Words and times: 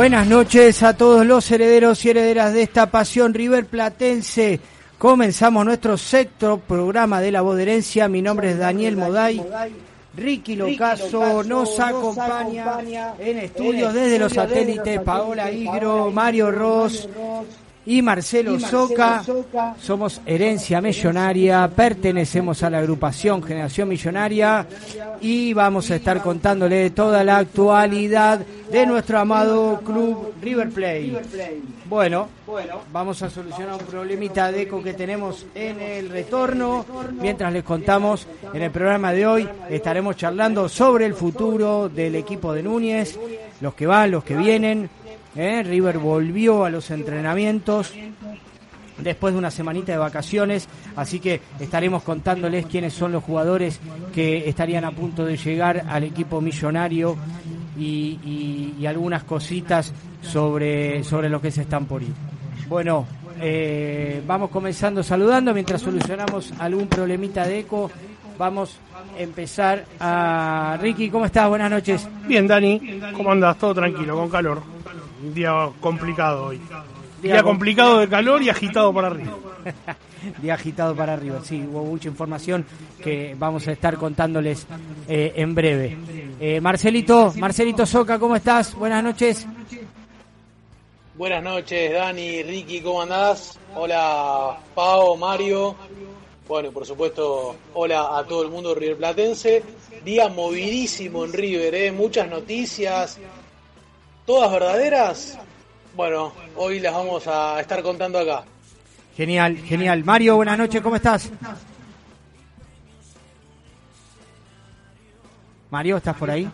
Buenas 0.00 0.26
noches 0.26 0.82
a 0.82 0.96
todos 0.96 1.26
los 1.26 1.50
herederos 1.50 2.02
y 2.06 2.08
herederas 2.08 2.54
de 2.54 2.62
esta 2.62 2.90
pasión 2.90 3.34
River 3.34 3.66
Platense. 3.66 4.58
Comenzamos 4.96 5.62
nuestro 5.66 5.98
sexto 5.98 6.56
programa 6.56 7.20
de 7.20 7.30
la 7.30 7.42
herencia. 7.60 8.08
Mi 8.08 8.22
nombre 8.22 8.52
es 8.52 8.58
Daniel 8.58 8.96
Moday. 8.96 9.44
Ricky 10.16 10.56
Locaso 10.56 11.44
nos 11.44 11.78
acompaña 11.78 13.12
en 13.18 13.40
estudios 13.40 13.92
desde 13.92 14.18
los 14.18 14.32
satélites 14.32 15.02
Paola 15.02 15.52
Igro, 15.52 16.10
Mario 16.10 16.50
Ross 16.50 17.06
y 17.90 18.02
Marcelo 18.02 18.60
Soca. 18.60 19.20
Somos 19.80 20.20
Herencia 20.24 20.80
Millonaria, 20.80 21.68
pertenecemos 21.74 22.62
a 22.62 22.70
la 22.70 22.78
agrupación 22.78 23.42
Generación 23.42 23.88
Millonaria 23.88 24.64
y 25.20 25.52
vamos 25.54 25.90
a 25.90 25.96
estar 25.96 26.22
contándole 26.22 26.90
toda 26.90 27.24
la 27.24 27.38
actualidad 27.38 28.46
de 28.70 28.86
nuestro 28.86 29.18
amado 29.18 29.80
club 29.84 30.34
River 30.40 30.70
Plate. 30.70 31.20
Bueno, 31.86 32.28
vamos 32.92 33.22
a 33.22 33.28
solucionar 33.28 33.74
un 33.80 33.86
problemita 33.86 34.52
de 34.52 34.62
eco 34.62 34.80
que 34.80 34.94
tenemos 34.94 35.44
en 35.52 35.80
el 35.80 36.10
retorno. 36.10 36.86
Mientras 37.20 37.52
les 37.52 37.64
contamos, 37.64 38.24
en 38.54 38.62
el 38.62 38.70
programa 38.70 39.12
de 39.12 39.26
hoy 39.26 39.48
estaremos 39.68 40.14
charlando 40.16 40.68
sobre 40.68 41.06
el 41.06 41.14
futuro 41.14 41.88
del 41.88 42.14
equipo 42.14 42.52
de 42.52 42.62
Núñez, 42.62 43.18
los 43.60 43.74
que 43.74 43.88
van, 43.88 44.12
los 44.12 44.22
que 44.22 44.36
vienen 44.36 44.88
¿eh? 45.34 45.62
River 45.62 45.98
volvió 45.98 46.64
a 46.64 46.70
los 46.70 46.90
entrenamientos 46.90 47.92
después 48.98 49.32
de 49.34 49.38
una 49.38 49.50
semanita 49.50 49.92
de 49.92 49.98
vacaciones, 49.98 50.68
así 50.96 51.20
que 51.20 51.40
estaremos 51.58 52.02
contándoles 52.02 52.66
quiénes 52.66 52.92
son 52.92 53.12
los 53.12 53.24
jugadores 53.24 53.80
que 54.14 54.48
estarían 54.48 54.84
a 54.84 54.90
punto 54.90 55.24
de 55.24 55.36
llegar 55.36 55.84
al 55.88 56.04
equipo 56.04 56.40
millonario 56.40 57.16
y, 57.78 58.84
algunas 58.86 59.22
cositas 59.22 59.92
sobre, 60.20 61.04
sobre 61.04 61.28
lo 61.28 61.40
que 61.40 61.52
se 61.52 61.62
están 61.62 61.86
por 61.86 62.02
ir. 62.02 62.12
Bueno, 62.68 63.06
eh, 63.40 64.22
vamos 64.26 64.50
comenzando 64.50 65.02
saludando 65.02 65.54
mientras 65.54 65.80
solucionamos 65.80 66.52
algún 66.58 66.88
problemita 66.88 67.46
de 67.46 67.60
eco. 67.60 67.90
Vamos 68.36 68.78
a 69.16 69.20
empezar 69.20 69.84
a 70.00 70.76
Ricky, 70.80 71.08
¿cómo 71.08 71.26
estás? 71.26 71.48
Buenas 71.48 71.70
noches. 71.70 72.08
Bien, 72.26 72.46
Dani, 72.46 73.00
¿cómo 73.14 73.30
andas? 73.30 73.56
Todo 73.58 73.74
tranquilo, 73.74 74.16
con 74.16 74.28
calor. 74.28 74.62
Un 75.22 75.34
día 75.34 75.70
complicado 75.80 76.46
hoy. 76.46 76.60
Día, 77.22 77.42
complicado 77.42 77.98
de 77.98 78.08
calor 78.08 78.42
y 78.42 78.48
agitado 78.48 78.94
para 78.94 79.08
arriba. 79.08 79.36
día 80.42 80.54
agitado 80.54 80.96
para 80.96 81.12
arriba, 81.12 81.40
sí, 81.44 81.62
hubo 81.70 81.84
mucha 81.84 82.08
información 82.08 82.64
que 83.02 83.34
vamos 83.38 83.68
a 83.68 83.72
estar 83.72 83.96
contándoles 83.96 84.66
eh, 85.06 85.32
en 85.36 85.54
breve. 85.54 85.98
Eh, 86.40 86.60
Marcelito, 86.60 87.34
Marcelito 87.36 87.84
Soca, 87.84 88.18
¿cómo 88.18 88.36
estás? 88.36 88.74
Buenas 88.74 89.04
noches. 89.04 89.46
Buenas 91.16 91.42
noches, 91.42 91.92
Dani, 91.92 92.42
Ricky, 92.42 92.80
¿cómo 92.80 93.02
andás? 93.02 93.58
Hola, 93.74 94.58
Pau, 94.74 95.18
Mario. 95.18 95.76
Bueno, 96.48 96.72
por 96.72 96.86
supuesto, 96.86 97.56
hola 97.74 98.18
a 98.18 98.24
todo 98.24 98.42
el 98.42 98.50
mundo 98.50 98.74
River 98.74 98.96
Platense. 98.96 99.62
Día 100.04 100.28
movidísimo 100.28 101.24
en 101.26 101.32
River, 101.34 101.74
¿eh? 101.74 101.92
muchas 101.92 102.28
noticias, 102.30 103.18
todas 104.30 104.52
verdaderas. 104.52 105.38
Bueno, 105.96 106.32
hoy 106.54 106.78
las 106.78 106.94
vamos 106.94 107.26
a 107.26 107.60
estar 107.60 107.82
contando 107.82 108.16
acá. 108.20 108.44
Genial, 109.16 109.56
genial. 109.56 110.04
Mario, 110.04 110.36
buenas 110.36 110.56
noches, 110.56 110.80
¿cómo 110.80 110.94
estás? 110.94 111.28
Mario, 115.68 115.96
¿estás 115.96 116.16
por 116.16 116.30
ahí? 116.30 116.48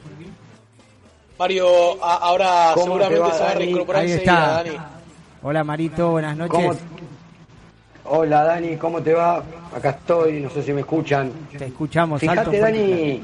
Mario, 1.38 2.03
ahora 2.03 2.72
seguramente 2.75 3.32
se 3.32 3.41
va 3.42 3.50
a 3.50 3.54
reincorporar 3.54 4.03
ahí 4.03 4.12
está. 4.12 4.62
Dani. 4.62 4.76
Hola 5.42 5.62
Marito, 5.62 6.10
buenas 6.12 6.34
noches. 6.34 6.78
Hola 8.04 8.42
Dani, 8.42 8.76
¿cómo 8.78 9.03
te 9.03 9.12
va? 9.12 9.44
Acá 9.76 9.91
estoy, 9.91 10.41
no 10.41 10.48
sé 10.48 10.62
si 10.62 10.72
me 10.72 10.81
escuchan. 10.81 11.31
Te 11.59 11.66
escuchamos. 11.66 12.22
Fíjate 12.22 12.59
Dani, 12.59 13.22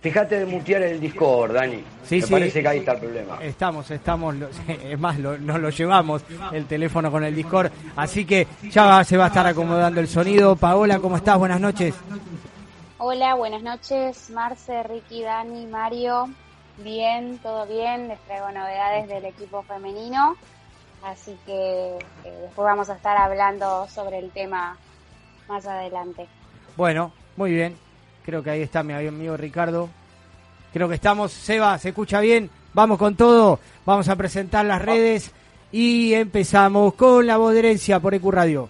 fíjate 0.00 0.40
de 0.40 0.46
mutear 0.46 0.82
el 0.82 1.00
Discord, 1.00 1.54
Dani. 1.54 1.84
Sí, 2.04 2.20
me 2.22 2.26
parece 2.26 2.62
que 2.62 2.68
ahí 2.68 2.78
está 2.78 2.92
el 2.92 2.98
problema. 2.98 3.38
Estamos, 3.42 3.90
estamos, 3.90 4.34
es 4.68 4.98
más, 4.98 5.18
nos 5.18 5.60
lo 5.60 5.70
llevamos 5.70 6.22
el 6.52 6.66
teléfono 6.66 7.10
con 7.10 7.24
el 7.24 7.34
Discord, 7.34 7.70
así 7.96 8.24
que 8.24 8.46
ya 8.70 9.04
se 9.04 9.16
va 9.16 9.24
a 9.24 9.28
estar 9.28 9.46
acomodando 9.46 10.00
el 10.00 10.08
sonido. 10.08 10.56
Paola, 10.56 10.98
¿cómo 10.98 11.16
estás? 11.16 11.38
Buenas 11.38 11.60
noches. 11.60 11.94
Hola, 12.98 13.34
buenas 13.34 13.62
noches, 13.62 14.30
Marce, 14.30 14.82
Ricky, 14.82 15.22
Dani, 15.22 15.66
Mario. 15.66 16.28
Bien, 16.78 17.38
todo 17.38 17.66
bien, 17.66 18.08
les 18.08 18.18
traigo 18.20 18.50
novedades 18.50 19.08
del 19.08 19.24
equipo 19.24 19.62
femenino. 19.62 20.36
Así 21.02 21.36
que 21.46 21.96
eh, 21.96 22.38
después 22.42 22.64
vamos 22.64 22.90
a 22.90 22.94
estar 22.94 23.16
hablando 23.16 23.86
sobre 23.88 24.18
el 24.18 24.30
tema 24.30 24.76
más 25.48 25.66
adelante. 25.66 26.26
Bueno, 26.76 27.12
muy 27.36 27.52
bien. 27.52 27.76
Creo 28.24 28.42
que 28.42 28.50
ahí 28.50 28.62
está 28.62 28.82
mi 28.82 28.92
amigo 28.92 29.36
Ricardo. 29.36 29.88
Creo 30.72 30.88
que 30.88 30.94
estamos. 30.94 31.32
Seba, 31.32 31.78
¿se 31.78 31.88
escucha 31.90 32.20
bien? 32.20 32.50
Vamos 32.72 32.98
con 32.98 33.16
todo. 33.16 33.58
Vamos 33.84 34.08
a 34.08 34.16
presentar 34.16 34.64
las 34.64 34.82
redes 34.82 35.32
y 35.72 36.14
empezamos 36.14 36.94
con 36.94 37.26
la 37.26 37.36
voz 37.36 37.52
de 37.52 37.60
herencia 37.60 38.00
por 38.00 38.14
EQ 38.14 38.30
Radio. 38.30 38.68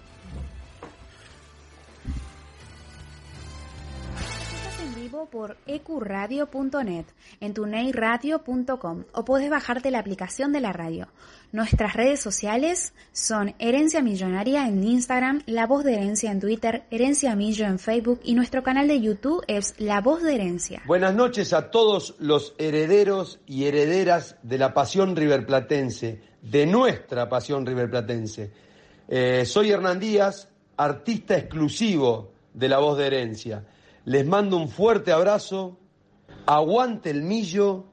Por 5.31 5.57
ecuradio.net, 5.65 7.05
en 7.39 7.53
tuneiradio.com 7.53 9.03
o 9.13 9.25
puedes 9.25 9.49
bajarte 9.49 9.89
la 9.89 9.99
aplicación 9.99 10.51
de 10.51 10.61
la 10.61 10.73
radio. 10.73 11.07
Nuestras 11.51 11.95
redes 11.95 12.19
sociales 12.19 12.93
son 13.11 13.55
Herencia 13.59 14.01
Millonaria 14.01 14.67
en 14.67 14.83
Instagram, 14.83 15.41
La 15.45 15.67
Voz 15.67 15.83
de 15.83 15.95
Herencia 15.95 16.31
en 16.31 16.39
Twitter, 16.39 16.83
Herencia 16.91 17.35
Millo 17.35 17.65
en 17.65 17.79
Facebook 17.79 18.19
y 18.23 18.35
nuestro 18.35 18.63
canal 18.63 18.87
de 18.87 19.01
YouTube 19.01 19.43
es 19.47 19.73
La 19.77 20.01
Voz 20.01 20.23
de 20.23 20.35
Herencia. 20.35 20.81
Buenas 20.85 21.15
noches 21.15 21.53
a 21.53 21.71
todos 21.71 22.15
los 22.19 22.53
herederos 22.57 23.39
y 23.47 23.65
herederas 23.65 24.37
de 24.43 24.57
la 24.57 24.73
pasión 24.73 25.15
riverplatense, 25.15 26.21
de 26.41 26.65
nuestra 26.65 27.27
pasión 27.27 27.65
riverplatense. 27.65 28.51
Eh, 29.07 29.45
soy 29.45 29.71
Hernán 29.71 29.99
Díaz, 29.99 30.47
artista 30.77 31.37
exclusivo 31.37 32.31
de 32.53 32.69
La 32.69 32.79
Voz 32.79 32.97
de 32.97 33.07
Herencia. 33.07 33.65
Les 34.05 34.25
mando 34.25 34.57
un 34.57 34.67
fuerte 34.67 35.11
abrazo, 35.11 35.77
aguante 36.45 37.11
el 37.11 37.21
millo 37.21 37.85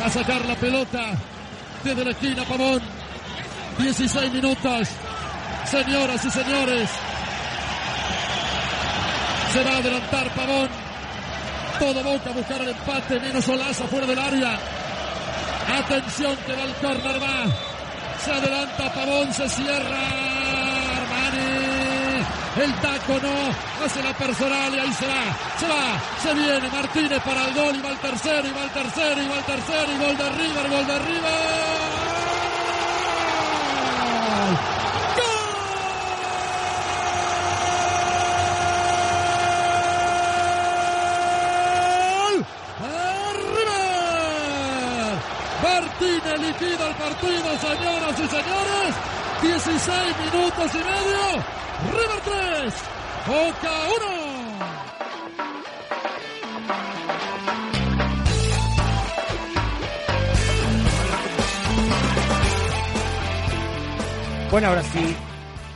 A 0.04 0.10
sacar 0.12 0.46
la 0.46 0.56
pelota 0.56 1.18
desde 1.84 2.06
la 2.06 2.12
esquina, 2.12 2.44
Pavón. 2.46 2.81
16 3.78 4.31
minutos. 4.34 4.88
Señoras 5.66 6.26
y 6.26 6.31
señores. 6.31 6.90
Se 9.54 9.64
va 9.64 9.72
a 9.72 9.78
adelantar 9.78 10.30
Pavón. 10.36 10.70
Todo 11.80 12.04
Boca 12.04 12.30
a 12.30 12.34
buscar 12.34 12.62
el 12.62 12.70
empate. 12.70 13.20
Menos 13.20 13.48
Olaza 13.48 13.88
fuera 13.88 14.06
del 14.06 14.20
área. 14.20 14.60
Atención 15.78 16.36
que 16.46 16.54
va 16.54 16.64
el 16.64 16.74
córner, 16.76 17.22
va. 17.22 17.46
Se 18.24 18.32
adelanta 18.32 18.94
Pavón, 18.94 19.34
se 19.34 19.50
cierra. 19.50 20.00
Armani. 20.98 21.69
El 22.60 22.74
taco 22.82 23.14
no. 23.22 23.86
Hace 23.86 24.04
la 24.04 24.14
personal 24.14 24.76
y 24.76 24.80
ahí 24.80 24.94
se 24.94 25.08
va. 25.08 25.24
Se 25.60 25.68
va. 25.68 26.02
Se 26.22 26.34
viene 26.34 26.70
Martínez 26.70 27.22
para 27.24 27.48
el 27.48 27.54
gol. 27.54 27.76
Y 27.76 27.82
va 27.82 27.90
el 27.90 27.98
tercero. 28.00 28.48
Y 28.48 28.52
va 28.52 28.64
el 28.64 28.72
tercero. 28.72 29.22
Y 29.22 29.28
va 29.30 29.38
el 29.38 29.46
tercero. 29.46 29.92
Y 29.94 29.98
gol 29.98 30.18
de 30.18 30.30
River. 30.30 30.70
Gol 30.70 30.88
de 30.88 31.00
River. 31.00 31.90
Martínez 45.62 46.40
liquida 46.40 46.88
el 46.88 46.96
partido, 46.96 47.60
señoras 47.60 48.20
y 48.20 48.28
señores. 48.28 49.19
16 49.41 50.15
minutos 50.19 50.71
y 50.74 50.77
medio. 50.77 51.44
River 51.91 52.21
3, 52.25 52.74
Boca 53.27 53.71
1. 53.97 54.30
Bueno, 64.51 64.68
ahora 64.68 64.83
sí, 64.83 65.15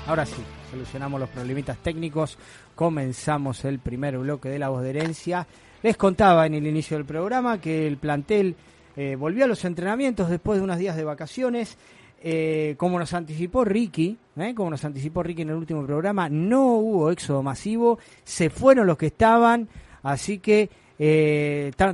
Ahora 0.06 0.26
sí, 0.26 0.44
solucionamos 0.70 1.18
los 1.18 1.30
problemitas 1.30 1.78
técnicos. 1.78 2.38
Comenzamos 2.76 3.64
el 3.64 3.80
primer 3.80 4.18
bloque 4.18 4.50
de 4.50 4.60
la 4.60 4.68
voz 4.68 4.84
de 4.84 4.90
herencia. 4.90 5.48
Les 5.82 5.96
contaba 5.96 6.46
en 6.46 6.56
el 6.56 6.68
inicio 6.68 6.98
del 6.98 7.06
programa 7.06 7.62
que 7.62 7.88
el 7.88 7.98
plantel 7.98 8.58
eh, 8.98 9.16
volvió 9.16 9.46
a 9.46 9.48
los 9.48 9.64
entrenamientos 9.64 10.30
después 10.30 10.60
de 10.60 10.64
unos 10.66 10.78
días 10.78 10.98
de 10.98 11.06
vacaciones. 11.06 11.78
Eh, 12.26 12.76
como 12.78 12.98
nos 12.98 13.14
anticipó 13.14 13.66
Ricky, 13.66 14.18
eh, 14.38 14.54
como 14.56 14.70
nos 14.70 14.86
anticipó 14.86 15.22
Ricky 15.24 15.42
en 15.42 15.50
el 15.50 15.56
último 15.56 15.86
programa, 15.86 16.30
no 16.30 16.78
hubo 16.78 17.12
éxodo 17.12 17.44
masivo, 17.44 18.00
se 18.24 18.50
fueron 18.50 18.88
los 18.88 18.98
que 18.98 19.08
estaban, 19.08 19.68
así 20.04 20.40
que 20.40 20.70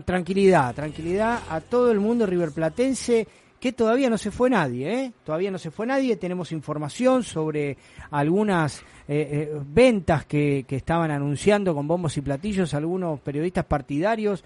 tranquilidad, 0.06 0.76
tranquilidad 0.76 1.40
a 1.50 1.62
todo 1.62 1.90
el 1.92 2.00
mundo 2.00 2.28
riverplatense 2.28 3.28
que 3.60 3.74
todavía 3.74 4.10
no 4.10 4.18
se 4.18 4.31
fue 4.31 4.50
nadie, 4.50 4.94
¿eh? 4.94 5.14
Todavía 5.24 5.52
no 5.52 5.58
se 5.58 5.70
fue 5.70 5.86
nadie, 5.86 6.16
tenemos 6.16 6.52
información 6.52 7.24
sobre 7.24 7.78
algunas 8.12 8.80
eh, 9.08 9.50
eh, 9.52 9.60
ventas 9.66 10.26
que, 10.26 10.66
que, 10.68 10.78
estaban 10.78 11.12
anunciando 11.12 11.76
con 11.76 11.88
bombos 11.88 12.16
y 12.18 12.22
platillos 12.22 12.74
algunos 12.74 13.20
periodistas 13.20 13.66
partidarios, 13.66 14.44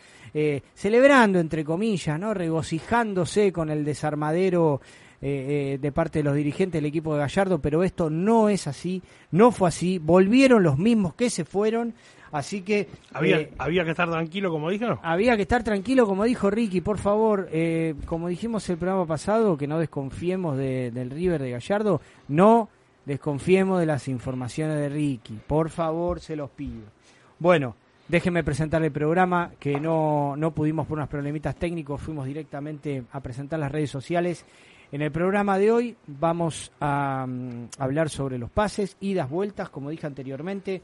celebrando, 0.74 1.39
entre 1.39 1.63
comillas, 1.63 2.19
¿no? 2.19 2.33
Regocijándose 2.33 3.51
con 3.53 3.69
el 3.69 3.85
desarmadero 3.85 4.81
de 5.23 5.91
parte 5.93 6.19
de 6.19 6.23
los 6.23 6.35
dirigentes 6.35 6.81
del 6.81 6.87
equipo 6.87 7.13
de 7.13 7.19
Gallardo, 7.19 7.59
pero 7.59 7.83
esto 7.83 8.09
no 8.09 8.49
es 8.49 8.67
así, 8.67 9.01
no 9.31 9.51
fue 9.51 9.69
así, 9.69 9.97
volvieron 9.97 10.63
los 10.63 10.77
mismos 10.77 11.13
que 11.15 11.29
se 11.29 11.45
fueron, 11.45 11.93
Así 12.33 12.63
que... 12.63 12.87
¿Había, 13.13 13.41
eh, 13.41 13.53
¿Había 13.59 13.85
que 13.85 13.91
estar 13.91 14.09
tranquilo, 14.09 14.49
como 14.49 14.71
dijo? 14.71 14.99
Había 15.03 15.35
que 15.35 15.43
estar 15.43 15.63
tranquilo, 15.63 16.07
como 16.07 16.23
dijo 16.23 16.49
Ricky, 16.49 16.81
por 16.81 16.97
favor. 16.97 17.47
Eh, 17.51 17.93
como 18.07 18.27
dijimos 18.27 18.67
el 18.71 18.77
programa 18.77 19.05
pasado, 19.05 19.55
que 19.55 19.67
no 19.67 19.77
desconfiemos 19.77 20.57
del 20.57 21.11
River 21.11 21.43
de 21.43 21.51
Gallardo, 21.51 22.01
no 22.27 22.69
desconfiemos 23.05 23.79
de 23.79 23.85
las 23.85 24.07
informaciones 24.07 24.77
de 24.77 24.89
Ricky. 24.89 25.39
Por 25.45 25.69
favor, 25.69 26.19
se 26.21 26.35
los 26.35 26.49
pido. 26.49 26.81
Bueno, 27.37 27.75
déjenme 28.07 28.43
presentar 28.43 28.83
el 28.83 28.91
programa, 28.91 29.51
que 29.59 29.79
no, 29.79 30.35
no 30.35 30.49
pudimos 30.55 30.87
por 30.87 30.97
unos 30.97 31.09
problemitas 31.09 31.55
técnicos, 31.55 32.01
fuimos 32.01 32.25
directamente 32.25 33.03
a 33.11 33.19
presentar 33.19 33.59
las 33.59 33.71
redes 33.71 33.91
sociales. 33.91 34.43
En 34.94 35.01
el 35.01 35.12
programa 35.12 35.57
de 35.57 35.72
hoy 35.72 35.95
vamos 36.06 36.72
a 36.80 37.25
mm, 37.28 37.69
hablar 37.80 38.12
sobre 38.12 38.38
los 38.38 38.51
pases, 38.51 38.95
idas, 39.01 39.28
vueltas, 39.28 39.72
como 39.72 39.90
dije 39.90 40.06
anteriormente, 40.06 40.84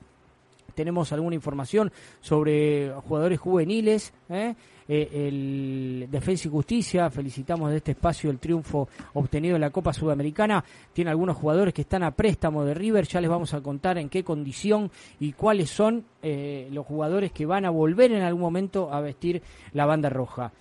tenemos 0.73 1.11
alguna 1.11 1.35
información 1.35 1.91
sobre 2.19 2.91
jugadores 3.07 3.39
juveniles. 3.39 4.11
¿eh? 4.29 4.55
Eh, 4.87 5.27
el 5.27 6.07
Defensa 6.09 6.47
y 6.47 6.51
Justicia, 6.51 7.11
felicitamos 7.11 7.69
de 7.69 7.77
este 7.77 7.91
espacio 7.91 8.31
el 8.31 8.39
triunfo 8.39 8.89
obtenido 9.13 9.53
en 9.53 9.61
la 9.61 9.69
Copa 9.69 9.93
Sudamericana. 9.93 10.65
Tiene 10.91 11.11
algunos 11.11 11.37
jugadores 11.37 11.71
que 11.71 11.81
están 11.81 12.01
a 12.01 12.09
préstamo 12.09 12.65
de 12.65 12.73
River, 12.73 13.05
ya 13.05 13.21
les 13.21 13.29
vamos 13.29 13.53
a 13.53 13.61
contar 13.61 13.99
en 13.99 14.09
qué 14.09 14.23
condición 14.23 14.89
y 15.19 15.33
cuáles 15.33 15.69
son 15.69 16.03
eh, 16.23 16.67
los 16.71 16.83
jugadores 16.87 17.31
que 17.31 17.45
van 17.45 17.63
a 17.63 17.69
volver 17.69 18.11
en 18.11 18.23
algún 18.23 18.41
momento 18.41 18.91
a 18.91 19.01
vestir 19.01 19.43
la 19.73 19.85
banda 19.85 20.09
roja. 20.09 20.51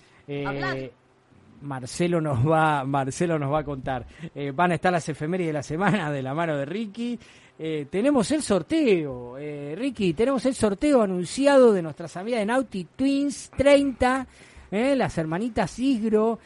Marcelo 1.62 2.20
nos 2.20 2.46
va, 2.46 2.84
Marcelo 2.84 3.38
nos 3.38 3.52
va 3.52 3.60
a 3.60 3.64
contar. 3.64 4.06
van 4.54 4.72
a 4.72 4.74
estar 4.74 4.92
las 4.92 5.08
efemérides 5.08 5.48
de 5.48 5.52
la 5.52 5.62
semana 5.62 6.10
de 6.10 6.22
la 6.22 6.34
mano 6.34 6.56
de 6.56 6.64
Ricky. 6.64 7.18
Eh, 7.60 7.88
tenemos 7.90 8.30
el 8.30 8.40
sorteo, 8.40 9.36
eh, 9.36 9.74
Ricky, 9.76 10.14
tenemos 10.14 10.46
el 10.46 10.54
sorteo 10.54 11.02
anunciado 11.02 11.72
de 11.72 11.82
nuestras 11.82 12.16
amigas 12.16 12.38
de 12.38 12.46
Naughty 12.46 12.84
Twins 12.94 13.50
30, 13.56 14.28
eh, 14.70 14.94
las 14.94 15.18
hermanitas 15.18 15.76
Isgro. 15.80 16.38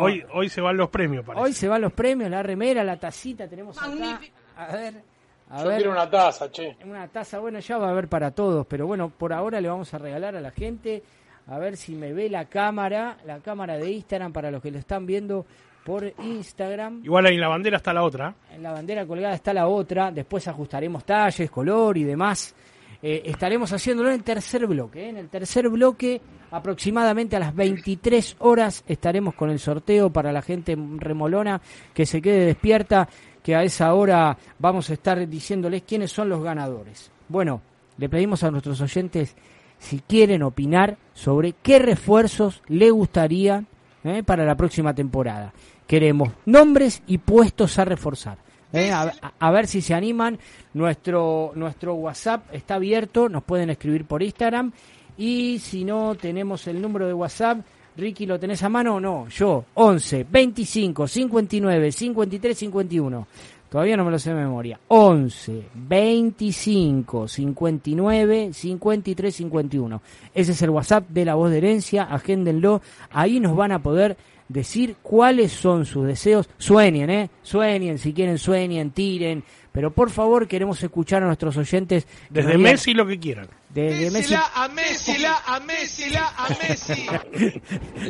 hoy, 0.00 0.24
hoy 0.32 0.48
se 0.48 0.62
van 0.62 0.78
los 0.78 0.88
premios, 0.88 1.22
parece. 1.22 1.44
Hoy 1.44 1.52
se 1.52 1.68
van 1.68 1.82
los 1.82 1.92
premios, 1.92 2.30
la 2.30 2.42
remera, 2.42 2.82
la 2.82 2.98
tacita, 2.98 3.46
tenemos 3.46 3.76
acá. 3.76 4.20
A 4.56 4.72
ver. 4.74 5.02
A 5.50 5.64
Yo 5.64 5.70
quiero 5.76 5.90
una 5.90 6.08
taza, 6.08 6.50
che. 6.50 6.78
Una 6.82 7.06
taza, 7.08 7.38
bueno, 7.38 7.58
ya 7.58 7.76
va 7.76 7.88
a 7.88 7.90
haber 7.90 8.08
para 8.08 8.30
todos, 8.30 8.66
pero 8.66 8.86
bueno, 8.86 9.10
por 9.10 9.34
ahora 9.34 9.60
le 9.60 9.68
vamos 9.68 9.92
a 9.92 9.98
regalar 9.98 10.34
a 10.34 10.40
la 10.40 10.50
gente, 10.50 11.02
a 11.46 11.58
ver 11.58 11.76
si 11.76 11.94
me 11.94 12.12
ve 12.12 12.28
la 12.28 12.46
cámara, 12.46 13.18
la 13.26 13.40
cámara 13.40 13.76
de 13.76 13.90
Instagram 13.90 14.32
para 14.32 14.50
los 14.50 14.62
que 14.62 14.70
lo 14.70 14.78
están 14.78 15.06
viendo 15.06 15.46
por 15.84 16.12
Instagram. 16.22 17.04
Igual 17.04 17.26
ahí 17.26 17.34
en 17.34 17.40
la 17.40 17.48
bandera 17.48 17.76
está 17.78 17.92
la 17.92 18.04
otra. 18.04 18.34
En 18.52 18.62
la 18.62 18.72
bandera 18.72 19.06
colgada 19.06 19.34
está 19.34 19.52
la 19.52 19.66
otra. 19.66 20.10
Después 20.10 20.46
ajustaremos 20.48 21.04
talles, 21.04 21.50
color 21.50 21.98
y 21.98 22.04
demás. 22.04 22.54
Eh, 23.02 23.22
estaremos 23.24 23.72
haciéndolo 23.72 24.10
en 24.10 24.16
el 24.16 24.22
tercer 24.22 24.64
bloque. 24.66 25.04
¿eh? 25.04 25.08
En 25.08 25.16
el 25.16 25.28
tercer 25.28 25.68
bloque, 25.68 26.20
aproximadamente 26.52 27.34
a 27.34 27.40
las 27.40 27.54
23 27.54 28.36
horas, 28.38 28.84
estaremos 28.86 29.34
con 29.34 29.50
el 29.50 29.58
sorteo 29.58 30.10
para 30.10 30.32
la 30.32 30.40
gente 30.40 30.76
remolona 30.98 31.60
que 31.92 32.06
se 32.06 32.22
quede 32.22 32.46
despierta, 32.46 33.08
que 33.42 33.56
a 33.56 33.64
esa 33.64 33.92
hora 33.94 34.38
vamos 34.60 34.88
a 34.88 34.92
estar 34.92 35.26
diciéndoles 35.26 35.82
quiénes 35.82 36.12
son 36.12 36.28
los 36.28 36.44
ganadores. 36.44 37.10
Bueno, 37.28 37.60
le 37.98 38.08
pedimos 38.08 38.44
a 38.44 38.52
nuestros 38.52 38.80
oyentes 38.80 39.34
si 39.82 39.98
quieren 39.98 40.44
opinar 40.44 40.96
sobre 41.12 41.54
qué 41.60 41.80
refuerzos 41.80 42.62
le 42.68 42.90
gustaría 42.90 43.64
¿eh? 44.04 44.22
para 44.22 44.44
la 44.44 44.56
próxima 44.56 44.94
temporada. 44.94 45.52
Queremos 45.88 46.30
nombres 46.46 47.02
y 47.08 47.18
puestos 47.18 47.78
a 47.80 47.84
reforzar. 47.84 48.38
¿eh? 48.72 48.92
A, 48.92 49.50
ver 49.50 49.66
si 49.66 49.82
se 49.82 49.92
animan. 49.92 50.38
Nuestro, 50.72 51.50
nuestro 51.56 51.94
WhatsApp 51.94 52.46
está 52.54 52.76
abierto, 52.76 53.28
nos 53.28 53.42
pueden 53.42 53.70
escribir 53.70 54.04
por 54.04 54.22
Instagram. 54.22 54.72
Y 55.18 55.58
si 55.58 55.84
no 55.84 56.14
tenemos 56.14 56.66
el 56.68 56.80
número 56.80 57.08
de 57.08 57.14
WhatsApp, 57.14 57.58
Ricky, 57.96 58.24
¿lo 58.24 58.38
tenés 58.38 58.62
a 58.62 58.68
mano 58.68 58.94
o 58.94 59.00
no? 59.00 59.28
Yo, 59.28 59.64
11 59.74 60.26
25 60.30 61.08
59 61.08 61.92
53 61.92 62.56
51. 62.56 63.26
Todavía 63.72 63.96
no 63.96 64.04
me 64.04 64.10
lo 64.10 64.18
sé 64.18 64.28
de 64.28 64.36
memoria. 64.36 64.78
11 64.88 65.62
25 65.72 67.26
59 67.26 68.50
53 68.52 69.34
51. 69.34 70.02
Ese 70.34 70.52
es 70.52 70.60
el 70.60 70.68
WhatsApp 70.68 71.08
de 71.08 71.24
la 71.24 71.36
voz 71.36 71.50
de 71.50 71.56
herencia. 71.56 72.02
Agéndenlo. 72.02 72.82
Ahí 73.12 73.40
nos 73.40 73.56
van 73.56 73.72
a 73.72 73.82
poder 73.82 74.18
decir 74.46 74.96
cuáles 75.02 75.52
son 75.52 75.86
sus 75.86 76.06
deseos. 76.06 76.50
Sueñen, 76.58 77.08
¿eh? 77.08 77.30
Sueñen, 77.42 77.98
si 77.98 78.12
quieren 78.12 78.36
sueñen, 78.36 78.90
tiren. 78.90 79.42
Pero 79.72 79.90
por 79.90 80.10
favor 80.10 80.46
queremos 80.46 80.82
escuchar 80.82 81.22
a 81.22 81.26
nuestros 81.26 81.56
oyentes. 81.56 82.06
Desde 82.28 82.58
Messi 82.58 82.92
lo 82.92 83.06
que 83.06 83.18
quieran. 83.18 83.48
Desde 83.70 84.10
Messi. 84.10 84.34
a 84.34 84.68
Messi, 84.68 85.16
la, 85.16 85.38
a 85.46 85.60
Messi, 85.60 86.10
la, 86.10 86.28
a 86.28 86.48
Messi. 86.50 87.06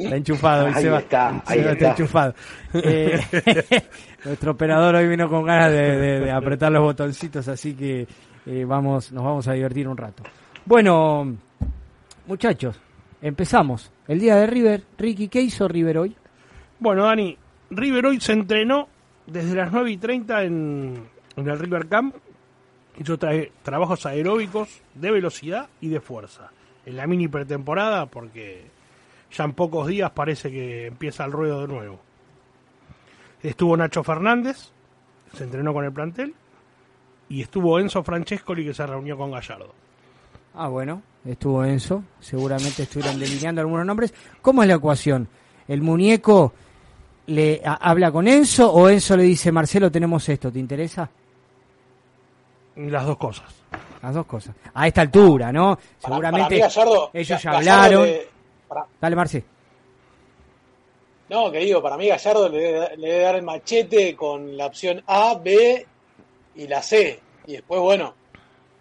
está 0.03 0.17
enchufado, 0.17 0.67
ahí 0.67 0.87
está, 0.87 1.43
ahí 1.47 1.61
está. 1.61 1.91
enchufado. 1.91 2.35
Eh, 2.75 3.21
nuestro 4.25 4.53
operador 4.53 4.95
hoy 4.95 5.09
vino 5.09 5.29
con 5.29 5.45
ganas 5.45 5.71
de, 5.73 6.31
apretar 6.31 6.71
los 6.71 6.83
botoncitos, 6.83 7.49
así 7.49 7.75
que 7.75 8.07
eh, 8.47 8.65
vamos, 8.65 9.13
nos 9.13 9.25
vamos 9.25 9.49
a 9.49 9.53
divertir 9.53 9.89
un 9.89 9.97
rato. 9.97 10.23
Bueno, 10.65 11.37
muchachos, 12.27 12.81
empezamos. 13.21 13.91
El 14.07 14.21
día 14.21 14.37
de 14.37 14.47
River. 14.47 14.85
Ricky, 14.99 15.29
¿qué 15.29 15.41
hizo 15.41 15.67
River 15.67 15.99
hoy? 15.99 16.17
Bueno, 16.79 17.05
Dani, 17.05 17.37
River 17.71 18.07
hoy 18.07 18.21
se 18.21 18.33
entrenó 18.33 18.89
desde 19.27 19.55
las 19.55 19.73
9 19.73 19.91
y 19.91 19.97
30 19.97 20.43
en, 20.45 21.09
el 21.37 21.59
River 21.59 21.89
Camp. 21.89 22.15
Hizo 22.99 23.19
trabajos 23.63 24.05
aeróbicos 24.05 24.83
de 24.95 25.11
velocidad 25.11 25.69
y 25.81 25.89
de 25.89 26.01
fuerza. 26.01 26.51
En 26.85 26.97
la 26.97 27.07
mini 27.07 27.27
pretemporada, 27.27 28.07
porque 28.07 28.67
ya 29.31 29.45
en 29.45 29.55
pocos 29.55 29.87
días 29.87 30.11
parece 30.11 30.51
que 30.51 30.87
empieza 30.87 31.25
el 31.25 31.33
ruedo 31.33 31.63
de 31.63 31.69
nuevo. 31.69 32.01
Estuvo 33.43 33.77
Nacho 33.77 34.03
Fernández, 34.03 34.71
se 35.35 35.45
entrenó 35.45 35.73
con 35.73 35.85
el 35.85 35.93
plantel. 35.93 36.35
Y 37.29 37.43
estuvo 37.43 37.79
Enzo 37.79 38.03
Francescoli, 38.03 38.65
que 38.65 38.75
se 38.75 38.87
reunió 38.87 39.17
con 39.17 39.31
Gallardo. 39.31 39.73
Ah, 40.55 40.69
bueno, 40.69 41.03
estuvo 41.25 41.65
Enzo. 41.65 42.05
Seguramente 42.21 42.83
estuvieron 42.83 43.19
delineando 43.19 43.63
algunos 43.63 43.87
nombres. 43.87 44.13
¿Cómo 44.43 44.63
es 44.63 44.69
la 44.69 44.75
ecuación? 44.75 45.29
¿El 45.67 45.81
muñeco 45.81 46.53
le 47.27 47.63
habla 47.65 48.13
con 48.13 48.29
Enzo 48.29 48.71
o 48.71 48.89
Enzo 48.89 49.17
le 49.17 49.23
dice, 49.23 49.51
Marcelo, 49.51 49.91
tenemos 49.91 50.29
esto, 50.29 50.53
¿te 50.53 50.59
interesa? 50.59 51.09
Las 52.77 53.07
dos 53.07 53.17
cosas. 53.17 53.55
Las 54.03 54.15
dos 54.15 54.27
cosas. 54.27 54.55
A 54.75 54.87
esta 54.87 55.01
altura, 55.01 55.53
¿no? 55.53 55.79
Seguramente 55.99 56.57
ellos 57.13 57.43
ya 57.43 57.51
hablaron. 57.51 58.09
Dale, 59.01 59.17
Marce. 59.17 59.45
No, 61.33 61.51
que 61.51 61.61
digo, 61.61 61.81
para 61.81 61.97
mí 61.97 62.09
Gallardo 62.09 62.47
le 62.51 62.59
debe, 62.99 63.19
dar 63.21 63.37
el 63.37 63.43
machete 63.43 64.15
con 64.15 64.55
la 64.55 64.67
opción 64.67 65.03
A, 65.07 65.41
B 65.43 65.87
y 66.57 66.67
la 66.67 66.83
C. 66.83 67.21
Y 67.47 67.53
después, 67.53 67.81
bueno, 67.81 68.15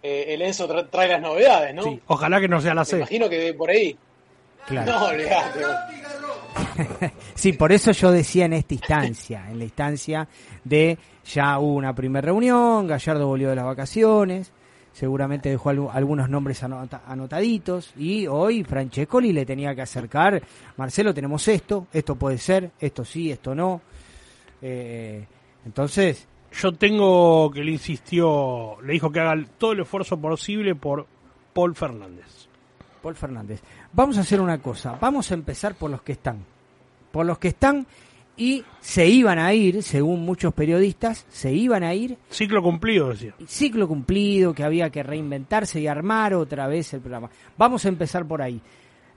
eh, 0.02 0.26
el 0.28 0.42
Enzo 0.42 0.68
trae 0.84 1.08
las 1.08 1.22
novedades, 1.22 1.74
¿no? 1.74 1.84
Sí, 1.84 1.98
ojalá 2.08 2.42
que 2.42 2.48
no 2.48 2.60
sea 2.60 2.74
la 2.74 2.84
C. 2.84 2.96
Me 2.96 3.00
imagino 3.00 3.30
que 3.30 3.54
por 3.54 3.70
ahí. 3.70 3.96
Claro. 4.66 4.92
No, 4.92 5.06
olvidate. 5.06 5.60
sí, 7.34 7.54
por 7.54 7.72
eso 7.72 7.90
yo 7.92 8.12
decía 8.12 8.44
en 8.44 8.52
esta 8.52 8.74
instancia, 8.74 9.46
en 9.48 9.58
la 9.58 9.64
instancia 9.64 10.28
de 10.62 10.98
ya 11.24 11.58
hubo 11.58 11.72
una 11.72 11.94
primera 11.94 12.26
reunión, 12.26 12.86
Gallardo 12.86 13.28
volvió 13.28 13.48
de 13.48 13.56
las 13.56 13.64
vacaciones, 13.64 14.52
seguramente 14.92 15.48
dejó 15.48 15.70
algunos 15.70 16.28
nombres 16.28 16.62
anotaditos 16.62 17.92
y 17.96 18.26
hoy 18.26 18.64
Francescoli 18.64 19.32
le 19.32 19.46
tenía 19.46 19.74
que 19.74 19.82
acercar, 19.82 20.42
Marcelo, 20.76 21.14
tenemos 21.14 21.46
esto, 21.48 21.86
esto 21.92 22.16
puede 22.16 22.38
ser, 22.38 22.70
esto 22.78 23.04
sí, 23.04 23.30
esto 23.30 23.54
no. 23.54 23.80
Eh, 24.60 25.26
entonces, 25.64 26.28
Yo 26.52 26.72
tengo 26.72 27.50
que 27.50 27.64
le 27.64 27.72
insistió, 27.72 28.76
le 28.82 28.92
dijo 28.92 29.10
que 29.10 29.20
haga 29.20 29.42
todo 29.56 29.72
el 29.72 29.80
esfuerzo 29.80 30.20
posible 30.20 30.74
por 30.74 31.06
Paul 31.54 31.74
Fernández. 31.74 32.46
Paul 33.02 33.16
Fernández. 33.16 33.62
Vamos 33.92 34.18
a 34.18 34.20
hacer 34.20 34.38
una 34.38 34.58
cosa, 34.58 34.98
vamos 35.00 35.30
a 35.30 35.34
empezar 35.34 35.74
por 35.74 35.90
los 35.90 36.02
que 36.02 36.12
están. 36.12 36.44
Por 37.10 37.24
los 37.24 37.38
que 37.38 37.48
están 37.48 37.86
y 38.36 38.64
se 38.80 39.06
iban 39.06 39.38
a 39.38 39.52
ir, 39.52 39.82
según 39.82 40.24
muchos 40.24 40.54
periodistas, 40.54 41.26
se 41.28 41.52
iban 41.52 41.82
a 41.82 41.94
ir. 41.94 42.16
Ciclo 42.30 42.62
cumplido, 42.62 43.10
decía. 43.10 43.34
Ciclo 43.46 43.86
cumplido, 43.86 44.54
que 44.54 44.64
había 44.64 44.90
que 44.90 45.02
reinventarse 45.02 45.80
y 45.80 45.86
armar 45.86 46.34
otra 46.34 46.66
vez 46.66 46.92
el 46.94 47.00
programa. 47.00 47.30
Vamos 47.56 47.84
a 47.84 47.88
empezar 47.88 48.26
por 48.26 48.42
ahí. 48.42 48.60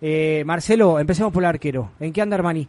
Eh, 0.01 0.43
Marcelo, 0.45 0.99
empecemos 0.99 1.31
por 1.31 1.43
el 1.43 1.49
arquero. 1.49 1.91
¿En 1.99 2.11
qué 2.11 2.21
anda 2.21 2.35
Armani? 2.35 2.67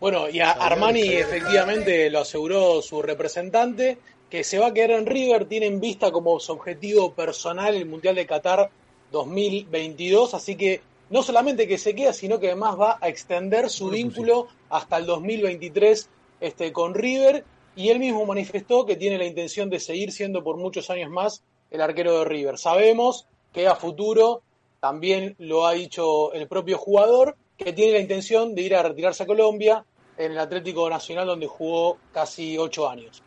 Bueno, 0.00 0.28
y 0.28 0.40
a 0.40 0.50
Armani 0.50 1.08
efectivamente 1.08 2.10
lo 2.10 2.20
aseguró 2.20 2.82
su 2.82 3.00
representante, 3.00 3.98
que 4.28 4.44
se 4.44 4.58
va 4.58 4.68
a 4.68 4.74
quedar 4.74 4.90
en 4.90 5.06
River, 5.06 5.46
tiene 5.46 5.66
en 5.66 5.80
vista 5.80 6.10
como 6.10 6.38
su 6.38 6.52
objetivo 6.52 7.14
personal 7.14 7.74
el 7.74 7.86
Mundial 7.86 8.16
de 8.16 8.26
Qatar 8.26 8.70
2022, 9.12 10.34
así 10.34 10.56
que 10.56 10.82
no 11.10 11.22
solamente 11.22 11.68
que 11.68 11.78
se 11.78 11.94
queda, 11.94 12.12
sino 12.12 12.40
que 12.40 12.48
además 12.48 12.78
va 12.78 12.98
a 13.00 13.08
extender 13.08 13.70
su 13.70 13.90
vínculo 13.90 14.48
hasta 14.70 14.96
el 14.96 15.06
2023 15.06 16.08
este, 16.40 16.72
con 16.72 16.94
River, 16.94 17.44
y 17.76 17.90
él 17.90 17.98
mismo 17.98 18.24
manifestó 18.24 18.86
que 18.86 18.96
tiene 18.96 19.18
la 19.18 19.26
intención 19.26 19.68
de 19.68 19.80
seguir 19.80 20.10
siendo 20.10 20.42
por 20.42 20.56
muchos 20.56 20.88
años 20.90 21.10
más 21.10 21.42
el 21.70 21.80
arquero 21.80 22.18
de 22.18 22.24
River. 22.24 22.58
Sabemos 22.58 23.26
que 23.52 23.68
a 23.68 23.74
futuro, 23.74 24.42
también 24.80 25.36
lo 25.38 25.66
ha 25.66 25.72
dicho 25.72 26.32
el 26.32 26.48
propio 26.48 26.78
jugador, 26.78 27.36
que 27.56 27.72
tiene 27.72 27.92
la 27.92 28.00
intención 28.00 28.54
de 28.54 28.62
ir 28.62 28.74
a 28.74 28.82
retirarse 28.82 29.22
a 29.22 29.26
Colombia 29.26 29.84
en 30.16 30.32
el 30.32 30.38
Atlético 30.38 30.88
Nacional 30.88 31.26
donde 31.26 31.46
jugó 31.46 31.98
casi 32.12 32.56
ocho 32.58 32.88
años. 32.88 33.22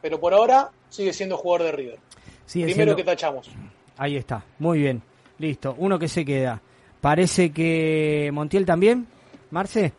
Pero 0.00 0.20
por 0.20 0.32
ahora 0.32 0.70
sigue 0.88 1.12
siendo 1.12 1.36
jugador 1.36 1.66
de 1.66 1.72
River. 1.72 1.98
Primero 2.52 2.96
que 2.96 3.04
tachamos. 3.04 3.50
Ahí 3.96 4.16
está, 4.16 4.44
muy 4.58 4.78
bien, 4.78 5.02
listo. 5.38 5.74
Uno 5.78 5.98
que 5.98 6.08
se 6.08 6.24
queda. 6.24 6.62
Parece 7.00 7.52
que 7.52 8.30
Montiel 8.32 8.66
también, 8.66 9.06
Marce. 9.50 9.92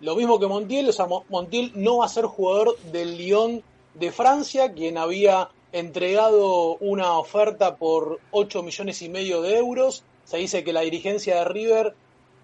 Lo 0.00 0.14
mismo 0.14 0.38
que 0.38 0.46
Montiel, 0.46 0.88
o 0.88 0.92
sea, 0.92 1.06
Montiel 1.28 1.72
no 1.74 1.98
va 1.98 2.06
a 2.06 2.08
ser 2.08 2.26
jugador 2.26 2.78
del 2.92 3.16
Lyon 3.16 3.62
de 3.94 4.12
Francia, 4.12 4.72
quien 4.72 4.98
había 4.98 5.48
entregado 5.72 6.76
una 6.76 7.18
oferta 7.18 7.76
por 7.76 8.20
8 8.30 8.62
millones 8.62 9.02
y 9.02 9.08
medio 9.08 9.42
de 9.42 9.58
euros. 9.58 10.04
Se 10.24 10.36
dice 10.36 10.62
que 10.62 10.72
la 10.72 10.82
dirigencia 10.82 11.36
de 11.36 11.44
River 11.46 11.94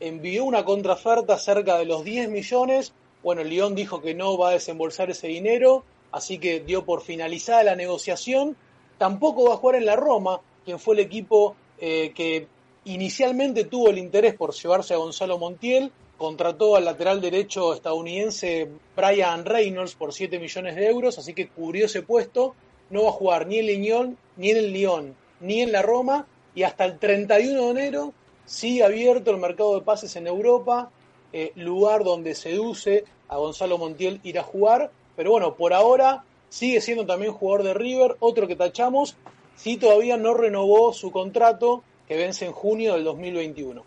envió 0.00 0.44
una 0.44 0.64
contraoferta 0.64 1.38
cerca 1.38 1.78
de 1.78 1.84
los 1.84 2.04
10 2.04 2.30
millones. 2.30 2.92
Bueno, 3.22 3.42
el 3.42 3.50
Lyon 3.50 3.74
dijo 3.74 4.02
que 4.02 4.14
no 4.14 4.36
va 4.36 4.50
a 4.50 4.52
desembolsar 4.52 5.10
ese 5.10 5.28
dinero, 5.28 5.84
así 6.12 6.38
que 6.38 6.60
dio 6.60 6.84
por 6.84 7.02
finalizada 7.02 7.62
la 7.62 7.76
negociación. 7.76 8.56
Tampoco 8.98 9.48
va 9.48 9.54
a 9.54 9.58
jugar 9.58 9.76
en 9.76 9.86
la 9.86 9.96
Roma, 9.96 10.40
quien 10.64 10.78
fue 10.78 10.94
el 10.94 11.00
equipo 11.00 11.56
eh, 11.78 12.12
que 12.14 12.48
inicialmente 12.84 13.64
tuvo 13.64 13.90
el 13.90 13.98
interés 13.98 14.34
por 14.34 14.54
llevarse 14.54 14.94
a 14.94 14.98
Gonzalo 14.98 15.38
Montiel. 15.38 15.92
Contrató 16.16 16.76
al 16.76 16.84
lateral 16.84 17.20
derecho 17.20 17.74
estadounidense 17.74 18.68
Brian 18.96 19.44
Reynolds 19.44 19.94
por 19.94 20.12
7 20.12 20.38
millones 20.38 20.76
de 20.76 20.88
euros, 20.88 21.18
así 21.18 21.34
que 21.34 21.48
cubrió 21.48 21.86
ese 21.86 22.02
puesto. 22.02 22.54
No 22.90 23.04
va 23.04 23.08
a 23.08 23.12
jugar 23.12 23.46
ni 23.46 23.58
en 23.58 23.66
Lyon, 23.66 24.18
ni 24.36 24.50
en 24.50 24.56
el 24.56 24.72
Lyon, 24.72 25.16
ni 25.40 25.60
en 25.62 25.72
la 25.72 25.82
Roma. 25.82 26.26
Y 26.54 26.62
hasta 26.62 26.84
el 26.84 26.98
31 26.98 27.64
de 27.64 27.70
enero 27.70 28.12
sigue 28.44 28.84
abierto 28.84 29.30
el 29.30 29.38
mercado 29.38 29.74
de 29.74 29.84
pases 29.84 30.14
en 30.16 30.26
Europa, 30.26 30.90
eh, 31.32 31.52
lugar 31.56 32.04
donde 32.04 32.34
seduce 32.34 33.04
a 33.28 33.36
Gonzalo 33.38 33.78
Montiel 33.78 34.20
ir 34.22 34.38
a 34.38 34.42
jugar, 34.42 34.90
pero 35.16 35.32
bueno, 35.32 35.54
por 35.56 35.72
ahora 35.72 36.24
sigue 36.48 36.80
siendo 36.80 37.06
también 37.06 37.32
jugador 37.32 37.64
de 37.64 37.74
River, 37.74 38.16
otro 38.20 38.46
que 38.46 38.56
tachamos, 38.56 39.16
si 39.56 39.76
todavía 39.76 40.16
no 40.16 40.34
renovó 40.34 40.92
su 40.92 41.10
contrato 41.10 41.82
que 42.08 42.16
vence 42.16 42.46
en 42.46 42.52
junio 42.52 42.94
del 42.94 43.04
2021. 43.04 43.82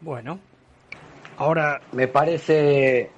Bueno, 0.00 0.38
ahora 1.36 1.80
me 1.92 2.08
parece, 2.08 3.10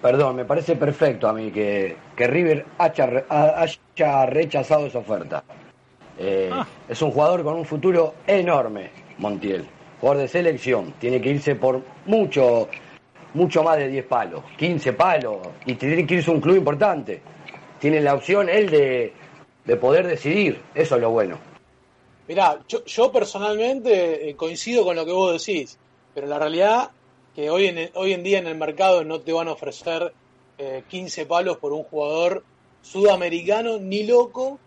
perdón, 0.00 0.36
me 0.36 0.44
parece 0.44 0.76
perfecto 0.76 1.28
a 1.28 1.32
mí 1.32 1.50
que, 1.50 1.96
que 2.16 2.26
River 2.26 2.66
haya, 2.78 3.24
haya 3.28 4.26
rechazado 4.26 4.86
esa 4.86 4.98
oferta. 4.98 5.44
Eh, 6.18 6.50
ah. 6.52 6.66
Es 6.88 7.00
un 7.02 7.10
jugador 7.10 7.42
con 7.42 7.54
un 7.54 7.64
futuro 7.64 8.14
enorme 8.26 8.90
Montiel. 9.18 9.66
Jugador 10.00 10.22
de 10.22 10.28
selección, 10.28 10.94
tiene 10.98 11.20
que 11.20 11.30
irse 11.30 11.54
por 11.54 11.80
mucho, 12.06 12.68
mucho 13.34 13.62
más 13.62 13.76
de 13.76 13.88
10 13.88 14.06
palos, 14.06 14.42
15 14.56 14.92
palos, 14.94 15.38
y 15.64 15.74
tiene 15.74 16.04
que 16.06 16.14
irse 16.14 16.30
a 16.30 16.34
un 16.34 16.40
club 16.40 16.56
importante. 16.56 17.22
Tiene 17.78 18.00
la 18.00 18.14
opción 18.14 18.48
él 18.48 18.68
de, 18.68 19.12
de 19.64 19.76
poder 19.76 20.06
decidir, 20.06 20.60
eso 20.74 20.96
es 20.96 21.00
lo 21.00 21.10
bueno. 21.10 21.51
Mirá, 22.32 22.60
yo, 22.66 23.12
personalmente 23.12 24.30
eh, 24.30 24.34
coincido 24.36 24.84
con 24.84 24.96
lo 24.96 25.04
que 25.04 25.12
vos 25.12 25.44
decís, 25.44 25.78
pero 26.14 26.26
la 26.26 26.38
realidad 26.38 26.90
que 27.34 27.50
hoy 27.50 27.66
en, 27.66 27.90
hoy 27.92 28.14
en 28.14 28.22
día 28.22 28.38
en 28.38 28.46
el 28.46 28.56
mercado 28.56 29.04
no 29.04 29.20
te 29.20 29.34
van 29.34 29.48
a 29.48 29.52
ofrecer 29.52 30.14
15 30.88 31.20
eh, 31.20 31.26
palos 31.26 31.58
por 31.58 31.74
un 31.74 31.82
jugador 31.82 32.42
sudamericano 32.80 33.78
ni 33.78 34.04
loco, 34.04 34.58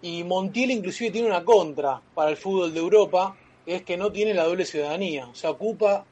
y 0.00 0.24
Montiel 0.24 0.70
inclusive 0.70 1.10
tiene 1.10 1.28
una 1.28 1.44
contra 1.44 2.00
para 2.14 2.30
el 2.30 2.38
fútbol 2.38 2.72
de 2.72 2.80
Europa, 2.80 3.36
es 3.66 3.82
que 3.82 3.98
no 3.98 4.10
tiene 4.10 4.32
la 4.32 4.44
doble 4.44 4.64
ciudadanía, 4.64 5.26
o 5.26 5.34
sea, 5.34 5.50
ocupa 5.50 6.06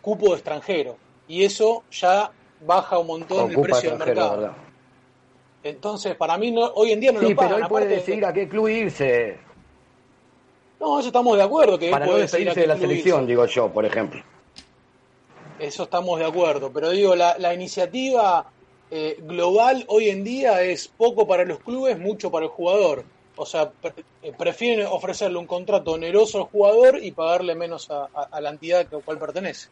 cupo 0.00 0.28
de 0.28 0.36
extranjero. 0.36 0.96
Y 1.28 1.44
eso 1.44 1.82
ya 1.90 2.32
baja 2.64 2.98
un 2.98 3.06
montón 3.06 3.50
el 3.50 3.60
precio 3.60 3.90
del 3.90 3.98
mercado. 3.98 4.54
Entonces, 5.62 6.16
para 6.16 6.38
mí 6.38 6.50
no, 6.52 6.64
hoy 6.74 6.92
en 6.92 7.00
día 7.00 7.12
no 7.12 7.20
lo 7.20 7.36
pagan. 7.36 7.50
pero 7.50 7.62
él 7.64 7.68
puede 7.68 7.86
decidir 7.88 8.24
a 8.24 8.32
qué 8.32 8.48
club 8.48 8.68
irse. 8.68 9.46
No, 10.80 10.98
eso 10.98 11.08
estamos 11.08 11.36
de 11.36 11.42
acuerdo. 11.42 11.78
Que 11.78 11.90
Para 11.90 12.06
no 12.06 12.16
despedirse 12.16 12.60
de 12.60 12.66
la 12.66 12.76
selección, 12.76 13.26
digo 13.26 13.46
yo, 13.46 13.68
por 13.68 13.84
ejemplo. 13.84 14.22
Eso 15.58 15.84
estamos 15.84 16.18
de 16.18 16.26
acuerdo. 16.26 16.70
Pero 16.72 16.90
digo, 16.90 17.16
la, 17.16 17.54
iniciativa 17.54 18.46
eh, 18.90 19.18
global 19.22 19.84
hoy 19.88 20.08
en 20.08 20.22
día 20.24 20.62
es 20.62 20.88
poco 20.88 21.26
para 21.26 21.44
los 21.44 21.58
clubes, 21.58 21.98
mucho 21.98 22.30
para 22.30 22.46
el 22.46 22.52
jugador. 22.52 23.04
O 23.36 23.46
sea, 23.46 23.70
eh, 24.22 24.32
prefieren 24.36 24.86
ofrecerle 24.86 25.38
un 25.38 25.46
contrato 25.46 25.92
oneroso 25.92 26.38
al 26.38 26.44
jugador 26.44 27.02
y 27.02 27.12
pagarle 27.12 27.54
menos 27.54 27.88
a, 27.90 28.40
la 28.40 28.50
entidad 28.50 28.80
a 28.80 28.96
la 28.96 29.02
cual 29.02 29.18
pertenece. 29.18 29.68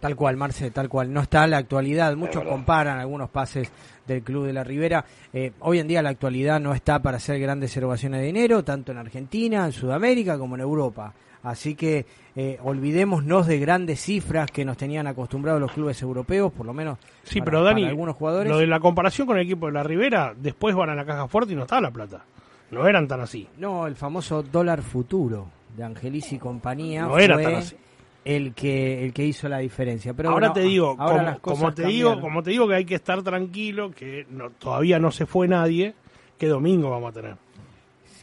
Tal 0.00 0.16
cual, 0.16 0.36
Marce, 0.36 0.70
tal 0.70 0.88
cual. 0.88 1.12
No 1.12 1.20
está 1.20 1.46
la 1.46 1.58
actualidad. 1.58 2.14
Muchos 2.16 2.44
comparan 2.44 2.98
algunos 2.98 3.30
pases 3.30 3.70
del 4.06 4.22
Club 4.22 4.46
de 4.46 4.52
la 4.52 4.64
Ribera. 4.64 5.04
Eh, 5.32 5.52
hoy 5.60 5.78
en 5.78 5.88
día 5.88 6.02
la 6.02 6.10
actualidad 6.10 6.60
no 6.60 6.74
está 6.74 7.00
para 7.00 7.16
hacer 7.16 7.40
grandes 7.40 7.76
erogaciones 7.76 8.20
de 8.20 8.26
dinero, 8.26 8.62
tanto 8.62 8.92
en 8.92 8.98
Argentina, 8.98 9.64
en 9.64 9.72
Sudamérica 9.72 10.38
como 10.38 10.56
en 10.56 10.60
Europa. 10.60 11.14
Así 11.42 11.74
que 11.74 12.06
eh, 12.36 12.58
olvidémonos 12.64 13.46
de 13.46 13.58
grandes 13.58 14.00
cifras 14.00 14.50
que 14.50 14.64
nos 14.64 14.78
tenían 14.78 15.06
acostumbrados 15.06 15.60
los 15.60 15.72
clubes 15.72 16.00
europeos, 16.00 16.50
por 16.50 16.64
lo 16.64 16.72
menos 16.72 16.98
sí, 17.22 17.42
pero 17.42 17.62
Dani, 17.62 17.84
algunos 17.84 18.16
jugadores. 18.16 18.50
Lo 18.50 18.58
de 18.58 18.66
la 18.66 18.80
comparación 18.80 19.26
con 19.26 19.36
el 19.36 19.44
equipo 19.44 19.66
de 19.66 19.72
la 19.72 19.82
Ribera, 19.82 20.34
después 20.34 20.74
van 20.74 20.88
a 20.88 20.94
la 20.94 21.04
caja 21.04 21.28
fuerte 21.28 21.52
y 21.52 21.56
no 21.56 21.62
está 21.62 21.80
la 21.82 21.90
plata. 21.90 22.24
No 22.70 22.88
eran 22.88 23.06
tan 23.06 23.20
así. 23.20 23.46
No, 23.58 23.86
el 23.86 23.94
famoso 23.94 24.42
dólar 24.42 24.80
futuro 24.80 25.46
de 25.76 25.84
Angelis 25.84 26.32
y 26.32 26.38
compañía 26.38 27.02
no 27.02 27.18
era 27.18 27.40
tan 27.40 27.56
así. 27.56 27.76
El 28.24 28.54
que 28.54 29.04
el 29.04 29.12
que 29.12 29.24
hizo 29.24 29.48
la 29.48 29.58
diferencia. 29.58 30.14
Pero 30.14 30.30
ahora 30.30 30.52
te 30.52 30.60
digo, 30.60 30.96
como, 31.40 31.72
te 31.72 31.86
digo, 31.86 32.20
como 32.20 32.42
te 32.42 32.50
digo 32.50 32.66
que 32.68 32.74
hay 32.74 32.84
que 32.84 32.94
estar 32.94 33.22
tranquilo, 33.22 33.90
que 33.90 34.26
no, 34.30 34.50
todavía 34.50 34.98
no 34.98 35.10
se 35.10 35.26
fue 35.26 35.46
nadie, 35.46 35.94
¿qué 36.38 36.48
domingo 36.48 36.90
vamos 36.90 37.10
a 37.10 37.12
tener? 37.12 37.36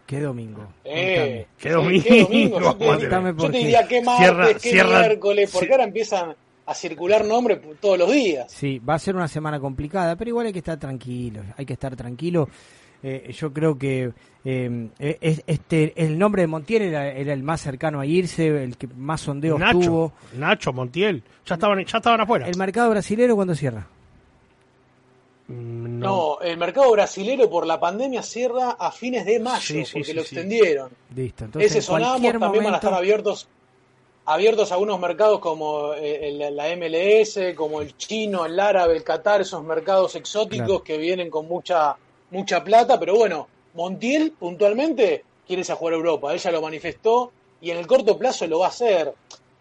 ¿Qué 0.05 0.19
domingo? 0.19 0.67
Eh, 0.83 1.45
¿Qué 1.57 1.69
domingo? 1.69 2.03
¿qué 2.03 2.21
domingo? 2.21 2.59
Yo, 2.59 3.49
te, 3.49 3.57
diría 3.57 3.87
qué 3.87 4.01
martes, 4.01 4.61
qué 4.61 4.83
miércoles, 4.83 5.49
porque 5.53 5.71
ahora 5.71 5.85
empiezan 5.85 6.35
a 6.65 6.73
circular 6.73 7.23
nombres 7.23 7.59
todos 7.79 7.97
los 7.97 8.11
días. 8.11 8.51
Sí, 8.51 8.79
va 8.79 8.95
a 8.95 8.99
ser 8.99 9.15
una 9.15 9.27
semana 9.27 9.59
complicada, 9.59 10.15
pero 10.17 10.29
igual 10.29 10.47
hay 10.47 10.53
que 10.53 10.59
estar 10.59 10.77
tranquilo, 10.77 11.41
hay 11.55 11.65
que 11.65 11.73
estar 11.73 11.95
tranquilo. 11.95 12.49
Eh, 13.03 13.33
yo 13.35 13.51
creo 13.51 13.77
que 13.77 14.11
eh, 14.45 14.89
este 15.47 15.93
el 15.95 16.19
nombre 16.19 16.43
de 16.43 16.47
Montiel 16.47 16.83
era, 16.83 17.09
el 17.09 17.43
más 17.43 17.61
cercano 17.61 17.99
a 17.99 18.05
irse, 18.05 18.63
el 18.63 18.77
que 18.77 18.87
más 18.87 19.21
sondeos 19.21 19.59
tuvo. 19.71 20.13
Nacho, 20.33 20.71
Montiel, 20.71 21.23
ya 21.45 21.55
estaban, 21.55 21.83
ya 21.85 21.97
estaban 21.97 22.21
afuera. 22.21 22.47
¿El 22.47 22.57
mercado 22.57 22.89
brasilero 22.89 23.35
cuándo 23.35 23.55
cierra? 23.55 23.87
Mm, 25.47 25.99
no. 25.99 26.39
el 26.41 26.57
mercado 26.57 26.91
brasilero 26.91 27.49
por 27.49 27.65
la 27.65 27.79
pandemia 27.79 28.23
cierra 28.23 28.71
a 28.71 28.91
fines 28.91 29.25
de 29.25 29.39
mayo, 29.39 29.83
porque 29.91 30.13
lo 30.13 30.21
extendieron. 30.21 30.91
Listo, 31.15 31.45
entonces 31.45 31.71
Ese 31.71 31.81
sonamos, 31.81 32.21
también 32.39 32.63
van 32.63 32.73
a 32.73 32.77
estar 32.77 32.93
abiertos 32.93 33.47
abiertos 34.25 34.71
algunos 34.71 34.99
mercados 34.99 35.39
como 35.39 35.93
eh, 35.93 36.51
la 36.51 36.75
MLS, 36.75 37.55
como 37.55 37.81
el 37.81 37.97
chino, 37.97 38.45
el 38.45 38.59
árabe, 38.59 38.95
el 38.95 39.03
Qatar, 39.03 39.41
esos 39.41 39.63
mercados 39.63 40.15
exóticos 40.15 40.83
que 40.83 40.97
vienen 40.97 41.29
con 41.29 41.47
mucha 41.47 41.97
mucha 42.31 42.63
plata, 42.63 42.99
pero 42.99 43.15
bueno, 43.15 43.47
Montiel 43.73 44.31
puntualmente 44.31 45.23
quiere 45.45 45.61
irse 45.61 45.71
a 45.71 45.75
jugar 45.75 45.93
a 45.93 45.97
Europa, 45.97 46.33
ella 46.33 46.51
lo 46.51 46.61
manifestó 46.61 47.31
y 47.61 47.71
en 47.71 47.77
el 47.77 47.87
corto 47.87 48.17
plazo 48.17 48.47
lo 48.47 48.59
va 48.59 48.67
a 48.67 48.69
hacer. 48.69 49.13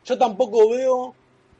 Yo 0.04 0.16
tampoco 0.16 0.70
veo 0.70 1.14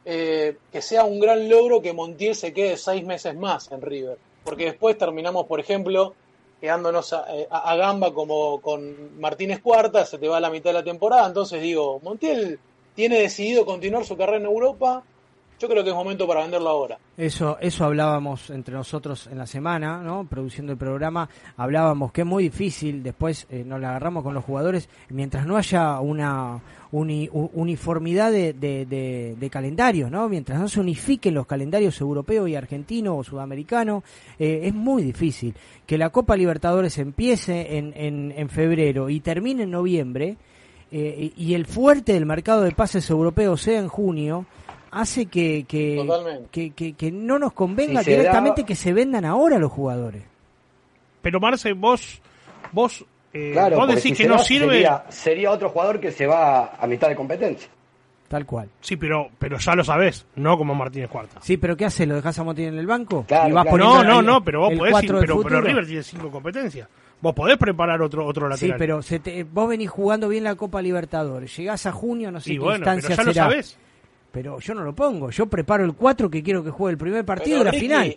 eh, 0.05 0.57
que 0.73 0.81
sea 0.81 1.05
un 1.05 1.21
gran 1.21 1.49
logro 1.49 1.83
que 1.83 1.93
Montiel 1.93 2.35
se 2.35 2.53
quede 2.53 2.77
seis 2.77 3.05
meses 3.05 3.35
más 3.37 3.71
en 3.71 3.83
River. 3.83 4.19
Porque 4.45 4.65
después 4.65 4.97
terminamos, 4.97 5.47
por 5.47 5.61
ejemplo, 5.61 6.15
quedándonos 6.61 7.13
a, 7.13 7.27
eh, 7.37 7.47
gamba 7.51 8.15
como 8.15 8.61
con 8.61 9.21
Martínez 9.21 9.61
Cuarta, 9.61 10.07
se 10.07 10.19
te 10.19 10.29
va 10.29 10.39
a 10.39 10.41
la 10.41 10.51
mitad 10.51 10.71
de 10.71 10.75
la 10.75 10.85
temporada. 10.85 11.27
Entonces 11.27 11.61
digo, 11.61 12.01
Montiel 12.03 12.59
tiene 12.95 13.21
decidido 13.21 13.67
continuar 13.67 14.05
su 14.05 14.17
carrera 14.17 14.39
en 14.39 14.47
Europa 14.47 15.05
yo 15.61 15.69
creo 15.69 15.85
que 15.85 15.91
es 15.91 15.95
momento 15.95 16.27
para 16.27 16.41
venderlo 16.41 16.71
ahora. 16.71 16.99
Eso, 17.19 17.59
eso 17.61 17.85
hablábamos 17.85 18.49
entre 18.49 18.75
nosotros 18.75 19.27
en 19.27 19.37
la 19.37 19.47
semana, 19.47 20.03
¿no? 20.03 20.27
Produciendo 20.27 20.73
el 20.73 20.79
programa, 20.79 21.29
hablábamos 21.59 22.13
que 22.13 22.23
es 22.23 22.27
muy 22.27 22.45
difícil, 22.45 23.03
después 23.03 23.47
eh, 23.51 23.63
nos 23.67 23.79
la 23.79 23.91
agarramos 23.91 24.25
con 24.25 24.33
los 24.33 24.43
jugadores, 24.43 24.89
mientras 25.11 25.47
no 25.47 25.59
haya 25.59 26.01
una 26.01 26.61
uniformidad 26.93 28.33
de, 28.33 28.55
de, 28.55 29.51
calendarios, 29.51 30.11
¿no? 30.11 30.29
Mientras 30.29 30.59
no 30.59 30.67
se 30.67 30.81
unifiquen 30.81 31.35
los 31.35 31.47
calendarios 31.47 32.01
europeo 32.01 32.49
y 32.49 32.57
argentino 32.57 33.17
o 33.17 33.23
sudamericano, 33.23 34.03
eh, 34.39 34.63
es 34.65 34.75
muy 34.75 35.03
difícil. 35.03 35.55
Que 35.87 35.99
la 35.99 36.11
Copa 36.11 36.37
Libertadores 36.37 36.99
empiece 36.99 37.77
en, 37.77 37.93
en, 37.95 38.33
en 38.35 38.49
febrero 38.49 39.11
y 39.11 39.21
termine 39.21 39.65
en 39.65 39.71
noviembre, 39.71 40.37
eh, 40.93 41.33
y 41.37 41.55
el 41.55 41.67
fuerte 41.67 42.15
del 42.15 42.27
mercado 42.27 42.63
de 42.63 42.73
pases 42.73 43.09
europeo 43.11 43.57
sea 43.57 43.79
en 43.79 43.87
junio, 43.87 44.47
hace 44.91 45.27
que, 45.27 45.65
que, 45.67 46.95
que, 46.97 47.13
no 47.13 47.39
nos 47.39 47.53
convenga 47.53 48.03
directamente 48.03 48.65
que 48.65 48.75
se 48.75 48.93
vendan 48.93 49.25
ahora 49.25 49.59
los 49.59 49.71
jugadores. 49.71 50.23
Pero 51.23 51.41
Marce, 51.41 51.73
vos, 51.73 52.21
vos, 52.73 53.05
eh, 53.33 53.55
vos 53.75 53.95
decís 53.95 54.17
que 54.17 54.27
no 54.27 54.39
sirve. 54.39 54.89
Sería, 55.09 55.51
otro 55.51 55.71
jugador 55.71 56.01
que 56.01 56.11
se 56.11 56.27
va 56.27 56.77
a 56.77 56.87
mitad 56.87 57.09
de 57.09 57.17
competencia. 57.17 57.69
Tal 58.29 58.47
cual. 58.47 58.69
Sí, 58.81 58.97
pero, 58.97 59.29
pero 59.41 59.59
ya 59.59 59.75
lo 59.75 59.83
sabés, 59.83 60.25
no 60.37 60.57
como 60.57 60.73
Martínez 60.73 61.11
Cuarta. 61.11 61.41
Sí, 61.43 61.57
pero 61.57 61.77
¿qué 61.77 61.85
hace? 61.85 62.07
¿Lo 62.07 62.15
dejas 62.15 62.39
a 62.39 62.45
Montiel 62.45 62.75
en 62.75 62.79
el 62.79 62.87
banco? 62.87 63.27
no, 63.29 64.05
no, 64.05 64.23
no, 64.23 64.45
pero 64.45 64.61
vos 64.61 64.73
podés 64.79 65.03
ir, 65.03 65.15
pero, 65.19 65.43
pero, 65.43 65.61
River 65.61 65.87
tiene 65.87 66.03
cinco 66.03 66.31
competencias. 66.31 66.89
Vos 67.21 67.35
podés 67.35 67.59
preparar 67.59 68.01
otro, 68.01 68.25
otro 68.25 68.49
lateral. 68.49 68.77
Sí, 68.77 68.79
pero 68.79 69.03
se 69.03 69.45
vos 69.53 69.69
venís 69.69 69.91
jugando 69.91 70.29
bien 70.29 70.45
la 70.45 70.55
Copa 70.55 70.81
Libertadores. 70.81 71.55
Llegás 71.55 71.85
a 71.87 71.93
junio, 71.93 72.31
no 72.31 72.41
sé 72.41 72.51
qué 72.51 72.55
instancia 72.55 73.17
pero 73.17 73.33
ya 73.33 73.47
lo 73.47 73.51
sabés 73.51 73.77
pero 74.33 74.59
yo 74.61 74.75
no 74.75 74.83
lo 74.83 74.95
pongo. 74.95 75.31
Yo 75.31 75.47
preparo 75.47 75.85
el 75.85 75.95
4 75.95 76.31
que 76.31 76.43
quiero 76.43 76.63
que 76.63 76.71
juegue 76.71 76.93
el 76.93 76.99
primer 76.99 77.25
partido 77.25 77.59
de 77.59 77.65
la 77.65 77.73
final. 77.73 78.17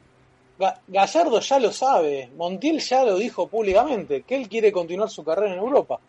Gallardo 0.88 1.40
ya 1.40 1.60
lo 1.60 1.72
sabe, 1.72 2.30
Montiel 2.38 2.80
ya 2.80 3.04
lo 3.04 3.18
dijo 3.18 3.48
públicamente, 3.48 4.22
que 4.22 4.36
él 4.36 4.48
quiere 4.48 4.72
continuar 4.72 5.10
su 5.10 5.24
carrera 5.24 5.54
en 5.54 5.60
Europa. 5.60 6.00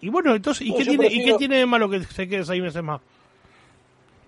Y 0.00 0.10
bueno, 0.10 0.34
entonces, 0.34 0.66
¿y, 0.66 0.74
qué, 0.74 0.84
tiene, 0.84 1.06
¿y 1.06 1.24
qué 1.24 1.34
tiene 1.34 1.58
de 1.58 1.66
malo 1.66 1.88
que 1.88 2.02
se 2.04 2.28
quede 2.28 2.44
seis 2.44 2.62
meses 2.62 2.82
más? 2.82 3.00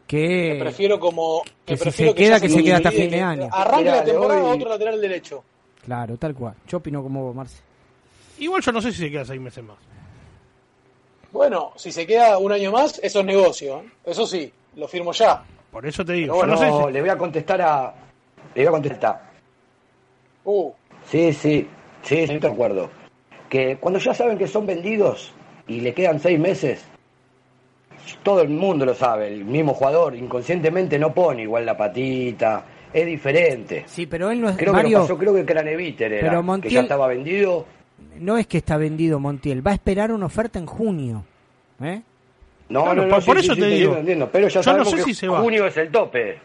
Que, 0.06 0.56
prefiero 0.60 1.00
como 1.00 1.42
que, 1.64 1.76
si 1.76 1.90
se 1.90 2.14
queda 2.14 2.40
que 2.40 2.48
se 2.48 2.62
queda 2.62 2.76
hasta 2.76 2.92
fin 2.92 3.10
de 3.10 3.20
año. 3.20 3.48
Arranque 3.50 3.90
la 3.90 4.04
temporada 4.04 4.44
otro 4.44 4.68
lateral 4.68 5.00
derecho. 5.00 5.42
Claro, 5.84 6.16
tal 6.16 6.34
cual. 6.34 6.54
Yo 6.68 6.78
opino 6.78 7.02
como 7.02 7.24
vos, 7.24 7.34
Marce. 7.34 7.58
Igual 8.38 8.62
yo 8.62 8.72
no 8.72 8.80
sé 8.80 8.92
si 8.92 8.98
se 8.98 9.10
queda 9.10 9.24
seis 9.24 9.40
meses 9.40 9.64
más. 9.64 9.76
Bueno, 11.32 11.72
si 11.76 11.90
se 11.90 12.06
queda 12.06 12.38
un 12.38 12.52
año 12.52 12.70
más, 12.70 13.00
eso 13.02 13.20
es 13.20 13.26
negocio. 13.26 13.80
¿eh? 13.80 13.90
Eso 14.06 14.26
sí, 14.26 14.50
lo 14.76 14.86
firmo 14.86 15.12
ya. 15.12 15.42
Por 15.70 15.84
eso 15.84 16.04
te 16.04 16.12
digo. 16.12 16.36
Bueno, 16.36 16.54
no 16.54 16.90
le 16.90 17.00
voy 17.00 17.10
a 17.10 17.18
contestar 17.18 17.60
a. 17.60 17.94
Le 18.54 18.62
voy 18.62 18.68
a 18.68 18.70
contestar. 18.70 19.22
Uh. 20.44 20.70
Sí, 21.04 21.32
sí, 21.32 21.68
sí, 22.02 22.18
estoy 22.20 22.38
de 22.38 22.48
acuerdo. 22.48 22.90
Que 23.48 23.76
cuando 23.76 23.98
ya 23.98 24.14
saben 24.14 24.38
que 24.38 24.46
son 24.46 24.66
vendidos 24.66 25.32
y 25.66 25.80
le 25.80 25.92
quedan 25.92 26.18
seis 26.18 26.38
meses, 26.38 26.84
todo 28.22 28.42
el 28.42 28.48
mundo 28.48 28.84
lo 28.84 28.94
sabe, 28.94 29.28
el 29.28 29.44
mismo 29.44 29.74
jugador 29.74 30.14
inconscientemente 30.14 30.98
no 30.98 31.12
pone 31.12 31.42
igual 31.42 31.66
la 31.66 31.76
patita, 31.76 32.64
es 32.92 33.06
diferente. 33.06 33.84
Sí, 33.86 34.06
pero 34.06 34.30
él 34.30 34.40
no 34.40 34.48
es 34.48 34.56
creo 34.56 34.72
Mario, 34.72 34.98
que 34.98 35.02
pasó, 35.02 35.18
creo 35.18 35.34
que 35.34 35.44
Craneviter 35.44 36.12
era, 36.12 36.28
pero 36.28 36.42
Montiel, 36.42 36.70
que 36.70 36.74
ya 36.74 36.82
estaba 36.82 37.06
vendido. 37.06 37.66
No 38.18 38.36
es 38.36 38.46
que 38.46 38.58
está 38.58 38.76
vendido 38.76 39.20
Montiel, 39.20 39.64
va 39.64 39.72
a 39.72 39.74
esperar 39.74 40.10
una 40.12 40.26
oferta 40.26 40.58
en 40.58 40.66
junio. 40.66 41.24
¿eh? 41.80 42.02
No, 42.68 42.94
no, 42.94 43.07
no, 43.07 43.20
por, 43.20 43.38
eso 43.38 43.55
te 43.55 43.66
digo. 43.66 43.96
pero 44.33 44.48
ya 44.48 44.62
sabemos 44.62 44.92
que 44.92 45.29
junio 45.29 45.66
es 45.66 45.76
el 45.76 45.90
tope. 45.90 46.38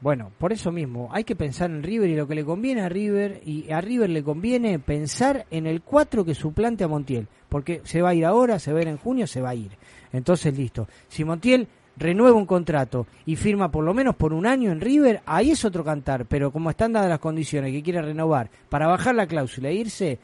Bueno, 0.00 0.30
por 0.38 0.52
eso 0.52 0.70
mismo, 0.70 1.08
hay 1.12 1.24
que 1.24 1.34
pensar 1.34 1.70
en 1.70 1.82
River 1.82 2.08
y 2.10 2.14
lo 2.14 2.28
que 2.28 2.36
le 2.36 2.44
conviene 2.44 2.82
a 2.82 2.88
River, 2.88 3.40
y 3.44 3.70
a 3.72 3.80
River 3.80 4.10
le 4.10 4.22
conviene 4.22 4.78
pensar 4.78 5.46
en 5.50 5.66
el 5.66 5.82
4 5.82 6.24
que 6.24 6.34
suplante 6.34 6.84
a 6.84 6.88
Montiel, 6.88 7.26
porque 7.48 7.80
se 7.84 8.00
va 8.00 8.10
a 8.10 8.14
ir 8.14 8.24
ahora, 8.24 8.60
se 8.60 8.72
va 8.72 8.78
a 8.78 8.82
ir 8.82 8.88
en 8.88 8.98
junio, 8.98 9.26
se 9.26 9.40
va 9.40 9.50
a 9.50 9.54
ir. 9.56 9.72
Entonces, 10.12 10.56
listo. 10.56 10.86
Si 11.08 11.24
Montiel 11.24 11.66
renueva 11.96 12.36
un 12.36 12.46
contrato 12.46 13.08
y 13.26 13.34
firma 13.34 13.72
por 13.72 13.82
lo 13.82 13.92
menos 13.92 14.14
por 14.14 14.32
un 14.32 14.46
año 14.46 14.70
en 14.70 14.80
River, 14.80 15.20
ahí 15.26 15.50
es 15.50 15.64
otro 15.64 15.82
cantar, 15.82 16.26
pero 16.26 16.52
como 16.52 16.70
están 16.70 16.92
dadas 16.92 17.08
las 17.08 17.18
condiciones 17.18 17.72
que 17.72 17.82
quiere 17.82 18.00
renovar 18.00 18.50
para 18.68 18.86
bajar 18.86 19.16
la 19.16 19.26
cláusula 19.26 19.70
e 19.70 19.74
irse, 19.74 20.18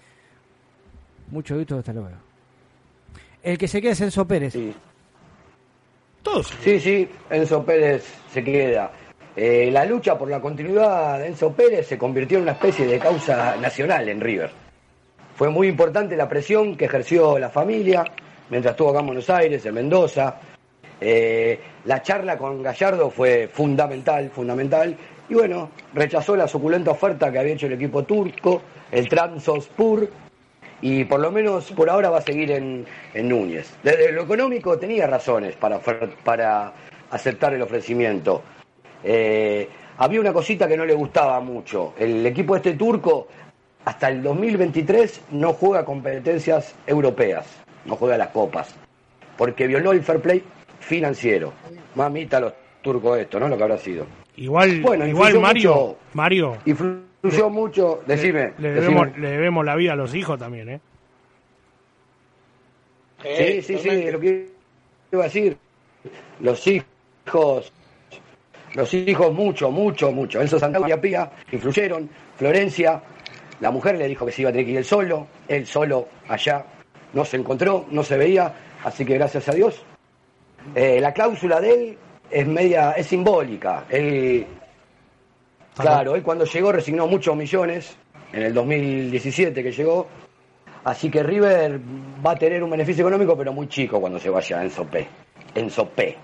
mucho 1.32 1.56
gusto, 1.56 1.78
hasta 1.78 1.92
luego. 1.92 2.33
El 3.44 3.58
que 3.58 3.68
se 3.68 3.82
queda 3.82 3.92
es 3.92 4.00
Enzo 4.00 4.26
Pérez. 4.26 4.54
Sí. 4.54 4.74
Todos. 6.22 6.50
Sí, 6.62 6.80
sí, 6.80 7.06
Enzo 7.28 7.62
Pérez 7.62 8.02
se 8.32 8.42
queda. 8.42 8.90
Eh, 9.36 9.68
la 9.70 9.84
lucha 9.84 10.16
por 10.16 10.30
la 10.30 10.40
continuidad 10.40 11.18
de 11.18 11.26
Enzo 11.26 11.52
Pérez 11.52 11.86
se 11.86 11.98
convirtió 11.98 12.38
en 12.38 12.44
una 12.44 12.52
especie 12.52 12.86
de 12.86 12.98
causa 12.98 13.56
nacional 13.56 14.08
en 14.08 14.22
River. 14.22 14.50
Fue 15.36 15.50
muy 15.50 15.68
importante 15.68 16.16
la 16.16 16.26
presión 16.26 16.74
que 16.74 16.86
ejerció 16.86 17.38
la 17.38 17.50
familia 17.50 18.04
mientras 18.48 18.72
estuvo 18.72 18.88
acá 18.88 19.00
en 19.00 19.06
Buenos 19.06 19.28
Aires, 19.28 19.66
en 19.66 19.74
Mendoza. 19.74 20.40
Eh, 20.98 21.60
la 21.84 22.00
charla 22.00 22.38
con 22.38 22.62
Gallardo 22.62 23.10
fue 23.10 23.48
fundamental, 23.52 24.30
fundamental. 24.30 24.96
Y 25.28 25.34
bueno, 25.34 25.68
rechazó 25.92 26.34
la 26.34 26.48
suculenta 26.48 26.92
oferta 26.92 27.30
que 27.30 27.40
había 27.40 27.52
hecho 27.52 27.66
el 27.66 27.74
equipo 27.74 28.04
turco, 28.04 28.62
el 28.90 29.06
Transospur, 29.06 30.08
y 30.84 31.02
por 31.04 31.18
lo 31.18 31.32
menos 31.32 31.72
por 31.72 31.88
ahora 31.88 32.10
va 32.10 32.18
a 32.18 32.20
seguir 32.20 32.50
en, 32.50 32.84
Núñez. 33.14 33.72
Desde 33.82 34.12
lo 34.12 34.24
económico 34.24 34.78
tenía 34.78 35.06
razones 35.06 35.56
para, 35.56 35.80
para 35.80 36.74
aceptar 37.10 37.54
el 37.54 37.62
ofrecimiento. 37.62 38.42
Eh, 39.02 39.66
había 39.96 40.20
una 40.20 40.34
cosita 40.34 40.68
que 40.68 40.76
no 40.76 40.84
le 40.84 40.92
gustaba 40.92 41.40
mucho. 41.40 41.94
El 41.98 42.26
equipo 42.26 42.54
este 42.54 42.74
turco 42.74 43.28
hasta 43.86 44.10
el 44.10 44.22
2023 44.22 45.22
no 45.30 45.54
juega 45.54 45.86
competencias 45.86 46.74
europeas, 46.86 47.46
no 47.86 47.96
juega 47.96 48.18
las 48.18 48.28
copas, 48.28 48.74
porque 49.38 49.66
violó 49.66 49.92
el 49.92 50.02
fair 50.02 50.20
play 50.20 50.44
financiero. 50.80 51.54
Mamita 51.94 52.40
los 52.40 52.52
turcos 52.82 53.18
esto, 53.20 53.40
¿no? 53.40 53.48
Lo 53.48 53.56
que 53.56 53.62
habrá 53.62 53.78
sido. 53.78 54.04
Igual, 54.36 54.82
bueno, 54.82 55.06
igual 55.06 55.40
Mario, 55.40 55.96
Mario 56.12 56.58
influyó 57.24 57.50
mucho, 57.50 58.02
decime. 58.06 58.52
Le, 58.58 58.72
debemos, 58.72 59.64
la 59.64 59.74
vida 59.74 59.92
a 59.92 59.96
los 59.96 60.14
hijos 60.14 60.38
también, 60.38 60.68
¿eh? 60.68 60.80
Sí, 63.22 63.62
sí, 63.62 63.78
sí, 63.78 64.10
lo 64.10 64.20
que 64.20 64.48
iba 65.10 65.22
a 65.22 65.26
decir. 65.26 65.56
Los 66.40 66.66
hijos, 66.66 67.72
los 68.74 68.94
hijos 68.94 69.32
mucho, 69.32 69.70
mucho, 69.70 70.12
mucho. 70.12 70.42
Enzo 70.42 70.58
Santiago 70.58 70.86
y 70.86 70.96
Pía 70.98 71.30
influyeron. 71.50 72.10
Florencia, 72.36 73.00
la 73.60 73.70
mujer 73.70 73.96
le 73.96 74.08
dijo 74.08 74.26
que 74.26 74.32
se 74.32 74.42
iba 74.42 74.50
a 74.50 74.52
tener 74.52 74.66
que 74.66 74.72
ir 74.72 74.78
él 74.78 74.84
solo. 74.84 75.26
Él 75.48 75.66
solo 75.66 76.08
allá 76.28 76.66
no 77.14 77.24
se 77.24 77.38
encontró, 77.38 77.86
no 77.90 78.02
se 78.02 78.18
veía. 78.18 78.52
Así 78.84 79.06
que 79.06 79.14
gracias 79.14 79.48
a 79.48 79.52
Dios. 79.52 79.82
Eh, 80.74 81.00
la 81.00 81.14
cláusula 81.14 81.60
de 81.60 81.72
él 81.72 81.98
es 82.30 82.46
media, 82.46 82.92
es 82.92 83.06
simbólica. 83.06 83.84
Él 83.88 84.46
Claro, 85.76 86.14
él 86.14 86.22
cuando 86.22 86.44
llegó 86.44 86.72
resignó 86.72 87.06
muchos 87.06 87.36
millones, 87.36 87.96
en 88.32 88.42
el 88.42 88.54
2017 88.54 89.62
que 89.62 89.72
llegó, 89.72 90.06
así 90.84 91.10
que 91.10 91.22
River 91.22 91.80
va 92.24 92.32
a 92.32 92.36
tener 92.36 92.62
un 92.62 92.70
beneficio 92.70 93.02
económico, 93.02 93.36
pero 93.36 93.52
muy 93.52 93.68
chico 93.68 94.00
cuando 94.00 94.18
se 94.18 94.30
vaya 94.30 94.62
en 94.62 94.70
Sopé. 94.70 95.06
En 95.54 95.70
Sopé. 95.70 96.16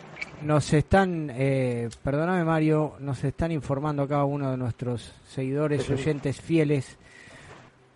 Nos 0.43 0.73
están, 0.73 1.31
eh, 1.35 1.89
perdóname 2.03 2.45
Mario, 2.45 2.95
nos 3.01 3.23
están 3.25 3.53
informando 3.53 4.03
acá 4.03 4.25
uno 4.25 4.51
de 4.51 4.57
nuestros 4.57 5.13
seguidores, 5.29 5.89
oyentes 5.91 6.41
fieles, 6.41 6.97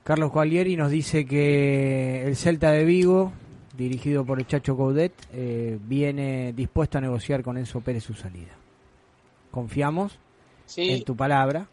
Carlos 0.04 0.30
Gualieri, 0.30 0.76
nos 0.76 0.90
dice 0.90 1.24
que 1.24 2.26
el 2.26 2.36
Celta 2.36 2.70
de 2.70 2.84
Vigo, 2.84 3.32
dirigido 3.74 4.22
por 4.26 4.38
el 4.38 4.46
Chacho 4.46 4.76
Coudet, 4.76 5.14
eh, 5.32 5.78
viene 5.80 6.52
dispuesto 6.52 6.98
a 6.98 7.00
negociar 7.00 7.42
con 7.42 7.56
Enzo 7.56 7.80
Pérez 7.80 8.04
su 8.04 8.12
salida. 8.12 8.52
¿Confiamos? 9.50 10.18
En 10.76 11.04
tu 11.04 11.16
palabra. 11.16 11.66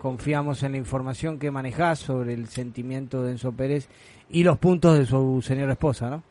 Confiamos 0.00 0.62
en 0.62 0.72
la 0.72 0.78
información 0.78 1.38
que 1.38 1.50
manejás 1.50 2.00
sobre 2.00 2.34
el 2.34 2.48
sentimiento 2.48 3.22
de 3.22 3.32
Enzo 3.32 3.52
Pérez 3.52 3.88
y 4.28 4.44
los 4.44 4.58
puntos 4.58 4.98
de 4.98 5.06
su 5.06 5.40
señora 5.40 5.72
esposa, 5.72 6.10
¿no? 6.10 6.22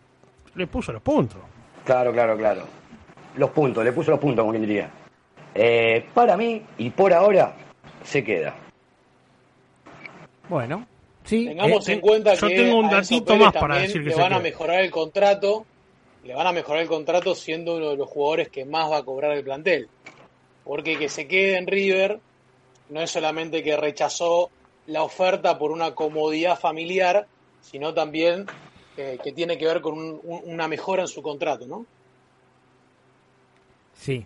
Le 0.56 0.68
puso 0.68 0.92
los 0.92 1.02
puntos. 1.02 1.40
Claro, 1.84 2.12
claro, 2.12 2.38
claro. 2.38 2.64
Los 3.38 3.50
puntos, 3.50 3.84
le 3.84 3.92
puso 3.94 4.12
los 4.12 4.20
puntos, 4.20 4.44
como 4.44 4.52
quien 4.52 4.68
diría. 4.68 4.92
Eh, 5.56 6.06
para 6.14 6.38
mí, 6.38 6.62
y 6.78 6.92
por 6.92 7.14
ahora, 7.14 7.56
se 8.04 8.24
queda. 8.24 8.54
Bueno, 10.48 10.86
sí. 11.24 11.46
Tengamos 11.46 11.88
eh, 11.90 11.94
en 11.94 12.02
cuenta 12.02 12.34
yo 12.36 12.48
tengo 12.48 12.78
un 12.78 12.90
datito 12.90 13.36
más 13.38 13.54
para 13.54 13.78
decir 13.78 14.04
que 14.04 14.14
van 14.14 14.34
a 14.34 14.40
mejorar 14.40 14.82
el 14.82 14.92
contrato 14.92 15.66
le 16.24 16.36
van 16.36 16.48
a 16.48 16.52
mejorar 16.52 16.84
el 16.84 16.88
contrato 16.88 17.34
siendo 17.34 17.78
uno 17.78 17.90
de 17.90 17.98
los 17.98 18.08
jugadores 18.08 18.50
que 18.50 18.66
más 18.66 18.92
va 18.92 18.98
a 18.98 19.04
cobrar 19.04 19.32
el 19.32 19.44
plantel. 19.44 19.90
Porque 20.64 20.98
que 20.98 21.10
se 21.10 21.28
quede 21.28 21.58
en 21.58 21.68
River 21.68 22.20
no 22.90 23.02
es 23.02 23.12
solamente 23.12 23.64
que 23.64 23.78
rechazó 23.78 24.50
la 24.88 25.04
oferta 25.04 25.58
por 25.58 25.72
una 25.72 25.96
comodidad 25.96 26.60
familiar, 26.60 27.28
sino 27.62 27.94
también 27.94 28.46
eh, 28.98 29.18
que 29.24 29.32
tiene 29.32 29.58
que 29.58 29.66
ver 29.66 29.82
con 29.82 30.20
una 30.24 30.68
mejora 30.68 31.04
en 31.04 31.08
su 31.08 31.22
contrato, 31.22 31.66
¿no? 31.66 31.86
Sí. 33.94 34.26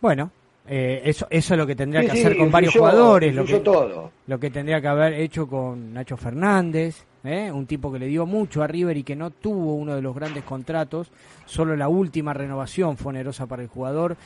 Bueno, 0.00 0.30
eh, 0.66 1.02
eso, 1.04 1.26
eso 1.30 1.54
es 1.54 1.58
lo 1.58 1.66
que 1.66 1.76
tendría 1.76 2.02
que 2.02 2.12
hacer 2.12 2.36
con 2.36 2.50
varios 2.50 2.74
jugadores, 2.74 3.34
lo 3.34 3.44
que, 3.44 3.60
todo. 3.60 4.10
lo 4.26 4.40
que 4.40 4.50
tendría 4.50 4.80
que 4.80 4.88
haber 4.88 5.14
hecho 5.14 5.46
con 5.46 5.92
Nacho 5.92 6.16
Fernández, 6.16 7.04
¿eh? 7.24 7.50
un 7.52 7.66
tipo 7.66 7.92
que 7.92 7.98
le 7.98 8.06
dio 8.06 8.26
mucho 8.26 8.62
a 8.62 8.66
River 8.66 8.96
y 8.96 9.02
que 9.02 9.16
no 9.16 9.30
tuvo 9.30 9.74
uno 9.74 9.94
de 9.94 10.02
los 10.02 10.14
grandes 10.14 10.44
contratos, 10.44 11.10
solo 11.44 11.76
la 11.76 11.88
última 11.88 12.32
renovación 12.32 12.96
fue 12.96 13.10
onerosa 13.10 13.46
para 13.46 13.62
el 13.62 13.68
jugador. 13.68 14.16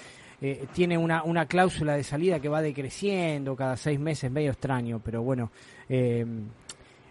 Eh, 0.40 0.66
tiene 0.72 0.98
una, 0.98 1.22
una 1.22 1.46
cláusula 1.46 1.96
de 1.96 2.02
salida 2.02 2.40
que 2.40 2.48
va 2.48 2.60
decreciendo 2.60 3.56
cada 3.56 3.76
seis 3.76 3.98
meses, 3.98 4.30
medio 4.30 4.50
extraño, 4.50 5.00
pero 5.02 5.22
bueno, 5.22 5.50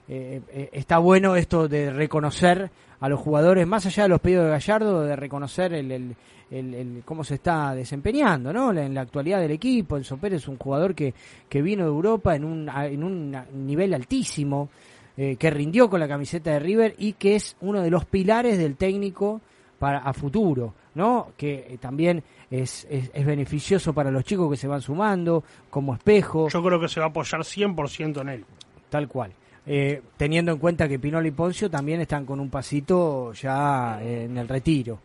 está 0.07 0.97
bueno 0.97 1.35
esto 1.35 1.67
de 1.67 1.91
reconocer 1.91 2.69
a 2.99 3.09
los 3.09 3.19
jugadores, 3.19 3.67
más 3.67 3.85
allá 3.85 4.03
de 4.03 4.09
los 4.09 4.21
pedidos 4.21 4.45
de 4.45 4.51
Gallardo, 4.51 5.01
de 5.01 5.15
reconocer 5.15 5.73
el, 5.73 6.15
el, 6.53 7.01
cómo 7.03 7.23
se 7.23 7.35
está 7.35 7.73
desempeñando 7.75 8.53
¿no? 8.53 8.71
en 8.71 8.93
la 8.93 9.01
actualidad 9.01 9.41
del 9.41 9.51
equipo. 9.51 9.97
El 9.97 10.05
Pérez 10.19 10.43
es 10.43 10.47
un 10.47 10.57
jugador 10.57 10.95
que, 10.95 11.13
que 11.49 11.61
vino 11.61 11.83
de 11.83 11.89
Europa 11.89 12.35
en 12.35 12.45
un, 12.45 12.69
en 12.69 13.03
un 13.03 13.35
nivel 13.65 13.93
altísimo, 13.93 14.69
eh, 15.17 15.35
que 15.35 15.49
rindió 15.49 15.89
con 15.89 15.99
la 15.99 16.07
camiseta 16.07 16.51
de 16.51 16.59
River 16.59 16.95
y 16.97 17.13
que 17.13 17.35
es 17.35 17.55
uno 17.61 17.81
de 17.81 17.89
los 17.89 18.05
pilares 18.05 18.57
del 18.57 18.75
técnico 18.75 19.41
para 19.83 19.97
a 19.97 20.13
futuro, 20.13 20.73
¿no? 20.95 21.33
que 21.35 21.67
eh, 21.67 21.77
también 21.77 22.23
es, 22.49 22.87
es, 22.89 23.25
beneficioso 23.25 23.91
para 23.91 24.09
los 24.11 24.23
chicos 24.23 24.49
que 24.49 24.55
se 24.55 24.65
van 24.65 24.79
sumando 24.79 25.43
como 25.69 25.93
espejo. 25.93 26.47
Yo 26.47 26.63
creo 26.63 26.79
que 26.79 26.87
se 26.87 27.01
va 27.01 27.07
a 27.07 27.09
apoyar 27.09 27.41
100% 27.41 28.21
en 28.21 28.29
él. 28.29 28.45
Tal 28.89 29.09
cual. 29.09 29.33
Eh, 29.67 30.01
teniendo 30.15 30.53
en 30.53 30.57
cuenta 30.57 30.87
que 30.87 30.99
Pinol 30.99 31.25
y 31.25 31.31
Poncio 31.31 31.69
también 31.69 31.99
están 31.99 32.25
con 32.25 32.39
un 32.39 32.49
pasito 32.49 33.33
ya 33.33 33.99
en 34.01 34.37
el 34.37 34.47
retiro. 34.47 34.99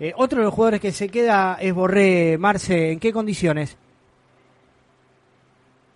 Eh, 0.00 0.12
otro 0.16 0.40
de 0.40 0.46
los 0.46 0.54
jugadores 0.54 0.80
que 0.80 0.90
se 0.90 1.08
queda 1.08 1.56
es 1.60 1.72
Borré. 1.72 2.38
Marce, 2.38 2.90
¿en 2.90 2.98
qué 2.98 3.12
condiciones? 3.12 3.78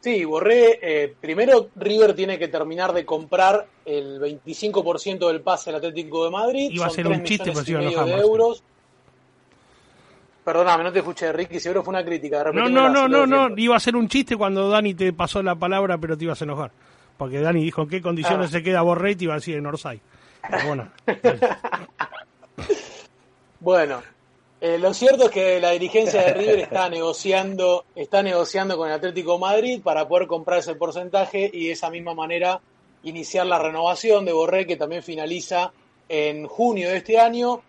Sí, 0.02 0.24
Borré, 0.24 0.80
eh, 0.82 1.14
primero 1.20 1.68
River 1.76 2.12
tiene 2.12 2.36
que 2.36 2.48
terminar 2.48 2.92
de 2.92 3.06
comprar 3.06 3.64
el 3.84 4.20
25% 4.20 5.28
del 5.28 5.42
pase 5.42 5.70
al 5.70 5.76
Atlético 5.76 6.24
de 6.24 6.30
Madrid. 6.32 6.70
Iba 6.72 6.86
a 6.86 6.90
ser 6.90 7.06
un 7.06 7.22
chiste, 7.22 7.52
pero 7.52 8.04
de 8.04 8.16
euros. 8.16 8.64
Perdóname, 10.44 10.82
no 10.82 10.92
te 10.92 10.98
escuché, 10.98 11.32
Ricky, 11.32 11.60
seguro 11.60 11.84
fue 11.84 11.92
una 11.92 12.04
crítica. 12.04 12.42
No, 12.52 12.68
no, 12.68 12.88
no, 12.88 13.06
no, 13.06 13.26
no, 13.28 13.56
iba 13.56 13.76
a 13.76 13.80
ser 13.80 13.94
un 13.94 14.08
chiste 14.08 14.36
cuando 14.36 14.68
Dani 14.68 14.94
te 14.94 15.12
pasó 15.12 15.40
la 15.40 15.54
palabra, 15.54 15.96
pero 15.98 16.18
te 16.18 16.24
ibas 16.24 16.40
a 16.40 16.44
enojar. 16.46 16.72
Porque 17.16 17.40
Dani 17.40 17.62
dijo 17.62 17.82
en 17.82 17.88
qué 17.88 18.02
condiciones 18.02 18.48
ah. 18.48 18.50
se 18.50 18.62
queda 18.64 18.82
Borré 18.82 19.12
y 19.12 19.14
te 19.14 19.24
iba 19.24 19.34
a 19.34 19.36
decir 19.36 19.54
en 19.54 19.66
Orsay. 19.66 20.00
bueno. 20.66 20.88
Bueno, 23.60 24.02
eh, 24.64 24.78
lo 24.78 24.94
cierto 24.94 25.24
es 25.24 25.30
que 25.32 25.60
la 25.60 25.72
dirigencia 25.72 26.22
de 26.22 26.34
River 26.34 26.58
está 26.60 26.88
negociando, 26.88 27.84
está 27.96 28.22
negociando 28.22 28.76
con 28.76 28.88
el 28.88 28.94
Atlético 28.94 29.38
Madrid 29.38 29.80
para 29.82 30.06
poder 30.06 30.28
comprar 30.28 30.60
ese 30.60 30.76
porcentaje 30.76 31.50
y 31.52 31.66
de 31.66 31.72
esa 31.72 31.90
misma 31.90 32.14
manera 32.14 32.60
iniciar 33.02 33.46
la 33.46 33.58
renovación 33.58 34.24
de 34.24 34.32
Borré, 34.32 34.64
que 34.64 34.76
también 34.76 35.02
finaliza 35.02 35.72
en 36.08 36.46
junio 36.46 36.90
de 36.90 36.98
este 36.98 37.18
año. 37.18 37.60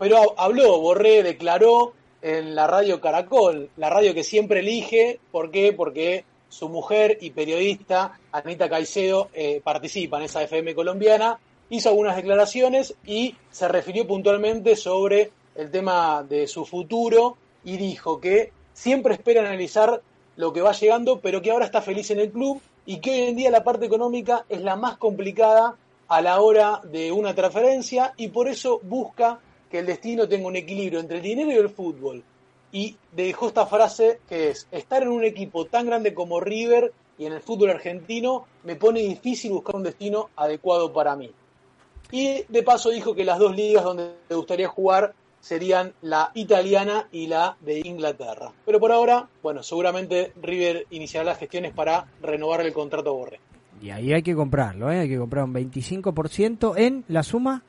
Pero 0.00 0.34
habló, 0.36 0.80
Borré 0.80 1.22
declaró 1.22 1.92
en 2.20 2.56
la 2.56 2.66
radio 2.66 3.00
Caracol, 3.00 3.70
la 3.76 3.88
radio 3.88 4.12
que 4.12 4.24
siempre 4.24 4.60
elige. 4.60 5.20
¿Por 5.30 5.52
qué? 5.52 5.72
Porque 5.72 6.24
su 6.48 6.68
mujer 6.68 7.18
y 7.20 7.30
periodista, 7.30 8.18
Anita 8.32 8.68
Caicedo, 8.68 9.30
eh, 9.32 9.60
participa 9.62 10.18
en 10.18 10.24
esa 10.24 10.42
FM 10.42 10.74
colombiana 10.74 11.38
hizo 11.72 11.88
algunas 11.88 12.16
declaraciones 12.16 12.94
y 13.06 13.34
se 13.50 13.66
refirió 13.66 14.06
puntualmente 14.06 14.76
sobre 14.76 15.30
el 15.54 15.70
tema 15.70 16.22
de 16.22 16.46
su 16.46 16.64
futuro 16.64 17.36
y 17.64 17.76
dijo 17.76 18.20
que 18.20 18.52
siempre 18.72 19.14
espera 19.14 19.42
analizar 19.42 20.02
lo 20.36 20.52
que 20.52 20.62
va 20.62 20.72
llegando, 20.72 21.20
pero 21.20 21.42
que 21.42 21.50
ahora 21.50 21.66
está 21.66 21.82
feliz 21.82 22.10
en 22.10 22.20
el 22.20 22.30
club 22.30 22.60
y 22.86 22.98
que 22.98 23.10
hoy 23.10 23.28
en 23.28 23.36
día 23.36 23.50
la 23.50 23.64
parte 23.64 23.86
económica 23.86 24.44
es 24.48 24.62
la 24.62 24.76
más 24.76 24.96
complicada 24.96 25.76
a 26.08 26.20
la 26.20 26.40
hora 26.40 26.80
de 26.84 27.12
una 27.12 27.34
transferencia 27.34 28.14
y 28.16 28.28
por 28.28 28.48
eso 28.48 28.80
busca 28.82 29.40
que 29.70 29.78
el 29.78 29.86
destino 29.86 30.28
tenga 30.28 30.46
un 30.46 30.56
equilibrio 30.56 31.00
entre 31.00 31.18
el 31.18 31.22
dinero 31.22 31.52
y 31.52 31.56
el 31.56 31.70
fútbol. 31.70 32.22
Y 32.72 32.96
dejó 33.12 33.48
esta 33.48 33.66
frase 33.66 34.20
que 34.28 34.50
es, 34.50 34.66
estar 34.70 35.02
en 35.02 35.08
un 35.08 35.24
equipo 35.24 35.66
tan 35.66 35.86
grande 35.86 36.14
como 36.14 36.40
River 36.40 36.92
y 37.18 37.26
en 37.26 37.34
el 37.34 37.40
fútbol 37.40 37.70
argentino 37.70 38.46
me 38.64 38.76
pone 38.76 39.00
difícil 39.00 39.52
buscar 39.52 39.76
un 39.76 39.82
destino 39.82 40.30
adecuado 40.36 40.92
para 40.92 41.16
mí. 41.16 41.30
Y 42.10 42.44
de 42.48 42.62
paso 42.62 42.90
dijo 42.90 43.14
que 43.14 43.24
las 43.24 43.38
dos 43.38 43.56
ligas 43.56 43.84
donde 43.84 44.12
le 44.28 44.36
gustaría 44.36 44.68
jugar 44.68 45.14
serían 45.42 45.92
la 46.02 46.30
italiana 46.34 47.08
y 47.10 47.26
la 47.26 47.56
de 47.60 47.80
Inglaterra. 47.84 48.52
Pero 48.64 48.78
por 48.78 48.92
ahora, 48.92 49.28
bueno, 49.42 49.62
seguramente 49.62 50.32
River 50.40 50.86
iniciará 50.90 51.24
las 51.24 51.38
gestiones 51.38 51.74
para 51.74 52.06
renovar 52.22 52.60
el 52.60 52.72
contrato 52.72 53.10
a 53.10 53.12
Borré. 53.12 53.40
Y 53.82 53.90
ahí 53.90 54.12
hay 54.12 54.22
que 54.22 54.36
comprarlo, 54.36 54.90
¿eh? 54.90 55.00
hay 55.00 55.08
que 55.08 55.18
comprar 55.18 55.44
un 55.44 55.52
25% 55.52 56.74
en 56.78 57.04
la 57.08 57.24
suma. 57.24 57.62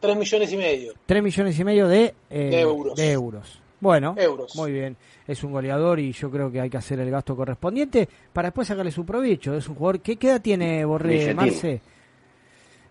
3 0.00 0.16
millones 0.16 0.52
y 0.52 0.56
medio. 0.56 0.92
3 1.06 1.22
millones 1.22 1.58
y 1.58 1.64
medio 1.64 1.86
de, 1.86 2.14
eh, 2.28 2.60
euros. 2.60 2.96
de 2.96 3.12
euros. 3.12 3.60
Bueno, 3.78 4.16
muy 4.56 4.72
bien. 4.72 4.96
Es 5.28 5.44
un 5.44 5.52
goleador 5.52 6.00
y 6.00 6.12
yo 6.12 6.30
creo 6.30 6.50
que 6.50 6.60
hay 6.60 6.68
que 6.68 6.78
hacer 6.78 6.98
el 6.98 7.10
gasto 7.10 7.36
correspondiente 7.36 8.08
para 8.32 8.48
después 8.48 8.66
sacarle 8.66 8.90
su 8.90 9.06
provecho. 9.06 9.54
Es 9.54 9.68
un 9.68 9.76
jugador. 9.76 10.00
¿Qué, 10.00 10.18
edad 10.20 10.40
tiene 10.40 10.84
Borré, 10.84 11.32
Marce? 11.34 11.80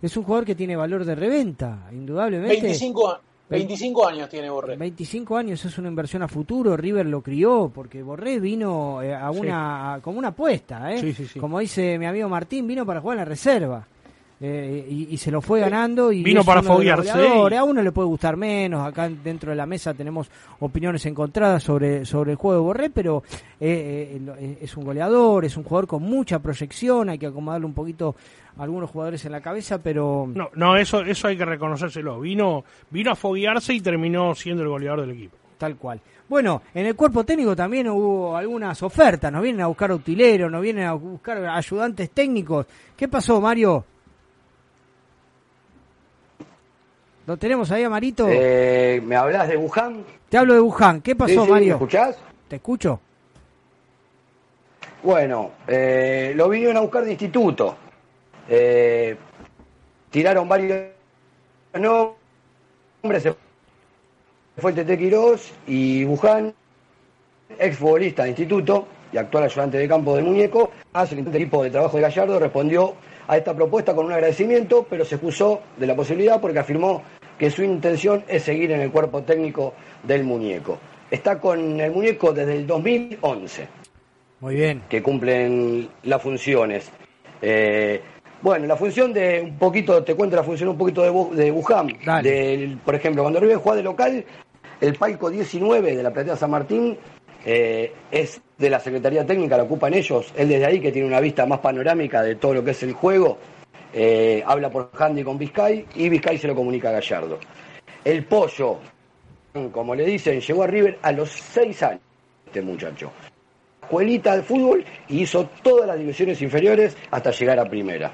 es 0.02 0.18
un 0.18 0.24
jugador 0.24 0.46
que 0.46 0.56
tiene 0.56 0.76
valor 0.76 1.06
de 1.06 1.16
reventa, 1.16 1.88
indudablemente. 1.92 2.62
25, 2.62 3.20
25 3.54 4.08
años 4.08 4.30
tiene 4.30 4.50
Borré. 4.50 4.76
25 4.76 5.38
años 5.38 5.64
es 5.66 5.78
una 5.78 5.90
inversión 5.90 6.24
a 6.24 6.28
futuro. 6.28 6.76
River 6.76 7.06
lo 7.06 7.22
crió 7.22 7.72
porque 7.74 8.04
Borré 8.04 8.40
vino 8.40 9.02
eh, 9.02 9.14
a 9.14 9.32
una 9.32 10.00
como 10.02 10.20
una 10.20 10.30
apuesta, 10.30 10.94
¿eh? 10.94 11.16
como 11.40 11.60
dice 11.60 11.98
mi 11.98 12.06
amigo 12.06 12.28
Martín, 12.30 12.68
vino 12.68 12.86
para 12.86 13.02
jugar 13.02 13.18
en 13.18 13.20
la 13.20 13.26
reserva. 13.26 13.88
Eh, 14.46 15.08
y, 15.10 15.16
se 15.16 15.32
lo 15.32 15.40
fue 15.40 15.62
ganando 15.62 16.12
y 16.12 16.22
vino 16.22 16.44
para 16.44 16.62
foguearse 16.62 17.12
a 17.56 17.64
uno 17.64 17.82
le 17.82 17.94
puede 17.94 18.10
gustar 18.10 18.36
menos 18.36 18.86
acá 18.86 19.08
dentro 19.08 19.52
de 19.52 19.56
la 19.56 19.66
mesa 19.66 19.94
tenemos 19.94 20.30
opiniones 20.60 21.06
encontradas 21.06 21.64
sobre 21.64 22.04
sobre 22.04 22.32
el 22.32 22.38
juego 22.38 22.60
de 22.60 22.66
Borré 22.66 22.90
pero 22.90 23.24
eh, 23.58 24.58
es 24.60 24.76
un 24.76 24.84
goleador 24.84 25.46
es 25.46 25.56
un 25.56 25.64
jugador 25.64 25.88
con 25.88 26.04
mucha 26.04 26.40
proyección 26.40 27.08
hay 27.10 27.20
que 27.20 27.28
acomodarle 27.28 27.68
un 27.68 27.74
poquito 27.74 28.16
algunos 28.58 28.90
jugadores 28.90 29.26
en 29.26 29.32
la 29.32 29.42
cabeza, 29.42 29.80
pero... 29.80 30.30
No, 30.34 30.50
no 30.56 30.78
eso, 30.78 31.02
eso 31.02 31.28
hay 31.28 31.38
que 31.38 31.46
reconocérselo. 31.46 32.20
Vino, 32.20 32.64
vino 32.90 33.12
a 33.12 33.16
foguearse 33.16 33.74
y 33.74 33.82
terminó 33.82 34.36
siendo 34.36 34.64
el 34.64 34.70
goleador 34.70 35.02
del 35.02 35.12
equipo. 35.12 35.38
Tal 35.58 35.76
cual. 35.78 36.00
Bueno, 36.28 36.62
en 36.74 36.86
el 36.86 36.96
cuerpo 36.96 37.24
técnico 37.24 37.56
también 37.56 37.88
hubo 37.90 38.36
algunas 38.36 38.82
ofertas. 38.84 39.32
Nos 39.32 39.44
vienen 39.44 39.62
a 39.62 39.68
buscar 39.68 39.92
utileros, 39.92 40.52
nos 40.52 40.62
vienen 40.62 40.86
a 40.86 40.94
buscar 40.94 41.46
ayudantes 41.46 42.10
técnicos. 42.12 42.66
¿Qué 42.96 43.08
pasó, 43.08 43.40
Mario? 43.40 43.86
¿Lo 47.26 47.38
tenemos 47.38 47.72
ahí, 47.72 47.88
Marito? 47.88 48.28
Eh, 48.30 49.02
¿Me 49.06 49.16
hablas 49.16 49.48
de 49.48 49.56
Wuhan? 49.56 50.04
Te 50.28 50.38
hablo 50.38 50.54
de 50.54 50.60
Wuhan. 50.60 51.02
¿Qué 51.02 51.16
pasó, 51.16 51.46
Mario? 51.46 51.68
¿Me 51.68 51.74
escuchás? 51.74 52.18
Te 52.48 52.58
escucho. 52.58 53.00
Bueno, 55.04 55.52
eh, 55.68 56.34
lo 56.36 56.50
vinieron 56.50 56.78
a 56.78 56.82
buscar 56.82 57.04
de 57.04 57.12
instituto. 57.12 57.78
Eh, 58.50 59.16
tiraron 60.10 60.48
varios 60.48 60.90
nombres, 61.74 63.24
se 63.24 63.36
fue 64.58 64.72
el 64.72 64.76
Tete 64.76 64.98
Quirós 64.98 65.52
y 65.68 66.04
Buján, 66.04 66.54
ex 67.58 67.78
futbolista 67.78 68.24
de 68.24 68.30
instituto 68.30 68.88
y 69.12 69.18
actual 69.18 69.46
ayudante 69.46 69.78
de 69.78 69.88
campo 69.88 70.16
del 70.16 70.26
muñeco, 70.26 70.72
el 70.94 71.36
equipo 71.36 71.64
de 71.64 71.70
trabajo 71.70 71.98
de 71.98 72.04
Gallardo 72.04 72.40
respondió 72.40 72.96
a 73.28 73.38
esta 73.38 73.56
propuesta 73.56 73.96
con 73.96 74.08
un 74.08 74.12
agradecimiento, 74.12 74.86
pero 74.90 75.06
se 75.06 75.16
excusó 75.16 75.62
de 75.78 75.88
la 75.88 75.96
posibilidad 75.96 76.42
porque 76.42 76.60
afirmó 76.60 77.02
que 77.38 77.50
su 77.50 77.64
intención 77.64 78.24
es 78.28 78.44
seguir 78.44 78.72
en 78.72 78.82
el 78.82 78.92
cuerpo 78.92 79.24
técnico 79.24 79.74
del 80.04 80.24
muñeco. 80.24 80.78
Está 81.10 81.40
con 81.40 81.80
el 81.80 81.92
muñeco 81.92 82.34
desde 82.34 82.54
el 82.54 82.68
2011. 82.68 83.68
Muy 84.40 84.56
bien. 84.56 84.84
Que 84.90 85.02
cumplen 85.02 85.90
las 86.04 86.22
funciones. 86.22 86.92
Eh, 87.42 88.02
bueno, 88.44 88.68
la 88.68 88.76
función 88.76 89.14
de 89.14 89.42
un 89.42 89.58
poquito, 89.58 90.04
te 90.04 90.16
cuento 90.16 90.36
la 90.36 90.44
función 90.44 90.68
un 90.68 90.78
poquito 90.78 91.02
de, 91.02 91.44
de 91.44 91.50
Wuhan. 91.50 91.88
por 92.84 92.94
ejemplo, 92.94 93.24
cuando 93.24 93.40
River 93.40 93.56
juega 93.56 93.78
de 93.78 93.84
local, 93.84 94.26
el 94.82 94.96
palco 94.96 95.30
19 95.30 95.96
de 95.96 96.04
la 96.04 96.12
Platea 96.12 96.36
San 96.36 96.52
Martín 96.52 96.98
eh, 97.46 97.94
es 98.12 98.42
de 98.58 98.70
la 98.70 98.82
Secretaría 98.82 99.26
Técnica, 99.26 99.56
lo 99.56 99.64
ocupan 99.64 99.94
ellos. 99.94 100.34
Él 100.36 100.50
desde 100.50 100.66
ahí, 100.66 100.82
que 100.82 100.92
tiene 100.92 101.08
una 101.08 101.22
vista 101.22 101.46
más 101.46 101.60
panorámica 101.60 102.22
de 102.22 102.36
todo 102.36 102.56
lo 102.56 102.66
que 102.66 102.72
es 102.72 102.84
el 102.84 102.92
juego, 102.92 103.38
eh, 103.94 104.44
habla 104.46 104.70
por 104.70 104.92
Handy 104.94 105.24
con 105.24 105.38
Vizcay 105.38 105.86
y 105.96 106.10
Vizcay 106.10 106.38
se 106.38 106.48
lo 106.48 106.54
comunica 106.54 106.90
a 106.90 106.94
Gallardo. 106.94 107.40
El 108.04 108.26
pollo, 108.26 108.80
como 109.72 109.96
le 109.96 110.04
dicen, 110.04 110.42
llegó 110.42 110.64
a 110.64 110.68
River 110.68 111.00
a 111.02 111.14
los 111.14 111.30
seis 111.30 111.82
años, 111.82 112.02
este 112.46 112.62
muchacho. 112.62 113.10
Escuelita 113.84 114.36
de 114.36 114.44
fútbol 114.44 114.84
y 115.08 115.22
hizo 115.22 115.50
todas 115.62 115.88
las 115.88 115.98
divisiones 115.98 116.42
inferiores 116.42 116.98
hasta 117.10 117.32
llegar 117.32 117.60
a 117.60 117.70
primera. 117.70 118.12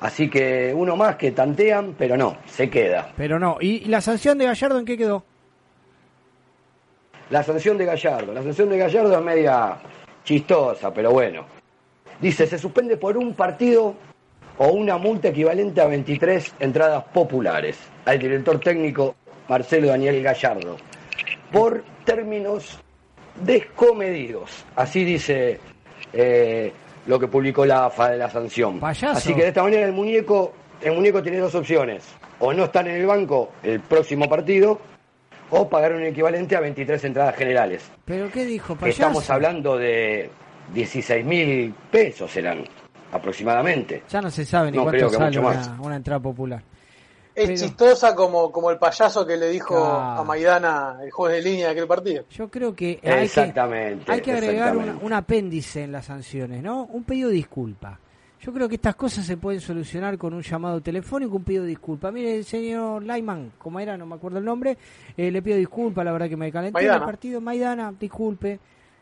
Así 0.00 0.28
que 0.28 0.72
uno 0.74 0.96
más 0.96 1.16
que 1.16 1.32
tantean, 1.32 1.94
pero 1.98 2.16
no, 2.16 2.36
se 2.46 2.68
queda. 2.68 3.12
Pero 3.16 3.38
no. 3.38 3.56
¿Y 3.60 3.80
la 3.86 4.00
sanción 4.00 4.36
de 4.38 4.44
Gallardo 4.44 4.78
en 4.78 4.84
qué 4.84 4.96
quedó? 4.96 5.24
La 7.30 7.42
sanción 7.42 7.78
de 7.78 7.86
Gallardo. 7.86 8.32
La 8.32 8.42
sanción 8.42 8.68
de 8.68 8.78
Gallardo 8.78 9.16
es 9.16 9.24
media 9.24 9.78
chistosa, 10.24 10.92
pero 10.92 11.12
bueno. 11.12 11.46
Dice, 12.20 12.46
se 12.46 12.58
suspende 12.58 12.96
por 12.96 13.16
un 13.16 13.34
partido 13.34 13.94
o 14.58 14.68
una 14.68 14.96
multa 14.96 15.28
equivalente 15.28 15.80
a 15.80 15.86
23 15.86 16.54
entradas 16.60 17.04
populares 17.12 17.78
al 18.04 18.18
director 18.18 18.58
técnico 18.60 19.14
Marcelo 19.48 19.88
Daniel 19.88 20.22
Gallardo 20.22 20.76
por 21.52 21.84
términos 22.04 22.78
descomedidos. 23.42 24.64
Así 24.76 25.04
dice 25.04 25.60
eh, 26.12 26.72
lo 27.06 27.18
que 27.18 27.28
publicó 27.28 27.64
la 27.64 27.86
AFA 27.86 28.10
de 28.10 28.18
la 28.18 28.30
sanción. 28.30 28.80
Así 28.82 29.34
que 29.34 29.42
de 29.42 29.48
esta 29.48 29.62
manera 29.62 29.86
el 29.86 29.92
muñeco, 29.92 30.52
el 30.80 30.94
muñeco 30.94 31.22
tiene 31.22 31.38
dos 31.38 31.54
opciones. 31.54 32.04
O 32.38 32.52
no 32.52 32.64
estar 32.64 32.86
en 32.86 32.96
el 32.96 33.06
banco 33.06 33.52
el 33.62 33.80
próximo 33.80 34.28
partido 34.28 34.78
o 35.50 35.68
pagar 35.68 35.94
un 35.94 36.02
equivalente 36.02 36.56
a 36.56 36.60
23 36.60 37.04
entradas 37.04 37.36
generales. 37.36 37.90
¿Pero 38.04 38.30
qué 38.30 38.44
dijo 38.44 38.74
payaso? 38.74 39.02
Estamos 39.02 39.30
hablando 39.30 39.76
de 39.76 40.30
16 40.74 41.24
mil 41.24 41.74
pesos 41.90 42.30
serán 42.30 42.64
aproximadamente. 43.12 44.02
Ya 44.08 44.20
no 44.20 44.30
se 44.30 44.44
sabe 44.44 44.70
ni 44.72 44.78
cuánto 44.78 45.08
sale 45.10 45.38
una, 45.38 45.96
entrada 45.96 46.20
popular. 46.20 46.62
Es 47.36 47.60
chistosa 47.60 48.14
como, 48.14 48.50
como 48.50 48.70
el 48.70 48.78
payaso 48.78 49.26
que 49.26 49.36
le 49.36 49.50
dijo 49.50 49.76
a 49.76 50.24
Maidana 50.24 50.98
el 51.02 51.10
juez 51.10 51.34
de 51.34 51.42
línea 51.42 51.66
de 51.66 51.72
aquel 51.72 51.86
partido. 51.86 52.24
Yo 52.30 52.48
creo 52.48 52.74
que 52.74 52.98
hay 53.04 53.24
exactamente, 53.24 54.06
que, 54.06 54.12
hay 54.12 54.20
que 54.22 54.32
agregar 54.32 54.76
un 54.76 55.12
apéndice 55.12 55.84
en 55.84 55.92
las 55.92 56.06
sanciones, 56.06 56.62
¿no? 56.62 56.84
Un 56.84 57.04
pedido 57.04 57.28
de 57.28 57.34
disculpa. 57.34 58.00
Yo 58.40 58.52
creo 58.52 58.68
que 58.68 58.76
estas 58.76 58.94
cosas 58.94 59.26
se 59.26 59.36
pueden 59.36 59.60
solucionar 59.60 60.16
con 60.16 60.32
un 60.32 60.42
llamado 60.42 60.80
telefónico, 60.80 61.36
un 61.36 61.44
pedido 61.44 61.64
de 61.64 61.70
disculpa. 61.70 62.10
Mire, 62.10 62.36
el 62.36 62.44
señor 62.44 63.02
Lyman, 63.02 63.52
como 63.58 63.80
era, 63.80 63.96
no 63.96 64.06
me 64.06 64.14
acuerdo 64.14 64.38
el 64.38 64.44
nombre, 64.44 64.78
eh, 65.16 65.30
le 65.30 65.42
pido 65.42 65.56
disculpa, 65.56 66.04
la 66.04 66.12
verdad 66.12 66.28
que 66.28 66.36
me 66.36 66.50
calenté 66.52 66.84
en 66.84 66.92
el 66.92 67.00
partido. 67.00 67.40
Maidana, 67.40 67.92
disculpe, 67.98 68.58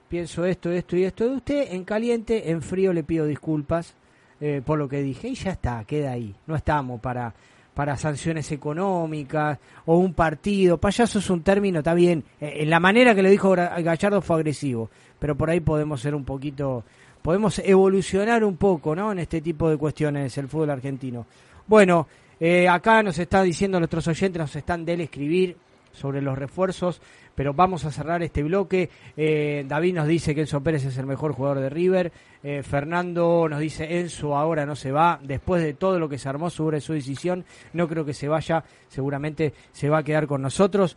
pienso 0.08 0.44
esto, 0.44 0.72
esto 0.72 0.96
y 0.96 1.04
esto 1.04 1.28
de 1.28 1.36
usted. 1.36 1.72
En 1.72 1.84
caliente, 1.84 2.50
en 2.50 2.62
frío 2.62 2.92
le 2.92 3.04
pido 3.04 3.26
disculpas 3.26 3.94
eh, 4.40 4.62
por 4.64 4.78
lo 4.78 4.88
que 4.88 5.02
dije. 5.02 5.28
Y 5.28 5.34
ya 5.34 5.50
está, 5.50 5.84
queda 5.84 6.12
ahí. 6.12 6.34
No 6.46 6.56
estamos 6.56 7.00
para, 7.00 7.34
para 7.74 7.96
sanciones 7.96 8.50
económicas 8.52 9.58
o 9.84 9.98
un 9.98 10.14
partido. 10.14 10.78
Payaso 10.78 11.18
es 11.18 11.28
un 11.28 11.42
término, 11.42 11.80
está 11.80 11.92
bien. 11.92 12.24
Eh, 12.40 12.58
en 12.60 12.70
la 12.70 12.80
manera 12.80 13.14
que 13.14 13.22
lo 13.22 13.28
dijo 13.28 13.50
Gallardo 13.50 14.22
fue 14.22 14.36
agresivo. 14.36 14.88
Pero 15.18 15.36
por 15.36 15.50
ahí 15.50 15.60
podemos 15.60 16.00
ser 16.00 16.14
un 16.14 16.24
poquito, 16.24 16.84
podemos 17.22 17.58
evolucionar 17.58 18.44
un 18.44 18.56
poco, 18.56 18.94
¿no? 18.94 19.12
En 19.12 19.18
este 19.18 19.40
tipo 19.40 19.68
de 19.68 19.76
cuestiones, 19.76 20.36
el 20.38 20.48
fútbol 20.48 20.70
argentino. 20.70 21.26
Bueno, 21.66 22.06
eh, 22.38 22.68
acá 22.68 23.02
nos 23.02 23.18
está 23.18 23.42
diciendo 23.42 23.78
nuestros 23.78 24.06
oyentes, 24.06 24.38
nos 24.38 24.54
están 24.56 24.84
de 24.84 25.02
escribir 25.02 25.56
sobre 25.94 26.20
los 26.20 26.36
refuerzos 26.36 27.00
pero 27.34 27.52
vamos 27.52 27.84
a 27.84 27.90
cerrar 27.90 28.22
este 28.22 28.42
bloque. 28.42 28.90
Eh, 29.16 29.64
David 29.66 29.94
nos 29.94 30.08
dice 30.08 30.34
que 30.34 30.42
Enzo 30.42 30.62
Pérez 30.62 30.84
es 30.84 30.98
el 30.98 31.06
mejor 31.06 31.32
jugador 31.32 31.60
de 31.60 31.70
River. 31.70 32.12
Eh, 32.42 32.62
Fernando 32.62 33.48
nos 33.48 33.60
dice 33.60 34.00
Enzo 34.00 34.36
ahora 34.36 34.66
no 34.66 34.76
se 34.76 34.92
va. 34.92 35.18
Después 35.22 35.62
de 35.62 35.74
todo 35.74 35.98
lo 35.98 36.08
que 36.08 36.18
se 36.18 36.28
armó 36.28 36.50
sobre 36.50 36.80
su 36.80 36.92
decisión, 36.92 37.44
no 37.72 37.88
creo 37.88 38.04
que 38.04 38.14
se 38.14 38.28
vaya. 38.28 38.64
Seguramente 38.88 39.52
se 39.72 39.88
va 39.88 39.98
a 39.98 40.02
quedar 40.02 40.26
con 40.26 40.42
nosotros. 40.42 40.96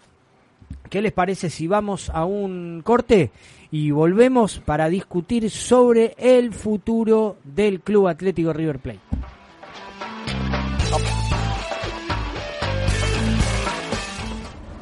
¿Qué 0.90 1.02
les 1.02 1.14
parece 1.14 1.50
si 1.50 1.68
vamos 1.68 2.10
a 2.10 2.26
un 2.26 2.82
corte 2.84 3.32
y 3.72 3.92
volvemos 3.92 4.60
para 4.60 4.90
discutir 4.90 5.50
sobre 5.50 6.14
el 6.18 6.54
futuro 6.54 7.38
del 7.44 7.80
Club 7.80 8.08
Atlético 8.08 8.52
River 8.52 8.80
Plate? 8.80 9.37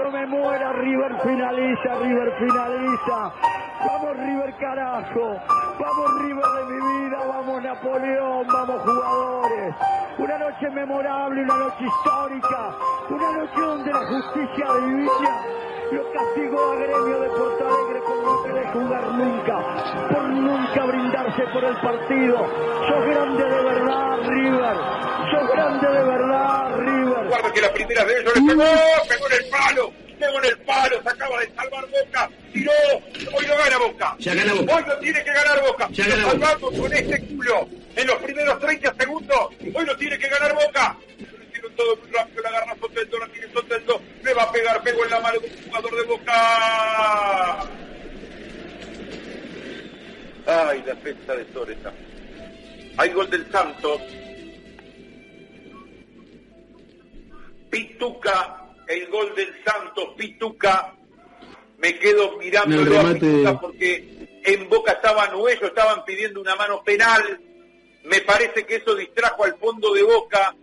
Me 0.01 0.27
muera, 0.27 0.73
River 0.73 1.21
finaliza, 1.23 1.95
River 2.01 2.33
finaliza. 2.39 3.33
Vamos 3.87 4.17
River 4.17 4.55
carajo, 4.59 5.37
vamos 5.79 6.23
River 6.23 6.45
de 6.45 6.65
mi 6.65 7.09
vida, 7.09 7.19
vamos 7.29 7.63
Napoleón, 7.63 8.47
vamos 8.47 8.83
jugadores. 8.83 9.75
Una 10.19 10.39
noche 10.39 10.71
memorable, 10.71 11.43
una 11.43 11.57
noche 11.57 11.85
histórica, 11.85 12.75
una 13.11 13.33
noche 13.33 13.61
donde 13.61 13.93
la 13.93 14.07
justicia 14.07 14.67
divina 14.75 15.43
lo 15.93 16.13
castigó 16.13 16.73
a 16.73 16.77
Gremio 16.77 17.21
de 17.21 17.29
Porto 17.29 17.67
Alegre 17.67 18.01
por 18.07 18.25
no 18.25 18.43
querer 18.45 18.73
jugar 18.73 19.13
nunca, 19.13 19.59
por 20.09 20.23
nunca 20.23 20.85
brindarse 20.87 21.43
por 21.53 21.65
el 21.65 21.77
partido. 21.77 22.39
Sos 22.89 23.05
grande 23.07 23.45
de 23.45 23.63
verdad, 23.63 24.19
River. 24.27 24.77
Sos 25.33 25.49
grande 25.49 25.89
de 25.89 26.05
verdad, 26.05 26.77
River. 26.77 27.27
Guarda 27.29 27.53
que 27.53 27.61
la 27.61 27.73
primera 27.73 28.05
vez 28.05 28.17
yo 28.25 28.33
le 28.35 28.55
pegó, 28.55 28.65
pegó 29.09 29.27
en 29.27 29.33
el 29.33 29.51
palo, 29.51 29.93
pegó 30.19 30.39
en 30.39 30.45
el 30.45 30.59
palo, 30.59 31.03
se 31.03 31.09
acaba 31.09 31.41
de 31.41 31.55
salvar 31.55 31.87
Boca, 31.89 32.31
tiró, 32.53 32.73
hoy 33.35 33.47
no 33.47 33.57
gana 33.57 33.79
Boca. 33.79 34.17
Ya 34.19 34.35
gana 34.35 34.55
Boca. 34.55 34.77
Hoy 34.77 34.85
no 34.87 34.97
tiene 34.99 35.25
que 35.25 35.33
ganar 35.33 35.63
Boca. 35.63 35.89
Ya 35.91 36.07
gana 36.07 36.25
Boca. 36.25 36.47
salvamos 36.47 36.81
con 36.81 36.93
este 36.93 37.27
culo 37.27 37.69
en 37.97 38.07
los 38.07 38.17
primeros 38.17 38.61
30 38.61 38.95
segundos, 38.99 39.39
hoy 39.75 39.85
no 39.85 39.97
tiene 39.97 40.19
que 40.19 40.29
ganar 40.29 40.55
Boca 40.55 40.97
todo 41.77 41.97
muy 41.97 42.11
rápido, 42.11 42.43
la 42.43 42.49
agarra 42.51 42.77
Soteldo, 42.81 43.19
la 43.19 43.29
tiene 43.29 43.53
Soteldo, 43.53 44.01
le 44.23 44.35
va 44.35 44.43
a 44.43 44.53
pegar, 44.53 44.83
pegó 44.83 45.05
en 45.05 45.11
la 45.11 45.21
mano 45.21 45.41
de 45.41 45.47
un 45.47 45.65
jugador 45.65 45.97
de 45.97 46.03
Boca. 46.03 47.61
Ay, 50.47 50.83
la 50.87 50.95
defensa 50.95 51.35
de 51.35 51.45
Toreta. 51.47 51.93
Hay 52.99 53.11
gol 53.11 53.31
del 53.31 53.51
Santos. 53.51 54.01
Pituca. 60.43 60.93
Me 61.79 61.99
quedo 61.99 62.37
mirándolo 62.39 63.01
a 63.01 63.13
Pituca 63.13 63.61
porque 63.61 64.05
en 64.45 64.69
Boca 64.69 64.93
estaban 64.93 65.35
huellos, 65.37 65.63
estaban 65.63 66.05
pidiendo 66.05 66.41
una 66.41 66.57
mano 66.57 66.83
penal. 66.83 67.41
Me 68.05 68.21
parece 68.23 68.65
que 68.67 68.77
eso 68.77 68.95
distrajo 68.95 69.45
al 69.45 69.57
fondo 69.59 69.93
de 69.95 70.03
Boca 70.03 70.55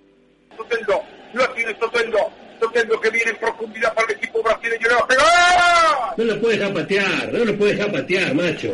Soteldo, 0.58 1.02
lo 1.34 1.50
tiene 1.52 1.78
Soteldo, 1.80 2.18
Soteldo 2.60 3.00
que 3.00 3.10
viene 3.10 3.32
en 3.32 3.38
profundidad 3.38 3.94
para 3.94 4.12
el 4.12 4.18
equipo 4.18 4.44
brasileño, 4.44 4.88
le 4.90 4.94
va 4.94 5.00
a 5.00 5.08
pegar. 5.08 6.18
No 6.18 6.24
lo 6.26 6.42
puede 6.42 6.58
dejar 6.58 6.74
patear, 6.74 7.34
no 7.34 7.46
lo 7.46 7.58
puede 7.58 7.76
dejar 7.76 7.92
patear, 7.94 8.36
macho. 8.36 8.74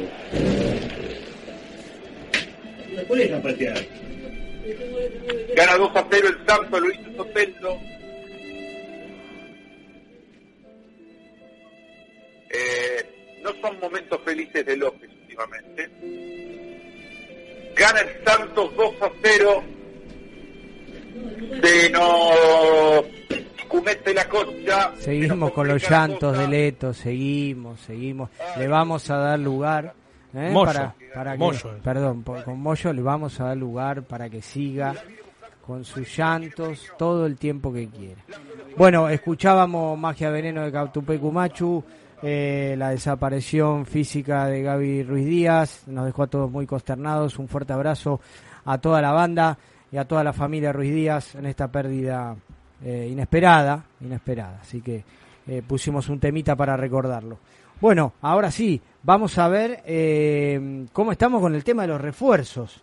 No 2.89 3.01
lo 3.01 3.07
puede 3.07 3.23
dejar 3.25 3.41
patear. 3.43 3.85
Gana 5.55 5.77
2 5.77 5.95
a 5.95 6.07
0 6.09 6.27
el 6.27 6.47
Santo, 6.47 6.79
lo 6.79 6.91
hizo 6.91 7.17
Soteldo. 7.17 7.79
Eh, 12.55 13.41
no 13.43 13.51
son 13.61 13.79
momentos 13.79 14.21
felices 14.23 14.65
de 14.65 14.77
López 14.77 15.09
últimamente. 15.21 15.89
Gana 17.75 17.99
el 17.99 18.25
Santos 18.25 18.75
2 18.75 19.01
a 19.01 19.11
0 19.21 19.63
se 21.61 21.89
nos 21.89 23.05
cumete 23.67 24.13
la 24.13 24.27
concha. 24.27 24.93
Seguimos 24.99 25.51
con 25.51 25.67
los 25.67 25.89
llantos 25.89 26.37
de 26.37 26.47
Leto, 26.47 26.93
seguimos, 26.93 27.81
seguimos. 27.81 28.29
Le 28.57 28.67
vamos 28.67 29.09
a 29.09 29.17
dar 29.17 29.39
lugar. 29.39 29.93
¿eh? 30.33 30.53
para, 30.53 30.95
para 31.13 31.37
que, 31.37 31.51
perdón, 31.83 32.23
con 32.23 32.59
Moyo 32.59 32.93
le 32.93 33.01
vamos 33.01 33.39
a 33.39 33.45
dar 33.45 33.57
lugar 33.57 34.03
para 34.03 34.29
que 34.29 34.41
siga 34.41 34.93
con 35.65 35.83
sus 35.83 36.15
llantos 36.15 36.91
todo 36.97 37.25
el 37.25 37.37
tiempo 37.37 37.73
que 37.73 37.87
quiera. 37.87 38.21
Bueno, 38.77 39.09
escuchábamos 39.09 39.97
Magia 39.97 40.29
Veneno 40.29 40.63
de 40.63 40.71
Cautupecu 40.71 41.31
Machu, 41.31 41.83
eh, 42.23 42.75
la 42.77 42.89
desaparición 42.89 43.85
física 43.85 44.47
de 44.47 44.61
Gaby 44.61 45.03
Ruiz 45.03 45.25
Díaz, 45.25 45.83
nos 45.87 46.05
dejó 46.05 46.23
a 46.23 46.27
todos 46.27 46.49
muy 46.49 46.65
consternados, 46.65 47.37
un 47.39 47.47
fuerte 47.47 47.73
abrazo 47.73 48.19
a 48.65 48.77
toda 48.77 49.01
la 49.01 49.11
banda 49.11 49.57
y 49.91 49.97
a 49.97 50.05
toda 50.05 50.23
la 50.23 50.33
familia 50.33 50.71
Ruiz 50.71 50.93
Díaz 50.93 51.35
en 51.35 51.45
esta 51.45 51.67
pérdida 51.67 52.35
eh, 52.83 53.09
inesperada, 53.11 53.83
inesperada. 54.01 54.59
Así 54.61 54.81
que 54.81 55.03
eh, 55.47 55.61
pusimos 55.67 56.09
un 56.09 56.19
temita 56.19 56.55
para 56.55 56.77
recordarlo. 56.77 57.37
Bueno, 57.81 58.13
ahora 58.21 58.49
sí, 58.51 58.81
vamos 59.03 59.37
a 59.37 59.49
ver 59.49 59.83
cómo 60.93 61.11
estamos 61.11 61.41
con 61.41 61.53
el 61.53 61.63
tema 61.63 61.81
de 61.81 61.89
los 61.89 61.99
refuerzos. 61.99 62.81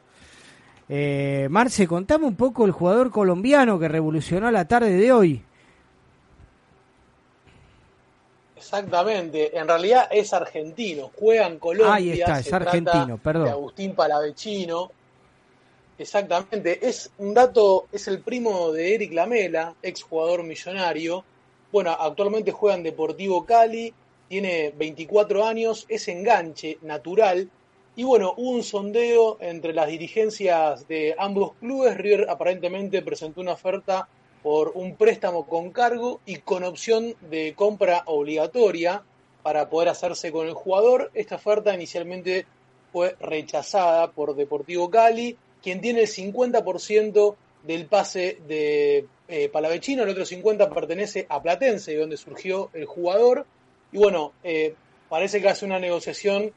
Marce, 1.49 1.89
contame 1.89 2.27
un 2.27 2.37
poco 2.37 2.67
el 2.67 2.73
jugador 2.73 3.11
colombiano 3.11 3.79
que 3.79 3.89
revolucionó 3.89 4.51
la 4.51 4.67
tarde 4.67 4.93
de 4.93 5.11
hoy. 5.11 5.43
Exactamente, 8.63 9.59
en 9.59 9.67
realidad 9.67 10.09
es 10.11 10.33
argentino, 10.33 11.11
juega 11.19 11.47
en 11.47 11.59
Colombia. 11.59 11.95
Ahí 11.95 12.13
está, 12.13 12.39
es 12.39 12.53
argentino, 12.53 13.19
perdón. 13.19 13.49
Agustín 13.49 13.95
Palavecino, 13.95 14.91
Exactamente, 15.99 16.85
es 16.89 17.11
un 17.19 17.35
dato, 17.35 17.87
es 17.93 18.09
el 18.09 18.21
primo 18.21 18.73
de 18.73 18.95
Eric 18.95 19.13
Lamela, 19.13 19.75
ex 19.83 20.03
jugador 20.03 20.43
millonario. 20.43 21.23
Bueno, 21.71 21.91
actualmente 21.91 22.51
juega 22.51 22.77
en 22.77 22.83
Deportivo 22.83 23.45
Cali, 23.45 23.93
tiene 24.29 24.73
24 24.77 25.45
años, 25.45 25.87
es 25.89 26.09
enganche 26.09 26.79
natural. 26.83 27.49
Y 27.95 28.05
bueno, 28.05 28.35
hubo 28.37 28.51
un 28.51 28.63
sondeo 28.63 29.37
entre 29.41 29.75
las 29.75 29.87
dirigencias 29.87 30.89
de 30.89 31.15
ambos 31.19 31.53
clubes. 31.61 31.97
River 31.97 32.27
aparentemente 32.29 33.03
presentó 33.03 33.41
una 33.41 33.53
oferta 33.53 34.09
por 34.43 34.73
un 34.75 34.97
préstamo 34.97 35.47
con 35.47 35.71
cargo 35.71 36.21
y 36.27 36.39
con 36.39 36.65
opción 36.65 37.15
de 37.31 37.55
compra 37.55 38.03
obligatoria 38.07 39.03
para 39.43 39.69
poder 39.69 39.89
hacerse 39.89 40.33
con 40.33 40.47
el 40.47 40.55
jugador. 40.55 41.11
Esta 41.15 41.37
oferta 41.37 41.75
inicialmente 41.75 42.47
fue 42.93 43.17
rechazada 43.21 44.11
por 44.11 44.35
Deportivo 44.35 44.91
Cali 44.91 45.37
quien 45.63 45.81
tiene 45.81 46.03
el 46.03 46.09
50% 46.09 47.37
del 47.63 47.87
pase 47.87 48.39
de 48.47 49.07
eh, 49.29 49.49
Palavecino, 49.49 50.03
el 50.03 50.11
otro 50.11 50.25
50% 50.25 50.75
pertenece 50.75 51.27
a 51.29 51.41
Platense, 51.41 51.97
donde 51.97 52.17
surgió 52.17 52.71
el 52.75 52.85
jugador. 52.85 53.47
Y 53.93 53.99
bueno, 53.99 54.33
eh, 54.43 54.75
parece 55.09 55.41
que 55.41 55.49
hace 55.49 55.65
una 55.65 55.79
negociación, 55.79 56.53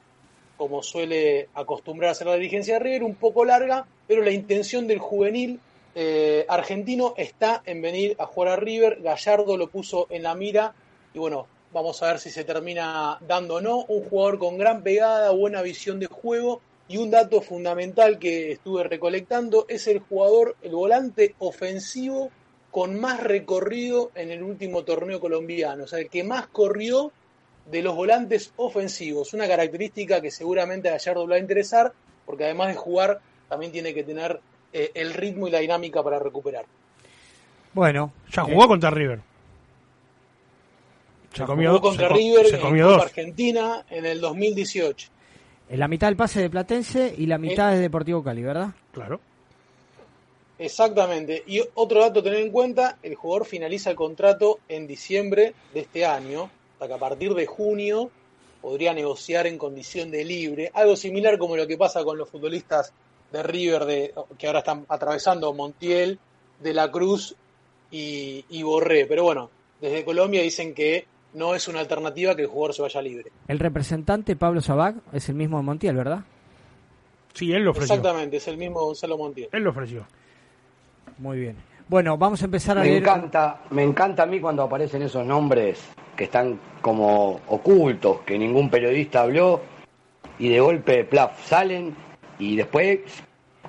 como 0.58 0.82
suele 0.82 1.50
acostumbrar 1.54 2.10
a 2.10 2.12
hacer 2.14 2.28
la 2.28 2.36
dirigencia 2.36 2.76
de 2.76 2.80
River, 2.80 3.04
un 3.04 3.16
poco 3.16 3.46
larga, 3.46 3.86
pero 4.08 4.24
la 4.24 4.32
intención 4.32 4.88
del 4.88 5.00
juvenil 5.00 5.60
eh, 5.96 6.46
argentino 6.50 7.14
está 7.18 7.64
en 7.66 7.82
venir 7.82 8.16
a 8.20 8.26
jugar 8.26 8.52
a 8.52 8.56
River. 8.58 9.02
Gallardo 9.02 9.58
lo 9.58 9.70
puso 9.70 10.08
en 10.10 10.24
la 10.24 10.36
mira 10.36 10.76
y 11.14 11.20
bueno, 11.20 11.48
vamos 11.74 12.04
a 12.04 12.08
ver 12.08 12.20
si 12.20 12.30
se 12.30 12.44
termina 12.44 13.18
dando 13.26 13.56
o 13.56 13.62
no. 13.62 13.86
Un 13.86 14.04
jugador 14.04 14.38
con 14.38 14.58
gran 14.58 14.84
pegada, 14.84 15.32
buena 15.32 15.62
visión 15.62 16.00
de 16.00 16.08
juego 16.08 16.62
y 16.88 16.98
un 16.98 17.10
dato 17.10 17.42
fundamental 17.42 18.20
que 18.20 18.52
estuve 18.52 18.84
recolectando 18.84 19.66
es 19.68 19.88
el 19.88 20.00
jugador, 20.00 20.56
el 20.62 20.72
volante 20.72 21.34
ofensivo 21.40 22.30
con 22.70 23.00
más 23.00 23.24
recorrido 23.24 24.12
en 24.16 24.32
el 24.32 24.44
último 24.44 24.84
torneo 24.84 25.22
colombiano, 25.22 25.86
o 25.86 25.88
sea, 25.88 26.00
el 26.00 26.10
que 26.10 26.26
más 26.26 26.48
corrió 26.48 27.14
de 27.72 27.82
los 27.82 27.96
volantes 27.96 28.52
ofensivos, 28.58 29.34
una 29.34 29.48
característica 29.48 30.20
que 30.20 30.30
seguramente 30.30 30.90
a 30.90 30.94
Gallardo 30.94 31.26
le 31.26 31.30
va 31.32 31.36
a 31.38 31.40
interesar, 31.40 31.94
porque 32.26 32.44
además 32.44 32.68
de 32.68 32.76
jugar, 32.76 33.22
también 33.48 33.72
tiene 33.72 33.94
que 33.94 34.04
tener 34.04 34.42
eh, 34.78 34.92
el 34.94 35.14
ritmo 35.14 35.48
y 35.48 35.52
la 35.52 35.60
dinámica 35.60 36.04
para 36.04 36.20
recuperar. 36.20 36.66
Bueno, 37.74 38.12
ya 38.30 38.44
jugó 38.44 38.68
contra 38.68 38.90
River. 38.90 39.22
Se 41.32 41.46
comió, 41.46 41.70
jugó 41.70 41.82
contra 41.82 42.10
River 42.10 42.54
en 42.54 43.00
Argentina 43.00 43.86
en 43.90 44.06
el 44.06 44.20
2018. 44.20 45.08
En 45.70 45.80
la 45.80 45.88
mitad 45.88 46.08
del 46.08 46.18
pase 46.18 46.42
de 46.42 46.50
Platense 46.50 47.16
y 47.18 47.26
la 47.26 47.38
mitad 47.38 47.72
de 47.72 47.80
Deportivo 47.80 48.22
Cali, 48.22 48.44
¿verdad? 48.44 48.72
Claro. 48.92 49.22
Exactamente. 50.60 51.42
Y 51.48 51.62
otro 51.76 52.02
dato 52.02 52.20
a 52.20 52.24
tener 52.24 52.40
en 52.40 52.52
cuenta, 52.52 52.98
el 53.02 53.16
jugador 53.16 53.46
finaliza 53.46 53.92
el 53.92 53.96
contrato 53.96 54.60
en 54.68 54.88
diciembre 54.88 55.54
de 55.74 55.80
este 55.80 56.06
año, 56.06 56.50
hasta 56.74 56.88
que 56.90 56.94
a 56.94 57.00
partir 57.00 57.34
de 57.34 57.46
junio 57.46 58.12
podría 58.62 58.94
negociar 58.94 59.48
en 59.48 59.58
condición 59.58 60.12
de 60.12 60.26
libre, 60.26 60.70
algo 60.74 60.98
similar 60.98 61.38
como 61.38 61.56
lo 61.56 61.66
que 61.66 61.78
pasa 61.78 62.04
con 62.04 62.18
los 62.18 62.30
futbolistas 62.30 62.92
de 63.36 63.44
River 63.44 63.86
de, 63.86 64.14
que 64.38 64.48
ahora 64.48 64.60
están 64.60 64.86
atravesando 64.88 65.54
Montiel, 65.54 66.20
De 66.62 66.74
la 66.74 66.90
Cruz 66.90 67.36
y, 67.92 68.46
y 68.50 68.64
Borré. 68.64 69.06
Pero 69.06 69.24
bueno, 69.24 69.50
desde 69.82 70.06
Colombia 70.06 70.42
dicen 70.42 70.74
que 70.74 71.06
no 71.34 71.54
es 71.54 71.68
una 71.68 71.82
alternativa 71.82 72.36
que 72.36 72.44
el 72.44 72.48
jugador 72.48 72.74
se 72.74 72.82
vaya 72.82 73.02
libre. 73.02 73.32
El 73.48 73.60
representante 73.60 74.36
Pablo 74.36 74.62
Sabac 74.62 74.96
es 75.12 75.28
el 75.30 75.36
mismo 75.36 75.58
de 75.58 75.64
Montiel, 75.64 75.96
¿verdad? 75.96 76.24
Sí, 77.34 77.52
él 77.52 77.64
lo 77.64 77.72
ofreció. 77.72 77.96
Exactamente, 77.96 78.38
es 78.38 78.48
el 78.48 78.58
mismo 78.58 78.80
Gonzalo 78.80 79.18
Montiel. 79.18 79.50
Él 79.52 79.64
lo 79.64 79.72
ofreció. 79.72 80.08
Muy 81.18 81.40
bien. 81.40 81.58
Bueno, 81.88 82.18
vamos 82.18 82.42
a 82.42 82.46
empezar 82.46 82.78
a 82.78 82.82
me 82.82 82.98
Encanta, 82.98 83.62
me 83.70 83.84
encanta 83.84 84.24
a 84.24 84.26
mí 84.26 84.40
cuando 84.40 84.64
aparecen 84.64 85.04
esos 85.04 85.26
nombres 85.26 85.86
que 86.16 86.24
están 86.24 86.60
como 86.82 87.42
ocultos, 87.48 88.22
que 88.22 88.40
ningún 88.40 88.70
periodista 88.70 89.22
habló 89.22 89.62
y 90.40 90.50
de 90.50 90.60
golpe, 90.60 91.04
plaf, 91.04 91.46
salen 91.46 91.96
y 92.40 92.56
después 92.56 93.00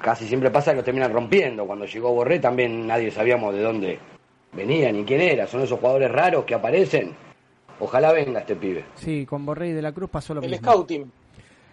casi 0.01 0.27
siempre 0.27 0.51
pasa 0.51 0.73
que 0.73 0.79
lo 0.79 0.85
terminan 0.85 1.13
rompiendo. 1.13 1.67
Cuando 1.67 1.87
llegó 1.87 2.13
Borré 2.13 2.39
también 2.39 2.87
nadie 2.87 3.11
sabíamos 3.11 3.55
de 3.55 3.63
dónde 3.63 3.99
venía 4.53 4.93
ni 4.93 5.05
quién 5.05 5.21
era. 5.21 5.47
Son 5.47 5.63
esos 5.63 5.79
jugadores 5.79 6.11
raros 6.11 6.45
que 6.45 6.55
aparecen 6.55 7.15
Ojalá 7.79 8.13
venga 8.13 8.41
este 8.41 8.57
pibe. 8.57 8.85
Sí, 8.95 9.27
con 9.27 9.45
Borrey 9.45 9.73
de 9.73 9.83
la 9.83 9.93
Cruz 9.93 10.11
pasó 10.11 10.35
lo 10.35 10.41
mismo. 10.41 10.55
El 10.55 10.63
scouting. 10.63 11.13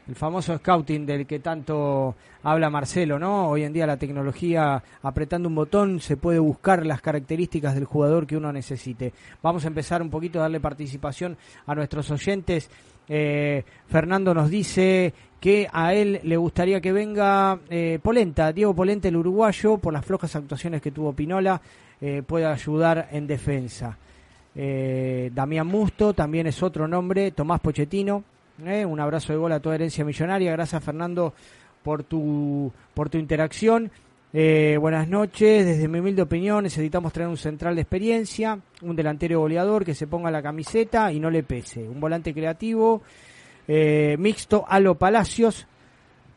El 0.05 0.15
famoso 0.15 0.57
scouting 0.57 1.05
del 1.05 1.25
que 1.25 1.39
tanto 1.39 2.15
habla 2.43 2.69
Marcelo, 2.69 3.17
¿no? 3.17 3.47
Hoy 3.47 3.63
en 3.63 3.71
día 3.71 3.87
la 3.87 3.95
tecnología, 3.95 4.83
apretando 5.01 5.47
un 5.47 5.55
botón, 5.55 6.01
se 6.01 6.17
puede 6.17 6.39
buscar 6.39 6.85
las 6.85 7.01
características 7.01 7.73
del 7.73 7.85
jugador 7.85 8.27
que 8.27 8.35
uno 8.35 8.51
necesite. 8.51 9.13
Vamos 9.41 9.63
a 9.63 9.69
empezar 9.69 10.01
un 10.01 10.09
poquito 10.09 10.39
a 10.39 10.41
darle 10.43 10.59
participación 10.59 11.37
a 11.65 11.73
nuestros 11.73 12.11
oyentes. 12.11 12.69
Eh, 13.07 13.63
Fernando 13.87 14.33
nos 14.33 14.49
dice 14.49 15.13
que 15.43 15.67
a 15.73 15.93
él 15.93 16.21
le 16.23 16.37
gustaría 16.37 16.79
que 16.79 16.93
venga 16.93 17.59
eh, 17.69 17.99
Polenta, 18.01 18.53
Diego 18.53 18.73
Polenta, 18.73 19.09
el 19.09 19.17
uruguayo, 19.17 19.77
por 19.77 19.91
las 19.91 20.05
flojas 20.05 20.33
actuaciones 20.37 20.81
que 20.81 20.91
tuvo 20.91 21.11
Pinola, 21.11 21.61
eh, 21.99 22.23
puede 22.25 22.45
ayudar 22.45 23.09
en 23.11 23.27
defensa. 23.27 23.97
Eh, 24.55 25.31
Damián 25.35 25.67
Musto 25.67 26.13
también 26.13 26.47
es 26.47 26.63
otro 26.63 26.87
nombre, 26.87 27.31
Tomás 27.31 27.59
Pochettino, 27.59 28.23
un 28.87 28.99
abrazo 29.01 29.33
de 29.33 29.39
gol 29.39 29.51
a 29.51 29.59
toda 29.59 29.75
herencia 29.75 30.05
millonaria, 30.05 30.51
gracias 30.53 30.81
Fernando 30.81 31.33
por 31.83 32.03
tu, 32.03 32.71
por 32.93 33.09
tu 33.09 33.17
interacción. 33.17 33.91
Eh, 34.35 34.77
buenas 34.79 35.07
noches, 35.07 35.63
desde 35.63 35.87
mi 35.87 35.99
humilde 35.99 36.23
opinión 36.23 36.63
necesitamos 36.63 37.13
tener 37.13 37.27
un 37.27 37.37
central 37.37 37.75
de 37.75 37.81
experiencia, 37.81 38.59
un 38.81 38.95
delantero 38.95 39.39
goleador 39.39 39.85
que 39.85 39.93
se 39.93 40.07
ponga 40.07 40.31
la 40.31 40.41
camiseta 40.41 41.11
y 41.11 41.19
no 41.19 41.29
le 41.29 41.43
pese, 41.43 41.87
un 41.87 41.99
volante 41.99 42.33
creativo, 42.33 43.03
mixto, 43.67 44.65
Alo 44.67 44.95
Palacios, 44.95 45.67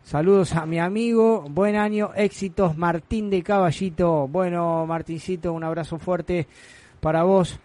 Saludos 0.07 0.55
a 0.55 0.67
mi 0.67 0.79
amigo, 0.79 1.45
buen 1.51 1.75
año, 1.75 2.13
éxitos, 2.15 2.77
Martín 2.77 3.29
de 3.29 3.43
Caballito. 3.43 4.29
Bueno, 4.29 4.87
Martincito, 4.87 5.53
un 5.53 5.65
abrazo 5.65 5.99
fuerte 5.99 6.47
para 7.01 7.25
vos. 7.25 7.59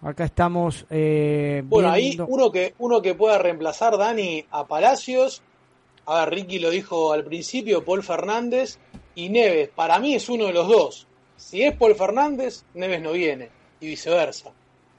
Acá 0.00 0.26
estamos. 0.26 0.86
Eh, 0.88 1.64
bueno, 1.64 1.90
ahí 1.90 2.16
uno 2.28 2.52
que, 2.52 2.74
uno 2.78 3.02
que 3.02 3.16
pueda 3.16 3.38
reemplazar, 3.38 3.98
Dani, 3.98 4.44
a 4.52 4.68
Palacios. 4.68 5.42
A 6.06 6.20
ver, 6.20 6.34
Ricky 6.34 6.60
lo 6.60 6.70
dijo 6.70 7.12
al 7.12 7.24
principio, 7.24 7.84
Paul 7.84 8.04
Fernández 8.04 8.78
y 9.24 9.28
Neves. 9.28 9.68
Para 9.68 9.98
mí 9.98 10.14
es 10.14 10.28
uno 10.28 10.46
de 10.46 10.52
los 10.52 10.68
dos. 10.68 11.06
Si 11.36 11.62
es 11.62 11.74
Paul 11.76 11.94
Fernández, 11.94 12.64
Neves 12.74 13.00
no 13.00 13.12
viene. 13.12 13.48
Y 13.80 13.86
viceversa. 13.86 14.52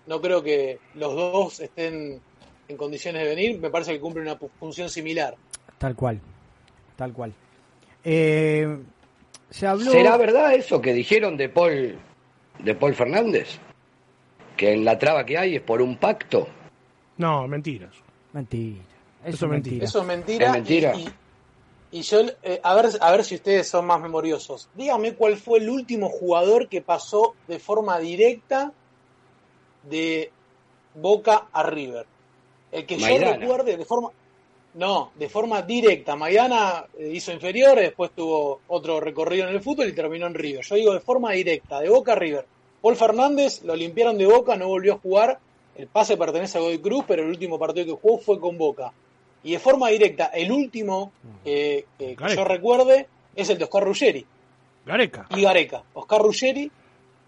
No 0.08 0.20
creo 0.22 0.42
que 0.42 0.80
los 0.96 1.16
dos 1.16 1.60
estén 1.60 2.20
en 2.68 2.78
condiciones 2.78 3.24
de 3.24 3.30
venir. 3.30 3.60
Me 3.60 3.70
parece 3.70 3.94
que 3.94 4.00
cumple 4.00 4.22
una 4.24 4.38
función 4.60 4.90
similar. 4.90 5.36
Tal 5.78 5.96
cual. 5.96 6.20
Tal 6.96 7.14
cual. 7.14 7.34
Eh, 8.04 8.78
se 9.50 9.68
habló... 9.68 9.92
¿Será 9.92 10.18
verdad 10.18 10.54
eso 10.54 10.82
que 10.82 10.94
dijeron 10.94 11.38
de 11.38 11.50
Paul, 11.50 11.98
de 12.60 12.76
Paul 12.76 12.96
Fernández? 12.96 13.60
que 14.62 14.74
en 14.74 14.86
la 14.86 15.00
traba 15.00 15.26
que 15.26 15.40
hay 15.40 15.56
es 15.56 15.62
por 15.64 15.82
un 15.82 15.98
pacto. 15.98 16.48
No, 17.18 17.48
mentiras. 17.48 17.96
Mentira. 18.32 18.84
Eso, 19.26 19.46
es 19.48 19.52
mentira. 19.52 19.86
Eso 19.86 20.02
es 20.02 20.06
mentira. 20.06 20.96
Y, 20.96 21.10
yo, 21.92 22.22
eh, 22.44 22.60
a, 22.64 22.74
ver, 22.74 22.90
a 23.02 23.12
ver 23.12 23.26
si 23.26 23.36
ustedes 23.36 23.68
son 23.68 23.86
más 23.86 24.00
memoriosos. 24.00 24.70
Dígame 24.76 25.14
cuál 25.14 25.36
fue 25.36 25.60
el 25.60 25.70
último 25.70 26.10
jugador 26.10 26.70
que 26.70 26.82
pasó 26.82 27.36
de 27.48 27.60
forma 27.60 28.00
directa 28.00 28.72
de 29.84 30.32
Boca 30.96 31.48
a 31.52 31.64
River. 31.64 32.06
El 32.72 32.86
que 32.86 32.98
yo 32.98 33.18
recuerde 33.18 33.76
de 33.78 33.86
forma... 33.86 34.12
No, 34.74 35.12
de 35.16 35.28
forma 35.28 35.62
directa. 35.64 36.16
Maidana 36.16 36.86
eh, 36.98 37.12
hizo 37.14 37.34
inferior, 37.34 37.78
después 37.78 38.12
tuvo 38.16 38.62
otro 38.70 39.02
recorrido 39.02 39.46
en 39.46 39.54
el 39.54 39.62
fútbol 39.62 39.90
y 39.90 39.94
terminó 39.94 40.28
en 40.28 40.34
River. 40.34 40.64
Yo 40.64 40.76
digo 40.76 40.94
de 40.94 41.02
forma 41.02 41.32
directa, 41.32 41.82
de 41.82 41.90
Boca 41.90 42.14
a 42.14 42.16
River. 42.16 42.46
Paul 42.82 42.96
Fernández 42.96 43.64
lo 43.64 43.76
limpiaron 43.76 44.18
de 44.18 44.26
Boca, 44.26 44.56
no 44.56 44.70
volvió 44.70 44.94
a 44.94 45.00
jugar. 45.00 45.40
El 45.76 45.88
pase 45.88 46.16
pertenece 46.16 46.58
a 46.58 46.62
Godoy 46.62 46.80
Cruz, 46.80 47.04
pero 47.06 47.24
el 47.24 47.30
último 47.30 47.60
partido 47.60 47.86
que 47.86 48.02
jugó 48.02 48.18
fue 48.20 48.40
con 48.40 48.58
Boca. 48.58 48.94
Y 49.44 49.54
de 49.54 49.60
forma 49.60 49.90
directa, 49.90 50.26
el 50.28 50.52
último 50.52 51.12
eh, 51.44 51.86
que 51.98 52.16
yo 52.36 52.44
recuerde 52.44 53.08
es 53.36 53.50
el 53.50 53.58
de 53.58 53.64
Oscar 53.64 53.84
Ruggeri. 53.84 54.26
Gareca. 54.86 55.28
Y 55.30 55.42
Gareca. 55.42 55.84
Oscar 55.94 56.22
Ruggeri, 56.22 56.72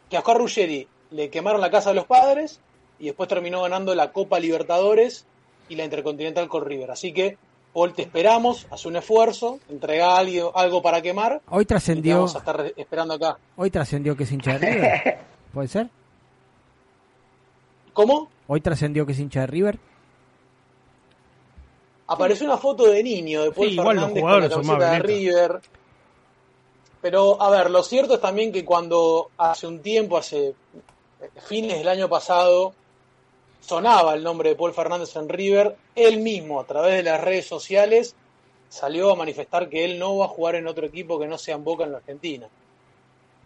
que 0.09 0.17
a 0.17 0.19
Oscar 0.19 0.37
Ruggeri 0.37 0.87
le 1.11 1.29
quemaron 1.29 1.61
la 1.61 1.71
casa 1.71 1.89
de 1.89 1.95
los 1.95 2.05
padres 2.05 2.59
y 2.99 3.05
después 3.05 3.29
terminó 3.29 3.61
ganando 3.61 3.93
la 3.95 4.11
Copa 4.11 4.39
Libertadores 4.39 5.25
y 5.69 5.75
la 5.75 5.85
Intercontinental 5.85 6.47
con 6.47 6.65
River. 6.65 6.91
Así 6.91 7.13
que, 7.13 7.37
Paul, 7.73 7.93
te 7.93 8.03
esperamos, 8.03 8.67
haz 8.69 8.85
un 8.85 8.95
esfuerzo, 8.95 9.59
entrega 9.69 10.17
algo, 10.17 10.55
algo 10.55 10.81
para 10.81 11.01
quemar. 11.01 11.41
Hoy 11.49 11.65
trascendió. 11.65 12.15
Vamos 12.15 12.35
a 12.35 12.39
estar 12.39 12.73
esperando 12.75 13.15
acá. 13.15 13.37
Hoy 13.55 13.71
trascendió 13.71 14.15
que 14.15 14.23
es 14.23 14.31
hincha 14.31 14.57
de 14.57 14.71
River. 14.71 15.19
¿Puede 15.53 15.67
ser? 15.67 15.89
¿Cómo? 17.93 18.29
Hoy 18.47 18.61
trascendió 18.61 19.05
que 19.05 19.13
es 19.13 19.19
hincha 19.19 19.41
de 19.41 19.47
River. 19.47 19.79
Apareció 22.07 22.45
una 22.45 22.57
foto 22.57 22.85
de 22.85 23.01
niño 23.01 23.43
de 23.43 23.51
Paul 23.51 23.75
Fernández 23.75 24.21
con 24.21 24.41
la 24.41 24.49
camiseta 24.49 24.91
de 24.91 24.99
River. 24.99 25.61
Pero, 27.01 27.41
a 27.41 27.49
ver, 27.49 27.69
lo 27.69 27.83
cierto 27.83 28.15
es 28.15 28.21
también 28.21 28.51
que 28.51 28.63
cuando 28.63 29.29
hace 29.37 29.67
un 29.67 29.81
tiempo, 29.81 30.17
hace 30.17 30.55
fines 31.47 31.79
del 31.79 31.87
año 31.87 32.09
pasado, 32.09 32.73
sonaba 33.59 34.13
el 34.13 34.23
nombre 34.23 34.49
de 34.49 34.55
Paul 34.55 34.73
Fernández 34.73 35.15
en 35.15 35.29
River, 35.29 35.75
él 35.95 36.19
mismo, 36.19 36.59
a 36.59 36.65
través 36.65 36.95
de 36.95 37.03
las 37.03 37.21
redes 37.21 37.47
sociales, 37.47 38.15
salió 38.69 39.11
a 39.11 39.15
manifestar 39.15 39.69
que 39.69 39.85
él 39.85 39.99
no 39.99 40.17
va 40.17 40.25
a 40.25 40.29
jugar 40.29 40.55
en 40.55 40.67
otro 40.67 40.85
equipo 40.85 41.19
que 41.19 41.27
no 41.27 41.37
sea 41.37 41.55
en 41.55 41.63
Boca 41.63 41.83
en 41.83 41.91
la 41.91 41.97
Argentina. 41.97 42.47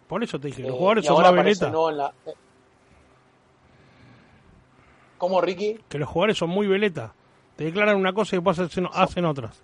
Por 0.07 0.23
eso 0.23 0.39
te 0.39 0.47
dije, 0.47 0.61
los 0.61 0.71
eh, 0.71 0.77
jugadores 0.77 1.05
son 1.05 1.21
más 1.21 1.33
veleta. 1.33 1.71
Eh, 2.25 2.33
¿Cómo, 5.17 5.41
Ricky? 5.41 5.79
Que 5.89 5.97
los 5.97 6.07
jugadores 6.07 6.37
son 6.37 6.49
muy 6.49 6.67
veleta. 6.67 7.13
Te 7.57 7.65
declaran 7.65 7.97
una 7.97 8.13
cosa 8.13 8.35
y 8.35 8.39
después 8.39 8.59
hacen, 8.59 8.87
hacen 8.93 9.25
otras. 9.25 9.59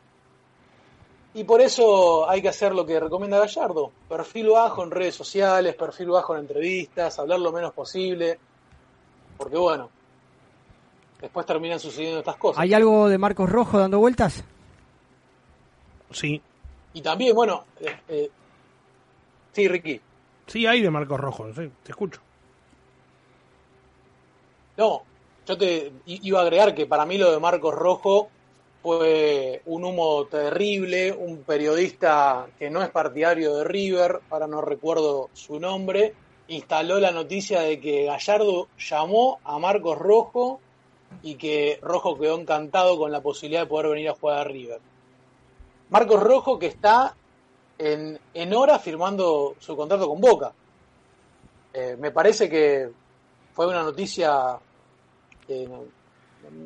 Y 1.35 1.43
por 1.43 1.61
eso 1.61 2.29
hay 2.29 2.41
que 2.41 2.49
hacer 2.49 2.73
lo 2.73 2.85
que 2.85 2.99
recomienda 2.99 3.39
Gallardo. 3.39 3.91
Perfil 4.09 4.49
bajo 4.49 4.83
en 4.83 4.91
redes 4.91 5.15
sociales, 5.15 5.75
perfil 5.75 6.09
bajo 6.09 6.35
en 6.35 6.41
entrevistas, 6.41 7.17
hablar 7.19 7.39
lo 7.39 7.51
menos 7.51 7.71
posible. 7.73 8.39
Porque 9.37 9.57
bueno, 9.57 9.89
después 11.21 11.45
terminan 11.45 11.79
sucediendo 11.79 12.19
estas 12.19 12.35
cosas. 12.35 12.61
¿Hay 12.61 12.73
algo 12.73 13.07
de 13.07 13.17
Marcos 13.17 13.49
Rojo 13.49 13.79
dando 13.79 13.99
vueltas? 13.99 14.43
Sí. 16.11 16.41
Y 16.93 17.01
también, 17.01 17.35
bueno, 17.35 17.65
eh, 17.79 17.99
eh 18.07 18.31
sí, 19.51 19.67
Ricky. 19.67 20.01
Sí, 20.45 20.65
hay 20.67 20.81
de 20.81 20.91
Marcos 20.91 21.19
Rojo, 21.19 21.51
sí, 21.53 21.71
te 21.83 21.91
escucho. 21.91 22.21
No, 24.77 25.03
yo 25.45 25.57
te 25.57 25.91
iba 26.05 26.39
a 26.39 26.43
agregar 26.43 26.73
que 26.73 26.85
para 26.85 27.05
mí 27.05 27.17
lo 27.17 27.31
de 27.31 27.39
Marcos 27.39 27.73
Rojo 27.73 28.29
fue 28.81 29.61
un 29.65 29.83
humo 29.85 30.25
terrible, 30.25 31.11
un 31.13 31.43
periodista 31.43 32.47
que 32.59 32.69
no 32.69 32.81
es 32.81 32.89
partidario 32.89 33.55
de 33.55 33.63
River, 33.63 34.19
ahora 34.29 34.47
no 34.47 34.61
recuerdo 34.61 35.29
su 35.33 35.59
nombre, 35.59 36.13
instaló 36.49 36.99
la 36.99 37.11
noticia 37.11 37.61
de 37.61 37.79
que 37.79 38.05
Gallardo 38.05 38.67
llamó 38.77 39.39
a 39.43 39.57
Marcos 39.59 39.97
Rojo 39.97 40.59
y 41.21 41.35
que 41.35 41.79
Rojo 41.81 42.17
quedó 42.17 42.39
encantado 42.39 42.97
con 42.97 43.11
la 43.11 43.21
posibilidad 43.21 43.61
de 43.61 43.67
poder 43.67 43.91
venir 43.91 44.09
a 44.09 44.15
jugar 44.15 44.39
a 44.39 44.43
River. 44.43 44.81
Marcos 45.89 46.21
Rojo 46.21 46.59
que 46.59 46.67
está 46.67 47.15
en, 47.77 48.19
en 48.33 48.53
hora 48.53 48.79
firmando 48.79 49.55
su 49.59 49.75
contrato 49.75 50.07
con 50.07 50.19
Boca. 50.19 50.51
Eh, 51.73 51.95
me 51.99 52.11
parece 52.11 52.49
que 52.49 52.89
fue 53.53 53.67
una 53.67 53.83
noticia 53.83 54.59
que 55.45 55.67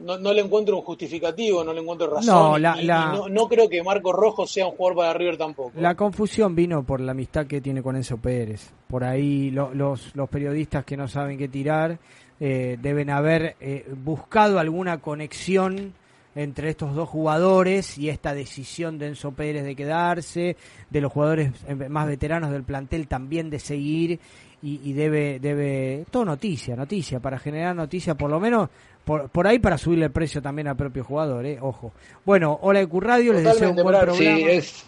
no, 0.04 0.18
no, 0.18 0.34
le 0.34 0.42
encuentro 0.42 0.76
un 0.78 0.82
justificativo, 0.82 1.64
no 1.64 1.74
le 1.74 1.82
encuentro 1.82 2.10
razón. 2.10 2.62
No, 2.62 3.30
no, 3.30 3.48
creo 3.48 3.70
que 3.70 3.84
Marco 3.84 4.12
Rojo 4.12 4.48
sea 4.48 4.68
un 4.68 4.76
jugador 4.76 4.98
para 4.98 5.14
River 5.14 5.38
tampoco. 5.38 5.72
La 5.76 5.96
confusión 5.96 6.56
vino 6.56 6.84
por 6.84 7.00
la 7.00 7.12
amistad 7.12 7.46
que 7.46 7.62
tiene 7.62 7.84
con 7.84 7.96
Enzo 7.96 8.18
Pérez. 8.18 8.72
Por 8.88 9.04
ahí 9.04 9.52
los, 9.52 10.16
los 10.16 10.30
periodistas 10.30 10.84
que 10.84 10.98
no 10.98 11.08
saben 11.08 11.38
qué 11.38 11.48
tirar 11.48 12.00
eh, 12.40 12.78
deben 12.82 13.10
haber 13.10 13.56
eh, 13.60 13.86
buscado 14.04 14.60
alguna 14.60 15.00
conexión 15.00 15.94
entre 16.36 16.70
estos 16.70 16.94
dos 16.94 17.10
jugadores 17.10 17.98
y 17.98 18.10
esta 18.10 18.36
decisión 18.36 19.00
de 19.00 19.08
Enzo 19.08 19.32
Pérez 19.32 19.64
de 19.64 19.76
quedarse, 19.76 20.56
de 20.92 21.02
los 21.02 21.12
jugadores 21.12 21.52
eh, 21.68 21.74
más 21.74 22.06
veteranos 22.06 22.52
del 22.52 22.64
plantel 22.64 23.08
también 23.08 23.50
de 23.50 23.58
seguir 23.58 24.20
y, 24.62 24.94
debe, 24.94 25.40
debe, 25.40 26.06
todo 26.10 26.26
noticia, 26.26 26.76
noticia, 26.76 27.20
para 27.20 27.38
generar 27.38 27.76
noticia 27.76 28.16
por 28.16 28.30
lo 28.30 28.40
menos 28.40 28.70
por, 29.06 29.30
por 29.30 29.48
ahí 29.48 29.60
para 29.60 29.78
subirle 29.78 30.06
el 30.06 30.12
precio 30.12 30.42
también 30.42 30.68
al 30.68 30.76
propio 30.76 31.04
jugador, 31.04 31.46
eh, 31.46 31.60
ojo. 31.62 31.94
Bueno, 32.26 32.58
hola 32.62 32.82
Ecuradio, 32.82 33.34
les 33.34 33.44
deseo 33.44 33.70
un 33.70 33.76
buen 33.76 33.88
programa. 33.88 34.18
Sí, 34.18 34.26
es... 34.26 34.86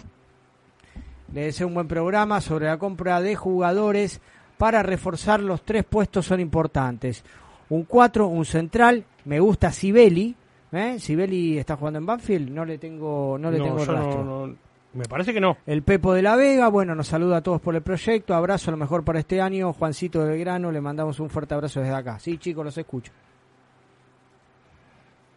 Les 1.33 1.45
deseo 1.45 1.67
un 1.67 1.75
buen 1.75 1.87
programa 1.87 2.41
sobre 2.41 2.65
la 2.65 2.77
compra 2.77 3.21
de 3.21 3.35
jugadores 3.35 4.19
para 4.57 4.83
reforzar 4.83 5.39
los 5.39 5.61
tres 5.61 5.85
puestos 5.85 6.25
son 6.25 6.39
importantes. 6.39 7.23
Un 7.69 7.83
4, 7.83 8.27
un 8.27 8.45
central, 8.45 9.05
me 9.25 9.39
gusta 9.39 9.71
Sibeli, 9.71 10.35
¿Eh? 10.71 10.99
Sibeli 10.99 11.57
está 11.57 11.75
jugando 11.75 11.99
en 11.99 12.05
Banfield, 12.05 12.51
no 12.51 12.63
le 12.63 12.77
tengo, 12.77 13.37
no 13.39 13.49
le 13.49 13.57
tengo 13.57 13.77
rastro. 13.85 14.55
Me 14.93 15.05
parece 15.05 15.33
que 15.33 15.39
no. 15.39 15.57
El 15.65 15.83
Pepo 15.83 16.13
de 16.13 16.21
la 16.21 16.35
Vega, 16.35 16.67
bueno, 16.67 16.95
nos 16.95 17.07
saluda 17.07 17.37
a 17.37 17.41
todos 17.41 17.61
por 17.61 17.75
el 17.75 17.81
proyecto. 17.81 18.33
Abrazo 18.33 18.69
a 18.69 18.71
lo 18.71 18.77
mejor 18.77 19.03
para 19.03 19.19
este 19.19 19.39
año. 19.39 19.71
Juancito 19.73 20.25
del 20.25 20.39
Grano, 20.39 20.71
le 20.71 20.81
mandamos 20.81 21.19
un 21.19 21.29
fuerte 21.29 21.53
abrazo 21.53 21.79
desde 21.79 21.93
acá. 21.93 22.17
Sí, 22.19 22.37
chicos, 22.37 22.65
los 22.65 22.77
escucho. 22.77 23.11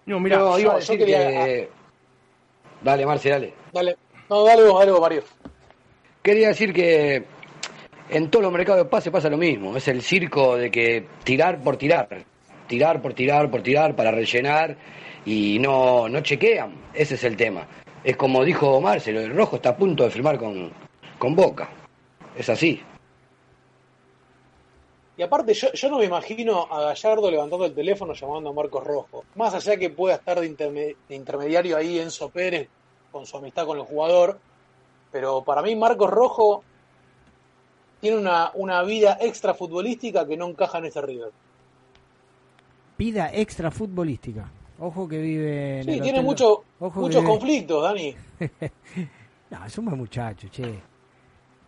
No, 0.07 0.19
mira, 0.19 0.39
yo, 0.39 0.59
iba 0.59 0.73
a 0.73 0.77
decir 0.77 0.99
que... 0.99 1.69
Dale, 2.83 3.07
Marce, 3.07 3.29
dale. 3.29 3.55
Dale. 3.73 3.97
No, 4.29 4.45
dale 4.45 4.65
vos, 4.65 4.79
dale 4.79 4.91
vos, 4.93 5.01
Mario. 5.01 5.23
Quería 6.23 6.49
decir 6.49 6.73
que 6.73 7.25
en 8.09 8.31
todos 8.31 8.43
los 8.43 8.53
mercados 8.53 8.85
de 8.85 8.89
pase 8.89 9.11
pasa 9.11 9.29
lo 9.29 9.37
mismo. 9.37 9.77
Es 9.77 9.87
el 9.89 10.03
circo 10.03 10.57
de 10.57 10.71
que 10.71 11.07
tirar 11.23 11.61
por 11.61 11.77
tirar. 11.77 12.09
Tirar 12.67 13.03
por 13.03 13.13
tirar 13.13 13.51
por 13.51 13.63
tirar 13.63 13.95
para 13.95 14.11
rellenar 14.11 14.77
y 15.27 15.59
no, 15.61 16.09
no 16.09 16.21
chequean. 16.21 16.75
Ese 16.95 17.15
es 17.15 17.25
el 17.25 17.37
tema. 17.37 17.67
Es 18.05 18.17
como 18.17 18.45
dijo 18.45 18.81
Marcelo, 18.81 19.21
el 19.21 19.35
rojo 19.35 19.57
está 19.57 19.71
a 19.71 19.77
punto 19.77 20.03
de 20.03 20.11
firmar 20.11 20.39
con, 20.39 20.73
con 21.19 21.37
Boca. 21.37 21.69
Es 22.37 22.49
así. 22.49 22.83
Y 25.17 25.23
aparte, 25.23 25.55
yo, 25.55 25.73
yo 25.73 25.91
no 25.91 25.99
me 25.99 26.07
imagino 26.07 26.67
a 26.71 26.81
Gallardo 26.81 27.31
levantando 27.31 27.67
el 27.67 27.75
teléfono 27.75 28.15
llamando 28.15 28.51
a 28.51 28.53
Marcos 28.53 28.83
Rojo. 28.83 29.25
Más 29.37 29.55
allá 29.55 29.77
que 29.77 29.91
pueda 29.91 30.17
estar 30.17 30.41
de, 30.41 30.97
intermediario 31.11 31.77
ahí 31.77 31.99
Enzo 31.99 32.31
Pérez 32.31 32.69
con 33.13 33.27
su 33.27 33.37
amistad 33.37 33.67
con 33.67 33.79
el 33.79 33.85
jugador. 33.85 34.41
Pero 35.13 35.45
para 35.45 35.63
mí, 35.63 35.77
Marcos 35.77 36.11
Rojo 36.11 36.65
tiene 38.01 38.17
una, 38.17 38.51
una 38.55 38.83
vida 38.83 39.19
extra 39.21 39.55
futbolística 39.55 40.27
que 40.27 40.37
no 40.37 40.49
encaja 40.49 40.79
en 40.79 40.87
ese 40.87 41.03
River. 41.03 41.31
Vida 42.99 43.31
extra 43.33 43.71
futbolística. 43.71 44.51
Ojo 44.85 45.07
que 45.07 45.19
vive 45.19 45.79
en 45.79 45.85
Sí, 45.85 46.01
tiene 46.01 46.21
mucho, 46.21 46.65
muchos 46.81 47.23
conflictos, 47.23 47.85
Dani. 47.85 48.17
no, 49.51 49.65
es 49.65 49.79
un 49.79 49.85
buen 49.85 49.97
muchacho, 49.97 50.49
che. 50.49 50.65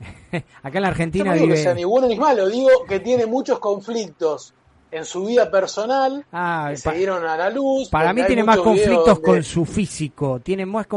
Acá 0.64 0.78
en 0.78 0.82
la 0.82 0.88
Argentina 0.88 1.26
no 1.26 1.34
digo 1.34 1.46
que 1.46 1.56
sea 1.58 1.74
ni 1.74 1.84
bueno 1.84 2.08
ni 2.08 2.16
malo, 2.16 2.48
digo 2.48 2.70
que 2.88 2.98
tiene 2.98 3.26
muchos 3.26 3.60
conflictos 3.60 4.52
en 4.90 5.04
su 5.04 5.26
vida 5.26 5.48
personal 5.48 6.24
ah, 6.32 6.66
que 6.70 6.76
se 6.76 6.90
dieron 6.90 7.24
a 7.24 7.36
la 7.36 7.50
luz. 7.50 7.88
Para 7.88 8.12
mí 8.12 8.24
tiene 8.26 8.42
más 8.42 8.58
conflictos 8.58 9.20
con 9.20 9.44
su 9.44 9.64
físico, 9.64 10.40
tiene 10.40 10.66
más 10.66 10.88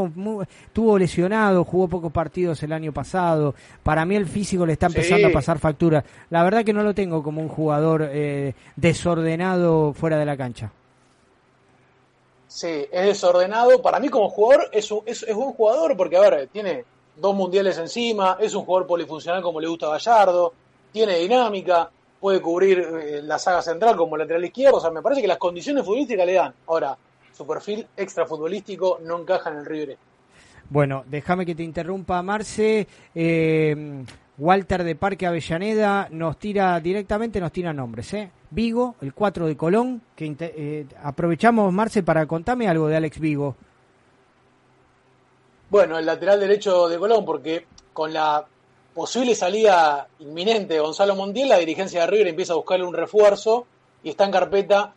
tuvo 0.72 0.98
lesionado, 0.98 1.62
jugó 1.62 1.86
pocos 1.86 2.10
partidos 2.10 2.60
el 2.64 2.72
año 2.72 2.92
pasado. 2.92 3.54
Para 3.84 4.04
mí 4.04 4.16
el 4.16 4.26
físico 4.26 4.66
le 4.66 4.72
está 4.72 4.86
empezando 4.86 5.28
a 5.28 5.30
pasar 5.30 5.60
factura. 5.60 6.04
La 6.30 6.42
verdad 6.42 6.64
que 6.64 6.72
no 6.72 6.82
lo 6.82 6.96
tengo 6.96 7.22
como 7.22 7.40
un 7.40 7.48
jugador 7.48 8.08
eh, 8.10 8.54
desordenado 8.74 9.92
fuera 9.92 10.18
de 10.18 10.26
la 10.26 10.36
cancha. 10.36 10.72
Sí, 12.48 12.86
es 12.90 13.06
desordenado. 13.06 13.80
Para 13.82 14.00
mí 14.00 14.08
como 14.08 14.30
jugador 14.30 14.68
es, 14.72 14.90
un, 14.90 15.02
es, 15.06 15.24
buen 15.34 15.52
jugador 15.52 15.96
porque, 15.96 16.16
a 16.16 16.20
ver, 16.20 16.48
tiene 16.48 16.84
dos 17.14 17.34
mundiales 17.34 17.76
encima, 17.78 18.38
es 18.40 18.54
un 18.54 18.64
jugador 18.64 18.86
polifuncional 18.86 19.42
como 19.42 19.60
le 19.60 19.68
gusta 19.68 19.86
a 19.86 19.90
Gallardo, 19.90 20.54
tiene 20.90 21.18
dinámica, 21.18 21.90
puede 22.18 22.40
cubrir 22.40 22.78
eh, 22.78 23.20
la 23.22 23.38
saga 23.38 23.60
central 23.60 23.96
como 23.96 24.16
lateral 24.16 24.44
izquierdo, 24.44 24.78
o 24.78 24.80
sea, 24.80 24.90
me 24.90 25.02
parece 25.02 25.20
que 25.20 25.28
las 25.28 25.38
condiciones 25.38 25.84
futbolísticas 25.84 26.26
le 26.26 26.32
dan. 26.32 26.54
Ahora, 26.66 26.96
su 27.36 27.46
perfil 27.46 27.86
extra 27.96 28.24
futbolístico 28.24 28.98
no 29.02 29.20
encaja 29.20 29.50
en 29.50 29.58
el 29.58 29.66
River. 29.66 29.98
Bueno, 30.70 31.04
déjame 31.06 31.44
que 31.44 31.54
te 31.54 31.62
interrumpa, 31.62 32.22
Marce. 32.22 32.86
Eh, 33.14 34.04
Walter 34.38 34.84
de 34.84 34.94
Parque 34.94 35.26
Avellaneda 35.26 36.08
nos 36.10 36.38
tira 36.38 36.78
directamente, 36.78 37.40
nos 37.40 37.52
tira 37.52 37.72
nombres, 37.72 38.14
¿eh? 38.14 38.30
Vigo, 38.50 38.94
el 39.02 39.12
4 39.12 39.46
de 39.46 39.56
Colón, 39.56 40.00
que 40.14 40.34
eh, 40.38 40.86
aprovechamos, 41.02 41.72
Marce, 41.72 42.02
para 42.02 42.26
contarme 42.26 42.68
algo 42.68 42.86
de 42.86 42.96
Alex 42.96 43.18
Vigo. 43.18 43.56
Bueno, 45.68 45.98
el 45.98 46.06
lateral 46.06 46.40
derecho 46.40 46.88
de 46.88 46.98
Colón, 46.98 47.24
porque 47.24 47.66
con 47.92 48.12
la 48.12 48.46
posible 48.94 49.34
salida 49.34 50.08
inminente 50.20 50.74
de 50.74 50.80
Gonzalo 50.80 51.14
Montiel, 51.14 51.48
la 51.48 51.58
dirigencia 51.58 52.02
de 52.02 52.06
River 52.06 52.28
empieza 52.28 52.52
a 52.52 52.56
buscarle 52.56 52.86
un 52.86 52.94
refuerzo 52.94 53.66
y 54.02 54.10
está 54.10 54.24
en 54.24 54.30
carpeta 54.30 54.94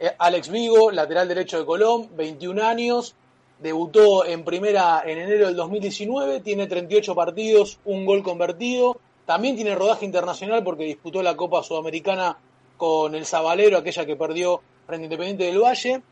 eh, 0.00 0.12
Alex 0.18 0.48
Vigo, 0.48 0.90
lateral 0.90 1.28
derecho 1.28 1.58
de 1.58 1.66
Colón, 1.66 2.08
21 2.16 2.62
años, 2.64 3.14
debutó 3.60 4.24
en 4.24 4.44
primera 4.44 5.02
en 5.04 5.18
enero 5.18 5.46
del 5.46 5.56
2019, 5.56 6.40
tiene 6.40 6.66
38 6.66 7.14
partidos, 7.14 7.78
un 7.84 8.06
gol 8.06 8.22
convertido, 8.22 8.98
también 9.26 9.56
tiene 9.56 9.74
rodaje 9.74 10.04
internacional 10.04 10.62
porque 10.64 10.84
disputó 10.84 11.22
la 11.22 11.36
Copa 11.36 11.62
Sudamericana 11.62 12.38
con 12.76 13.14
el 13.14 13.26
Zabalero, 13.26 13.78
aquella 13.78 14.06
que 14.06 14.16
perdió 14.16 14.62
frente 14.86 15.04
Independiente 15.04 15.44
del 15.44 15.60
Valle, 15.60 16.02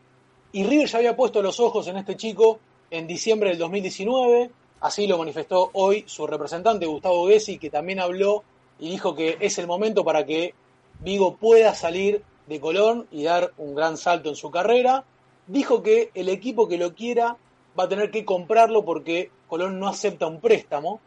y 0.51 0.63
River 0.63 0.87
ya 0.87 0.97
había 0.99 1.15
puesto 1.15 1.41
los 1.41 1.59
ojos 1.59 1.87
en 1.87 1.97
este 1.97 2.15
chico 2.15 2.59
en 2.91 3.07
diciembre 3.07 3.49
del 3.49 3.57
2019. 3.57 4.49
Así 4.79 5.07
lo 5.07 5.17
manifestó 5.17 5.71
hoy 5.73 6.03
su 6.07 6.27
representante 6.27 6.85
Gustavo 6.85 7.27
Gessi, 7.27 7.57
que 7.57 7.69
también 7.69 7.99
habló 7.99 8.43
y 8.79 8.89
dijo 8.89 9.15
que 9.15 9.37
es 9.39 9.57
el 9.57 9.67
momento 9.67 10.03
para 10.03 10.25
que 10.25 10.53
Vigo 10.99 11.35
pueda 11.35 11.73
salir 11.73 12.23
de 12.47 12.59
Colón 12.59 13.07
y 13.11 13.23
dar 13.23 13.51
un 13.57 13.75
gran 13.75 13.97
salto 13.97 14.29
en 14.29 14.35
su 14.35 14.51
carrera. 14.51 15.03
Dijo 15.47 15.81
que 15.81 16.11
el 16.13 16.29
equipo 16.29 16.67
que 16.67 16.77
lo 16.77 16.93
quiera 16.93 17.37
va 17.77 17.85
a 17.85 17.89
tener 17.89 18.11
que 18.11 18.25
comprarlo 18.25 18.83
porque 18.83 19.31
Colón 19.47 19.79
no 19.79 19.87
acepta 19.87 20.27
un 20.27 20.39
préstamo. 20.39 20.99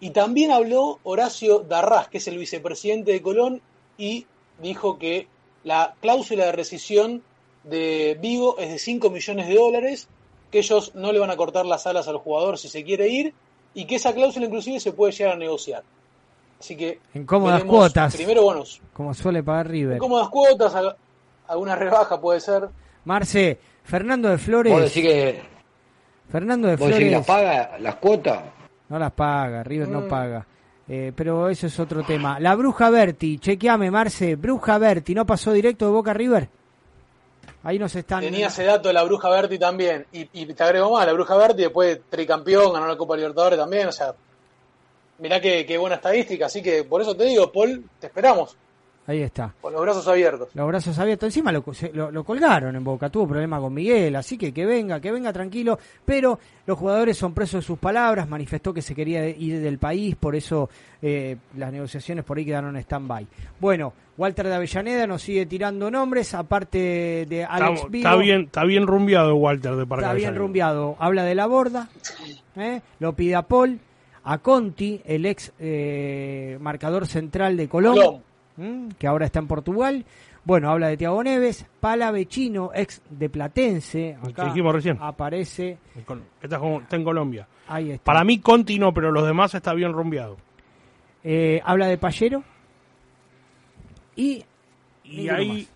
Y 0.00 0.10
también 0.10 0.50
habló 0.50 0.98
Horacio 1.02 1.60
Darras, 1.60 2.08
que 2.08 2.18
es 2.18 2.28
el 2.28 2.38
vicepresidente 2.38 3.12
de 3.12 3.20
Colón, 3.20 3.60
y 3.98 4.26
dijo 4.62 4.98
que 4.98 5.28
la 5.64 5.94
cláusula 6.00 6.46
de 6.46 6.52
rescisión 6.52 7.22
de 7.64 8.18
Vigo 8.20 8.56
es 8.58 8.70
de 8.70 8.78
5 8.78 9.10
millones 9.10 9.48
de 9.48 9.54
dólares 9.54 10.08
que 10.50 10.58
ellos 10.58 10.94
no 10.94 11.12
le 11.12 11.18
van 11.18 11.30
a 11.30 11.36
cortar 11.36 11.66
las 11.66 11.86
alas 11.86 12.08
al 12.08 12.16
jugador 12.16 12.58
si 12.58 12.68
se 12.68 12.82
quiere 12.82 13.08
ir 13.08 13.34
y 13.74 13.84
que 13.84 13.96
esa 13.96 14.12
cláusula 14.12 14.46
inclusive 14.46 14.80
se 14.80 14.92
puede 14.92 15.12
llegar 15.12 15.34
a 15.34 15.36
negociar. 15.36 15.84
Así 16.58 16.76
que 16.76 17.00
en 17.14 17.24
cómodas 17.24 17.64
cuotas. 17.64 18.14
Primero 18.14 18.42
bonos. 18.42 18.80
Como 18.92 19.14
suele 19.14 19.42
pagar 19.42 19.68
River. 19.68 19.94
En 19.94 19.98
cómodas 19.98 20.28
cuotas, 20.28 20.74
alguna 21.46 21.76
rebaja 21.76 22.20
puede 22.20 22.40
ser. 22.40 22.68
Marce, 23.04 23.58
Fernando 23.90 24.28
de 24.28 24.38
Flores. 24.38 24.72
¿Vos 24.72 24.82
decís 24.82 25.02
que 25.02 25.42
Fernando 26.30 26.68
de 26.68 26.76
Flores. 26.76 26.98
que 26.98 27.10
las 27.10 27.26
paga 27.26 27.76
las 27.80 27.96
cuotas? 27.96 28.40
No 28.88 28.98
las 29.00 29.10
paga, 29.10 29.64
River 29.64 29.88
no 29.88 30.02
mm. 30.02 30.08
paga. 30.08 30.46
Eh, 30.88 31.12
pero 31.14 31.48
eso 31.48 31.66
es 31.66 31.78
otro 31.80 32.04
tema. 32.04 32.38
La 32.38 32.54
Bruja 32.54 32.88
Berti, 32.88 33.38
chequeame, 33.38 33.90
Marce. 33.90 34.36
Bruja 34.36 34.78
Berti, 34.78 35.12
¿no 35.14 35.26
pasó 35.26 35.52
directo 35.52 35.86
de 35.86 35.90
Boca 35.90 36.12
a 36.12 36.14
River? 36.14 36.48
Ahí 37.64 37.80
nos 37.80 37.94
están. 37.96 38.20
Tenía 38.20 38.46
ese 38.46 38.62
dato 38.62 38.88
de 38.88 38.94
la 38.94 39.02
Bruja 39.02 39.28
Berti 39.28 39.58
también. 39.58 40.06
Y, 40.12 40.46
te 40.46 40.62
agrego 40.62 40.92
más, 40.92 41.04
la 41.04 41.12
Bruja 41.12 41.36
Berti 41.36 41.62
después 41.62 42.00
tricampeón, 42.08 42.72
ganó 42.72 42.86
la 42.86 42.96
Copa 42.96 43.16
Libertadores 43.16 43.58
también. 43.58 43.88
O 43.88 43.92
sea, 43.92 44.14
mirá 45.18 45.40
qué, 45.40 45.66
qué 45.66 45.78
buena 45.78 45.96
estadística. 45.96 46.46
Así 46.46 46.62
que 46.62 46.84
por 46.84 47.02
eso 47.02 47.16
te 47.16 47.24
digo, 47.24 47.50
Paul, 47.50 47.84
te 47.98 48.06
esperamos. 48.06 48.56
Ahí 49.06 49.22
está. 49.22 49.52
Con 49.60 49.72
los 49.72 49.82
brazos 49.82 50.06
abiertos. 50.06 50.48
Los 50.54 50.68
brazos 50.68 50.98
abiertos. 50.98 51.26
Encima 51.26 51.50
lo, 51.50 51.64
lo, 52.12 52.24
colgaron 52.24 52.76
en 52.76 52.84
Boca. 52.84 53.08
Tuvo 53.08 53.28
problema 53.28 53.58
con 53.58 53.72
Miguel. 53.74 54.14
Así 54.14 54.38
que 54.38 54.52
que 54.52 54.64
venga, 54.66 55.00
que 55.00 55.10
venga 55.10 55.32
tranquilo. 55.32 55.78
Pero 56.04 56.38
los 56.66 56.78
jugadores 56.78 57.16
son 57.16 57.32
presos 57.32 57.62
de 57.62 57.66
sus 57.66 57.78
palabras. 57.78 58.28
Manifestó 58.28 58.72
que 58.72 58.82
se 58.82 58.94
quería 58.94 59.26
ir 59.28 59.60
del 59.60 59.78
país. 59.78 60.14
Por 60.14 60.36
eso 60.36 60.68
eh, 61.02 61.36
las 61.56 61.72
negociaciones 61.72 62.24
por 62.24 62.38
ahí 62.38 62.44
quedaron 62.44 62.76
en 62.76 62.82
stand-by. 62.82 63.26
Bueno, 63.58 63.92
Walter 64.16 64.46
de 64.46 64.54
Avellaneda 64.54 65.06
nos 65.06 65.22
sigue 65.22 65.46
tirando 65.46 65.90
nombres. 65.90 66.32
Aparte 66.34 67.26
de 67.28 67.44
Alex 67.44 67.84
está, 67.84 67.96
Está 67.96 68.16
bien, 68.16 68.42
está 68.42 68.64
bien 68.64 68.86
rumbeado 68.86 69.34
Walter 69.34 69.74
de 69.74 69.86
Parque 69.86 70.04
Está 70.04 70.14
bien 70.14 70.36
rumbeado. 70.36 70.96
Habla 71.00 71.24
de 71.24 71.34
la 71.34 71.46
borda. 71.46 71.88
¿eh? 72.54 72.80
Lo 73.00 73.14
pide 73.14 73.34
a 73.34 73.42
Paul. 73.42 73.80
A 74.22 74.38
Conti, 74.38 75.00
el 75.06 75.24
ex 75.24 75.50
eh, 75.58 76.58
marcador 76.60 77.06
central 77.06 77.56
de 77.56 77.68
Colón 77.68 78.22
que 78.98 79.06
ahora 79.06 79.26
está 79.26 79.38
en 79.38 79.46
Portugal. 79.46 80.04
Bueno, 80.44 80.70
habla 80.70 80.88
de 80.88 80.96
Tiago 80.96 81.22
Neves, 81.22 81.66
Palavecino, 81.80 82.70
ex 82.74 83.02
de 83.10 83.28
Platense, 83.28 84.16
acá 84.22 84.46
dijimos 84.46 84.74
recién. 84.74 84.96
aparece. 85.00 85.78
Está, 86.42 86.60
en 86.96 87.04
Colombia. 87.04 87.46
Ahí 87.68 87.90
está. 87.92 88.04
Para 88.04 88.24
mí 88.24 88.40
Conti 88.40 88.78
no, 88.78 88.92
pero 88.92 89.12
los 89.12 89.26
demás 89.26 89.54
está 89.54 89.74
bien 89.74 89.92
rumbeado. 89.92 90.38
Eh, 91.22 91.60
habla 91.64 91.86
de 91.86 91.98
Pallero. 91.98 92.42
Y, 94.16 94.44
y 95.04 95.28
ahí 95.28 95.68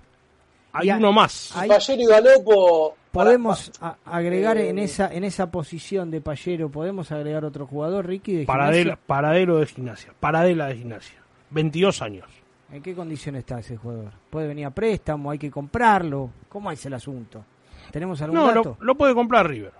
hay 0.75 0.91
uno 0.91 1.12
más. 1.12 1.53
Pallero 1.55 2.03
y 2.03 2.07
Galopo. 2.07 2.97
Podemos 3.12 3.70
agregar 4.05 4.59
en 4.59 4.79
eh, 4.79 4.85
esa 4.85 5.14
en 5.14 5.22
esa 5.22 5.53
posición 5.53 6.11
de 6.11 6.20
Pallero, 6.20 6.68
podemos 6.68 7.12
agregar 7.12 7.45
otro 7.45 7.64
jugador, 7.64 8.09
Ricky, 8.09 8.33
de 8.35 8.45
Paradela, 8.45 8.99
Paradero 9.07 9.59
de 9.59 9.66
gimnasia. 9.66 10.12
Paradela 10.18 10.66
de 10.66 10.77
gimnasia. 10.79 11.18
22 11.51 12.03
años. 12.03 12.44
¿En 12.75 12.83
qué 12.83 12.93
condición 12.93 13.37
está 13.37 13.61
ese 13.61 13.77
jugador? 13.77 14.11
¿Puede 14.29 14.49
venir 14.49 14.66
a 14.66 14.70
préstamo? 14.70 15.31
¿Hay 15.31 15.39
que 15.39 15.49
comprarlo? 15.49 16.31
¿Cómo 16.49 16.72
es 16.72 16.85
el 16.85 16.95
asunto? 16.95 17.45
¿Tenemos 17.93 18.20
algún 18.20 18.41
no, 18.41 18.49
dato? 18.49 18.77
Lo, 18.81 18.87
lo 18.87 18.95
puede 18.97 19.14
comprar 19.14 19.49
River. 19.49 19.70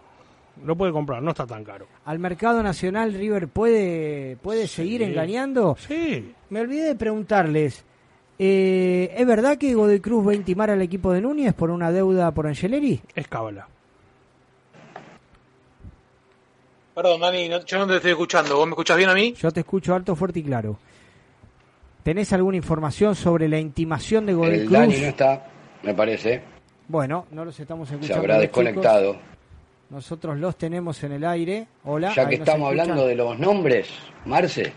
Lo 0.65 0.77
puede 0.77 0.93
comprar, 0.93 1.21
no 1.21 1.33
está 1.33 1.45
tan 1.45 1.65
caro. 1.65 1.89
¿Al 2.05 2.21
mercado 2.21 2.63
nacional 2.63 3.13
River 3.13 3.49
puede, 3.49 4.37
puede 4.37 4.69
seguir 4.69 5.03
engañando? 5.03 5.77
Sí. 5.77 6.33
Me 6.51 6.61
olvidé 6.61 6.85
de 6.85 6.95
preguntarles. 6.95 7.85
Eh, 8.39 9.13
¿Es 9.17 9.27
verdad 9.27 9.59
que 9.59 9.75
Godoy 9.75 9.99
Cruz 9.99 10.29
va 10.29 10.31
a 10.31 10.37
intimar 10.37 10.71
al 10.71 10.81
equipo 10.81 11.11
de 11.11 11.21
Núñez 11.21 11.53
por 11.53 11.71
una 11.71 11.91
deuda 11.91 12.31
por 12.31 12.47
Angeleri? 12.47 13.01
Es 13.17 13.27
cábala. 13.27 13.67
Perdón, 16.95 17.23
Dani, 17.23 17.49
yo 17.67 17.79
no 17.81 17.89
te 17.89 17.97
estoy 17.97 18.13
escuchando. 18.13 18.57
¿Vos 18.57 18.67
me 18.67 18.75
escuchás 18.75 18.97
bien 18.97 19.11
a 19.11 19.15
mí? 19.15 19.33
Yo 19.33 19.51
te 19.51 19.61
escucho 19.61 19.97
alto, 19.97 20.15
fuerte 20.15 20.39
y 20.39 20.45
claro. 20.45 20.79
¿Tenés 22.05 22.35
alguna 22.35 22.59
información 22.59 23.17
sobre 23.17 23.49
la 23.49 23.59
intimación 23.59 24.27
de 24.27 24.35
Godoy 24.35 24.55
el 24.57 24.69
Dani 24.69 24.99
no 24.99 25.07
está, 25.07 25.47
me 25.83 25.95
parece. 25.95 26.43
Bueno, 26.87 27.27
no 27.31 27.47
los 27.47 27.59
estamos 27.59 27.91
escuchando. 27.91 28.15
Se 28.15 28.21
habrá 28.21 28.39
desconectado. 28.39 29.17
Nosotros 29.89 30.39
los 30.39 30.55
tenemos 30.57 31.03
en 31.03 31.13
el 31.13 31.25
aire. 31.25 31.67
Hola. 31.83 32.13
Ya 32.15 32.29
que 32.29 32.35
estamos 32.35 32.69
hablando 32.69 33.07
de 33.07 33.15
los 33.15 33.39
nombres, 33.39 33.89
Marce. 34.27 34.71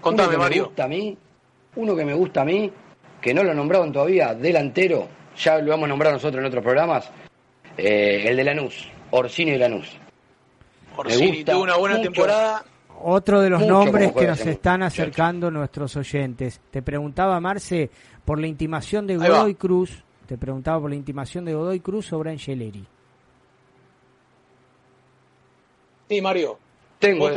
Contame, 0.00 0.34
uno 0.34 0.48
que 0.48 0.50
Me 0.50 0.60
gusta 0.64 0.84
a 0.84 0.88
mí, 0.88 1.18
uno 1.76 1.94
que 1.96 2.04
me 2.04 2.14
gusta 2.14 2.40
a 2.42 2.44
mí, 2.44 2.72
que 3.20 3.32
no 3.32 3.44
lo 3.44 3.54
nombraron 3.54 3.92
todavía, 3.92 4.34
delantero, 4.34 5.06
ya 5.36 5.58
lo 5.58 5.72
hemos 5.72 5.88
nombrado 5.88 6.16
nosotros 6.16 6.40
en 6.40 6.46
otros 6.46 6.64
programas, 6.64 7.08
eh, 7.76 8.24
el 8.26 8.36
de 8.36 8.42
Lanús, 8.42 8.88
Orsini 9.12 9.52
de 9.52 9.58
Lanús. 9.58 9.96
Orsini 10.96 11.44
tuvo 11.44 11.62
una 11.62 11.76
buena 11.76 12.02
temporada. 12.02 12.64
Otro 13.04 13.40
de 13.40 13.50
los 13.50 13.66
nombres 13.66 14.12
que 14.12 14.26
nos 14.26 14.40
están 14.46 14.82
acercando 14.82 15.50
nuestros 15.50 15.96
oyentes. 15.96 16.60
Te 16.70 16.82
preguntaba, 16.82 17.40
Marce, 17.40 17.90
por 18.24 18.38
la 18.38 18.46
intimación 18.46 19.06
de 19.06 19.16
Godoy 19.16 19.54
Cruz, 19.56 20.04
te 20.26 20.38
preguntaba 20.38 20.80
por 20.80 20.90
la 20.90 20.96
intimación 20.96 21.44
de 21.44 21.54
Godoy 21.54 21.80
Cruz 21.80 22.06
sobre 22.06 22.30
Angeleri. 22.30 22.84
Sí, 26.08 26.20
Mario. 26.20 26.58
Tengo, 26.98 27.30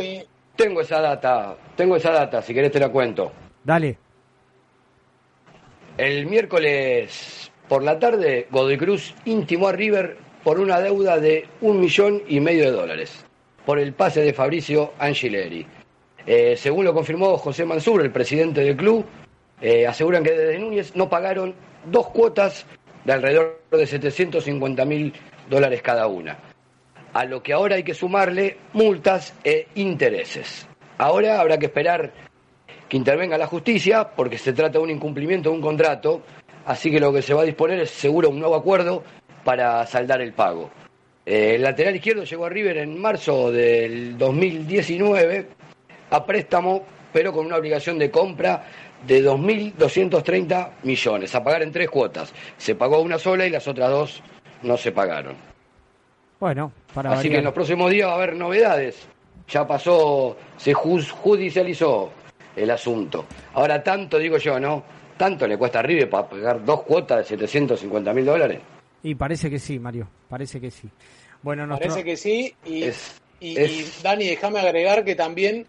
tengo 0.56 0.82
esa 0.82 1.02
data, 1.02 1.58
tengo 1.76 1.96
esa 1.96 2.12
data, 2.12 2.42
si 2.42 2.54
querés 2.54 2.72
te 2.72 2.80
la 2.80 2.90
cuento. 2.90 3.32
Dale. 3.64 3.98
El 5.98 6.28
miércoles 6.28 7.52
por 7.68 7.82
la 7.82 7.98
tarde, 7.98 8.48
Godoy 8.52 8.78
Cruz 8.78 9.16
intimó 9.26 9.70
a 9.70 9.72
River 9.72 10.18
por 10.44 10.60
una 10.60 10.80
deuda 10.80 11.18
de 11.18 11.48
un 11.62 11.80
millón 11.80 12.22
y 12.28 12.40
medio 12.40 12.66
de 12.66 12.72
dólares 12.72 13.25
por 13.66 13.80
el 13.80 13.94
pase 13.94 14.22
de 14.22 14.34
Fabricio 14.34 14.94
Angileri. 15.00 15.66
Eh, 16.26 16.56
según 16.58 16.86
lo 16.86 16.94
confirmó 16.94 17.38
José 17.38 17.66
Mansur, 17.66 18.02
el 18.02 18.12
presidente 18.12 18.62
del 18.62 18.76
club, 18.76 19.06
eh, 19.62 19.86
aseguran 19.88 20.24
que 20.24 20.32
desde 20.32 20.60
Núñez 20.60 20.96
no 20.96 21.10
pagaron 21.10 21.54
dos 21.86 22.08
cuotas 22.10 22.66
de 23.04 23.14
alrededor 23.14 23.62
de 23.72 23.86
750 23.86 24.86
mil 24.86 25.14
dólares 25.50 25.82
cada 25.82 26.08
una, 26.08 26.38
a 27.14 27.26
lo 27.26 27.44
que 27.44 27.54
ahora 27.54 27.76
hay 27.76 27.84
que 27.84 27.94
sumarle 27.94 28.58
multas 28.74 29.34
e 29.44 29.68
intereses. 29.76 30.68
Ahora 30.98 31.40
habrá 31.40 31.58
que 31.58 31.68
esperar 31.68 32.12
que 32.90 32.98
intervenga 32.98 33.38
la 33.38 33.48
justicia 33.48 34.10
porque 34.16 34.38
se 34.38 34.54
trata 34.54 34.80
de 34.80 34.84
un 34.84 34.90
incumplimiento 34.90 35.50
de 35.50 35.56
un 35.56 35.62
contrato, 35.62 36.22
así 36.66 36.90
que 36.90 37.00
lo 37.00 37.14
que 37.14 37.22
se 37.22 37.34
va 37.34 37.42
a 37.42 37.46
disponer 37.46 37.80
es 37.80 37.92
seguro 37.92 38.30
un 38.30 38.40
nuevo 38.40 38.56
acuerdo 38.56 39.04
para 39.44 39.86
saldar 39.86 40.22
el 40.22 40.34
pago. 40.34 40.72
Eh, 41.26 41.56
el 41.56 41.64
lateral 41.64 41.96
izquierdo 41.96 42.24
llegó 42.24 42.46
a 42.46 42.50
River 42.50 42.78
en 42.78 43.00
marzo 43.02 43.52
del 43.52 44.18
2019 44.18 45.48
a 46.12 46.26
préstamo, 46.26 46.84
pero 47.12 47.34
con 47.34 47.48
una 47.48 47.58
obligación 47.58 47.98
de 47.98 48.12
compra 48.12 48.64
de 49.08 49.24
2.230 49.24 50.70
millones, 50.84 51.34
a 51.34 51.44
pagar 51.44 51.64
en 51.64 51.72
tres 51.72 51.90
cuotas. 51.90 52.34
Se 52.58 52.76
pagó 52.76 53.02
una 53.02 53.18
sola 53.18 53.46
y 53.46 53.50
las 53.50 53.68
otras 53.68 53.90
dos 53.90 54.24
no 54.62 54.78
se 54.78 54.92
pagaron. 54.92 55.36
Bueno, 56.40 56.72
para 56.94 57.14
Así 57.14 57.30
que 57.30 57.38
en 57.38 57.44
los 57.44 57.54
próximos 57.54 57.90
días 57.90 58.08
va 58.08 58.14
a 58.14 58.16
haber 58.16 58.36
novedades. 58.36 59.08
Ya 59.48 59.66
pasó, 59.66 60.38
se 60.58 60.74
judicializó 60.74 62.12
el 62.56 62.70
asunto. 62.70 63.26
Ahora 63.54 63.84
tanto, 63.84 64.18
digo 64.18 64.38
yo, 64.38 64.60
¿no? 64.60 64.84
¿Tanto 65.18 65.48
le 65.48 65.58
cuesta 65.58 65.80
a 65.80 65.82
River 65.82 66.10
para 66.10 66.28
pagar 66.28 66.66
dos 66.66 66.82
cuotas 66.82 67.20
de 67.20 67.24
750 67.26 68.14
mil 68.14 68.26
dólares? 68.26 68.60
Y 69.06 69.14
parece 69.14 69.52
que 69.52 69.60
sí, 69.60 69.78
Mario, 69.78 70.08
parece 70.28 70.60
que 70.60 70.72
sí. 70.72 70.90
Bueno, 71.44 71.68
Parece 71.70 72.04
que 72.04 72.18
sí, 72.18 72.56
y, 72.66 72.90
Dani, 74.02 74.26
déjame 74.26 74.60
agregar 74.60 75.06
que 75.06 75.14
también 75.14 75.68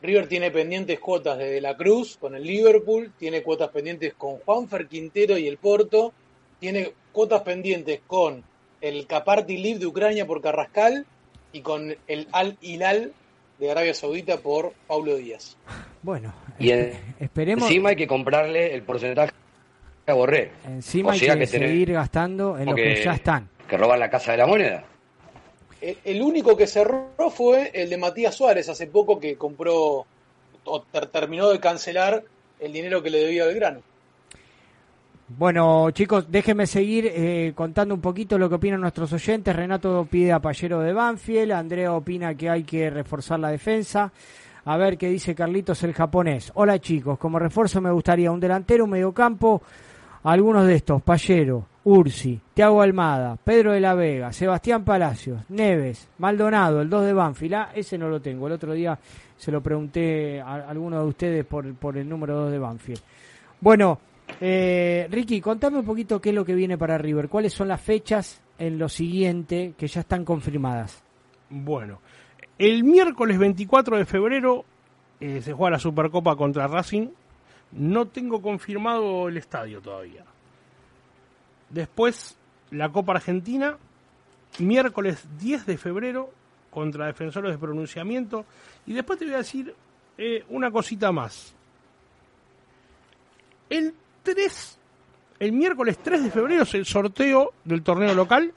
River 0.00 0.26
tiene 0.26 0.50
pendientes 0.50 0.98
cuotas 0.98 1.36
de, 1.36 1.50
de 1.50 1.60
la 1.60 1.76
Cruz 1.76 2.16
con 2.18 2.34
el 2.34 2.44
Liverpool, 2.44 3.12
tiene 3.18 3.42
cuotas 3.42 3.68
pendientes 3.68 4.14
con 4.14 4.38
Juanfer 4.38 4.88
Quintero 4.88 5.36
y 5.36 5.46
el 5.46 5.58
Porto, 5.58 6.14
tiene 6.60 6.92
cuotas 7.12 7.42
pendientes 7.42 8.00
con 8.06 8.42
el 8.80 9.06
Caparti 9.06 9.58
Live 9.58 9.80
de 9.80 9.86
Ucrania 9.86 10.26
por 10.26 10.40
Carrascal 10.40 11.04
y 11.52 11.60
con 11.60 11.94
el 12.06 12.26
Al 12.32 12.56
Hilal 12.62 13.12
de 13.58 13.70
Arabia 13.70 13.92
Saudita 13.92 14.38
por 14.38 14.72
Paulo 14.86 15.14
Díaz. 15.16 15.58
Bueno, 16.02 16.32
y 16.58 16.70
esperemos. 16.70 17.68
Encima 17.68 17.90
hay 17.90 17.96
que 17.96 18.06
comprarle 18.06 18.72
el 18.72 18.82
porcentaje 18.82 19.32
a 20.12 20.14
Borré. 20.14 20.50
Encima 20.66 21.12
hay 21.12 21.20
que, 21.20 21.46
seguir 21.46 21.92
gastando 21.92 22.58
en 22.58 22.66
lo 22.66 22.74
que 22.74 23.02
ya 23.02 23.12
están. 23.12 23.48
Que 23.68 23.76
roban 23.76 24.00
la 24.00 24.10
casa 24.10 24.32
de 24.32 24.38
la 24.38 24.46
moneda. 24.46 24.84
El, 25.80 26.22
único 26.22 26.56
que 26.56 26.66
cerró 26.66 27.12
fue 27.30 27.70
el 27.72 27.88
de 27.88 27.96
Matías 27.96 28.34
Suárez 28.34 28.68
hace 28.68 28.88
poco 28.88 29.20
que 29.20 29.36
compró 29.36 30.04
o 30.64 30.82
terminó 31.12 31.48
de 31.50 31.60
cancelar 31.60 32.24
el 32.58 32.72
dinero 32.72 33.02
que 33.02 33.10
le 33.10 33.18
debía 33.18 33.46
Belgrano. 33.46 33.80
Bueno, 35.28 35.90
chicos, 35.90 36.24
déjenme 36.30 36.66
seguir 36.66 37.12
eh, 37.14 37.52
contando 37.54 37.94
un 37.94 38.00
poquito 38.00 38.38
lo 38.38 38.48
que 38.48 38.54
opinan 38.54 38.80
nuestros 38.80 39.12
oyentes. 39.12 39.54
Renato 39.54 40.08
pide 40.10 40.32
a 40.32 40.40
Pallero 40.40 40.80
de 40.80 40.92
Banfield, 40.92 41.52
Andrea 41.52 41.92
opina 41.92 42.34
que 42.34 42.48
hay 42.48 42.64
que 42.64 42.88
reforzar 42.88 43.38
la 43.38 43.50
defensa. 43.50 44.10
A 44.64 44.76
ver 44.78 44.96
qué 44.96 45.08
dice 45.08 45.34
Carlitos 45.34 45.82
el 45.82 45.92
japonés. 45.92 46.50
Hola 46.54 46.78
chicos, 46.78 47.18
como 47.18 47.38
refuerzo 47.38 47.80
me 47.80 47.90
gustaría 47.90 48.32
un 48.32 48.40
delantero, 48.40 48.84
un 48.84 48.90
mediocampo, 48.90 49.62
algunos 50.24 50.66
de 50.66 50.74
estos, 50.76 51.02
Pallero, 51.02 51.66
Ursi, 51.84 52.40
Tiago 52.52 52.82
Almada, 52.82 53.36
Pedro 53.36 53.72
de 53.72 53.80
la 53.80 53.94
Vega, 53.94 54.32
Sebastián 54.32 54.84
Palacios, 54.84 55.42
Neves, 55.48 56.08
Maldonado, 56.18 56.82
el 56.82 56.90
2 56.90 57.06
de 57.06 57.12
Banfield. 57.12 57.54
Ah, 57.54 57.70
ese 57.74 57.96
no 57.96 58.08
lo 58.08 58.20
tengo. 58.20 58.46
El 58.46 58.52
otro 58.54 58.72
día 58.72 58.98
se 59.36 59.50
lo 59.50 59.62
pregunté 59.62 60.40
a 60.40 60.68
alguno 60.68 61.00
de 61.00 61.06
ustedes 61.06 61.44
por, 61.44 61.72
por 61.74 61.96
el 61.96 62.08
número 62.08 62.36
2 62.36 62.52
de 62.52 62.58
Banfield. 62.58 63.00
Bueno, 63.60 63.98
eh, 64.40 65.08
Ricky, 65.10 65.40
contame 65.40 65.78
un 65.78 65.84
poquito 65.84 66.20
qué 66.20 66.28
es 66.30 66.34
lo 66.34 66.44
que 66.44 66.54
viene 66.54 66.76
para 66.76 66.98
River. 66.98 67.28
¿Cuáles 67.28 67.52
son 67.52 67.68
las 67.68 67.80
fechas 67.80 68.42
en 68.58 68.78
lo 68.78 68.88
siguiente 68.88 69.74
que 69.76 69.86
ya 69.86 70.00
están 70.00 70.24
confirmadas? 70.24 71.02
Bueno, 71.50 72.00
el 72.58 72.84
miércoles 72.84 73.38
24 73.38 73.96
de 73.96 74.04
febrero 74.04 74.64
eh, 75.20 75.40
se 75.42 75.52
juega 75.52 75.72
la 75.72 75.78
Supercopa 75.78 76.36
contra 76.36 76.66
Racing. 76.66 77.08
No 77.72 78.06
tengo 78.06 78.40
confirmado 78.40 79.28
el 79.28 79.36
estadio 79.36 79.80
todavía. 79.80 80.24
Después 81.70 82.36
la 82.70 82.90
Copa 82.90 83.12
Argentina, 83.12 83.76
miércoles 84.58 85.26
10 85.38 85.66
de 85.66 85.78
febrero 85.78 86.30
contra 86.70 87.06
Defensores 87.06 87.52
de 87.52 87.58
Pronunciamiento. 87.58 88.44
Y 88.86 88.94
después 88.94 89.18
te 89.18 89.26
voy 89.26 89.34
a 89.34 89.38
decir 89.38 89.74
eh, 90.16 90.44
una 90.48 90.70
cosita 90.70 91.12
más. 91.12 91.54
El 93.68 93.94
3, 94.22 94.78
el 95.40 95.52
miércoles 95.52 95.98
3 96.02 96.24
de 96.24 96.30
febrero 96.30 96.62
es 96.62 96.74
el 96.74 96.86
sorteo 96.86 97.52
del 97.64 97.82
torneo 97.82 98.14
local 98.14 98.52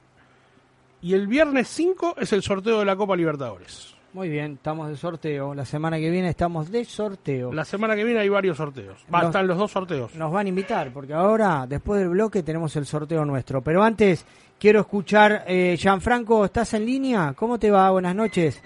y 1.02 1.14
el 1.14 1.26
viernes 1.26 1.68
5 1.68 2.16
es 2.18 2.32
el 2.32 2.42
sorteo 2.42 2.78
de 2.78 2.84
la 2.84 2.96
Copa 2.96 3.16
Libertadores. 3.16 3.94
Muy 4.12 4.28
bien, 4.28 4.54
estamos 4.54 4.90
de 4.90 4.96
sorteo. 4.96 5.54
La 5.54 5.64
semana 5.64 5.98
que 5.98 6.10
viene 6.10 6.28
estamos 6.28 6.70
de 6.70 6.84
sorteo. 6.84 7.50
La 7.50 7.64
semana 7.64 7.96
que 7.96 8.04
viene 8.04 8.20
hay 8.20 8.28
varios 8.28 8.58
sorteos. 8.58 8.98
Va, 9.12 9.22
están 9.22 9.46
los 9.46 9.56
dos 9.56 9.70
sorteos. 9.70 10.14
Nos 10.14 10.30
van 10.30 10.44
a 10.44 10.48
invitar, 10.50 10.92
porque 10.92 11.14
ahora, 11.14 11.64
después 11.66 12.00
del 12.00 12.10
bloque, 12.10 12.42
tenemos 12.42 12.76
el 12.76 12.84
sorteo 12.84 13.24
nuestro. 13.24 13.62
Pero 13.62 13.82
antes, 13.82 14.26
quiero 14.58 14.80
escuchar, 14.80 15.44
eh, 15.46 15.76
Gianfranco, 15.78 16.44
¿estás 16.44 16.74
en 16.74 16.84
línea? 16.84 17.32
¿Cómo 17.34 17.58
te 17.58 17.70
va? 17.70 17.90
Buenas 17.90 18.14
noches. 18.14 18.62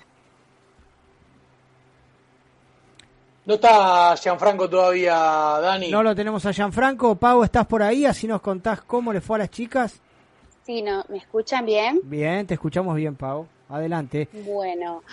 No 3.45 3.55
está 3.55 4.17
Gianfranco 4.17 4.69
todavía, 4.69 5.15
Dani. 5.15 5.93
No 5.93 6.03
lo 6.03 6.13
tenemos 6.17 6.45
a 6.45 6.53
Gianfranco. 6.53 7.15
Pau, 7.15 7.45
¿estás 7.45 7.67
por 7.67 7.85
ahí? 7.85 8.05
Así 8.05 8.27
nos 8.27 8.41
contás 8.41 8.81
cómo 8.81 9.13
le 9.13 9.21
fue 9.21 9.37
a 9.37 9.39
las 9.39 9.51
chicas. 9.51 10.01
Sí, 10.65 10.83
no, 10.83 11.05
¿me 11.09 11.19
escuchan 11.19 11.65
bien? 11.65 12.01
Bien, 12.03 12.45
te 12.45 12.55
escuchamos 12.55 12.97
bien, 12.97 13.15
Pau. 13.15 13.47
Adelante. 13.69 14.29
Bueno, 14.45 15.05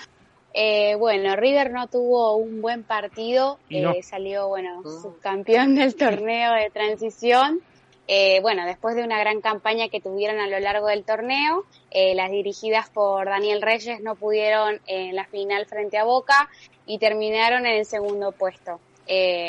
eh, 0.53 0.95
bueno, 0.95 1.35
River 1.35 1.71
no 1.71 1.87
tuvo 1.87 2.35
un 2.35 2.61
buen 2.61 2.83
partido, 2.83 3.57
eh, 3.69 4.03
salió, 4.03 4.47
bueno, 4.47 4.83
ah. 4.85 4.89
subcampeón 5.01 5.75
del 5.75 5.95
torneo 5.95 6.53
de 6.53 6.69
transición. 6.69 7.61
Eh, 8.07 8.39
bueno, 8.41 8.65
después 8.65 8.95
de 8.95 9.03
una 9.03 9.17
gran 9.17 9.41
campaña 9.41 9.87
que 9.87 10.01
tuvieron 10.01 10.39
a 10.39 10.47
lo 10.47 10.59
largo 10.59 10.87
del 10.87 11.05
torneo, 11.05 11.63
las 11.91 12.31
dirigidas 12.31 12.89
por 12.89 13.25
Daniel 13.25 13.61
Reyes 13.61 14.01
no 14.01 14.15
pudieron 14.15 14.81
en 14.87 15.15
la 15.15 15.25
final 15.25 15.65
frente 15.65 15.97
a 15.97 16.03
Boca 16.03 16.49
y 16.85 16.97
terminaron 16.97 17.65
en 17.65 17.77
el 17.77 17.85
segundo 17.85 18.33
puesto. 18.33 18.79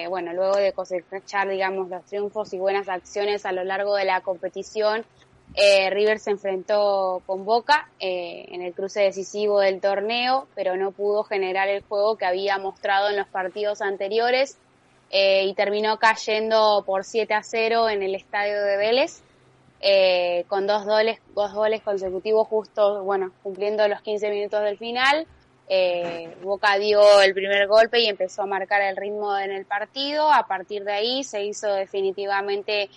bueno, 0.09 0.33
luego 0.33 0.57
de 0.57 0.73
cosechar, 0.73 1.49
digamos, 1.49 1.89
los 1.89 2.05
triunfos 2.05 2.53
y 2.55 2.59
buenas 2.59 2.89
acciones 2.89 3.45
a 3.45 3.51
lo 3.51 3.65
largo 3.65 3.97
de 3.97 4.05
la 4.05 4.21
competición, 4.21 5.05
eh, 5.57 5.89
River 5.91 6.19
se 6.19 6.33
enfrentó 6.33 7.23
con 7.27 7.45
Boca 7.45 7.89
eh, 8.01 8.47
en 8.49 8.61
el 8.61 8.75
cruce 8.75 9.03
decisivo 9.03 9.61
del 9.61 9.81
torneo, 9.81 10.49
pero 10.57 10.77
no 10.77 10.91
pudo 10.91 11.23
generar 11.23 11.69
el 11.69 11.83
juego 11.83 12.17
que 12.17 12.27
había 12.27 12.59
mostrado 12.59 13.09
en 13.09 13.17
los 13.17 13.29
partidos 13.29 13.81
anteriores 13.81 14.59
eh, 15.11 15.45
y 15.45 15.55
terminó 15.55 15.99
cayendo 16.01 16.83
por 16.85 17.05
7 17.05 17.35
a 17.35 17.45
0 17.45 17.89
en 17.89 18.03
el 18.03 18.17
estadio 18.17 18.61
de 18.63 18.77
Vélez, 18.77 19.23
con 20.49 20.67
dos 20.67 20.87
goles, 20.87 21.21
dos 21.35 21.53
goles 21.53 21.83
consecutivos 21.83 22.49
justo, 22.49 23.05
bueno, 23.05 23.33
cumpliendo 23.43 23.87
los 23.87 24.01
15 24.01 24.31
minutos 24.31 24.63
del 24.63 24.79
final. 24.79 25.27
Boca 26.43 26.79
dio 26.79 27.21
el 27.21 27.35
primer 27.35 27.69
golpe 27.69 28.01
y 28.01 28.07
empezó 28.07 28.43
a 28.43 28.47
marcar 28.47 28.81
el 28.81 28.97
ritmo 28.97 29.37
en 29.37 29.53
el 29.53 29.67
partido. 29.67 30.33
A 30.33 30.47
partir 30.47 30.85
de 30.85 30.93
ahí 30.93 31.23
se 31.23 31.45
hizo 31.45 31.71
definitivamente 31.71 32.89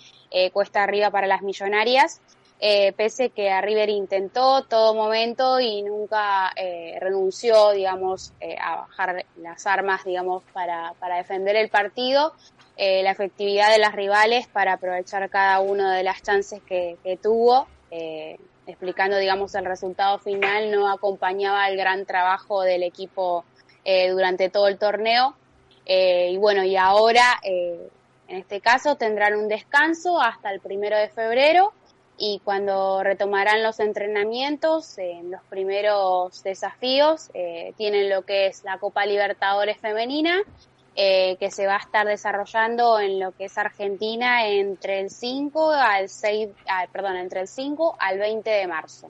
cuesta 0.54 0.82
arriba 0.82 1.10
para 1.10 1.26
las 1.26 1.42
millonarias 1.42 2.22
eh, 2.60 2.92
pese 2.96 3.30
que 3.30 3.50
a 3.50 3.60
River 3.60 3.88
intentó 3.88 4.64
todo 4.64 4.92
momento 4.92 5.60
y 5.60 5.82
nunca 5.84 6.50
eh, 6.56 6.98
renunció, 7.00 7.70
digamos, 7.70 8.32
eh, 8.40 8.56
a 8.60 8.78
bajar 8.78 9.24
las 9.36 9.64
armas, 9.64 10.04
digamos, 10.04 10.42
para, 10.52 10.92
para 10.98 11.18
defender 11.18 11.54
el 11.54 11.68
partido, 11.68 12.34
la 12.76 13.10
efectividad 13.10 13.72
de 13.72 13.78
las 13.78 13.92
rivales 13.92 14.46
para 14.46 14.74
aprovechar 14.74 15.28
cada 15.30 15.58
una 15.58 15.96
de 15.96 16.04
las 16.04 16.22
chances 16.22 16.62
que, 16.62 16.96
que 17.02 17.16
tuvo, 17.16 17.66
explicando, 18.68 19.16
digamos, 19.18 19.52
el 19.56 19.64
resultado 19.64 20.20
final, 20.20 20.70
no 20.70 20.88
acompañaba 20.88 21.68
el 21.68 21.76
gran 21.76 22.06
trabajo 22.06 22.62
del 22.62 22.84
equipo 22.84 23.44
durante 23.84 24.48
todo 24.48 24.68
el 24.68 24.78
torneo. 24.78 25.34
y 25.86 26.36
bueno, 26.36 26.62
y 26.62 26.76
ahora, 26.76 27.40
en 27.42 27.90
este 28.28 28.60
caso, 28.60 28.94
tendrán 28.94 29.34
un 29.34 29.48
descanso 29.48 30.20
hasta 30.20 30.52
el 30.52 30.60
primero 30.60 30.96
de 30.96 31.08
febrero 31.08 31.72
y 32.18 32.40
cuando 32.44 33.02
retomarán 33.02 33.62
los 33.62 33.78
entrenamientos, 33.78 34.98
en 34.98 35.30
los 35.30 35.40
primeros 35.44 36.42
desafíos, 36.42 37.30
eh, 37.32 37.72
tienen 37.76 38.10
lo 38.10 38.22
que 38.22 38.48
es 38.48 38.64
la 38.64 38.78
Copa 38.78 39.06
Libertadores 39.06 39.78
Femenina, 39.78 40.42
eh, 40.96 41.36
que 41.38 41.52
se 41.52 41.66
va 41.66 41.76
a 41.76 41.78
estar 41.78 42.06
desarrollando 42.06 42.98
en 42.98 43.20
lo 43.20 43.30
que 43.30 43.44
es 43.44 43.56
Argentina 43.56 44.48
entre 44.48 44.98
el 44.98 45.10
5 45.10 45.70
al 45.70 46.08
6, 46.08 46.48
ah, 46.68 46.86
perdón, 46.92 47.16
entre 47.16 47.42
el 47.42 47.46
5 47.46 47.96
al 48.00 48.18
20 48.18 48.50
de 48.50 48.66
marzo. 48.66 49.08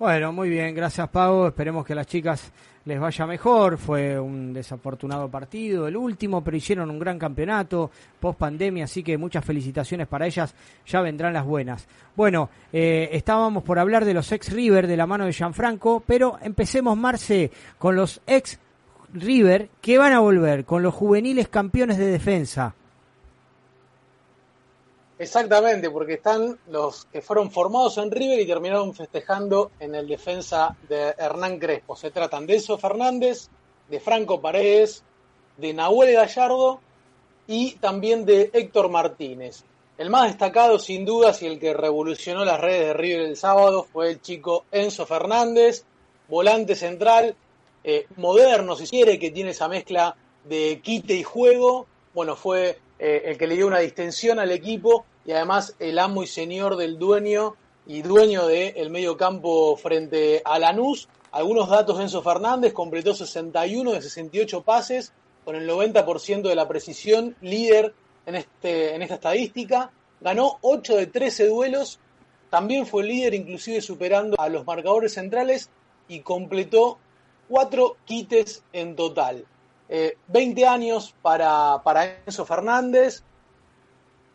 Bueno, 0.00 0.32
muy 0.32 0.50
bien, 0.50 0.74
gracias 0.74 1.08
Pau. 1.08 1.46
Esperemos 1.46 1.86
que 1.86 1.94
las 1.94 2.08
chicas 2.08 2.52
les 2.86 2.98
vaya 2.98 3.26
mejor. 3.26 3.76
Fue 3.76 4.18
un 4.18 4.54
desafortunado 4.54 5.28
partido, 5.28 5.86
el 5.86 5.96
último, 5.96 6.42
pero 6.42 6.56
hicieron 6.56 6.90
un 6.90 6.98
gran 6.98 7.18
campeonato 7.18 7.90
post 8.18 8.38
pandemia, 8.38 8.84
así 8.84 9.02
que 9.02 9.18
muchas 9.18 9.44
felicitaciones 9.44 10.06
para 10.08 10.26
ellas. 10.26 10.54
Ya 10.86 11.02
vendrán 11.02 11.34
las 11.34 11.44
buenas. 11.44 11.86
Bueno, 12.16 12.48
eh, 12.72 13.10
estábamos 13.12 13.62
por 13.62 13.78
hablar 13.78 14.04
de 14.04 14.14
los 14.14 14.32
ex 14.32 14.50
River 14.52 14.86
de 14.86 14.96
la 14.96 15.06
mano 15.06 15.26
de 15.26 15.32
Gianfranco, 15.32 16.02
pero 16.06 16.38
empecemos, 16.40 16.96
Marce, 16.96 17.50
con 17.78 17.94
los 17.94 18.22
ex 18.26 18.58
River 19.12 19.68
que 19.80 19.98
van 19.98 20.12
a 20.12 20.20
volver, 20.20 20.64
con 20.64 20.82
los 20.82 20.94
juveniles 20.94 21.48
campeones 21.48 21.98
de 21.98 22.06
defensa. 22.06 22.74
Exactamente, 25.18 25.88
porque 25.88 26.14
están 26.14 26.58
los 26.68 27.06
que 27.06 27.22
fueron 27.22 27.50
formados 27.50 27.96
en 27.96 28.10
River 28.10 28.38
y 28.38 28.46
terminaron 28.46 28.94
festejando 28.94 29.70
en 29.80 29.94
el 29.94 30.06
defensa 30.06 30.76
de 30.88 31.14
Hernán 31.16 31.58
Crespo. 31.58 31.96
Se 31.96 32.10
tratan 32.10 32.46
de 32.46 32.56
Enzo 32.56 32.76
Fernández, 32.76 33.48
de 33.88 33.98
Franco 33.98 34.42
Paredes, 34.42 35.02
de 35.56 35.72
Nahuel 35.72 36.12
Gallardo 36.12 36.80
y 37.46 37.76
también 37.76 38.26
de 38.26 38.50
Héctor 38.52 38.90
Martínez. 38.90 39.64
El 39.96 40.10
más 40.10 40.26
destacado, 40.26 40.78
sin 40.78 41.06
dudas, 41.06 41.40
y 41.40 41.46
el 41.46 41.58
que 41.58 41.72
revolucionó 41.72 42.44
las 42.44 42.60
redes 42.60 42.88
de 42.88 42.92
River 42.92 43.20
el 43.22 43.36
sábado 43.38 43.86
fue 43.90 44.10
el 44.10 44.20
chico 44.20 44.66
Enzo 44.70 45.06
Fernández, 45.06 45.86
volante 46.28 46.74
central, 46.74 47.34
eh, 47.82 48.06
moderno, 48.16 48.76
si 48.76 48.86
quiere, 48.86 49.18
que 49.18 49.30
tiene 49.30 49.50
esa 49.50 49.68
mezcla 49.68 50.14
de 50.44 50.82
quite 50.82 51.14
y 51.14 51.22
juego. 51.22 51.86
Bueno, 52.12 52.36
fue 52.36 52.78
eh, 52.98 53.22
el 53.26 53.38
que 53.38 53.46
le 53.46 53.56
dio 53.56 53.66
una 53.66 53.80
distensión 53.80 54.38
al 54.38 54.50
equipo 54.50 55.04
y 55.24 55.32
además 55.32 55.74
el 55.78 55.98
amo 55.98 56.22
y 56.22 56.26
señor 56.26 56.76
del 56.76 56.98
dueño 56.98 57.56
y 57.86 58.02
dueño 58.02 58.46
del 58.46 58.90
medio 58.90 59.16
campo 59.16 59.76
frente 59.76 60.42
a 60.44 60.58
Lanús. 60.58 61.08
Algunos 61.30 61.68
datos 61.68 61.98
de 61.98 62.04
Enzo 62.04 62.22
Fernández, 62.22 62.72
completó 62.72 63.14
61 63.14 63.92
de 63.92 64.02
68 64.02 64.62
pases 64.62 65.12
con 65.44 65.54
el 65.54 65.68
90% 65.68 66.42
de 66.42 66.54
la 66.54 66.66
precisión, 66.66 67.36
líder 67.40 67.94
en, 68.24 68.36
este, 68.36 68.94
en 68.94 69.02
esta 69.02 69.14
estadística. 69.14 69.90
Ganó 70.20 70.58
8 70.62 70.96
de 70.96 71.06
13 71.06 71.46
duelos, 71.48 72.00
también 72.50 72.86
fue 72.86 73.04
líder 73.04 73.34
inclusive 73.34 73.80
superando 73.80 74.40
a 74.40 74.48
los 74.48 74.64
marcadores 74.64 75.14
centrales 75.14 75.68
y 76.08 76.20
completó 76.20 76.98
4 77.48 77.96
quites 78.04 78.62
en 78.72 78.96
total. 78.96 79.44
20 79.88 80.60
eh, 80.60 80.66
años 80.66 81.14
para, 81.22 81.82
para 81.82 82.18
Enzo 82.26 82.44
Fernández, 82.44 83.22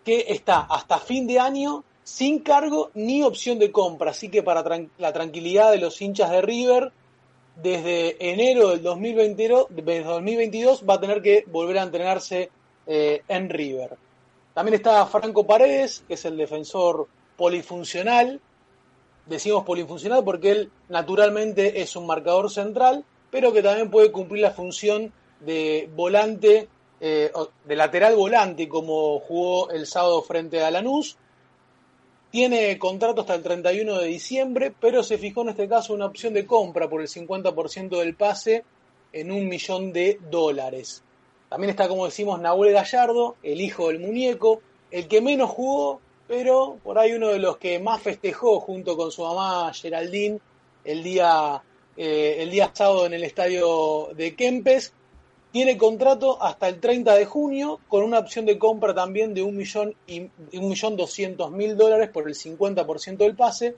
que 0.04 0.26
está 0.30 0.62
hasta 0.62 0.97
fin 0.99 1.28
de 1.28 1.39
año 1.39 1.84
sin 2.04 2.39
cargo 2.39 2.91
ni 2.93 3.24
opción 3.24 3.60
de 3.60 3.72
compra. 3.72 4.12
Así 4.12 4.30
que 4.30 4.43
para 4.43 4.64
la 4.97 5.14
tranquilidad 5.14 5.72
de 5.72 5.78
los 5.78 6.02
hinchas 6.02 6.32
de 6.32 6.41
River, 6.41 6.91
desde 7.56 8.32
enero 8.32 8.70
del 8.70 8.82
2022, 8.82 9.68
va 10.89 10.95
a 10.95 10.99
tener 10.99 11.22
que 11.22 11.43
volver 11.47 11.78
a 11.80 11.84
entrenarse 11.84 12.49
eh, 12.88 13.22
en 13.28 13.49
River. 13.49 13.97
También 14.54 14.76
está 14.76 15.06
Franco 15.06 15.45
Paredes, 15.45 16.04
que 16.08 16.16
es 16.16 16.26
el 16.26 16.38
defensor 16.38 17.08
polifuncional. 17.38 18.41
Decimos 19.26 19.64
polifuncional 19.64 20.24
porque 20.24 20.52
él 20.52 20.72
naturalmente 20.89 21.82
es 21.82 21.95
un 21.95 22.06
marcador 22.06 22.49
central, 22.49 23.06
pero 23.30 23.54
que 23.54 23.62
también 23.62 23.89
puede 23.89 24.12
cumplir 24.12 24.41
la 24.41 24.52
función 24.52 25.14
de 25.42 25.89
volante, 25.96 26.68
eh, 27.00 27.32
de 27.66 27.76
lateral 27.76 28.16
volante, 28.16 28.68
como 28.68 29.20
jugó 29.20 29.70
el 29.72 29.86
sábado 29.86 30.22
frente 30.22 30.64
a 30.64 30.72
Lanús. 30.72 31.18
Tiene 32.32 32.78
contrato 32.80 33.22
hasta 33.22 33.36
el 33.36 33.44
31 33.44 34.00
de 34.00 34.08
diciembre, 34.08 34.74
pero 34.80 35.04
se 35.04 35.18
fijó 35.18 35.42
en 35.42 35.50
este 35.50 35.68
caso 35.68 35.94
una 35.94 36.06
opción 36.06 36.34
de 36.34 36.46
compra 36.46 36.89
por 36.89 37.02
el 37.02 37.08
50% 37.08 38.00
del 38.00 38.16
pase 38.16 38.64
en 39.12 39.32
un 39.32 39.48
millón 39.50 39.92
de 39.92 40.20
dólares. 40.30 41.04
También 41.50 41.72
está, 41.72 41.89
como 41.89 42.06
decimos, 42.06 42.39
Nahuel 42.39 42.72
Gallardo, 42.72 43.36
el 43.44 43.60
hijo 43.60 43.89
del 43.89 44.00
muñeco, 44.00 44.62
el 44.89 45.10
que 45.10 45.20
menos 45.20 45.50
jugó, 45.50 46.00
pero 46.28 46.78
por 46.82 46.98
ahí 46.98 47.12
uno 47.12 47.28
de 47.28 47.39
los 47.39 47.58
que 47.58 47.80
más 47.80 48.02
festejó 48.02 48.62
junto 48.62 48.96
con 48.96 49.12
su 49.12 49.22
mamá 49.22 49.74
Geraldine 49.74 50.39
el 50.86 51.04
día, 51.04 51.62
eh, 51.98 52.38
el 52.39 52.52
día 52.52 52.72
sábado 52.74 53.06
en 53.06 53.14
el 53.14 53.24
estadio 53.26 54.10
de 54.16 54.34
Kempes. 54.36 54.94
Tiene 55.52 55.78
contrato 55.78 56.41
hasta 56.41 56.70
el 56.70 56.80
30 56.80 57.14
de 57.14 57.26
junio 57.26 57.80
con 57.89 58.04
una 58.04 58.20
opción 58.20 58.45
de 58.45 58.58
compra 58.58 58.93
también 58.93 59.34
de 59.34 59.43
un 59.43 59.58
millón 59.58 59.95
y 60.08 60.22
un 60.22 60.70
millón 60.70 60.95
doscientos 60.95 61.52
mil 61.52 61.76
dólares 61.76 62.10
por 62.10 62.28
el 62.28 62.36
50% 62.36 63.18
del 63.18 63.36
pase. 63.36 63.76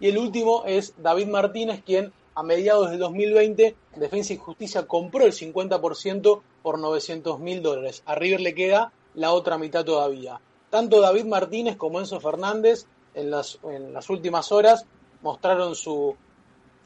Y 0.00 0.08
el 0.08 0.18
último 0.18 0.64
es 0.66 0.92
David 0.98 1.28
Martínez, 1.28 1.82
quien 1.82 2.12
a 2.34 2.42
mediados 2.42 2.90
del 2.90 2.98
2020 2.98 3.74
Defensa 3.96 4.34
y 4.34 4.36
Justicia 4.36 4.86
compró 4.86 5.24
el 5.24 5.32
50% 5.32 6.42
por 6.62 6.78
900 6.78 7.40
mil 7.40 7.62
dólares. 7.62 8.02
A 8.04 8.14
River 8.14 8.40
le 8.40 8.54
queda 8.54 8.92
la 9.14 9.32
otra 9.32 9.56
mitad 9.56 9.84
todavía. 9.84 10.40
Tanto 10.68 11.00
David 11.00 11.24
Martínez 11.24 11.76
como 11.76 12.00
Enzo 12.00 12.20
Fernández 12.20 12.86
en 13.14 13.30
las, 13.30 13.58
en 13.62 13.94
las 13.94 14.10
últimas 14.10 14.52
horas 14.52 14.84
mostraron 15.22 15.74
su, 15.74 16.16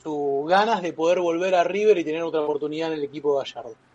su 0.02 0.44
ganas 0.48 0.82
de 0.82 0.92
poder 0.92 1.20
volver 1.20 1.56
a 1.56 1.64
River 1.64 1.98
y 1.98 2.04
tener 2.04 2.22
otra 2.22 2.42
oportunidad 2.42 2.92
en 2.92 2.98
el 2.98 3.04
equipo 3.04 3.32
de 3.32 3.44
Gallardo. 3.44 3.87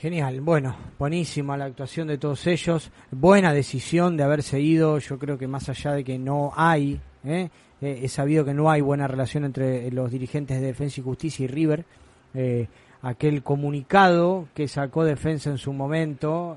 Genial, 0.00 0.40
bueno, 0.40 0.74
buenísima 0.98 1.58
la 1.58 1.66
actuación 1.66 2.08
de 2.08 2.16
todos 2.16 2.46
ellos, 2.46 2.90
buena 3.10 3.52
decisión 3.52 4.16
de 4.16 4.22
haberse 4.22 4.58
ido, 4.58 4.98
yo 4.98 5.18
creo 5.18 5.36
que 5.36 5.46
más 5.46 5.68
allá 5.68 5.92
de 5.92 6.04
que 6.04 6.18
no 6.18 6.54
hay, 6.56 6.98
¿eh? 7.22 7.50
Eh, 7.82 8.00
he 8.02 8.08
sabido 8.08 8.42
que 8.46 8.54
no 8.54 8.70
hay 8.70 8.80
buena 8.80 9.06
relación 9.06 9.44
entre 9.44 9.90
los 9.90 10.10
dirigentes 10.10 10.58
de 10.58 10.68
Defensa 10.68 11.02
y 11.02 11.04
Justicia 11.04 11.44
y 11.44 11.48
River, 11.48 11.84
eh, 12.32 12.66
aquel 13.02 13.42
comunicado 13.42 14.48
que 14.54 14.68
sacó 14.68 15.04
Defensa 15.04 15.50
en 15.50 15.58
su 15.58 15.74
momento, 15.74 16.56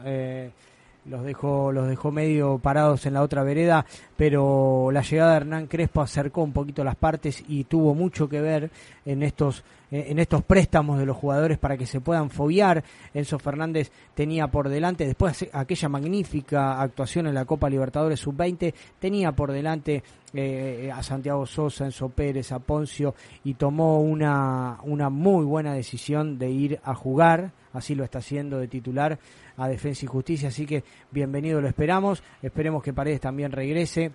los 1.05 1.23
dejó, 1.23 1.71
los 1.71 1.87
dejó 1.87 2.11
medio 2.11 2.59
parados 2.59 3.05
en 3.05 3.13
la 3.13 3.21
otra 3.21 3.43
vereda, 3.43 3.85
pero 4.15 4.89
la 4.91 5.01
llegada 5.01 5.31
de 5.31 5.37
Hernán 5.37 5.67
Crespo 5.67 6.01
acercó 6.01 6.43
un 6.43 6.53
poquito 6.53 6.83
las 6.83 6.95
partes 6.95 7.43
y 7.47 7.65
tuvo 7.65 7.93
mucho 7.93 8.29
que 8.29 8.41
ver 8.41 8.71
en 9.05 9.23
estos, 9.23 9.63
en 9.91 10.17
estos 10.19 10.43
préstamos 10.43 10.97
de 10.99 11.05
los 11.05 11.17
jugadores 11.17 11.57
para 11.57 11.77
que 11.77 11.85
se 11.85 11.99
puedan 11.99 12.29
fobiar. 12.29 12.83
Enzo 13.13 13.37
Fernández 13.37 13.91
tenía 14.13 14.47
por 14.47 14.69
delante, 14.69 15.05
después 15.05 15.39
de 15.39 15.49
aquella 15.51 15.89
magnífica 15.89 16.81
actuación 16.81 17.27
en 17.27 17.35
la 17.35 17.45
Copa 17.45 17.69
Libertadores 17.69 18.21
Sub-20, 18.21 18.73
tenía 18.99 19.33
por 19.33 19.51
delante 19.51 20.03
eh, 20.33 20.89
a 20.93 21.03
Santiago 21.03 21.45
Sosa, 21.45 21.85
Enzo 21.85 22.09
Pérez, 22.09 22.51
a 22.51 22.59
Poncio 22.59 23.13
y 23.43 23.55
tomó 23.55 24.01
una, 24.01 24.79
una 24.83 25.09
muy 25.09 25.43
buena 25.43 25.73
decisión 25.73 26.39
de 26.39 26.49
ir 26.49 26.79
a 26.83 26.95
jugar, 26.95 27.51
así 27.73 27.93
lo 27.93 28.03
está 28.03 28.19
haciendo 28.19 28.57
de 28.59 28.67
titular 28.67 29.19
a 29.57 29.67
Defensa 29.67 30.05
y 30.05 30.07
Justicia, 30.07 30.49
así 30.49 30.65
que 30.65 30.83
bienvenido 31.11 31.61
lo 31.61 31.67
esperamos, 31.67 32.23
esperemos 32.41 32.83
que 32.83 32.93
Paredes 32.93 33.21
también 33.21 33.51
regrese 33.51 34.11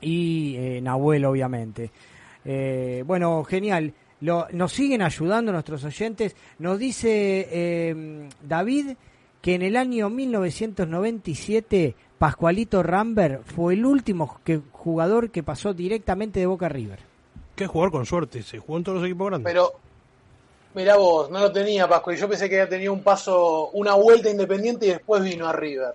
y 0.00 0.56
eh, 0.56 0.80
Nahuel 0.80 1.24
obviamente. 1.24 1.90
Eh, 2.44 3.02
bueno, 3.06 3.42
genial. 3.44 3.92
Lo, 4.20 4.46
nos 4.52 4.72
siguen 4.72 5.02
ayudando 5.02 5.52
nuestros 5.52 5.84
oyentes. 5.84 6.36
Nos 6.58 6.78
dice 6.78 7.48
eh, 7.50 8.28
David 8.42 8.96
que 9.42 9.54
en 9.54 9.62
el 9.62 9.76
año 9.76 10.08
1997 10.10 11.94
Pascualito 12.18 12.82
Rambert 12.82 13.44
fue 13.44 13.74
el 13.74 13.84
último 13.84 14.40
que, 14.42 14.60
jugador 14.72 15.30
que 15.30 15.42
pasó 15.42 15.74
directamente 15.74 16.40
de 16.40 16.46
Boca 16.46 16.68
River. 16.68 17.00
Qué 17.54 17.66
jugador 17.66 17.92
con 17.92 18.06
suerte, 18.06 18.42
se 18.42 18.58
jugó 18.58 18.78
en 18.78 18.84
todos 18.84 18.98
los 18.98 19.06
equipos 19.06 19.28
grandes. 19.28 19.52
Pero 19.52 19.72
Mira 20.76 20.94
vos, 20.96 21.30
no 21.30 21.40
lo 21.40 21.50
tenía 21.50 21.88
Pascu, 21.88 22.12
y 22.12 22.16
yo 22.16 22.28
pensé 22.28 22.50
que 22.50 22.56
había 22.56 22.68
tenido 22.68 22.92
un 22.92 23.02
paso, 23.02 23.70
una 23.70 23.94
vuelta 23.94 24.28
independiente 24.28 24.84
y 24.84 24.90
después 24.90 25.24
vino 25.24 25.48
a 25.48 25.52
River. 25.54 25.94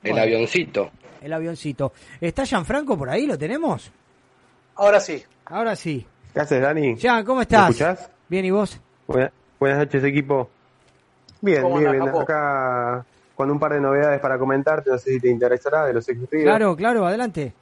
El 0.00 0.16
avioncito. 0.16 0.92
el 1.20 1.32
avioncito. 1.32 1.92
¿Está 2.20 2.46
Franco 2.64 2.96
por 2.96 3.10
ahí? 3.10 3.26
¿Lo 3.26 3.36
tenemos? 3.36 3.90
Ahora 4.76 5.00
sí. 5.00 5.24
Ahora 5.46 5.74
sí. 5.74 6.06
¿Qué 6.32 6.38
haces, 6.38 6.62
Dani? 6.62 6.96
Jan, 7.00 7.24
¿cómo 7.24 7.42
estás? 7.42 7.62
¿Me 7.62 7.70
escuchás? 7.70 8.10
Bien, 8.28 8.44
¿y 8.44 8.52
vos? 8.52 8.80
Buenas, 9.08 9.78
noches, 9.78 10.04
equipo. 10.04 10.48
Bien, 11.40 11.66
bien, 11.66 11.90
bien. 11.90 12.08
Acá 12.10 13.04
con 13.34 13.50
un 13.50 13.58
par 13.58 13.72
de 13.72 13.80
novedades 13.80 14.20
para 14.20 14.38
comentarte, 14.38 14.88
no 14.88 14.98
sé 14.98 15.14
si 15.14 15.20
te 15.20 15.30
interesará 15.30 15.84
de 15.84 15.94
los 15.94 16.08
ejecutivos. 16.08 16.44
Claro, 16.44 16.76
claro, 16.76 17.04
adelante. 17.04 17.52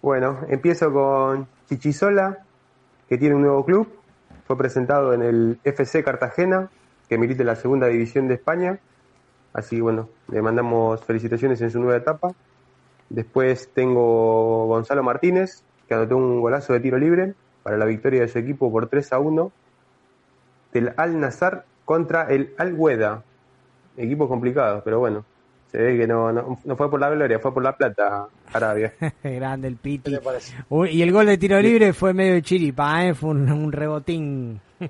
Bueno, 0.00 0.42
empiezo 0.48 0.92
con 0.92 1.48
Chichisola, 1.68 2.44
que 3.08 3.18
tiene 3.18 3.34
un 3.34 3.42
nuevo 3.42 3.64
club. 3.64 4.03
Fue 4.46 4.58
presentado 4.58 5.14
en 5.14 5.22
el 5.22 5.58
FC 5.64 6.04
Cartagena, 6.04 6.68
que 7.08 7.18
milita 7.18 7.42
en 7.42 7.46
la 7.46 7.56
segunda 7.56 7.86
división 7.86 8.28
de 8.28 8.34
España. 8.34 8.78
Así 9.52 9.80
bueno, 9.80 10.08
le 10.28 10.42
mandamos 10.42 11.02
felicitaciones 11.04 11.60
en 11.60 11.70
su 11.70 11.80
nueva 11.80 11.96
etapa. 11.96 12.32
Después 13.08 13.70
tengo 13.72 14.66
Gonzalo 14.66 15.02
Martínez, 15.02 15.62
que 15.88 15.94
anotó 15.94 16.16
un 16.16 16.40
golazo 16.40 16.72
de 16.72 16.80
tiro 16.80 16.98
libre 16.98 17.34
para 17.62 17.76
la 17.76 17.84
victoria 17.84 18.20
de 18.20 18.28
su 18.28 18.38
equipo 18.38 18.70
por 18.70 18.88
3 18.88 19.12
a 19.12 19.18
1 19.18 19.52
del 20.72 20.92
Al 20.96 21.20
Nazar 21.20 21.64
contra 21.84 22.24
el 22.24 22.54
Al 22.58 22.74
Hueda. 22.74 23.22
Equipo 23.96 24.28
complicado, 24.28 24.82
pero 24.84 24.98
bueno, 24.98 25.24
se 25.74 25.82
ve 25.82 25.98
que 25.98 26.06
no, 26.06 26.30
no, 26.30 26.56
fue 26.76 26.88
por 26.88 27.00
la 27.00 27.10
gloria, 27.10 27.40
fue 27.40 27.52
por 27.52 27.64
la 27.64 27.76
plata 27.76 28.28
Arabia. 28.52 28.92
Grande 29.24 29.66
el 29.66 29.74
Piti. 29.74 30.16
y 30.88 31.02
el 31.02 31.10
gol 31.10 31.26
de 31.26 31.36
tiro 31.36 31.60
libre 31.60 31.92
fue 31.92 32.14
medio 32.14 32.40
chiripa, 32.42 33.04
¿eh? 33.04 33.12
fue 33.12 33.30
un, 33.30 33.72
rebotín. 33.72 34.60
no 34.78 34.88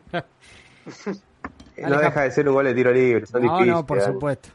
deja 1.99 2.25
de 2.25 2.31
ser 2.33 2.47
un 2.47 2.55
gol 2.55 2.67
de 2.67 2.75
tiro 2.75 2.93
libre, 2.93 3.25
son 3.25 3.47
no, 3.47 3.65
No, 3.65 3.87
por 3.87 4.03
supuesto. 4.03 4.51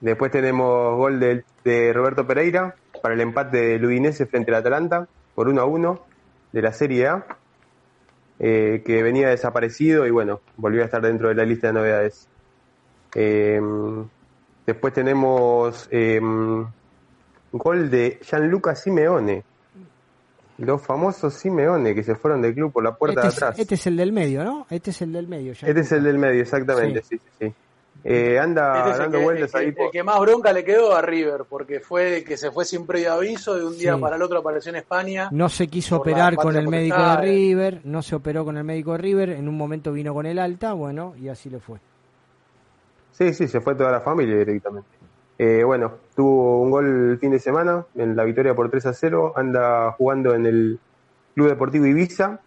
Después 0.00 0.30
tenemos 0.30 0.96
gol 0.96 1.18
de, 1.18 1.42
de 1.64 1.92
Roberto 1.92 2.24
Pereira 2.24 2.76
para 3.02 3.14
el 3.14 3.20
empate 3.20 3.80
de 3.80 3.84
Udinese 3.84 4.26
frente 4.26 4.52
al 4.52 4.58
Atalanta 4.58 5.08
por 5.34 5.48
1 5.48 5.60
a 5.60 5.64
1 5.64 6.00
de 6.52 6.62
la 6.62 6.72
Serie 6.72 7.08
A, 7.08 7.26
eh, 8.38 8.84
que 8.86 9.02
venía 9.02 9.28
desaparecido 9.28 10.06
y 10.06 10.12
bueno, 10.12 10.40
volvió 10.56 10.82
a 10.82 10.84
estar 10.84 11.02
dentro 11.02 11.30
de 11.30 11.34
la 11.34 11.44
lista 11.44 11.66
de 11.66 11.72
novedades. 11.72 12.28
Eh, 13.16 13.60
después 14.68 14.92
tenemos 14.92 15.88
eh, 15.90 16.20
gol 17.52 17.90
de 17.90 18.20
Gianluca 18.22 18.74
Simeone, 18.74 19.42
los 20.58 20.82
famosos 20.82 21.32
Simeone 21.32 21.94
que 21.94 22.02
se 22.02 22.14
fueron 22.14 22.42
del 22.42 22.52
club 22.52 22.70
por 22.70 22.84
la 22.84 22.94
puerta 22.94 23.22
de 23.22 23.28
este 23.28 23.44
atrás. 23.46 23.58
este 23.58 23.76
es 23.76 23.86
el 23.86 23.96
del 23.96 24.12
medio, 24.12 24.44
¿no? 24.44 24.66
Este 24.68 24.90
es 24.90 25.00
el 25.00 25.12
del 25.14 25.26
medio. 25.26 25.52
Este 25.52 25.80
es 25.80 25.92
el 25.92 26.04
del 26.04 26.18
medio, 26.18 26.42
exactamente, 26.42 27.02
sí, 27.02 27.16
sí, 27.16 27.30
sí. 27.40 27.54
Eh, 28.04 28.38
anda 28.38 28.90
este 28.90 29.02
dando 29.04 29.22
vueltas 29.22 29.54
ahí. 29.54 29.68
El, 29.68 29.90
que 29.90 30.02
más 30.02 30.20
bronca 30.20 30.52
le 30.52 30.62
quedó 30.62 30.94
a 30.94 31.00
River, 31.00 31.46
porque 31.48 31.80
fue 31.80 32.22
que 32.22 32.36
se 32.36 32.50
fue 32.50 32.66
sin 32.66 32.86
previo 32.86 33.14
aviso, 33.14 33.54
de 33.54 33.64
un 33.64 33.76
día 33.76 33.96
para 33.96 34.16
el 34.16 34.22
otro 34.22 34.38
apareció 34.38 34.68
en 34.68 34.76
España. 34.76 35.30
No 35.32 35.48
se 35.48 35.68
quiso 35.68 35.96
operar 35.96 36.36
con 36.36 36.54
el 36.54 36.68
médico 36.68 37.02
de 37.02 37.16
River, 37.16 37.80
no 37.84 38.02
se 38.02 38.14
operó 38.14 38.44
con 38.44 38.58
el 38.58 38.64
médico 38.64 38.92
de 38.92 38.98
River, 38.98 39.30
en 39.30 39.48
un 39.48 39.56
momento 39.56 39.92
vino 39.92 40.12
con 40.12 40.26
el 40.26 40.38
alta, 40.38 40.74
bueno, 40.74 41.14
y 41.18 41.28
así 41.28 41.48
le 41.48 41.58
fue. 41.58 41.78
Sí, 43.18 43.34
sí, 43.34 43.48
se 43.48 43.60
fue 43.60 43.74
toda 43.74 43.90
la 43.90 44.00
familia 44.00 44.38
directamente. 44.38 44.90
Eh, 45.38 45.64
bueno, 45.64 45.92
tuvo 46.14 46.62
un 46.62 46.70
gol 46.70 47.10
el 47.10 47.18
fin 47.18 47.32
de 47.32 47.40
semana 47.40 47.84
en 47.96 48.14
la 48.14 48.22
victoria 48.22 48.54
por 48.54 48.70
3 48.70 48.86
a 48.86 48.92
0, 48.92 49.32
anda 49.34 49.90
jugando 49.90 50.36
en 50.36 50.46
el 50.46 50.78
Club 51.34 51.48
Deportivo 51.48 51.86
Ibiza, 51.86 52.38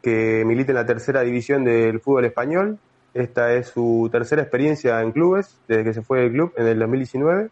que 0.00 0.42
milita 0.46 0.72
en 0.72 0.76
la 0.76 0.86
tercera 0.86 1.20
división 1.20 1.62
del 1.62 2.00
fútbol 2.00 2.24
español, 2.24 2.78
esta 3.12 3.52
es 3.52 3.68
su 3.68 4.08
tercera 4.10 4.40
experiencia 4.40 5.02
en 5.02 5.12
clubes, 5.12 5.58
desde 5.68 5.84
que 5.84 5.92
se 5.92 6.00
fue 6.00 6.20
del 6.20 6.32
club 6.32 6.54
en 6.56 6.68
el 6.68 6.78
2019. 6.78 7.50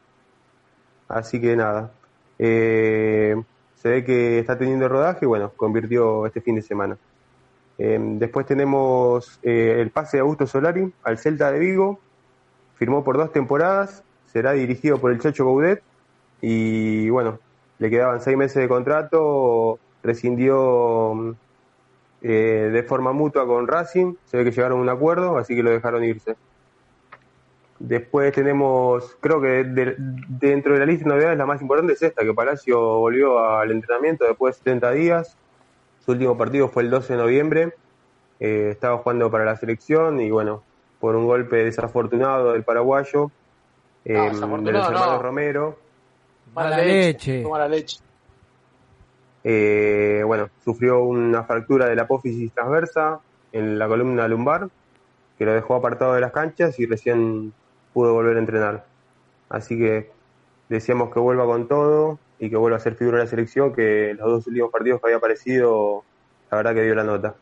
Así 1.09 1.43
que 1.43 1.55
nada, 1.55 1.93
eh, 2.39 3.37
se 3.75 3.89
ve 3.91 4.03
que 4.03 4.39
está 4.39 4.57
teniendo 4.57 4.89
rodaje 4.89 5.27
y 5.27 5.29
bueno, 5.29 5.53
convirtió 5.57 6.25
este 6.25 6.41
fin 6.41 6.55
de 6.55 6.62
semana. 6.62 6.97
Eh, 7.77 7.99
después 8.01 8.47
tenemos 8.47 9.39
el 9.43 9.91
pase 9.91 10.16
de 10.16 10.23
Augusto 10.23 10.47
Solari 10.47 10.91
al 11.05 11.18
Celta 11.18 11.53
de 11.53 11.59
Vigo. 11.59 12.01
Firmó 12.83 13.05
por 13.05 13.16
dos 13.16 13.30
temporadas, 13.30 14.03
será 14.33 14.51
dirigido 14.55 14.99
por 14.99 15.12
el 15.12 15.20
Chacho 15.20 15.45
Gaudet 15.45 15.85
y 16.41 17.09
bueno, 17.11 17.39
le 17.78 17.91
quedaban 17.91 18.20
seis 18.20 18.37
meses 18.37 18.61
de 18.61 18.66
contrato, 18.66 19.78
rescindió 20.03 21.37
eh, 22.22 22.70
de 22.72 22.83
forma 22.83 23.12
mutua 23.12 23.47
con 23.47 23.68
Racing, 23.68 24.14
se 24.24 24.37
ve 24.37 24.43
que 24.43 24.51
llegaron 24.51 24.80
a 24.80 24.83
un 24.83 24.89
acuerdo, 24.89 25.39
así 25.39 25.55
que 25.55 25.62
lo 25.62 25.70
dejaron 25.70 26.03
irse. 26.03 26.35
Después 27.78 28.33
tenemos, 28.33 29.16
creo 29.20 29.41
que 29.41 29.62
dentro 30.28 30.72
de 30.74 30.80
la 30.80 30.87
lista 30.87 31.05
de 31.05 31.14
novedades 31.14 31.39
la 31.39 31.47
más 31.47 31.62
importante 31.62 31.93
es 31.93 32.03
esta, 32.03 32.24
que 32.24 32.35
Palacio 32.35 32.80
volvió 32.99 33.39
al 33.39 33.70
entrenamiento 33.70 34.24
después 34.24 34.57
de 34.57 34.59
70 34.59 34.91
días. 34.91 35.37
Su 36.05 36.11
último 36.11 36.37
partido 36.37 36.68
fue 36.68 36.83
el 36.83 36.91
12 36.91 37.12
de 37.12 37.18
noviembre. 37.20 37.74
Eh, 38.41 38.70
estaba 38.72 38.99
jugando 38.99 39.30
para 39.30 39.45
la 39.45 39.55
selección 39.55 40.20
y 40.20 40.33
bueno, 40.33 40.64
por 41.03 41.16
un 41.16 41.26
golpe 41.26 41.64
desafortunado 41.64 42.53
del 42.53 42.62
paraguayo, 42.62 43.32
eh, 44.05 44.12
de 44.12 44.72
los 44.72 45.20
Romero. 45.20 45.76
Mala, 46.55 46.78
leche. 46.78 47.42
Mala 47.42 47.66
leche. 47.66 47.98
Eh, 49.42 50.22
bueno, 50.24 50.48
sufrió 50.64 51.03
una 51.03 51.42
fractura 51.42 51.88
de 51.88 51.96
la 51.96 52.03
apófisis 52.03 52.53
transversa 52.53 53.18
en 53.50 53.80
la 53.80 53.88
columna 53.88 54.28
lumbar, 54.28 54.68
que 55.36 55.44
lo 55.44 55.53
dejó 55.53 55.74
apartado 55.74 56.14
de 56.14 56.20
las 56.20 56.30
canchas 56.30 56.78
y 56.78 56.86
recién 56.86 57.53
pudo 57.92 58.14
volver 58.14 58.36
a 58.36 58.38
entrenar. 58.38 58.84
Así 59.48 59.76
que 59.76 60.09
decíamos 60.68 61.12
que 61.12 61.18
vuelva 61.18 61.46
con 61.46 61.66
todo 61.66 62.20
y 62.38 62.48
que 62.48 62.57
vuelva 62.57 62.76
a 62.76 62.80
ser 62.80 62.94
figura 62.94 63.18
de 63.18 63.24
la 63.24 63.30
selección, 63.30 63.72
que 63.72 64.14
los 64.14 64.28
dos 64.28 64.46
últimos 64.46 64.70
partidos 64.70 65.00
que 65.00 65.09
había 65.09 65.16
aparecido, 65.16 66.05
la 66.48 66.59
verdad 66.59 66.74
que 66.74 66.84
dio 66.84 66.94
la 66.94 67.03
nota. 67.03 67.34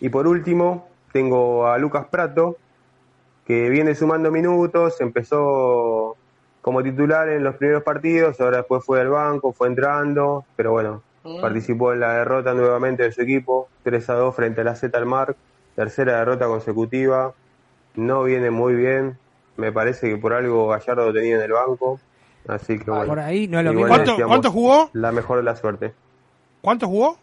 Y 0.00 0.08
por 0.08 0.26
último, 0.26 0.88
tengo 1.12 1.66
a 1.66 1.78
Lucas 1.78 2.06
Prato, 2.10 2.56
que 3.46 3.70
viene 3.70 3.94
sumando 3.94 4.30
minutos, 4.30 5.00
empezó 5.00 6.16
como 6.60 6.82
titular 6.82 7.28
en 7.28 7.44
los 7.44 7.54
primeros 7.54 7.84
partidos, 7.84 8.40
ahora 8.40 8.58
después 8.58 8.84
fue 8.84 9.00
al 9.00 9.08
banco, 9.08 9.52
fue 9.52 9.68
entrando, 9.68 10.44
pero 10.56 10.72
bueno, 10.72 11.02
mm. 11.22 11.40
participó 11.40 11.92
en 11.92 12.00
la 12.00 12.14
derrota 12.14 12.54
nuevamente 12.54 13.04
de 13.04 13.12
su 13.12 13.22
equipo, 13.22 13.68
3 13.84 14.10
a 14.10 14.14
2 14.14 14.34
frente 14.34 14.60
a 14.62 14.64
la 14.64 14.74
Z 14.74 14.98
al 14.98 15.06
Mar, 15.06 15.36
tercera 15.76 16.18
derrota 16.18 16.46
consecutiva, 16.46 17.34
no 17.94 18.24
viene 18.24 18.50
muy 18.50 18.74
bien, 18.74 19.16
me 19.56 19.70
parece 19.70 20.10
que 20.10 20.16
por 20.16 20.32
algo 20.32 20.66
Gallardo 20.66 21.06
lo 21.06 21.12
tenía 21.12 21.36
en 21.36 21.42
el 21.42 21.52
banco, 21.52 22.00
así 22.48 22.78
que 22.78 22.90
bueno. 22.90 23.06
Por 23.06 23.20
ahí 23.20 23.46
no 23.46 23.60
es 23.60 23.64
lo 23.64 23.72
mismo. 23.72 23.94
¿Cuánto 24.26 24.50
jugó? 24.50 24.90
La 24.92 25.12
mejor 25.12 25.38
de 25.38 25.44
la 25.44 25.54
suerte. 25.54 25.94
¿Cuánto 26.62 26.88
jugó? 26.88 27.18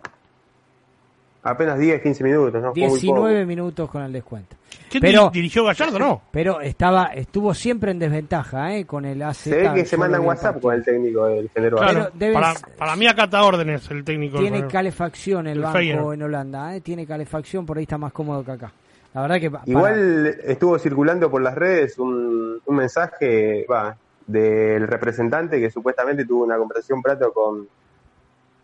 Apenas 1.43 1.77
10, 1.77 2.01
15 2.01 2.23
minutos, 2.23 2.61
¿no? 2.61 2.71
19 2.71 3.45
minutos 3.45 3.89
con 3.89 4.01
el 4.01 4.13
descuento. 4.13 4.55
¿Quién 4.89 5.01
pero, 5.01 5.29
dirigió 5.29 5.65
Gallardo, 5.65 5.99
no? 5.99 6.21
Pero 6.31 6.61
estaba, 6.61 7.07
estuvo 7.07 7.53
siempre 7.53 7.91
en 7.91 7.99
desventaja, 7.99 8.75
¿eh? 8.75 8.85
Con 8.85 9.03
el 9.05 9.21
AZ. 9.21 9.37
Se 9.37 9.55
ve 9.55 9.73
que 9.73 9.85
se 9.85 9.97
manda 9.97 10.21
WhatsApp 10.21 10.61
con 10.61 10.73
el 10.73 10.83
técnico 10.83 11.25
del 11.25 11.49
género. 11.49 11.77
Claro, 11.77 12.11
para, 12.33 12.53
para, 12.77 12.95
mí 12.95 13.07
acata 13.07 13.43
órdenes 13.43 13.89
el 13.91 14.05
técnico. 14.05 14.39
Tiene 14.39 14.67
calefacción 14.67 15.47
el, 15.47 15.59
banco 15.59 16.13
en 16.13 16.23
Holanda, 16.23 16.75
¿eh? 16.75 16.81
Tiene 16.81 17.05
calefacción, 17.05 17.65
por 17.65 17.77
ahí 17.77 17.83
está 17.83 17.97
más 17.97 18.13
cómodo 18.13 18.43
que 18.45 18.51
acá. 18.51 18.71
La 19.13 19.21
verdad 19.21 19.39
que... 19.39 19.51
Igual 19.69 20.37
estuvo 20.45 20.79
circulando 20.79 21.29
por 21.29 21.41
las 21.41 21.55
redes 21.55 21.99
un, 21.99 22.59
un 22.65 22.75
mensaje, 22.75 23.65
va, 23.69 23.95
del 24.25 24.87
representante 24.87 25.59
que 25.59 25.69
supuestamente 25.69 26.25
tuvo 26.25 26.45
una 26.45 26.57
conversación 26.57 27.01
prato 27.01 27.31
con 27.33 27.67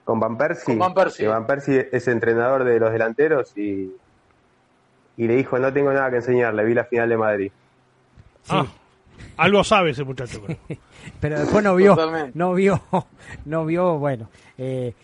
con 0.10 0.20
Van 0.20 0.36
Persie. 0.36 0.76
Van 0.76 0.92
Persie. 0.92 1.28
Van 1.28 1.46
Persie 1.46 1.88
es 1.92 2.08
entrenador 2.08 2.64
de 2.64 2.80
los 2.80 2.92
delanteros 2.92 3.56
y, 3.56 3.94
y 5.18 5.28
le 5.28 5.36
dijo, 5.36 5.60
no 5.60 5.72
tengo 5.72 5.94
nada 5.94 6.10
que 6.10 6.16
enseñarle, 6.16 6.64
vi 6.64 6.74
la 6.74 6.86
final 6.86 7.10
de 7.10 7.18
Madrid. 7.18 7.52
Ah, 8.50 8.66
algo 9.38 9.64
sabe 9.64 9.92
ese 9.92 10.04
muchacho. 10.04 10.42
Pero, 11.22 11.40
después 11.40 11.64
no 11.64 11.76
vio, 11.76 11.96
no 12.34 12.56
vio, 12.56 12.82
no 13.46 13.66
vio, 13.68 14.00
bueno, 14.00 14.32
eh, 14.58 14.96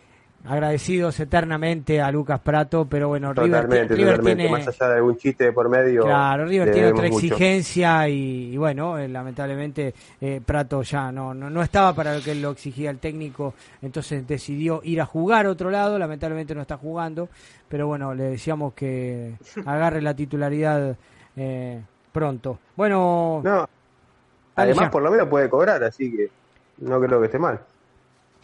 agradecidos 0.47 1.19
eternamente 1.19 2.01
a 2.01 2.11
Lucas 2.11 2.39
Prato, 2.39 2.85
pero 2.85 3.07
bueno, 3.07 3.33
River, 3.33 4.21
tiene... 4.21 4.49
Más 4.49 4.67
allá 4.67 4.89
de 4.89 4.95
algún 4.95 5.17
chiste 5.17 5.51
por 5.51 5.69
medio... 5.69 6.03
Claro, 6.03 6.45
River 6.45 6.71
tiene 6.71 6.87
otra 6.89 7.07
exigencia 7.07 8.07
y, 8.07 8.55
bueno, 8.57 8.97
eh, 8.97 9.07
lamentablemente 9.07 9.93
eh, 10.21 10.41
Prato 10.45 10.83
ya 10.83 11.11
no, 11.11 11.33
no, 11.33 11.61
estaba 11.61 11.93
para 11.93 12.15
lo 12.15 12.21
que 12.21 12.35
lo 12.35 12.51
exigía 12.51 12.89
el 12.89 12.99
técnico, 12.99 13.53
entonces 13.81 14.27
decidió 14.27 14.81
ir 14.83 15.01
a 15.01 15.05
jugar 15.05 15.45
a 15.47 15.49
otro 15.49 15.71
lado, 15.71 15.97
lamentablemente 15.97 16.53
no 16.53 16.61
está 16.61 16.77
jugando, 16.77 17.29
pero 17.67 17.87
bueno, 17.87 18.13
le 18.13 18.23
decíamos 18.23 18.73
que 18.73 19.33
agarre 19.65 20.01
la 20.01 20.13
titularidad 20.13 20.95
eh, 21.35 21.81
pronto. 22.11 22.59
Bueno... 22.75 23.41
No, 23.43 23.67
además 24.55 24.89
por 24.89 25.01
lo 25.01 25.11
menos 25.11 25.27
puede 25.27 25.49
cobrar, 25.49 25.83
así 25.83 26.15
que 26.15 26.29
no 26.79 26.99
creo 27.01 27.19
que 27.19 27.25
esté 27.25 27.39
mal. 27.39 27.59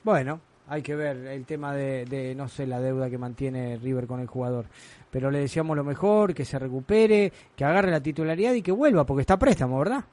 Bueno, 0.03 0.39
hay 0.71 0.81
que 0.81 0.95
ver 0.95 1.17
el 1.27 1.45
tema 1.45 1.73
de, 1.73 2.33
no 2.37 2.47
sé, 2.47 2.65
la 2.65 2.79
deuda 2.79 3.09
que 3.09 3.17
mantiene 3.17 3.75
River 3.75 4.07
con 4.07 4.21
el 4.21 4.27
jugador. 4.27 4.67
Pero 5.09 5.29
le 5.29 5.39
decíamos 5.39 5.75
lo 5.75 5.83
mejor, 5.83 6.33
que 6.33 6.45
se 6.45 6.57
recupere, 6.57 7.33
que 7.57 7.65
agarre 7.65 7.91
la 7.91 7.99
titularidad 7.99 8.53
y 8.53 8.61
que 8.61 8.71
vuelva, 8.71 9.05
porque 9.05 9.19
está 9.19 9.37
préstamo, 9.37 9.79
¿verdad? 9.79 10.05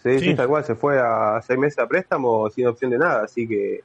Sí, 0.00 0.20
sí. 0.20 0.36
tal 0.36 0.46
cual, 0.46 0.62
se 0.62 0.76
fue 0.76 1.00
a 1.00 1.40
seis 1.42 1.58
meses 1.58 1.80
a 1.80 1.88
préstamo 1.88 2.48
sin 2.50 2.68
opción 2.68 2.92
de 2.92 2.98
nada, 2.98 3.24
así 3.24 3.48
que 3.48 3.80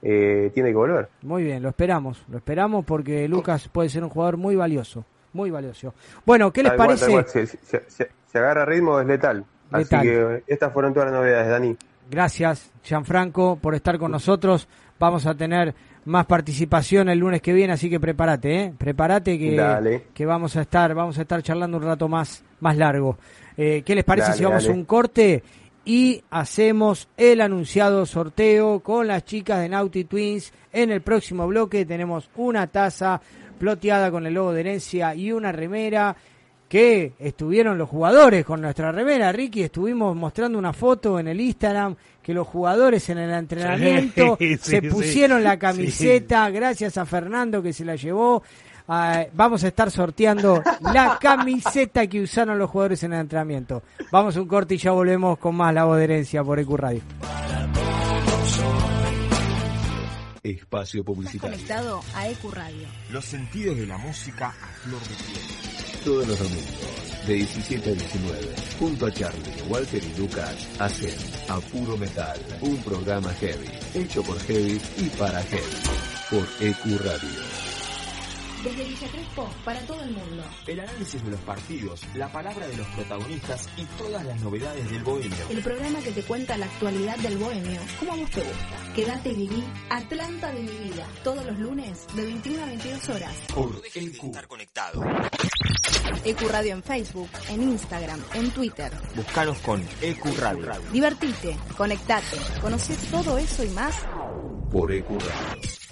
eh, 0.00 0.52
tiene 0.54 0.68
que 0.68 0.76
volver. 0.76 1.08
Muy 1.22 1.42
bien, 1.42 1.60
lo 1.60 1.70
esperamos, 1.70 2.24
lo 2.28 2.36
esperamos 2.36 2.84
porque 2.84 3.26
Lucas 3.26 3.68
puede 3.68 3.88
ser 3.88 4.04
un 4.04 4.10
jugador 4.10 4.36
muy 4.36 4.54
valioso, 4.54 5.04
muy 5.32 5.50
valioso. 5.50 5.92
Bueno, 6.24 6.52
¿qué 6.52 6.62
les 6.62 6.74
parece? 6.74 7.26
Se, 7.26 8.38
agarra 8.38 8.64
ritmo, 8.64 9.00
es 9.00 9.08
letal. 9.08 9.44
Así 9.72 9.98
que 10.02 10.44
estas 10.46 10.72
fueron 10.72 10.94
todas 10.94 11.10
las 11.10 11.18
novedades, 11.18 11.48
Dani. 11.48 11.76
Gracias, 12.08 12.70
Gianfranco, 12.84 13.56
por 13.56 13.74
estar 13.74 13.98
con 13.98 14.12
nosotros. 14.12 14.68
Vamos 14.98 15.26
a 15.26 15.34
tener 15.34 15.74
más 16.06 16.26
participación 16.26 17.08
el 17.08 17.18
lunes 17.18 17.42
que 17.42 17.52
viene, 17.52 17.72
así 17.72 17.90
que 17.90 18.00
prepárate, 18.00 18.60
¿eh? 18.60 18.74
Prepárate 18.76 19.38
que, 19.38 20.02
que 20.14 20.26
vamos 20.26 20.56
a 20.56 20.62
estar, 20.62 20.94
vamos 20.94 21.18
a 21.18 21.22
estar 21.22 21.42
charlando 21.42 21.76
un 21.76 21.82
rato 21.82 22.08
más, 22.08 22.44
más 22.60 22.76
largo. 22.76 23.18
Eh, 23.56 23.82
¿Qué 23.84 23.94
les 23.94 24.04
parece 24.04 24.32
si 24.32 24.44
vamos 24.44 24.68
a 24.68 24.72
un 24.72 24.84
corte 24.84 25.42
y 25.84 26.22
hacemos 26.30 27.08
el 27.16 27.40
anunciado 27.40 28.06
sorteo 28.06 28.80
con 28.80 29.06
las 29.06 29.24
chicas 29.24 29.60
de 29.60 29.68
Naughty 29.68 30.04
Twins? 30.04 30.52
En 30.72 30.90
el 30.90 31.00
próximo 31.00 31.46
bloque 31.46 31.84
tenemos 31.84 32.30
una 32.36 32.66
taza 32.68 33.20
ploteada 33.58 34.10
con 34.10 34.26
el 34.26 34.34
logo 34.34 34.52
de 34.52 34.60
herencia 34.60 35.14
y 35.14 35.32
una 35.32 35.52
remera 35.52 36.14
que 36.68 37.12
estuvieron 37.18 37.78
los 37.78 37.88
jugadores 37.88 38.44
con 38.44 38.60
nuestra 38.60 38.92
remera. 38.92 39.32
Ricky, 39.32 39.62
estuvimos 39.62 40.14
mostrando 40.16 40.58
una 40.58 40.72
foto 40.72 41.18
en 41.18 41.28
el 41.28 41.40
Instagram 41.40 41.94
que 42.26 42.34
los 42.34 42.48
jugadores 42.48 43.08
en 43.08 43.18
el 43.18 43.30
entrenamiento 43.30 44.36
se 44.60 44.82
pusieron 44.82 45.44
la 45.44 45.60
camiseta, 45.60 46.50
gracias 46.50 46.98
a 46.98 47.06
Fernando 47.06 47.62
que 47.62 47.72
se 47.72 47.84
la 47.84 47.94
llevó. 47.94 48.42
Ah, 48.88 49.26
vamos 49.32 49.62
a 49.62 49.68
estar 49.68 49.92
sorteando 49.92 50.60
la 50.92 51.18
camiseta 51.20 52.04
que 52.08 52.20
usaron 52.20 52.58
los 52.58 52.68
jugadores 52.68 53.04
en 53.04 53.12
el 53.12 53.20
entrenamiento. 53.20 53.84
Vamos 54.10 54.36
a 54.36 54.40
un 54.40 54.48
corte 54.48 54.74
y 54.74 54.78
ya 54.78 54.90
volvemos 54.90 55.38
con 55.38 55.54
más 55.54 55.72
La 55.72 55.84
Voz 55.84 55.98
de 55.98 56.04
Herencia 56.04 56.42
por 56.42 56.58
EQ 56.58 56.70
Radio. 56.70 57.00
Espacio 60.42 61.04
publicitario. 61.04 61.54
conectado 61.54 62.00
a 62.16 62.28
EQ 62.28 62.52
Radio. 62.52 62.88
Los 63.12 63.24
sentidos 63.24 63.76
de 63.76 63.86
la 63.86 63.98
música 63.98 64.48
a 64.48 64.66
flor 64.82 65.00
de 65.00 65.14
piel 65.14 65.76
todos 66.06 66.28
los 66.28 66.38
domingos, 66.38 67.05
de 67.26 67.34
17 67.34 67.90
a 67.90 67.94
19, 67.94 68.38
junto 68.78 69.06
a 69.06 69.10
Charlie, 69.12 69.62
Walter 69.68 70.02
y 70.02 70.18
Lucas, 70.18 70.68
hacen 70.78 71.14
A 71.48 71.58
Puro 71.60 71.96
Metal, 71.96 72.38
un 72.60 72.76
programa 72.78 73.32
heavy, 73.34 73.68
hecho 73.94 74.22
por 74.22 74.38
heavy 74.40 74.80
y 74.98 75.08
para 75.10 75.42
heavy, 75.42 75.82
por 76.30 76.46
EQ 76.60 77.02
Radio 77.04 77.65
desde 78.66 78.84
Villa 78.84 79.08
Crespo 79.08 79.48
para 79.64 79.80
todo 79.80 80.02
el 80.02 80.10
mundo. 80.10 80.42
El 80.66 80.80
análisis 80.80 81.24
de 81.24 81.30
los 81.30 81.40
partidos, 81.40 82.02
la 82.14 82.30
palabra 82.32 82.66
de 82.66 82.76
los 82.76 82.86
protagonistas 82.88 83.68
y 83.76 83.84
todas 83.96 84.24
las 84.24 84.40
novedades 84.40 84.90
del 84.90 85.04
bohemio. 85.04 85.48
El 85.50 85.62
programa 85.62 86.00
que 86.00 86.10
te 86.10 86.22
cuenta 86.22 86.58
la 86.58 86.66
actualidad 86.66 87.16
del 87.18 87.38
bohemio, 87.38 87.80
como 88.00 88.14
a 88.14 88.16
vos 88.16 88.30
te 88.30 88.40
gusta. 88.40 88.92
Quédate 88.94 89.28
y 89.30 89.34
viví 89.34 89.64
Atlanta 89.88 90.52
de 90.52 90.62
mi 90.62 90.76
vida, 90.88 91.06
todos 91.22 91.46
los 91.46 91.58
lunes 91.58 92.06
de 92.16 92.24
21 92.24 92.62
a 92.62 92.66
22 92.66 93.08
horas. 93.10 93.34
Por 93.54 93.82
EQ. 93.94 94.24
Estar 94.24 94.48
conectado. 94.48 95.04
EQ 96.24 96.40
Radio 96.50 96.72
en 96.72 96.82
Facebook, 96.82 97.30
en 97.48 97.62
Instagram, 97.62 98.20
en 98.34 98.50
Twitter. 98.50 98.90
Buscanos 99.14 99.58
con 99.58 99.80
EQ 100.02 100.24
Radio. 100.38 100.74
Divertite, 100.92 101.56
conectate, 101.76 102.36
conoces 102.60 102.98
todo 103.12 103.38
eso 103.38 103.62
y 103.62 103.68
más 103.68 103.94
por 104.72 104.90
EQ 104.90 105.08
Radio. 105.10 105.85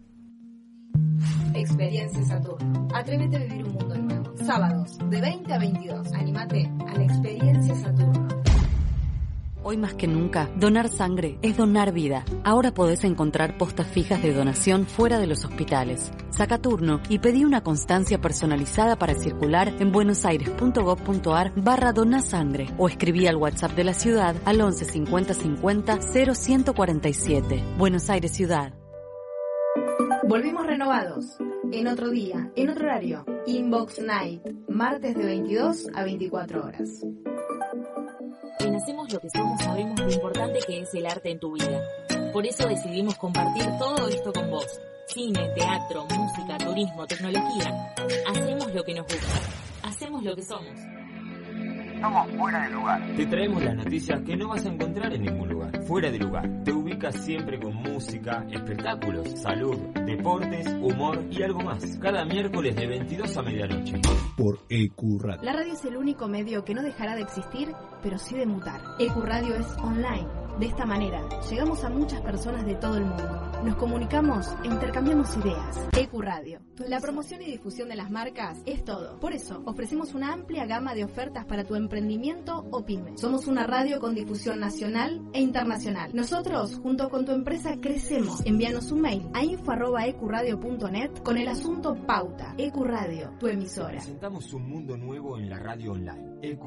Experiencia 1.55 2.23
Saturno. 2.27 2.89
Atrévete 2.93 3.37
a 3.37 3.41
vivir 3.45 3.65
un 3.65 3.73
mundo 3.73 3.97
nuevo. 3.97 4.37
Sábados, 4.45 4.99
de 5.09 5.21
20 5.23 5.55
a 5.55 5.59
22. 5.59 6.13
Anímate 6.13 6.71
a 6.87 6.99
la 6.99 7.03
Experiencia 7.03 7.75
Saturno. 7.77 8.29
Hoy 9.67 9.79
más 9.79 9.95
que 9.95 10.07
nunca, 10.07 10.51
donar 10.57 10.91
sangre 10.91 11.39
es 11.41 11.57
donar 11.57 11.91
vida. 11.91 12.27
Ahora 12.45 12.75
podés 12.75 13.03
encontrar 13.03 13.57
postas 13.57 13.87
fijas 13.87 14.23
de 14.23 14.35
donación 14.35 14.85
fuera 14.85 15.19
de 15.19 15.27
los 15.27 15.47
hospitales. 15.47 16.13
Saca 16.29 16.59
turno 16.59 17.01
y 17.09 17.19
pedí 17.19 17.47
una 17.47 17.63
constancia 17.63 18.21
personalizada 18.21 18.97
para 18.97 19.15
circular 19.15 19.73
en 19.81 19.91
buenosaires.gov.ar 19.91 21.53
barra 21.57 21.95
donasangre 21.95 22.67
o 22.77 22.89
escribí 22.89 23.27
al 23.27 23.37
WhatsApp 23.37 23.73
de 23.73 23.85
la 23.85 23.95
ciudad 23.95 24.37
al 24.45 24.61
11 24.61 24.85
50 24.85 25.33
50 25.33 25.99
0147. 26.03 27.65
Buenos 27.79 28.11
Aires 28.11 28.33
Ciudad. 28.33 28.75
Volvimos 30.29 30.67
renovados. 30.67 31.39
En 31.73 31.89
otro 31.89 32.11
día, 32.11 32.53
en 32.55 32.69
otro 32.69 32.85
horario. 32.85 33.25
Inbox 33.47 34.03
Night, 34.03 34.43
martes 34.69 35.17
de 35.17 35.25
22 35.25 35.89
a 35.95 36.05
24 36.05 36.67
horas. 36.67 37.03
En 38.61 38.75
Hacemos 38.77 39.13
lo 39.13 39.21
que 39.21 39.31
somos 39.31 39.63
sabemos 39.63 40.01
lo 40.01 40.11
importante 40.11 40.59
que 40.67 40.81
es 40.81 40.95
el 40.95 41.07
arte 41.07 41.31
en 41.31 41.39
tu 41.39 41.53
vida. 41.53 41.81
Por 42.33 42.47
eso 42.47 42.67
decidimos 42.67 43.17
compartir 43.17 43.65
todo 43.79 44.09
esto 44.09 44.33
con 44.33 44.51
vos. 44.51 44.67
Cine, 45.07 45.49
teatro, 45.55 46.07
música, 46.07 46.59
turismo, 46.59 47.07
tecnología. 47.07 47.95
Hacemos 48.29 48.75
lo 48.75 48.85
que 48.85 48.95
nos 48.95 49.07
gusta. 49.07 49.41
Hacemos 49.83 50.23
lo 50.23 50.35
que 50.35 50.43
somos. 50.43 50.94
Estamos 52.05 52.37
fuera 52.37 52.63
de 52.65 52.71
lugar. 52.71 53.17
Te 53.17 53.25
traemos 53.25 53.65
las 53.65 53.77
noticias 53.77 54.21
que 54.21 54.37
no 54.37 54.49
vas 54.49 54.67
a 54.67 54.69
encontrar 54.69 55.15
en 55.15 55.23
ningún 55.23 55.49
lugar. 55.49 55.85
Fuera 55.85 56.11
de 56.11 56.19
lugar. 56.19 56.63
Te 56.63 56.71
ubicas 56.71 57.17
siempre 57.25 57.59
con 57.59 57.75
música, 57.77 58.45
espectáculos, 58.51 59.41
salud, 59.41 59.79
deportes, 60.05 60.67
humor 60.83 61.25
y 61.31 61.43
algo 61.43 61.61
más. 61.61 61.83
Cada 62.03 62.27
miércoles 62.27 62.77
de 62.77 62.87
22 62.89 63.35
a 63.35 63.43
medianoche. 63.43 64.03
Por 64.37 64.59
EQ 64.69 65.23
Radio. 65.23 65.43
La 65.45 65.55
radio 65.55 65.73
es 65.73 65.85
el 65.87 65.97
único 65.97 66.29
medio 66.29 66.63
que 66.63 66.75
no 66.75 66.83
dejará 66.83 67.17
de 67.17 67.23
existir, 67.23 67.73
pero 68.03 68.19
sí 68.19 68.37
de 68.37 68.45
mutar. 68.45 68.83
EQ 68.99 69.17
Radio 69.25 69.55
es 69.55 69.67
online. 69.79 70.29
De 70.61 70.67
esta 70.67 70.85
manera, 70.85 71.23
llegamos 71.49 71.85
a 71.85 71.89
muchas 71.89 72.21
personas 72.21 72.67
de 72.67 72.75
todo 72.75 72.99
el 72.99 73.07
mundo. 73.07 73.54
Nos 73.65 73.77
comunicamos 73.77 74.47
e 74.63 74.67
intercambiamos 74.67 75.35
ideas. 75.39 75.89
EQ 75.97 76.21
Radio. 76.21 76.61
La 76.87 77.01
promoción 77.01 77.41
y 77.41 77.47
difusión 77.47 77.89
de 77.89 77.97
las 77.97 78.11
marcas 78.11 78.61
es 78.67 78.85
todo. 78.85 79.19
Por 79.21 79.33
eso, 79.33 79.63
ofrecemos 79.65 80.13
una 80.13 80.35
amplia 80.35 80.67
gama 80.67 80.95
de 80.95 81.03
ofertas 81.03 81.47
para 81.47 81.65
tu 81.65 81.75
emprendimiento 81.75 82.67
o 82.71 82.85
pyme. 82.85 83.17
Somos 83.17 83.47
una 83.47 83.67
radio 83.67 84.01
con 84.01 84.15
difusión 84.15 84.61
nacional 84.61 85.23
e 85.33 85.41
internacional. 85.41 86.11
Nosotros, 86.15 86.79
junto 86.83 87.09
con 87.09 87.25
tu 87.25 87.33
empresa, 87.33 87.79
crecemos. 87.81 88.45
Envíanos 88.45 88.93
un 88.93 89.01
mail 89.01 89.31
a 89.33 89.43
info.ecuradio.net 89.43 91.23
con 91.23 91.39
el 91.39 91.49
asunto 91.49 91.95
Pauta. 92.07 92.55
EQ 92.59 92.77
Radio, 92.85 93.31
tu 93.41 93.47
emisora. 93.47 93.93
Presentamos 93.93 94.53
un 94.53 94.69
mundo 94.69 94.99
nuevo 94.99 95.39
en 95.39 95.49
la 95.49 95.59
radio 95.59 95.93
online. 95.93 96.35
EQ 96.43 96.65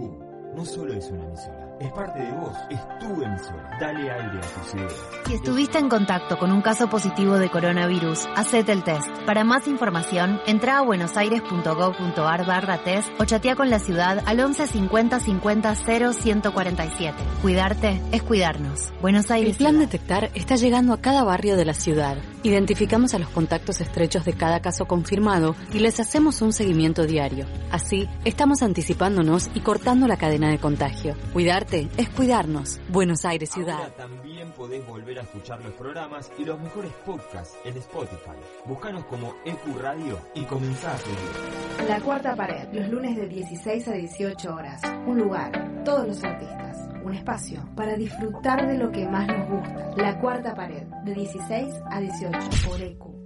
no 0.55 0.65
solo 0.65 0.93
es 0.93 1.11
una 1.11 1.25
emisora 1.25 1.76
es 1.79 1.91
parte 1.91 2.19
de 2.19 2.31
vos, 2.31 2.53
es 2.69 2.79
tu 2.99 3.21
emisora. 3.21 3.77
Dale 3.79 4.11
aire 4.11 4.37
a 4.37 4.41
tus 4.41 4.73
ideas. 4.73 4.93
Si 5.25 5.33
estuviste 5.33 5.77
en 5.77 5.89
contacto 5.89 6.37
con 6.37 6.51
un 6.51 6.61
caso 6.61 6.89
positivo 6.89 7.37
de 7.37 7.49
coronavirus, 7.49 8.27
hacete 8.35 8.71
el 8.71 8.83
test. 8.83 9.07
Para 9.25 9.43
más 9.43 9.67
información, 9.67 10.39
entra 10.47 10.79
a 10.79 10.81
buenosaires.gov.ar 10.83 12.45
barra 12.45 12.83
test 12.83 13.09
o 13.19 13.25
chatea 13.25 13.55
con 13.55 13.69
la 13.69 13.79
ciudad 13.79 14.23
al 14.25 14.39
11 14.39 14.67
50 14.67 15.19
50 15.19 15.75
0 15.75 16.13
147. 16.13 17.17
Cuidarte 17.41 18.01
es 18.11 18.23
cuidarnos. 18.23 18.93
Buenos 19.01 19.29
Aires. 19.31 19.51
El 19.51 19.57
plan 19.57 19.79
Detectar 19.79 20.31
está 20.33 20.55
llegando 20.55 20.93
a 20.93 21.01
cada 21.01 21.23
barrio 21.23 21.55
de 21.55 21.65
la 21.65 21.73
ciudad. 21.73 22.17
Identificamos 22.43 23.13
a 23.13 23.19
los 23.19 23.29
contactos 23.29 23.81
estrechos 23.81 24.25
de 24.25 24.33
cada 24.33 24.61
caso 24.61 24.85
confirmado 24.85 25.55
y 25.73 25.79
les 25.79 25.99
hacemos 25.99 26.41
un 26.41 26.53
seguimiento 26.53 27.05
diario. 27.05 27.45
Así, 27.71 28.07
estamos 28.23 28.63
anticipándonos 28.63 29.49
y 29.53 29.59
cortando 29.59 30.07
la 30.07 30.17
cadena 30.17 30.49
de 30.49 30.57
contagio. 30.57 31.15
Cuidarte 31.33 31.66
es 31.71 32.09
cuidarnos. 32.09 32.79
Buenos 32.89 33.25
Aires 33.25 33.49
Ciudad. 33.49 33.75
Ahora 33.75 33.95
también 33.95 34.51
podés 34.51 34.85
volver 34.87 35.19
a 35.19 35.23
escuchar 35.23 35.61
los 35.61 35.73
programas 35.73 36.31
y 36.37 36.45
los 36.45 36.59
mejores 36.59 36.91
podcasts 37.05 37.57
en 37.65 37.75
Spotify. 37.77 38.37
Búscanos 38.65 39.03
como 39.05 39.33
EQ 39.43 39.77
Radio 39.81 40.17
y 40.33 40.43
comenzá 40.43 40.93
a 40.93 40.97
seguir. 40.97 41.89
La 41.89 41.99
Cuarta 41.99 42.35
Pared, 42.35 42.69
los 42.71 42.87
lunes 42.89 43.17
de 43.17 43.27
16 43.27 43.87
a 43.87 43.93
18 43.93 44.53
horas. 44.53 44.81
Un 45.05 45.19
lugar, 45.19 45.83
todos 45.83 46.07
los 46.07 46.23
artistas. 46.23 46.87
Un 47.03 47.13
espacio 47.13 47.67
para 47.75 47.95
disfrutar 47.95 48.65
de 48.65 48.77
lo 48.77 48.91
que 48.91 49.05
más 49.07 49.27
nos 49.27 49.49
gusta. 49.49 49.91
La 49.97 50.19
Cuarta 50.19 50.55
Pared, 50.55 50.87
de 51.03 51.13
16 51.13 51.73
a 51.89 51.99
18 51.99 52.37
por 52.65 52.81
EQ. 52.81 53.16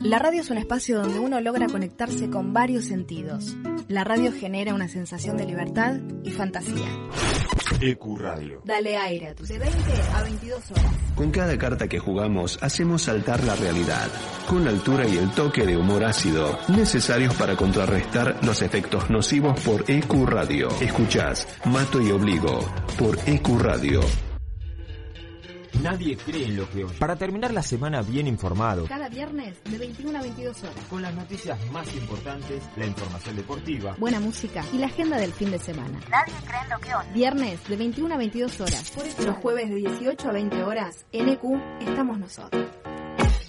La 0.00 0.20
radio 0.20 0.42
es 0.42 0.50
un 0.50 0.58
espacio 0.58 1.00
donde 1.00 1.18
uno 1.18 1.40
logra 1.40 1.66
conectarse 1.66 2.30
con 2.30 2.52
varios 2.52 2.84
sentidos. 2.84 3.56
La 3.88 4.04
radio 4.04 4.32
genera 4.32 4.72
una 4.72 4.86
sensación 4.86 5.36
de 5.36 5.44
libertad 5.44 5.96
y 6.22 6.30
fantasía. 6.30 6.86
EQ 7.80 8.16
Radio. 8.16 8.62
Dale 8.64 8.96
aire 8.96 9.28
a 9.28 9.34
tus 9.34 9.48
de 9.48 9.58
20 9.58 9.76
a 10.14 10.22
22 10.22 10.70
horas. 10.70 10.84
Con 11.16 11.32
cada 11.32 11.58
carta 11.58 11.88
que 11.88 11.98
jugamos 11.98 12.58
hacemos 12.62 13.02
saltar 13.02 13.42
la 13.42 13.56
realidad, 13.56 14.08
con 14.48 14.64
la 14.64 14.70
altura 14.70 15.06
y 15.08 15.16
el 15.16 15.30
toque 15.32 15.66
de 15.66 15.76
humor 15.76 16.04
ácido 16.04 16.58
necesarios 16.68 17.34
para 17.34 17.56
contrarrestar 17.56 18.38
los 18.44 18.62
efectos 18.62 19.10
nocivos 19.10 19.60
por 19.60 19.84
EQ 19.90 20.26
Radio. 20.26 20.68
Escuchás 20.80 21.48
Mato 21.64 22.00
y 22.00 22.12
Obligo 22.12 22.60
por 22.96 23.18
EQ 23.26 23.48
Radio. 23.58 24.00
Nadie 25.82 26.16
cree 26.16 26.46
en 26.46 26.56
lo 26.56 26.68
que 26.70 26.84
oye. 26.84 26.98
Para 26.98 27.16
terminar 27.16 27.52
la 27.52 27.62
semana 27.62 28.00
bien 28.02 28.26
informado, 28.26 28.86
Cada 28.86 29.08
viernes 29.08 29.62
de 29.64 29.78
21 29.78 30.18
a 30.18 30.22
22 30.22 30.62
horas. 30.64 30.74
con 30.90 31.02
las 31.02 31.14
noticias 31.14 31.58
más 31.70 31.94
importantes, 31.94 32.62
la 32.76 32.86
información 32.86 33.36
deportiva, 33.36 33.94
Buena 33.98 34.18
música 34.20 34.64
y 34.72 34.78
la 34.78 34.86
agenda 34.86 35.16
del 35.18 35.32
fin 35.32 35.50
de 35.50 35.58
semana. 35.58 35.98
Nadie 36.10 36.34
cree 36.46 36.60
en 36.62 36.70
lo 36.70 36.78
que 36.80 36.94
oye. 36.94 37.12
Viernes 37.14 37.68
de 37.68 37.76
21 37.76 38.14
a 38.14 38.18
22 38.18 38.60
horas. 38.60 38.92
Los 39.24 39.36
jueves 39.36 39.68
de 39.68 39.74
18 39.76 40.28
a 40.28 40.32
20 40.32 40.62
horas. 40.64 41.06
En 41.12 41.28
EQ 41.28 41.42
estamos 41.80 42.18
nosotros. 42.18 42.66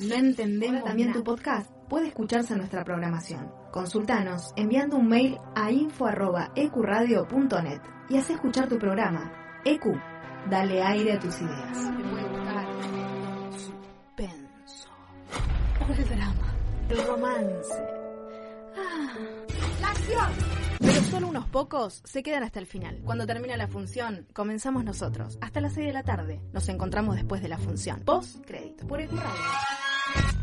No 0.01 0.15
entendemos 0.15 0.83
también 0.83 1.11
tu 1.11 1.23
podcast. 1.23 1.69
Puede 1.89 2.07
escucharse 2.07 2.53
en 2.53 2.59
nuestra 2.59 2.83
programación. 2.85 3.51
Consultanos 3.71 4.51
enviando 4.55 4.95
un 4.97 5.07
mail 5.09 5.37
a 5.55 5.71
info.ecuradio.net 5.71 7.81
y 8.09 8.17
haz 8.17 8.29
escuchar 8.29 8.69
tu 8.69 8.77
programa. 8.77 9.31
EQ, 9.65 9.87
dale 10.49 10.81
aire 10.81 11.13
a 11.13 11.19
tus 11.19 11.41
ideas. 11.41 11.77
Suspenso. 13.51 14.89
El 15.97 16.09
drama. 16.09 16.53
El 16.89 17.07
romance. 17.07 17.73
Ah. 18.77 19.13
¡La 19.81 19.89
acción! 19.89 20.59
Pero 20.79 21.01
solo 21.03 21.27
unos 21.27 21.47
pocos 21.47 22.01
se 22.05 22.23
quedan 22.23 22.43
hasta 22.43 22.59
el 22.59 22.65
final. 22.65 23.01
Cuando 23.03 23.25
termina 23.25 23.57
la 23.57 23.67
función, 23.67 24.27
comenzamos 24.33 24.83
nosotros. 24.83 25.37
Hasta 25.41 25.61
las 25.61 25.73
6 25.73 25.87
de 25.87 25.93
la 25.93 26.03
tarde. 26.03 26.41
Nos 26.53 26.69
encontramos 26.69 27.15
después 27.15 27.41
de 27.41 27.49
la 27.49 27.57
función. 27.57 28.01
Post 28.01 28.45
crédito. 28.45 28.87
Por 28.87 29.01
EQ 29.01 29.11
Radio. 29.11 30.38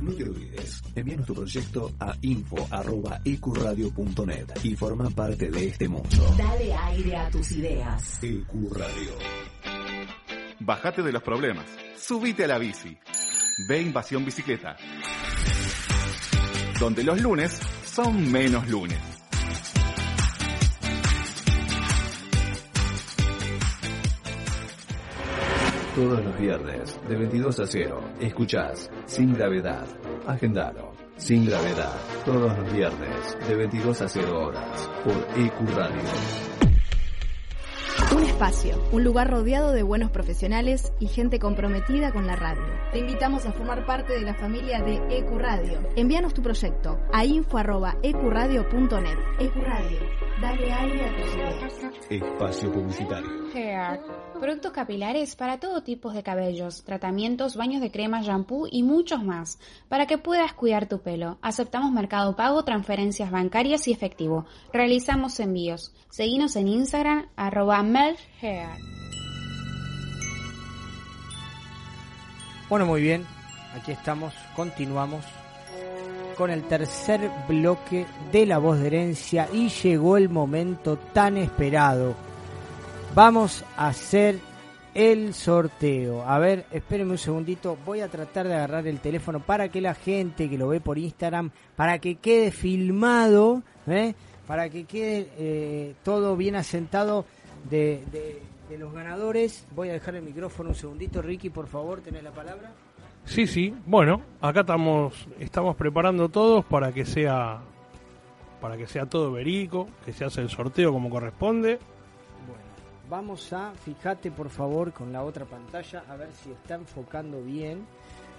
No 0.00 0.12
te 0.12 0.22
olvides, 0.22 0.80
envíanos 0.94 1.26
tu 1.26 1.34
proyecto 1.34 1.92
a 1.98 2.14
info.ecuradio.net 2.22 4.46
y 4.62 4.76
forma 4.76 5.10
parte 5.10 5.50
de 5.50 5.66
este 5.66 5.88
mundo. 5.88 6.08
Dale 6.36 6.72
aire 6.72 7.16
a 7.16 7.28
tus 7.30 7.50
ideas. 7.52 8.22
EQ 8.22 8.72
Radio. 8.72 9.10
Bájate 10.60 11.02
de 11.02 11.12
los 11.12 11.22
problemas. 11.22 11.64
Subite 11.96 12.44
a 12.44 12.48
la 12.48 12.58
bici. 12.58 12.96
Ve 13.68 13.82
Invasión 13.82 14.24
Bicicleta. 14.24 14.76
Donde 16.78 17.02
los 17.02 17.20
lunes 17.20 17.58
son 17.84 18.30
menos 18.30 18.68
lunes. 18.68 19.17
Todos 25.98 26.24
los 26.24 26.38
viernes, 26.38 27.00
de 27.08 27.16
22 27.16 27.58
a 27.58 27.66
0, 27.66 28.00
escuchás 28.20 28.88
Sin 29.06 29.34
Gravedad. 29.34 29.84
Agendalo. 30.28 30.92
Sin 31.16 31.44
Gravedad. 31.44 31.96
Todos 32.24 32.56
los 32.56 32.72
viernes, 32.72 33.36
de 33.48 33.54
22 33.56 34.02
a 34.02 34.08
0 34.08 34.44
horas, 34.46 34.90
por 35.02 35.16
EQ 35.36 35.76
Radio. 35.76 36.77
Un 38.14 38.22
espacio, 38.24 38.82
un 38.92 39.04
lugar 39.04 39.30
rodeado 39.30 39.72
de 39.72 39.82
buenos 39.82 40.10
profesionales 40.10 40.92
y 40.98 41.08
gente 41.08 41.38
comprometida 41.38 42.12
con 42.12 42.26
la 42.26 42.36
radio. 42.36 42.62
Te 42.90 43.00
invitamos 43.00 43.44
a 43.44 43.52
formar 43.52 43.84
parte 43.84 44.14
de 44.14 44.22
la 44.22 44.34
familia 44.34 44.80
de 44.80 44.96
EQ 45.10 45.38
Radio. 45.38 45.80
Envíanos 45.94 46.32
tu 46.32 46.40
proyecto 46.40 46.98
a 47.12 47.24
info.ecuradio.net. 47.24 49.18
EQ 49.40 49.54
Radio, 49.56 49.98
dale 50.40 50.72
aire 50.72 51.04
a 51.04 51.16
tus 51.16 51.34
ideas. 51.34 51.74
Espacio 52.08 52.72
publicitario. 52.72 53.28
Hair. 53.52 54.00
Productos 54.40 54.70
capilares 54.70 55.34
para 55.34 55.58
todo 55.58 55.82
tipo 55.82 56.12
de 56.12 56.22
cabellos, 56.22 56.84
tratamientos, 56.84 57.56
baños 57.56 57.80
de 57.80 57.90
crema, 57.90 58.22
shampoo 58.22 58.68
y 58.70 58.84
muchos 58.84 59.24
más. 59.24 59.58
Para 59.88 60.06
que 60.06 60.16
puedas 60.16 60.52
cuidar 60.52 60.88
tu 60.88 61.00
pelo. 61.00 61.38
Aceptamos 61.42 61.90
mercado 61.90 62.36
pago, 62.36 62.62
transferencias 62.62 63.32
bancarias 63.32 63.88
y 63.88 63.92
efectivo. 63.92 64.46
Realizamos 64.72 65.40
envíos. 65.40 65.92
Seguinos 66.08 66.54
en 66.54 66.68
Instagram, 66.68 67.26
arroba 67.34 67.82
melhair. 67.88 68.68
Bueno, 72.68 72.86
muy 72.86 73.02
bien. 73.02 73.24
Aquí 73.74 73.92
estamos, 73.92 74.34
continuamos 74.54 75.24
con 76.38 76.50
el 76.50 76.62
tercer 76.64 77.30
bloque 77.48 78.06
de 78.30 78.46
La 78.46 78.58
Voz 78.58 78.78
de 78.78 78.86
Herencia 78.86 79.48
y 79.52 79.68
llegó 79.70 80.16
el 80.16 80.28
momento 80.28 80.96
tan 80.96 81.36
esperado. 81.36 82.14
Vamos 83.14 83.64
a 83.76 83.88
hacer 83.88 84.38
el 84.94 85.34
sorteo. 85.34 86.22
A 86.22 86.38
ver, 86.38 86.66
espérenme 86.70 87.12
un 87.12 87.18
segundito. 87.18 87.76
Voy 87.84 88.00
a 88.00 88.08
tratar 88.08 88.46
de 88.46 88.54
agarrar 88.54 88.86
el 88.86 89.00
teléfono 89.00 89.40
para 89.40 89.68
que 89.68 89.80
la 89.80 89.94
gente 89.94 90.48
que 90.48 90.56
lo 90.58 90.68
ve 90.68 90.80
por 90.80 90.96
Instagram, 90.96 91.50
para 91.74 91.98
que 91.98 92.16
quede 92.16 92.52
filmado, 92.52 93.62
¿eh? 93.88 94.14
para 94.46 94.68
que 94.68 94.84
quede 94.84 95.28
eh, 95.38 95.94
todo 96.04 96.36
bien 96.36 96.54
asentado 96.54 97.24
de, 97.70 98.02
de- 98.12 98.42
de 98.68 98.76
los 98.78 98.92
ganadores. 98.92 99.66
Voy 99.74 99.88
a 99.88 99.94
dejar 99.94 100.14
el 100.16 100.22
micrófono 100.22 100.70
un 100.70 100.74
segundito. 100.74 101.22
Ricky, 101.22 101.48
por 101.48 101.66
favor, 101.68 102.00
tenés 102.02 102.22
la 102.22 102.32
palabra. 102.32 102.70
Sí, 103.24 103.46
sí. 103.46 103.74
Bueno, 103.86 104.20
acá 104.40 104.60
estamos 104.60 105.26
estamos 105.38 105.74
preparando 105.76 106.28
todos 106.28 106.64
para 106.66 106.92
que 106.92 107.04
sea 107.04 107.60
para 108.60 108.76
que 108.76 108.86
sea 108.86 109.06
todo 109.06 109.32
verídico, 109.32 109.88
que 110.04 110.12
se 110.12 110.24
hace 110.24 110.40
el 110.42 110.48
sorteo 110.50 110.92
como 110.92 111.08
corresponde. 111.08 111.78
Vamos 113.08 113.52
a, 113.54 113.72
fíjate 113.84 114.30
por 114.30 114.50
favor 114.50 114.92
con 114.92 115.12
la 115.12 115.22
otra 115.22 115.44
pantalla, 115.46 116.04
a 116.10 116.16
ver 116.16 116.28
si 116.32 116.50
está 116.50 116.74
enfocando 116.74 117.40
bien, 117.42 117.86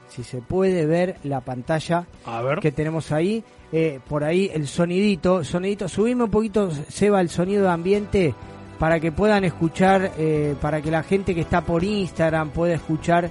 si 0.10 0.24
se 0.24 0.42
puede 0.44 0.86
ver 0.86 1.16
la 1.24 1.42
pantalla 1.42 2.06
A 2.26 2.42
ver. 2.44 2.60
que 2.60 2.72
tenemos 2.72 3.12
ahí. 3.12 3.44
Eh, 3.72 4.00
por 4.08 4.24
ahí 4.24 4.50
el 4.54 4.68
sonidito, 4.68 5.44
sonidito, 5.44 5.88
subime 5.88 6.26
un 6.26 6.30
poquito, 6.32 6.70
Seba, 6.72 7.20
el 7.22 7.30
sonido 7.30 7.64
de 7.64 7.70
ambiente 7.70 8.36
para 8.80 9.00
que 9.00 9.12
puedan 9.12 9.44
escuchar, 9.44 10.14
eh, 10.18 10.56
para 10.60 10.82
que 10.82 10.90
la 10.90 11.04
gente 11.04 11.36
que 11.36 11.42
está 11.42 11.62
por 11.62 11.84
Instagram 11.84 12.50
pueda 12.50 12.74
escuchar 12.74 13.30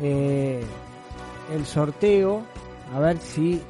eh, 0.00 0.62
el 1.52 1.66
sorteo. 1.66 2.42
A 2.94 2.98
ver 3.00 3.18
si 3.18 3.60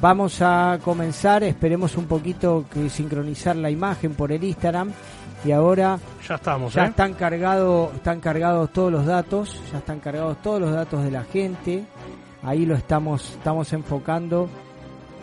Vamos 0.00 0.42
a 0.42 0.78
comenzar, 0.84 1.42
esperemos 1.42 1.96
un 1.96 2.04
poquito 2.04 2.66
que 2.70 2.90
sincronizar 2.90 3.56
la 3.56 3.70
imagen 3.70 4.14
por 4.14 4.30
el 4.30 4.44
Instagram 4.44 4.92
y 5.42 5.52
ahora 5.52 5.98
Ya 6.26 6.34
estamos, 6.34 6.74
ya 6.74 6.84
¿eh? 6.84 6.88
están 6.88 7.14
cargados, 7.14 7.94
están 7.94 8.20
cargados 8.20 8.70
todos 8.72 8.92
los 8.92 9.06
datos, 9.06 9.58
ya 9.72 9.78
están 9.78 10.00
cargados 10.00 10.36
todos 10.42 10.60
los 10.60 10.72
datos 10.72 11.02
de 11.02 11.10
la 11.10 11.24
gente. 11.24 11.84
Ahí 12.42 12.66
lo 12.66 12.74
estamos 12.74 13.30
estamos 13.30 13.72
enfocando. 13.72 14.48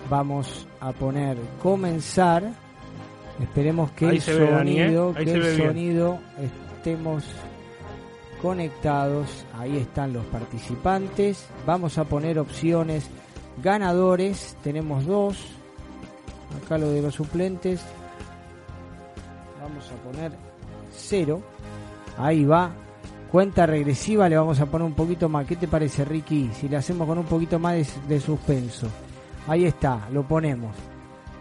Vamos 0.09 0.67
a 0.81 0.91
poner 0.91 1.37
comenzar. 1.61 2.62
Esperemos 3.39 3.91
que 3.91 4.05
Ahí 4.05 4.15
el 4.17 4.21
se 4.21 4.43
¿eh? 4.43 4.47
sonido, 4.47 5.13
que 5.13 5.31
el 5.31 5.57
sonido 5.57 6.19
estemos 6.77 7.23
conectados. 8.41 9.45
Ahí 9.57 9.77
están 9.77 10.13
los 10.13 10.25
participantes. 10.25 11.47
Vamos 11.65 11.97
a 11.97 12.03
poner 12.03 12.37
opciones 12.39 13.09
ganadores. 13.63 14.55
Tenemos 14.63 15.05
dos. 15.05 15.37
Acá 16.63 16.77
lo 16.77 16.89
de 16.89 17.01
los 17.01 17.15
suplentes. 17.15 17.83
Vamos 19.61 19.89
a 19.89 19.95
poner 20.03 20.31
0. 20.95 21.41
Ahí 22.17 22.45
va. 22.45 22.71
Cuenta 23.31 23.65
regresiva, 23.65 24.29
le 24.29 24.37
vamos 24.37 24.59
a 24.59 24.67
poner 24.67 24.85
un 24.85 24.93
poquito 24.93 25.27
más. 25.27 25.47
¿Qué 25.47 25.55
te 25.55 25.67
parece, 25.67 26.05
Ricky? 26.05 26.51
Si 26.53 26.69
le 26.69 26.77
hacemos 26.77 27.07
con 27.07 27.17
un 27.17 27.25
poquito 27.25 27.57
más 27.57 27.75
de, 28.07 28.19
suspenso. 28.19 28.87
Ahí 29.47 29.65
está, 29.65 30.07
lo 30.11 30.23
ponemos. 30.23 30.75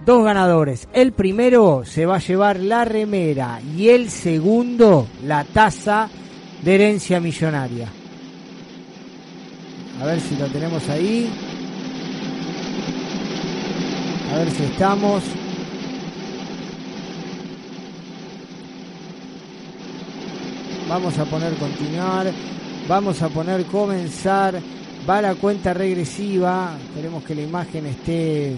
Dos 0.05 0.25
ganadores. 0.25 0.89
El 0.93 1.13
primero 1.13 1.83
se 1.85 2.07
va 2.07 2.17
a 2.17 2.21
llevar 2.21 2.59
la 2.59 2.85
remera 2.85 3.61
y 3.77 3.89
el 3.89 4.11
segundo 4.11 5.07
la 5.25 5.45
taza 5.45 6.09
de 6.63 6.75
herencia 6.75 7.21
millonaria. 7.21 7.89
A 10.01 10.05
ver 10.05 10.21
si 10.21 10.37
lo 10.37 10.47
tenemos 10.47 10.89
ahí. 10.89 11.31
A 14.33 14.39
ver 14.39 14.51
si 14.51 14.65
estamos. 14.65 15.23
Vamos 20.89 21.17
a 21.17 21.25
poner 21.27 21.55
continuar. 21.55 22.33
Vamos 22.89 23.23
a 23.23 23.29
poner 23.29 23.65
comenzar. 23.67 24.59
Va 25.09 25.23
la 25.23 25.37
cuenta 25.37 25.73
regresiva. 25.73 26.77
Esperemos 26.89 27.23
que 27.23 27.37
la 27.37 27.43
imagen 27.43 27.87
esté. 27.87 28.57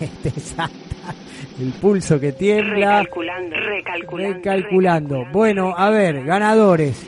El 1.60 1.72
pulso 1.80 2.18
que 2.18 2.32
tiembla. 2.32 3.00
Recalculando, 3.00 3.56
recalculando. 3.56 4.34
Recalculando. 4.34 5.24
Bueno, 5.32 5.74
a 5.76 5.90
ver, 5.90 6.24
ganadores. 6.24 7.06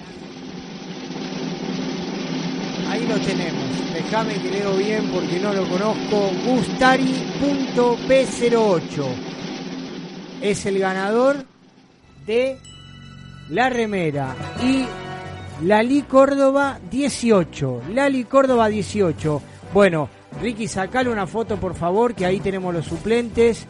Ahí 2.89 3.05
lo 3.07 3.19
tenemos. 3.19 3.65
Déjame 3.93 4.35
que 4.35 4.51
leo 4.51 4.77
bien 4.77 5.11
porque 5.13 5.41
no 5.41 5.53
lo 5.53 5.69
conozco. 5.69 6.31
Gustari.p08 6.47 9.05
es 10.43 10.67
el 10.67 10.79
ganador 10.79 11.45
de 12.27 12.59
la 13.51 13.69
remera 13.69 14.37
y 14.63 14.85
Lali 15.65 16.03
Córdoba 16.03 16.79
18. 16.91 17.83
Lali 17.91 18.25
Córdoba 18.25 18.69
18. 18.69 19.43
Bueno, 19.73 20.09
Ricky, 20.41 20.69
sacale 20.69 21.11
una 21.11 21.27
foto 21.27 21.57
por 21.57 21.75
favor, 21.75 22.15
que 22.15 22.27
ahí 22.27 22.41
tenemos 22.41 22.75
los 22.75 22.85
suplentes. 22.85 23.67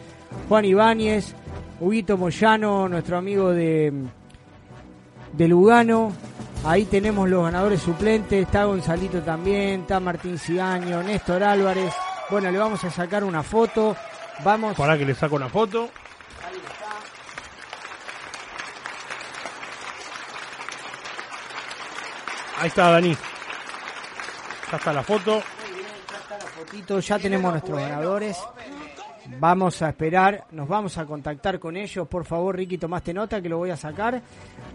Juan 0.49 0.65
Ibáñez, 0.65 1.35
Huguito 1.81 2.17
Moyano, 2.17 2.89
nuestro 2.89 3.17
amigo 3.17 3.51
de, 3.51 3.93
de 5.33 5.49
Lugano. 5.49 6.13
Ahí 6.65 6.85
tenemos 6.85 7.29
los 7.29 7.45
ganadores 7.45 7.81
suplentes. 7.81 8.45
Está 8.45 8.65
Gonzalito 8.65 9.21
también, 9.23 9.83
está 9.83 10.01
Martín 10.01 10.39
Cigaño, 10.39 11.03
Néstor 11.03 11.43
Álvarez. 11.43 11.95
Bueno, 12.31 12.51
le 12.51 12.59
vamos 12.59 12.83
a 12.83 12.91
sacar 12.91 13.23
una 13.23 13.43
foto. 13.43 13.97
Vamos. 14.43 14.77
Para 14.77 14.99
que 14.99 15.05
le 15.05 15.15
saco 15.15 15.37
una 15.37 15.49
foto. 15.49 15.89
Ahí 22.59 22.69
está 22.69 22.91
Dani. 22.91 23.17
Ya 24.73 24.77
está 24.77 24.93
la 24.93 25.03
foto. 25.03 25.43
Fotito, 26.57 27.01
ya 27.01 27.19
tenemos 27.19 27.53
nuestros 27.53 27.79
ganadores. 27.79 28.39
Vamos 29.41 29.83
a 29.83 29.89
esperar, 29.89 30.45
nos 30.53 30.69
vamos 30.69 30.97
a 30.99 31.05
contactar 31.05 31.59
con 31.59 31.77
ellos. 31.77 32.07
Por 32.07 32.25
favor, 32.25 32.57
Ricky, 32.57 32.79
tomaste 32.79 33.13
nota 33.13 33.43
que 33.43 33.49
lo 33.49 33.59
voy 33.59 33.71
a 33.71 33.77
sacar. 33.77 34.23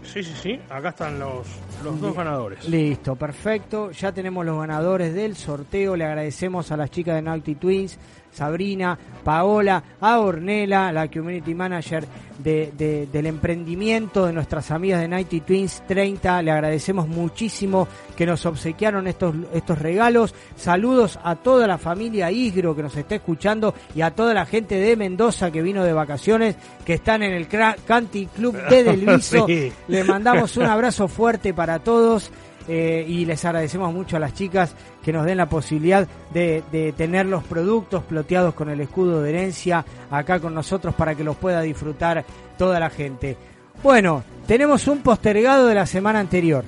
Sí, 0.02 0.22
sí, 0.22 0.34
sí. 0.40 0.60
Acá 0.68 0.90
están 0.90 1.18
los, 1.18 1.46
los 1.82 1.98
dos 2.00 2.14
ganadores. 2.14 2.68
Listo, 2.68 3.16
perfecto. 3.16 3.90
Ya 3.92 4.12
tenemos 4.12 4.44
los 4.44 4.58
ganadores 4.58 5.14
del 5.14 5.36
sorteo. 5.36 5.96
Le 5.96 6.04
agradecemos 6.04 6.70
a 6.70 6.76
las 6.76 6.90
chicas 6.90 7.14
de 7.14 7.22
Naughty 7.22 7.54
Twins 7.54 7.98
Sabrina, 8.32 8.98
Paola, 9.22 9.82
a 10.00 10.18
Ornella, 10.18 10.90
la 10.90 11.08
community 11.08 11.54
manager 11.54 12.04
de, 12.38 13.08
del 13.12 13.26
emprendimiento 13.26 14.26
de 14.26 14.32
nuestras 14.32 14.70
amigas 14.70 15.00
de 15.00 15.08
Nighty 15.08 15.40
Twins 15.40 15.82
30. 15.86 16.42
Le 16.42 16.50
agradecemos 16.50 17.06
muchísimo 17.06 17.86
que 18.16 18.26
nos 18.26 18.44
obsequiaron 18.46 19.06
estos, 19.06 19.34
estos 19.52 19.78
regalos. 19.78 20.34
Saludos 20.56 21.18
a 21.22 21.36
toda 21.36 21.66
la 21.66 21.78
familia 21.78 22.30
Isgro 22.30 22.74
que 22.74 22.82
nos 22.82 22.96
está 22.96 23.16
escuchando 23.16 23.74
y 23.94 24.00
a 24.00 24.10
toda 24.10 24.34
la 24.34 24.46
gente 24.46 24.76
de 24.76 24.96
Mendoza 24.96 25.50
que 25.50 25.62
vino 25.62 25.84
de 25.84 25.92
vacaciones, 25.92 26.56
que 26.84 26.94
están 26.94 27.22
en 27.22 27.32
el 27.32 27.48
Canti 27.48 28.26
Club 28.26 28.56
de 28.68 28.84
Delviso. 28.84 29.46
Le 29.88 30.04
mandamos 30.04 30.56
un 30.56 30.64
abrazo 30.64 31.06
fuerte 31.08 31.54
para 31.54 31.78
todos. 31.78 32.30
Eh, 32.68 33.04
y 33.08 33.24
les 33.24 33.44
agradecemos 33.44 33.92
mucho 33.92 34.16
a 34.16 34.20
las 34.20 34.34
chicas 34.34 34.74
que 35.02 35.12
nos 35.12 35.26
den 35.26 35.38
la 35.38 35.48
posibilidad 35.48 36.06
de, 36.32 36.94
tener 36.96 37.26
los 37.26 37.42
productos 37.44 38.04
ploteados 38.04 38.54
con 38.54 38.70
el 38.70 38.80
escudo 38.80 39.20
de 39.20 39.30
herencia 39.30 39.84
acá 40.10 40.38
con 40.38 40.54
nosotros 40.54 40.94
para 40.94 41.14
que 41.14 41.24
los 41.24 41.36
pueda 41.36 41.60
disfrutar 41.60 42.24
toda 42.56 42.78
la 42.78 42.90
gente. 42.90 43.36
Bueno, 43.82 44.22
tenemos 44.46 44.86
un 44.86 45.00
postergado 45.02 45.66
de 45.66 45.74
la 45.74 45.86
semana 45.86 46.20
anterior. 46.20 46.64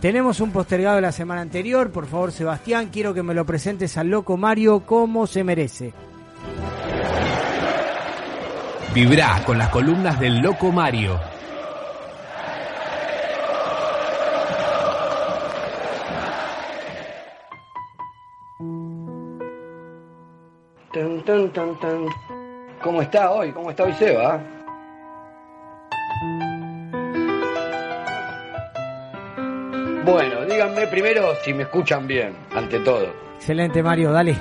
Tenemos 0.00 0.40
un 0.40 0.52
postergado 0.52 0.96
de 0.96 1.02
la 1.02 1.12
semana 1.12 1.40
anterior. 1.40 1.90
Por 1.90 2.06
favor, 2.06 2.30
Sebastián, 2.30 2.90
quiero 2.92 3.14
que 3.14 3.22
me 3.22 3.34
lo 3.34 3.46
presentes 3.46 3.96
al 3.96 4.08
loco 4.08 4.36
Mario 4.36 4.80
como 4.86 5.26
se 5.26 5.42
merece. 5.42 5.92
Vibra 8.94 9.42
con 9.44 9.58
las 9.58 9.70
columnas 9.70 10.20
del 10.20 10.38
loco 10.38 10.70
Mario. 10.70 11.18
¿Cómo 22.82 23.02
está 23.02 23.30
hoy? 23.30 23.52
¿Cómo 23.52 23.70
está 23.70 23.84
hoy 23.84 23.92
Seba? 23.94 24.40
Bueno, 30.04 30.44
díganme 30.46 30.86
primero 30.86 31.34
si 31.44 31.52
me 31.52 31.64
escuchan 31.64 32.06
bien, 32.06 32.32
ante 32.54 32.80
todo. 32.80 33.08
Excelente, 33.36 33.82
Mario, 33.82 34.10
dale. 34.10 34.36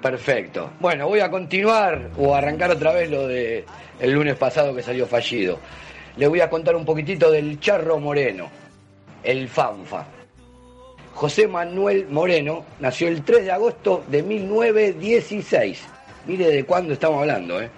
Perfecto. 0.00 0.70
Bueno, 0.80 1.06
voy 1.08 1.20
a 1.20 1.30
continuar 1.30 2.10
o 2.16 2.34
arrancar 2.34 2.70
otra 2.70 2.92
vez 2.92 3.10
lo 3.10 3.28
de 3.28 3.66
el 3.98 4.12
lunes 4.12 4.36
pasado 4.36 4.74
que 4.74 4.82
salió 4.82 5.06
fallido. 5.06 5.58
Le 6.16 6.26
voy 6.26 6.40
a 6.40 6.48
contar 6.48 6.74
un 6.74 6.84
poquitito 6.84 7.30
del 7.30 7.60
Charro 7.60 7.98
Moreno, 7.98 8.48
el 9.22 9.48
Fanfa. 9.48 10.19
José 11.20 11.46
Manuel 11.46 12.06
Moreno 12.08 12.64
nació 12.78 13.08
el 13.08 13.22
3 13.22 13.44
de 13.44 13.52
agosto 13.52 14.02
de 14.08 14.22
1916. 14.22 15.86
Mire 16.24 16.46
de 16.46 16.64
cuándo 16.64 16.94
estamos 16.94 17.20
hablando, 17.20 17.60
¿eh? 17.60 17.68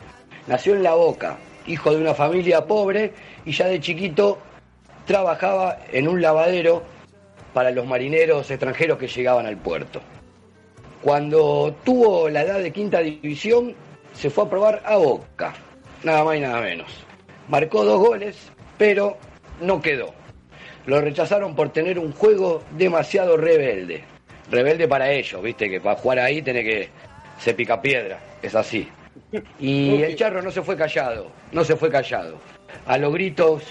Nació 0.47 0.77
en 0.77 0.85
La 0.85 0.95
Boca, 0.95 1.39
hijo 1.67 1.91
de 1.91 1.97
una 1.97 2.15
familia 2.15 2.65
pobre 2.65 3.13
y 3.45 3.51
ya 3.51 3.67
de 3.67 3.81
chiquito 3.81 4.39
trabajaba 5.07 5.79
en 5.91 6.07
un 6.07 6.23
lavadero 6.23 6.85
para 7.53 7.73
los 7.73 7.85
marineros 7.85 8.49
extranjeros 8.49 8.97
que 8.97 9.09
llegaban 9.09 9.47
al 9.47 9.57
puerto. 9.57 10.01
Cuando 11.03 11.75
tuvo 11.83 12.29
la 12.29 12.43
edad 12.43 12.61
de 12.61 12.71
quinta 12.71 13.01
división, 13.01 13.75
se 14.13 14.31
fue 14.31 14.45
a 14.45 14.51
probar 14.51 14.83
a 14.87 14.99
Boca, 14.99 15.53
nada 16.05 16.23
más 16.23 16.37
y 16.37 16.41
nada 16.43 16.61
menos. 16.61 16.93
Marcó 17.49 17.85
dos 17.85 17.99
goles, 17.99 18.53
pero 18.79 19.17
no 19.61 19.83
quedó 19.83 20.22
lo 20.87 21.01
rechazaron 21.01 21.55
por 21.55 21.73
tener 21.73 21.99
un 21.99 22.13
juego 22.13 22.63
demasiado 22.77 23.37
rebelde. 23.37 24.05
Rebelde 24.51 24.89
para 24.89 25.11
ellos, 25.11 25.43
viste, 25.43 25.71
que 25.71 25.81
para 25.81 25.97
jugar 25.97 26.19
ahí 26.21 26.43
tiene 26.43 26.63
que 26.63 26.89
se 27.39 27.55
pica 27.55 27.81
piedra, 27.81 28.19
es 28.43 28.55
así. 28.55 28.89
Y 29.59 30.03
el 30.03 30.17
charro 30.17 30.43
no 30.43 30.51
se 30.51 30.63
fue 30.63 30.77
callado, 30.77 31.31
no 31.53 31.65
se 31.65 31.77
fue 31.77 31.91
callado. 31.91 32.39
A 32.87 32.99
los 32.99 33.13
gritos 33.13 33.63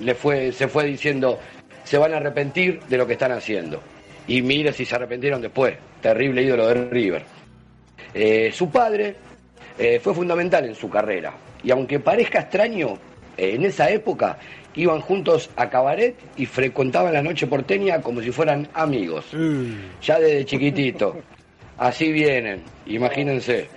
le 0.00 0.14
fue, 0.14 0.52
se 0.52 0.68
fue 0.68 0.84
diciendo, 0.84 1.38
se 1.84 1.98
van 1.98 2.14
a 2.14 2.18
arrepentir 2.18 2.80
de 2.88 2.98
lo 2.98 3.06
que 3.06 3.14
están 3.14 3.32
haciendo. 3.32 3.80
Y 4.28 4.42
mire 4.42 4.72
si 4.72 4.84
se 4.84 4.96
arrepintieron 4.96 5.40
después, 5.40 5.74
terrible 6.00 6.42
ídolo 6.42 6.66
de 6.66 6.74
River. 6.90 7.22
Eh, 8.12 8.50
su 8.52 8.70
padre 8.70 9.14
eh, 9.78 10.00
fue 10.02 10.14
fundamental 10.14 10.64
en 10.64 10.74
su 10.74 10.90
carrera. 10.90 11.32
Y 11.62 11.70
aunque 11.70 12.00
parezca 12.00 12.40
extraño, 12.40 12.98
eh, 13.36 13.54
en 13.54 13.64
esa 13.64 13.90
época 13.90 14.38
iban 14.76 15.00
juntos 15.00 15.50
a 15.56 15.68
cabaret 15.68 16.14
y 16.36 16.46
frecuentaban 16.46 17.12
la 17.12 17.22
noche 17.22 17.46
porteña 17.46 18.00
como 18.00 18.20
si 18.20 18.30
fueran 18.30 18.68
amigos. 18.74 19.26
Ya 20.02 20.18
desde 20.20 20.44
chiquitito. 20.44 21.16
Así 21.78 22.12
vienen, 22.12 22.62
imagínense. 22.86 23.68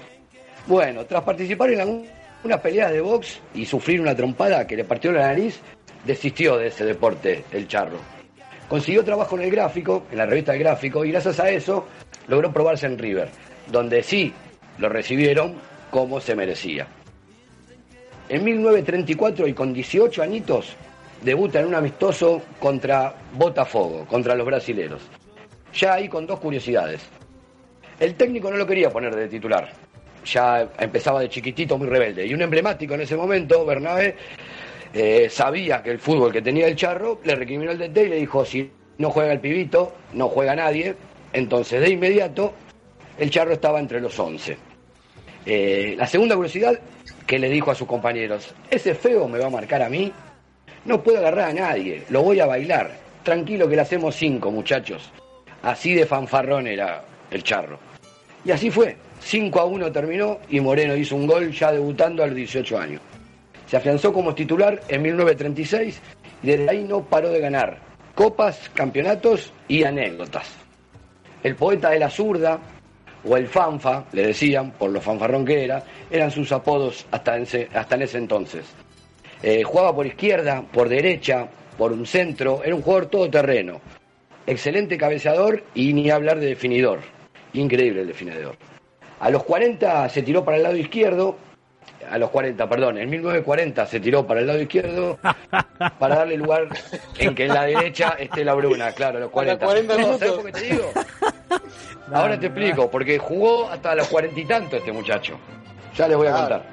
Bueno, 0.67 1.05
tras 1.05 1.23
participar 1.23 1.71
en 1.71 1.81
algunas 1.81 2.61
peleas 2.61 2.91
de 2.91 3.01
box 3.01 3.39
y 3.55 3.65
sufrir 3.65 3.99
una 3.99 4.15
trompada 4.15 4.67
que 4.67 4.77
le 4.77 4.83
partió 4.83 5.11
la 5.11 5.27
nariz, 5.27 5.59
desistió 6.05 6.57
de 6.57 6.67
ese 6.67 6.85
deporte, 6.85 7.43
el 7.51 7.67
charro. 7.67 7.97
Consiguió 8.67 9.03
trabajo 9.03 9.35
en 9.35 9.43
el 9.43 9.51
gráfico, 9.51 10.05
en 10.11 10.17
la 10.19 10.25
revista 10.25 10.51
del 10.51 10.61
gráfico, 10.61 11.03
y 11.03 11.11
gracias 11.11 11.39
a 11.39 11.49
eso 11.49 11.87
logró 12.27 12.53
probarse 12.53 12.85
en 12.85 12.97
River, 12.97 13.29
donde 13.71 14.03
sí 14.03 14.31
lo 14.77 14.89
recibieron 14.89 15.55
como 15.89 16.21
se 16.21 16.35
merecía. 16.35 16.87
En 18.29 18.43
1934 18.43 19.47
y 19.47 19.53
con 19.53 19.73
18 19.73 20.21
añitos 20.21 20.75
debuta 21.21 21.59
en 21.59 21.67
un 21.67 21.75
amistoso 21.75 22.41
contra 22.59 23.13
Botafogo, 23.33 24.05
contra 24.05 24.35
los 24.35 24.45
brasileros. 24.45 25.01
Ya 25.73 25.93
ahí 25.93 26.09
con 26.09 26.25
dos 26.25 26.39
curiosidades. 26.39 27.01
El 27.99 28.15
técnico 28.15 28.49
no 28.49 28.57
lo 28.57 28.65
quería 28.65 28.89
poner 28.89 29.15
de 29.15 29.27
titular, 29.27 29.71
ya 30.25 30.69
empezaba 30.79 31.21
de 31.21 31.29
chiquitito 31.29 31.77
muy 31.77 31.87
rebelde. 31.87 32.25
Y 32.25 32.33
un 32.33 32.41
emblemático 32.41 32.93
en 32.93 33.01
ese 33.01 33.17
momento, 33.17 33.65
Bernabé, 33.65 34.15
eh, 34.93 35.27
sabía 35.29 35.83
que 35.83 35.91
el 35.91 35.99
fútbol 35.99 36.31
que 36.31 36.41
tenía 36.41 36.67
el 36.67 36.75
charro, 36.75 37.19
le 37.23 37.35
recriminó 37.35 37.71
el 37.71 37.77
DT 37.77 38.05
y 38.05 38.09
le 38.09 38.15
dijo, 38.15 38.45
si 38.45 38.71
no 38.97 39.11
juega 39.11 39.33
el 39.33 39.39
pibito, 39.39 39.93
no 40.13 40.29
juega 40.29 40.55
nadie. 40.55 40.95
Entonces, 41.33 41.81
de 41.81 41.89
inmediato, 41.89 42.53
el 43.17 43.29
charro 43.29 43.53
estaba 43.53 43.79
entre 43.79 43.99
los 43.99 44.17
11. 44.17 44.57
Eh, 45.45 45.95
la 45.97 46.07
segunda 46.07 46.35
curiosidad 46.35 46.79
que 47.25 47.39
le 47.39 47.49
dijo 47.49 47.71
a 47.71 47.75
sus 47.75 47.87
compañeros, 47.87 48.53
ese 48.69 48.95
feo 48.95 49.27
me 49.27 49.39
va 49.39 49.47
a 49.47 49.49
marcar 49.49 49.81
a 49.81 49.89
mí, 49.89 50.11
no 50.85 51.03
puedo 51.03 51.19
agarrar 51.19 51.49
a 51.49 51.53
nadie, 51.53 52.03
lo 52.09 52.23
voy 52.23 52.39
a 52.39 52.45
bailar. 52.45 52.91
Tranquilo 53.23 53.67
que 53.67 53.75
le 53.75 53.81
hacemos 53.81 54.15
cinco, 54.15 54.51
muchachos. 54.51 55.11
Así 55.61 55.93
de 55.93 56.05
fanfarrón 56.05 56.67
era 56.67 57.03
el 57.31 57.43
charro. 57.43 57.79
Y 58.45 58.51
así 58.51 58.71
fue. 58.71 58.95
5 59.21 59.59
a 59.59 59.65
1 59.65 59.91
terminó 59.91 60.39
y 60.49 60.61
Moreno 60.61 60.95
hizo 60.95 61.15
un 61.15 61.27
gol 61.27 61.51
ya 61.51 61.71
debutando 61.71 62.23
a 62.23 62.27
los 62.27 62.35
18 62.35 62.79
años. 62.79 63.01
Se 63.67 63.77
afianzó 63.77 64.13
como 64.13 64.33
titular 64.33 64.81
en 64.87 65.01
1936 65.01 66.01
y 66.41 66.47
desde 66.47 66.69
ahí 66.69 66.85
no 66.85 67.03
paró 67.03 67.29
de 67.29 67.41
ganar 67.41 67.77
copas, 68.15 68.69
campeonatos 68.73 69.53
y 69.67 69.83
anécdotas. 69.83 70.53
El 71.43 71.55
poeta 71.55 71.89
de 71.89 71.99
la 71.99 72.09
zurda 72.09 72.59
o 73.23 73.37
el 73.37 73.47
fanfa, 73.47 74.05
le 74.13 74.27
decían, 74.27 74.71
por 74.71 74.91
lo 74.91 75.01
fanfarrón 75.01 75.45
que 75.45 75.63
era, 75.63 75.83
eran 76.09 76.31
sus 76.31 76.51
apodos 76.51 77.05
hasta 77.11 77.37
en 77.37 77.43
ese, 77.43 77.69
hasta 77.73 77.95
en 77.95 78.01
ese 78.01 78.17
entonces. 78.17 78.65
Eh, 79.41 79.63
jugaba 79.63 79.95
por 79.95 80.05
izquierda, 80.05 80.63
por 80.71 80.89
derecha, 80.89 81.47
por 81.77 81.93
un 81.93 82.05
centro, 82.05 82.61
era 82.63 82.75
un 82.75 82.81
jugador 82.81 83.07
todoterreno. 83.07 83.79
Excelente 84.45 84.97
cabeceador 84.97 85.63
y 85.73 85.93
ni 85.93 86.09
hablar 86.09 86.39
de 86.39 86.47
definidor. 86.47 86.99
Increíble 87.53 88.01
el 88.01 88.07
definidor. 88.07 88.57
A 89.19 89.29
los 89.29 89.43
40 89.43 90.09
se 90.09 90.23
tiró 90.23 90.43
para 90.43 90.57
el 90.57 90.63
lado 90.63 90.75
izquierdo, 90.75 91.37
a 92.09 92.17
los 92.17 92.29
40, 92.29 92.67
perdón, 92.67 92.97
en 92.97 93.09
1940 93.09 93.85
se 93.85 93.99
tiró 93.99 94.25
para 94.25 94.39
el 94.39 94.47
lado 94.47 94.61
izquierdo 94.61 95.19
para 95.99 96.15
darle 96.15 96.37
lugar 96.37 96.67
en 97.17 97.35
que 97.35 97.45
en 97.45 97.53
la 97.53 97.65
derecha 97.65 98.15
esté 98.19 98.43
la 98.43 98.53
Bruna, 98.53 98.91
claro, 98.93 99.17
a 99.17 99.21
los 99.21 99.29
40. 99.29 99.67
¿Sabes 99.67 100.31
por 100.31 100.45
qué 100.45 100.51
te 100.51 100.61
digo? 100.61 100.91
Ahora 102.13 102.39
te 102.39 102.47
explico, 102.47 102.89
porque 102.89 103.19
jugó 103.19 103.69
hasta 103.69 103.93
los 103.95 104.07
cuarenta 104.07 104.39
y 104.39 104.45
tanto 104.45 104.77
este 104.77 104.91
muchacho. 104.91 105.37
Ya 105.95 106.07
les 106.07 106.17
voy 106.17 106.27
a 106.27 106.31
contar. 106.31 106.63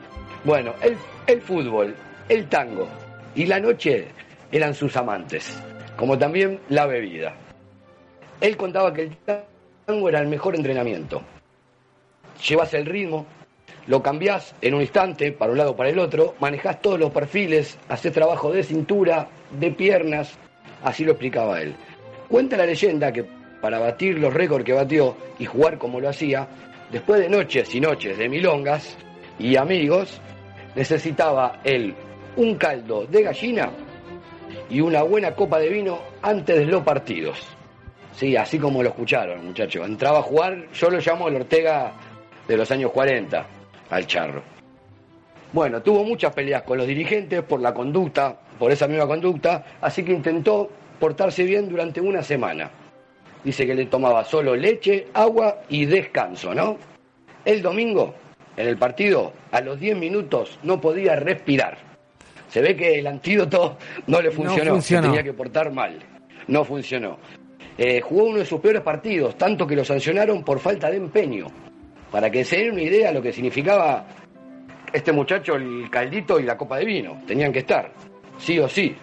Bueno, 0.44 0.74
el, 0.80 0.97
el 1.26 1.43
fútbol, 1.43 1.94
el 2.28 2.48
tango 2.48 2.88
y 3.34 3.46
la 3.46 3.60
noche 3.60 4.08
eran 4.52 4.74
sus 4.74 4.96
amantes, 4.96 5.62
como 5.96 6.18
también 6.18 6.60
la 6.68 6.86
bebida. 6.86 7.34
Él 8.40 8.56
contaba 8.56 8.92
que 8.92 9.02
el 9.02 9.16
tango 9.86 10.08
era 10.08 10.20
el 10.20 10.28
mejor 10.28 10.56
entrenamiento 10.56 11.22
llevas 12.42 12.74
el 12.74 12.86
ritmo, 12.86 13.26
lo 13.86 14.02
cambiás 14.02 14.54
en 14.60 14.74
un 14.74 14.80
instante 14.80 15.32
para 15.32 15.52
un 15.52 15.58
lado 15.58 15.72
o 15.72 15.76
para 15.76 15.90
el 15.90 15.98
otro, 15.98 16.34
manejás 16.40 16.80
todos 16.80 16.98
los 16.98 17.12
perfiles, 17.12 17.78
haces 17.88 18.12
trabajo 18.12 18.52
de 18.52 18.62
cintura, 18.62 19.28
de 19.58 19.70
piernas, 19.70 20.36
así 20.82 21.04
lo 21.04 21.12
explicaba 21.12 21.60
él. 21.60 21.74
Cuenta 22.28 22.56
la 22.56 22.66
leyenda 22.66 23.12
que 23.12 23.24
para 23.60 23.78
batir 23.78 24.18
los 24.18 24.34
récords 24.34 24.64
que 24.64 24.72
batió 24.72 25.16
y 25.38 25.46
jugar 25.46 25.78
como 25.78 26.00
lo 26.00 26.08
hacía, 26.08 26.48
después 26.90 27.20
de 27.20 27.28
noches 27.28 27.74
y 27.74 27.80
noches 27.80 28.18
de 28.18 28.28
milongas 28.28 28.96
y 29.38 29.56
amigos, 29.56 30.20
necesitaba 30.74 31.60
él 31.64 31.94
un 32.36 32.56
caldo 32.56 33.06
de 33.06 33.22
gallina 33.22 33.70
y 34.68 34.80
una 34.80 35.02
buena 35.02 35.34
copa 35.34 35.58
de 35.58 35.68
vino 35.68 35.98
antes 36.22 36.58
de 36.58 36.66
los 36.66 36.82
partidos. 36.82 37.38
Sí, 38.12 38.36
así 38.36 38.58
como 38.58 38.82
lo 38.82 38.90
escucharon, 38.90 39.44
muchachos. 39.44 39.86
Entraba 39.86 40.20
a 40.20 40.22
jugar, 40.22 40.70
yo 40.72 40.90
lo 40.90 40.98
llamo 40.98 41.28
el 41.28 41.36
Ortega 41.36 41.92
de 42.48 42.56
los 42.56 42.70
años 42.70 42.90
40 42.92 43.46
al 43.90 44.06
charro. 44.06 44.42
Bueno, 45.52 45.82
tuvo 45.82 46.04
muchas 46.04 46.34
peleas 46.34 46.62
con 46.62 46.78
los 46.78 46.86
dirigentes 46.86 47.42
por 47.42 47.60
la 47.60 47.72
conducta, 47.72 48.36
por 48.58 48.72
esa 48.72 48.88
misma 48.88 49.06
conducta, 49.06 49.64
así 49.80 50.02
que 50.02 50.12
intentó 50.12 50.70
portarse 50.98 51.44
bien 51.44 51.68
durante 51.68 52.00
una 52.00 52.22
semana. 52.22 52.70
Dice 53.44 53.66
que 53.66 53.74
le 53.74 53.86
tomaba 53.86 54.24
solo 54.24 54.56
leche, 54.56 55.06
agua 55.14 55.62
y 55.68 55.84
descanso, 55.84 56.54
¿no? 56.54 56.78
El 57.44 57.62
domingo, 57.62 58.14
en 58.56 58.66
el 58.66 58.76
partido, 58.76 59.32
a 59.52 59.60
los 59.60 59.78
10 59.78 59.96
minutos 59.96 60.58
no 60.62 60.80
podía 60.80 61.14
respirar. 61.16 61.85
Se 62.48 62.60
ve 62.60 62.77
que 62.77 62.98
el 62.98 63.06
antídoto 63.06 63.77
no 64.06 64.20
le 64.20 64.31
funcionó, 64.31 64.81
Se 64.81 65.01
tenía 65.01 65.23
que 65.23 65.32
portar 65.32 65.73
mal. 65.73 65.98
No 66.48 66.64
funcionó. 66.64 67.18
Eh, 67.78 68.01
jugó 68.01 68.24
uno 68.24 68.39
de 68.39 68.47
sus 68.47 68.60
peores 68.60 68.82
partidos, 68.82 69.36
tanto 69.36 69.66
que 69.66 69.77
lo 69.77 69.85
sancionaron 69.85 70.43
por 70.43 70.59
falta 70.60 70.90
de 70.90 70.97
empeño 70.97 71.47
para 72.10 72.31
que 72.31 72.44
se 72.44 72.56
den 72.59 72.73
una 72.73 72.82
idea 72.82 73.09
de 73.09 73.14
lo 73.14 73.23
que 73.23 73.32
significaba 73.32 74.06
este 74.93 75.12
muchacho, 75.12 75.56
el 75.56 75.90
caldito 75.90 76.39
y 76.40 76.44
la 76.44 76.56
copa 76.56 76.78
de 76.78 76.85
vino. 76.86 77.20
Tenían 77.27 77.52
que 77.52 77.59
estar, 77.60 77.93
sí 78.39 78.59
o 78.59 78.68
sí. 78.68 78.97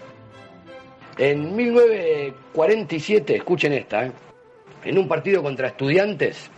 En 1.18 1.56
1947, 1.56 3.36
escuchen 3.36 3.74
esta, 3.74 4.06
¿eh? 4.08 4.12
en 4.84 4.98
un 4.98 5.08
partido 5.08 5.44
contra 5.44 5.68
estudiantes, 5.68 6.50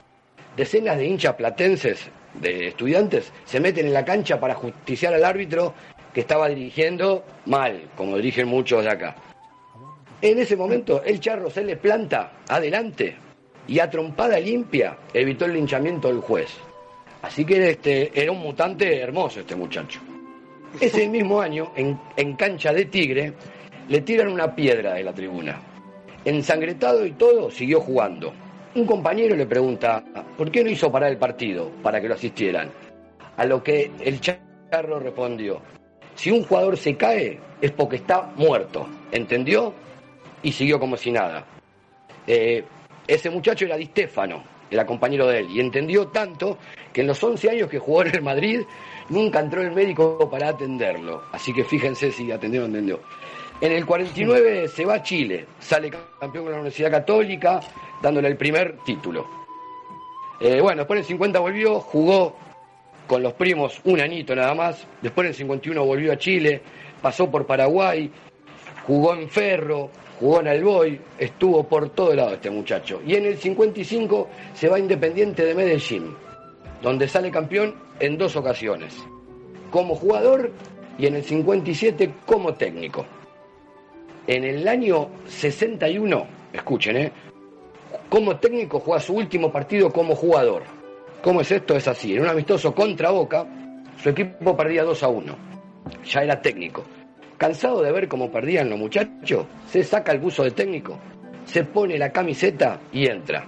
decenas 0.56 0.98
de 0.98 1.06
hinchas 1.08 1.36
platenses 1.36 2.10
de 2.40 2.68
estudiantes 2.68 3.32
se 3.46 3.60
meten 3.60 3.88
en 3.88 3.94
la 3.94 4.06
cancha 4.06 4.40
para 4.40 4.56
justiciar 4.56 5.14
al 5.14 5.26
árbitro 5.26 5.74
que 6.16 6.22
estaba 6.22 6.48
dirigiendo 6.48 7.26
mal, 7.46 7.90
como 7.98 8.16
dirigen 8.16 8.48
muchos 8.48 8.86
de 8.86 8.90
acá. 8.90 9.18
En 10.22 10.40
ese 10.40 10.56
momento, 10.56 11.04
el 11.04 11.20
charro 11.20 11.50
se 11.50 11.62
le 11.62 11.76
planta 11.76 12.38
adelante 12.48 13.18
y 13.68 13.80
a 13.80 13.90
trompada 13.90 14.40
limpia 14.40 14.98
evitó 15.14 15.44
el 15.44 15.56
linchamiento 15.56 16.08
del 16.08 16.22
juez. 16.22 16.48
Así 17.22 17.44
que 17.44 17.72
este, 17.72 18.12
era 18.14 18.32
un 18.32 18.40
mutante 18.40 18.98
hermoso 18.98 19.42
este 19.42 19.58
muchacho. 19.58 20.00
Ese 20.80 21.06
mismo 21.10 21.42
año, 21.42 21.74
en, 21.76 22.00
en 22.16 22.38
cancha 22.38 22.72
de 22.72 22.86
Tigre, 22.86 23.34
le 23.90 24.00
tiran 24.00 24.30
una 24.30 24.56
piedra 24.56 24.94
de 24.94 25.04
la 25.04 25.14
tribuna. 25.14 25.62
Ensangretado 26.24 27.06
y 27.06 27.12
todo, 27.12 27.52
siguió 27.52 27.82
jugando. 27.82 28.32
Un 28.74 28.86
compañero 28.86 29.36
le 29.36 29.46
pregunta, 29.46 30.02
¿por 30.38 30.50
qué 30.50 30.64
no 30.64 30.70
hizo 30.70 30.90
parar 30.90 31.12
el 31.12 31.18
partido 31.18 31.72
para 31.84 32.00
que 32.00 32.08
lo 32.08 32.14
asistieran? 32.14 32.72
A 33.36 33.44
lo 33.44 33.62
que 33.62 33.92
el 34.00 34.22
charro 34.22 35.00
respondió, 35.00 35.62
si 36.16 36.32
un 36.32 36.44
jugador 36.44 36.78
se 36.78 36.96
cae 36.96 37.40
es 37.62 37.72
porque 37.72 37.98
está 37.98 38.32
muerto, 38.36 38.88
¿entendió? 39.12 39.74
Y 40.44 40.52
siguió 40.52 40.80
como 40.80 40.98
si 40.98 41.12
nada. 41.12 41.46
Eh, 42.28 42.64
ese 43.08 43.30
muchacho 43.30 43.66
era 43.66 43.78
Di 43.78 43.86
Stefano, 43.86 44.44
era 44.70 44.86
compañero 44.86 45.28
de 45.28 45.40
él, 45.40 45.48
y 45.52 45.60
entendió 45.60 46.08
tanto 46.08 46.58
que 46.92 47.02
en 47.02 47.08
los 47.08 47.24
11 47.24 47.50
años 47.50 47.70
que 47.70 47.80
jugó 47.80 48.04
en 48.04 48.16
el 48.16 48.22
Madrid 48.22 48.62
nunca 49.10 49.40
entró 49.40 49.62
el 49.62 49.72
médico 49.72 50.30
para 50.30 50.50
atenderlo. 50.50 51.24
Así 51.32 51.54
que 51.54 51.64
fíjense 51.64 52.12
si 52.12 52.32
atendió 52.32 52.64
o 52.64 52.66
entendió. 52.66 53.00
En 53.62 53.72
el 53.72 53.86
49 53.86 54.68
se 54.68 54.86
va 54.86 54.96
a 54.96 55.04
Chile, 55.04 55.46
sale 55.60 55.90
campeón 55.90 56.46
con 56.46 56.52
la 56.52 56.60
Universidad 56.60 56.92
Católica, 56.92 57.62
dándole 58.02 58.28
el 58.28 58.38
primer 58.38 58.78
título. 58.84 59.26
Eh, 60.40 60.60
bueno, 60.60 60.82
después 60.82 60.98
en 60.98 61.04
el 61.04 61.08
50 61.08 61.40
volvió, 61.40 61.80
jugó 61.80 62.36
con 63.08 63.22
los 63.22 63.34
primos 63.34 63.80
un 63.84 64.00
añito 64.00 64.36
nada 64.36 64.54
más. 64.54 64.86
Después 65.02 65.26
en 65.26 65.30
el 65.30 65.36
51 65.36 65.86
volvió 65.86 66.14
a 66.14 66.18
Chile, 66.18 66.62
pasó 67.02 67.30
por 67.30 67.46
Paraguay, 67.46 68.10
jugó 68.86 69.14
en 69.14 69.30
Ferro, 69.30 69.90
jugó 70.20 70.42
en 70.42 70.48
Alboy, 70.48 71.00
estuvo 71.18 71.64
por 71.64 71.90
todo 71.90 72.14
lado 72.16 72.34
este 72.34 72.50
muchacho. 72.50 73.02
Y 73.06 73.16
en 73.16 73.26
el 73.26 73.38
55 73.38 74.28
se 74.54 74.70
va 74.70 74.80
Independiente 74.80 75.46
de 75.46 75.56
Medellín, 75.56 76.16
donde 76.82 77.08
sale 77.08 77.32
campeón 77.32 77.76
en 78.00 78.18
dos 78.18 78.36
ocasiones, 78.36 78.96
como 79.72 79.96
jugador 79.96 80.52
y 80.98 81.08
en 81.08 81.16
el 81.16 81.24
57 81.24 82.14
como 82.26 82.54
técnico. 82.54 83.06
En 84.28 84.44
el 84.44 84.68
año 84.68 85.10
61, 85.28 86.26
escuchen, 86.52 86.98
¿eh? 86.98 87.12
como 88.10 88.38
técnico 88.38 88.80
juega 88.80 89.00
su 89.00 89.14
último 89.14 89.52
partido 89.52 89.92
como 89.92 90.16
jugador. 90.16 90.64
¿Cómo 91.26 91.42
es 91.42 91.52
esto? 91.52 91.76
Es 91.76 91.88
así. 91.88 92.16
En 92.16 92.22
un 92.22 92.30
amistoso 92.30 92.76
contra 92.76 93.10
Boca, 93.10 93.48
su 93.98 94.10
equipo 94.10 94.56
perdía 94.56 94.84
2 94.84 95.02
a 95.02 95.08
1. 95.08 95.36
Ya 96.06 96.22
era 96.22 96.40
técnico. 96.40 96.84
Cansado 97.40 97.82
de 97.82 97.92
ver 97.92 98.08
cómo 98.08 98.32
perdían 98.32 98.70
los 98.70 98.78
muchachos, 98.78 99.48
se 99.68 99.84
saca 99.84 100.12
el 100.12 100.20
buzo 100.20 100.44
de 100.44 100.52
técnico, 100.52 101.00
se 101.46 101.64
pone 101.64 101.98
la 101.98 102.12
camiseta 102.12 102.80
y 102.92 103.08
entra. 103.08 103.44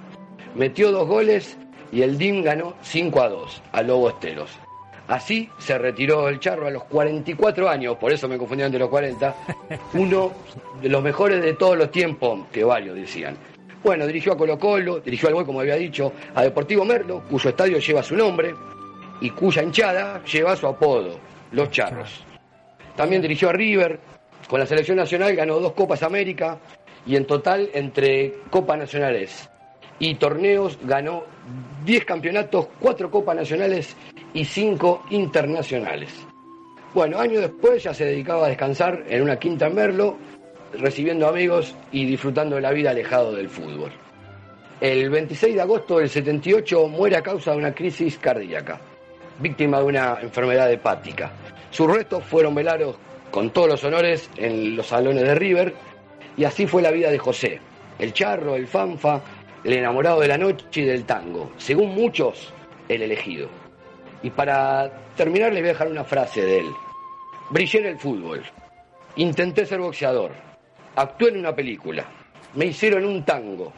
Metió 0.56 0.92
dos 0.92 1.08
goles 1.08 1.56
y 1.92 2.02
el 2.02 2.18
DIM 2.18 2.42
ganó 2.42 2.74
5 2.82 3.22
a 3.22 3.30
2 3.30 3.62
a 3.72 3.84
Lobo 3.84 4.10
Esteros. 4.10 4.50
Así 5.08 5.48
se 5.60 5.78
retiró 5.78 6.30
el 6.30 6.40
Charro 6.40 6.66
a 6.66 6.72
los 6.72 6.86
44 6.86 7.70
años, 7.70 7.96
por 7.98 8.12
eso 8.12 8.28
me 8.28 8.40
confundí 8.40 8.64
ante 8.64 8.80
los 8.80 8.90
40, 8.90 9.36
uno 9.94 10.32
de 10.82 10.90
los 10.90 11.04
mejores 11.04 11.44
de 11.44 11.54
todos 11.54 11.78
los 11.78 11.92
tiempos, 11.92 12.48
que 12.52 12.64
varios 12.64 12.96
decían. 12.96 13.38
Bueno, 13.84 14.08
dirigió 14.08 14.34
a 14.34 14.38
Colo 14.38 14.58
Colo, 14.58 15.00
dirigió 15.00 15.30
al 15.30 15.36
Boy, 15.36 15.46
como 15.46 15.62
había 15.62 15.76
dicho, 15.76 16.12
a 16.34 16.44
Deportivo 16.44 16.84
Merlo, 16.84 17.24
cuyo 17.30 17.50
estadio 17.50 17.78
lleva 17.80 18.04
su 18.04 18.16
nombre 18.16 18.54
y 19.22 19.30
cuya 19.32 19.64
hinchada 19.64 20.24
lleva 20.24 20.56
su 20.56 20.68
apodo, 20.68 21.20
Los 21.52 21.70
Charros. 21.70 22.24
También 22.96 23.22
dirigió 23.22 23.50
a 23.50 23.54
River, 23.54 24.00
con 24.48 24.60
la 24.60 24.66
selección 24.66 24.98
nacional 24.98 25.36
ganó 25.36 25.60
dos 25.60 25.74
Copas 25.74 26.04
América 26.04 26.60
y 27.06 27.16
en 27.16 27.26
total 27.26 27.70
entre 27.74 28.34
Copas 28.50 28.78
Nacionales 28.78 29.50
y 30.00 30.16
torneos 30.16 30.78
ganó 30.84 31.24
10 31.86 32.06
campeonatos, 32.06 32.68
4 32.80 33.10
Copas 33.10 33.36
Nacionales 33.36 33.96
y 34.34 34.46
cinco 34.46 35.04
internacionales. 35.10 36.12
Bueno, 36.94 37.20
años 37.20 37.42
después 37.42 37.84
ya 37.84 37.94
se 37.94 38.06
dedicaba 38.06 38.46
a 38.46 38.50
descansar 38.50 39.04
en 39.08 39.22
una 39.22 39.38
quinta 39.38 39.68
en 39.68 39.76
Merlo, 39.76 40.18
recibiendo 40.74 41.28
amigos 41.28 41.76
y 41.92 42.06
disfrutando 42.06 42.56
de 42.56 42.62
la 42.62 42.72
vida 42.72 42.92
alejado 42.92 43.34
del 43.34 43.50
fútbol. 43.50 43.92
El 44.80 45.10
26 45.10 45.56
de 45.56 45.62
agosto 45.62 45.98
del 45.98 46.10
78 46.10 46.88
muere 46.88 47.16
a 47.18 47.24
causa 47.24 47.52
de 47.52 47.58
una 47.58 47.74
crisis 47.74 48.18
cardíaca, 48.18 48.80
víctima 49.40 49.80
de 49.80 49.86
una 49.86 50.20
enfermedad 50.22 50.72
hepática. 50.72 51.32
Sus 51.72 51.92
restos 51.92 52.24
fueron 52.24 52.54
velados 52.54 52.96
con 53.32 53.50
todos 53.50 53.70
los 53.70 53.84
honores 53.84 54.30
en 54.38 54.76
los 54.76 54.88
salones 54.88 55.24
de 55.24 55.36
River 55.36 55.74
y 56.38 56.44
así 56.44 56.68
fue 56.68 56.82
la 56.82 56.92
vida 56.92 57.10
de 57.10 57.18
José, 57.18 57.60
el 57.98 58.14
charro, 58.14 58.56
el 58.56 58.68
fanfa, 58.68 59.22
el 59.64 59.74
enamorado 59.74 60.20
de 60.20 60.28
la 60.28 60.38
noche 60.38 60.82
y 60.82 60.86
del 60.86 61.06
tango, 61.06 61.52
según 61.58 61.96
muchos, 61.96 62.54
el 62.88 63.02
elegido. 63.02 63.50
Y 64.22 64.30
para 64.30 64.92
terminar 65.16 65.52
les 65.54 65.62
voy 65.62 65.70
a 65.70 65.74
dejar 65.74 65.88
una 65.88 66.04
frase 66.04 66.42
de 66.42 66.60
él. 66.60 66.68
Brillé 67.50 67.80
en 67.80 67.86
el 67.88 67.98
fútbol, 67.98 68.44
intenté 69.16 69.66
ser 69.66 69.80
boxeador, 69.80 70.32
actué 70.98 71.30
en 71.30 71.38
una 71.38 71.56
película, 71.56 72.06
me 72.56 72.66
hicieron 72.66 73.06
un 73.06 73.24
tango, 73.24 73.72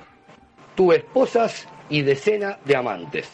tuve 0.73 0.97
esposas 0.97 1.67
y 1.89 2.01
decenas 2.01 2.57
de 2.65 2.75
amantes. 2.75 3.29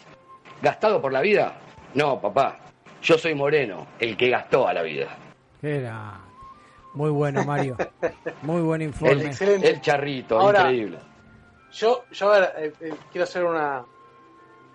¿Gastado 0.60 1.00
por 1.00 1.12
la 1.12 1.20
vida? 1.20 1.54
No, 1.94 2.20
papá, 2.20 2.58
yo 3.00 3.16
soy 3.16 3.34
Moreno, 3.34 3.86
el 3.98 4.16
que 4.16 4.28
gastó 4.28 4.66
a 4.66 4.74
la 4.74 4.82
vida. 4.82 5.16
Era 5.62 6.20
muy 6.94 7.10
bueno, 7.10 7.44
Mario. 7.44 7.76
Muy 8.42 8.62
buen 8.62 8.80
informe. 8.82 9.30
El, 9.40 9.80
charrito, 9.80 10.40
increíble. 10.50 10.98
Yo, 11.72 12.04
yo 12.10 12.32
a 12.32 12.38
ver, 12.38 12.52
eh, 12.56 12.72
eh, 12.80 12.94
quiero 13.12 13.24
hacer 13.24 13.44
una 13.44 13.84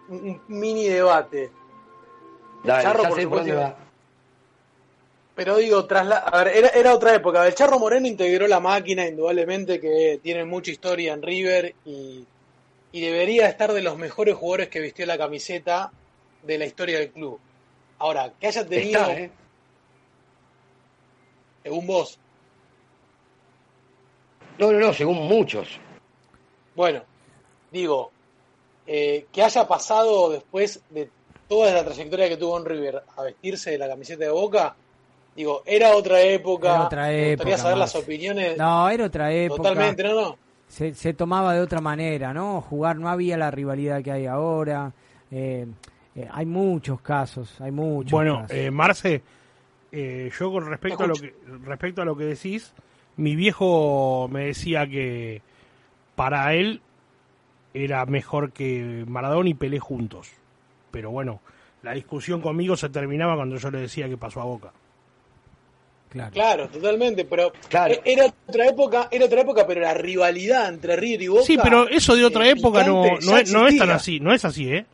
un 0.09 0.41
mini 0.47 0.87
debate. 0.87 1.51
Dale, 2.63 2.83
Charro, 2.83 3.03
por 3.03 3.21
supuesto, 3.21 3.75
pero 5.43 5.57
digo, 5.57 5.85
tras 5.87 6.07
a 6.07 6.43
ver, 6.43 6.55
era, 6.55 6.67
era, 6.67 6.93
otra 6.93 7.15
época. 7.15 7.47
El 7.47 7.55
Charro 7.55 7.79
Moreno 7.79 8.05
integró 8.05 8.47
la 8.47 8.59
máquina, 8.59 9.07
indudablemente, 9.07 9.79
que 9.79 10.19
tiene 10.21 10.45
mucha 10.45 10.69
historia 10.69 11.13
en 11.13 11.23
River 11.23 11.73
y, 11.83 12.23
y 12.91 13.01
debería 13.01 13.47
estar 13.47 13.73
de 13.73 13.81
los 13.81 13.97
mejores 13.97 14.35
jugadores 14.35 14.69
que 14.69 14.79
vistió 14.79 15.03
la 15.07 15.17
camiseta 15.17 15.91
de 16.43 16.57
la 16.59 16.67
historia 16.67 16.99
del 16.99 17.09
club. 17.09 17.39
Ahora, 17.97 18.31
que 18.39 18.45
haya 18.45 18.63
tenido. 18.67 19.09
¿eh? 19.09 19.31
Según 21.63 21.87
vos. 21.87 22.19
No, 24.59 24.71
no, 24.71 24.77
no, 24.77 24.93
según 24.93 25.27
muchos. 25.27 25.69
Bueno, 26.75 27.01
digo, 27.71 28.11
eh, 28.85 29.25
que 29.31 29.41
haya 29.41 29.67
pasado 29.67 30.29
después 30.29 30.83
de 30.91 31.09
toda 31.47 31.73
la 31.73 31.83
trayectoria 31.83 32.29
que 32.29 32.37
tuvo 32.37 32.59
en 32.59 32.65
River 32.65 33.03
a 33.17 33.23
vestirse 33.23 33.71
de 33.71 33.79
la 33.79 33.87
camiseta 33.87 34.25
de 34.25 34.29
Boca, 34.29 34.75
digo, 35.35 35.63
era 35.65 35.95
otra 35.95 36.21
época. 36.21 36.69
Era 36.69 36.85
otra 36.85 37.11
época. 37.11 37.57
saber 37.57 37.77
las 37.77 37.95
opiniones. 37.95 38.57
No, 38.57 38.89
era 38.89 39.05
otra 39.05 39.31
época. 39.31 39.63
Totalmente, 39.63 40.03
no, 40.03 40.21
no. 40.21 40.37
Se, 40.67 40.93
se, 40.93 41.13
tomaba 41.13 41.53
de 41.53 41.59
otra 41.59 41.81
manera, 41.81 42.33
¿no? 42.33 42.61
Jugar, 42.61 42.97
no 42.97 43.09
había 43.09 43.37
la 43.37 43.51
rivalidad 43.51 44.01
que 44.01 44.11
hay 44.11 44.25
ahora. 44.25 44.93
Eh, 45.31 45.65
eh, 46.15 46.27
hay 46.31 46.45
muchos 46.45 47.01
casos, 47.01 47.59
hay 47.61 47.71
muchos. 47.71 48.11
Bueno, 48.11 48.45
eh, 48.49 48.69
Marce, 48.69 49.21
yo 49.91 50.51
con 50.51 50.67
respecto 50.67 51.03
a 51.03 51.07
lo 51.07 51.15
que 51.15 51.33
respecto 51.63 52.01
a 52.01 52.05
lo 52.05 52.15
que 52.15 52.25
decís, 52.25 52.73
mi 53.15 53.35
viejo 53.35 54.27
me 54.29 54.45
decía 54.45 54.87
que 54.87 55.41
para 56.15 56.53
él 56.53 56.81
era 57.73 58.05
mejor 58.05 58.51
que 58.51 59.05
Maradona 59.07 59.49
y 59.49 59.53
Pelé 59.53 59.79
juntos. 59.79 60.29
Pero 60.91 61.11
bueno, 61.11 61.39
la 61.83 61.93
discusión 61.93 62.41
conmigo 62.41 62.75
se 62.75 62.89
terminaba 62.89 63.35
cuando 63.35 63.55
yo 63.55 63.71
le 63.71 63.79
decía 63.79 64.09
que 64.09 64.17
pasó 64.17 64.41
a 64.41 64.45
Boca. 64.45 64.71
Claro. 66.11 66.67
totalmente, 66.67 67.23
pero 67.25 67.53
e-, 67.87 68.01
era 68.03 68.25
otra 68.47 68.67
época, 68.67 69.07
era 69.11 69.25
otra 69.25 69.41
época, 69.41 69.65
pero 69.65 69.81
la 69.81 69.93
rivalidad 69.93 70.67
entre 70.67 70.95
River 70.95 71.21
y 71.21 71.27
Boca. 71.27 71.43
Sí, 71.43 71.57
pero 71.61 71.87
eso 71.87 72.15
de 72.15 72.25
otra 72.25 72.47
época 72.49 72.85
no, 72.85 73.03
no, 73.21 73.37
es, 73.37 73.51
no 73.51 73.67
es 73.67 73.77
tan 73.77 73.91
así, 73.91 74.19
no 74.19 74.33
es 74.33 74.43
así, 74.43 74.73
¿eh? 74.73 74.85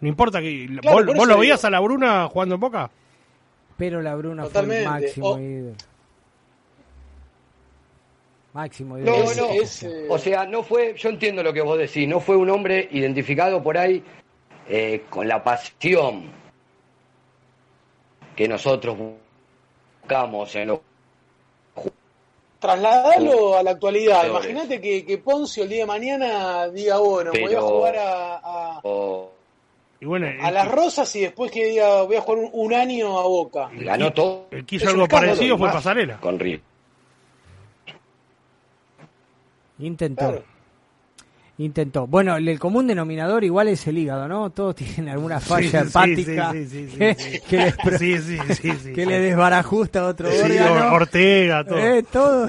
No 0.00 0.08
importa 0.08 0.40
que 0.40 0.68
vos, 0.82 1.28
lo 1.28 1.38
veías 1.38 1.64
a 1.64 1.70
la 1.70 1.80
Bruna 1.80 2.26
jugando 2.28 2.54
en 2.54 2.60
Boca. 2.60 2.90
Pero 3.76 4.00
la 4.02 4.14
Bruna 4.14 4.46
fue 4.46 4.60
el 4.60 4.84
máximo 4.84 5.28
o, 5.28 5.38
Máximo 8.52 8.98
No, 8.98 9.34
no, 9.34 9.50
eh, 9.50 10.06
o 10.10 10.18
sea, 10.18 10.44
no 10.44 10.62
fue, 10.62 10.94
yo 10.96 11.08
entiendo 11.08 11.42
lo 11.42 11.54
que 11.54 11.62
vos 11.62 11.78
decís, 11.78 12.06
no 12.06 12.20
fue 12.20 12.36
un 12.36 12.50
hombre 12.50 12.86
identificado 12.92 13.62
por 13.62 13.78
ahí 13.78 14.02
eh, 14.68 15.04
con 15.08 15.26
la 15.26 15.42
pasión 15.42 16.24
que 18.36 18.48
nosotros 18.48 18.96
buscamos 20.02 20.54
en 20.56 20.68
los 20.68 20.80
Trasladalo 22.58 23.56
a 23.56 23.62
la 23.64 23.72
actualidad. 23.72 24.24
Imagínate 24.24 24.80
que, 24.80 25.04
que, 25.04 25.18
Poncio 25.18 25.64
el 25.64 25.68
día 25.68 25.80
de 25.80 25.86
mañana 25.86 26.68
diga, 26.68 26.98
bueno, 26.98 27.32
voy 27.32 27.52
a 27.52 27.60
jugar 27.60 27.96
a, 27.96 28.36
a, 28.36 28.80
a 30.40 30.50
las 30.52 30.68
Rosas 30.70 31.16
y 31.16 31.22
después 31.22 31.50
que 31.50 31.66
diga, 31.66 32.02
voy 32.02 32.14
a 32.14 32.20
jugar 32.20 32.50
un, 32.52 32.72
año 32.72 33.18
a 33.18 33.24
Boca. 33.24 33.68
Ganó 33.72 34.12
todo. 34.12 34.46
El 34.52 34.64
que 34.64 34.76
hizo 34.76 34.90
algo 34.90 35.08
parecido 35.08 35.58
fue 35.58 35.72
Pasarela. 35.72 36.20
Con 36.20 36.38
River. 36.38 36.60
Intentó. 39.80 40.44
Intentó. 41.58 42.06
Bueno, 42.06 42.36
el, 42.36 42.58
común 42.58 42.86
denominador 42.86 43.44
igual 43.44 43.68
es 43.68 43.86
el 43.86 43.98
hígado, 43.98 44.26
¿no? 44.26 44.50
Todos 44.50 44.74
tienen 44.74 45.10
alguna 45.10 45.38
falla 45.38 45.82
hepática 45.82 46.52
que, 47.48 49.06
le 49.06 49.20
desbarajusta 49.20 50.06
otro 50.06 50.28
órgano. 50.30 50.94
Ortega, 50.94 51.64
todo. 51.64 51.78
Eh, 51.78 52.02
todo, 52.10 52.46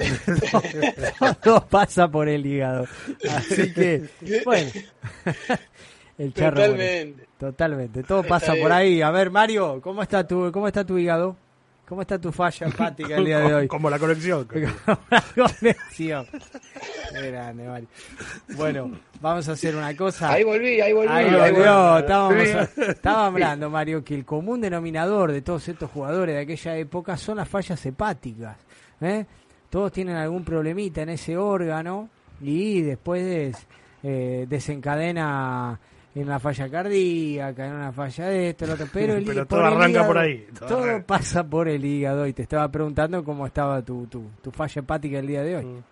todo, 1.42 1.66
pasa 1.66 2.08
por 2.08 2.28
el 2.28 2.46
hígado. 2.46 2.86
Así 3.30 3.72
que, 3.74 4.08
bueno. 4.44 4.70
El 6.16 6.32
charro. 6.32 6.56
Totalmente. 6.56 7.28
Totalmente. 7.38 8.02
Todo 8.04 8.22
pasa 8.22 8.54
por 8.54 8.70
ahí. 8.70 9.02
A 9.02 9.10
ver, 9.10 9.30
Mario, 9.30 9.80
¿cómo 9.82 10.00
está 10.02 10.26
tu, 10.26 10.50
cómo 10.52 10.68
está 10.68 10.84
tu 10.84 10.96
hígado? 10.96 11.36
¿Cómo 11.86 12.00
está 12.00 12.18
tu 12.18 12.32
falla 12.32 12.66
empática 12.66 13.16
el 13.16 13.24
día 13.26 13.40
de 13.40 13.54
hoy? 13.54 13.68
Como 13.68 13.90
la 13.90 13.98
conexión. 13.98 14.44
Como 14.86 14.98
la 15.10 15.22
conexión. 15.60 16.26
Qué 17.12 17.30
grande, 17.30 17.68
Mario. 17.68 17.88
Bueno, 18.56 18.90
vamos 19.20 19.48
a 19.48 19.52
hacer 19.52 19.76
una 19.76 19.94
cosa. 19.94 20.30
Ahí 20.30 20.44
volví, 20.44 20.80
ahí 20.80 20.92
volví. 20.94 21.08
Ahí 21.10 21.30
volvió. 21.30 21.98
Estábamos, 21.98 22.42
estaba 22.76 23.26
hablando, 23.26 23.68
Mario, 23.68 24.02
que 24.02 24.14
el 24.14 24.24
común 24.24 24.62
denominador 24.62 25.30
de 25.30 25.42
todos 25.42 25.68
estos 25.68 25.90
jugadores 25.90 26.34
de 26.34 26.40
aquella 26.40 26.76
época 26.76 27.18
son 27.18 27.36
las 27.36 27.48
fallas 27.48 27.84
hepáticas. 27.84 28.56
¿eh? 29.02 29.26
Todos 29.68 29.92
tienen 29.92 30.16
algún 30.16 30.42
problemita 30.42 31.02
en 31.02 31.10
ese 31.10 31.36
órgano 31.36 32.08
y 32.40 32.80
después 32.80 33.66
eh, 34.02 34.46
desencadena 34.48 35.78
en 36.14 36.22
una 36.22 36.38
falla 36.38 36.68
cardíaca, 36.68 37.66
en 37.66 37.72
una 37.72 37.92
falla 37.92 38.26
de 38.26 38.50
esto, 38.50 38.66
lo 38.66 38.74
otro, 38.74 38.86
pero, 38.92 39.14
el, 39.16 39.46
todo 39.46 39.64
arranca 39.64 40.06
por 40.06 40.18
ahí. 40.18 40.46
Todo, 40.66 41.02
pasa 41.04 41.44
por 41.44 41.68
el 41.68 41.84
hígado 41.84 42.26
y 42.26 42.32
te 42.32 42.42
estaba 42.42 42.68
preguntando 42.70 43.24
cómo 43.24 43.46
estaba 43.46 43.82
tu, 43.82 44.06
tu, 44.06 44.30
tu 44.40 44.50
falla 44.50 44.80
hepática 44.80 45.18
el 45.18 45.26
día 45.26 45.42
de 45.42 45.56
hoy. 45.56 45.64
Mm. 45.64 45.82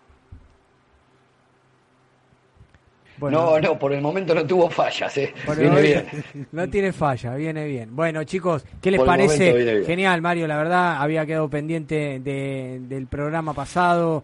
no, 3.31 3.61
no, 3.61 3.79
por 3.79 3.93
el 3.93 4.01
momento 4.01 4.33
no 4.35 4.47
tuvo 4.47 4.71
fallas, 4.71 5.17
¿eh? 5.19 5.35
Viene 5.59 5.83
bien. 5.83 6.07
No 6.53 6.69
tiene 6.69 6.93
falla, 6.93 7.35
viene 7.35 7.65
bien. 7.67 7.95
Bueno, 7.95 8.23
chicos, 8.23 8.65
¿qué 8.81 8.93
les 8.93 9.03
parece? 9.03 9.85
Genial, 9.85 10.23
Mario, 10.23 10.47
la 10.47 10.57
verdad, 10.57 11.03
había 11.03 11.27
quedado 11.27 11.51
pendiente 11.51 12.21
de, 12.21 12.81
del 12.83 13.09
programa 13.09 13.55
pasado 13.55 14.23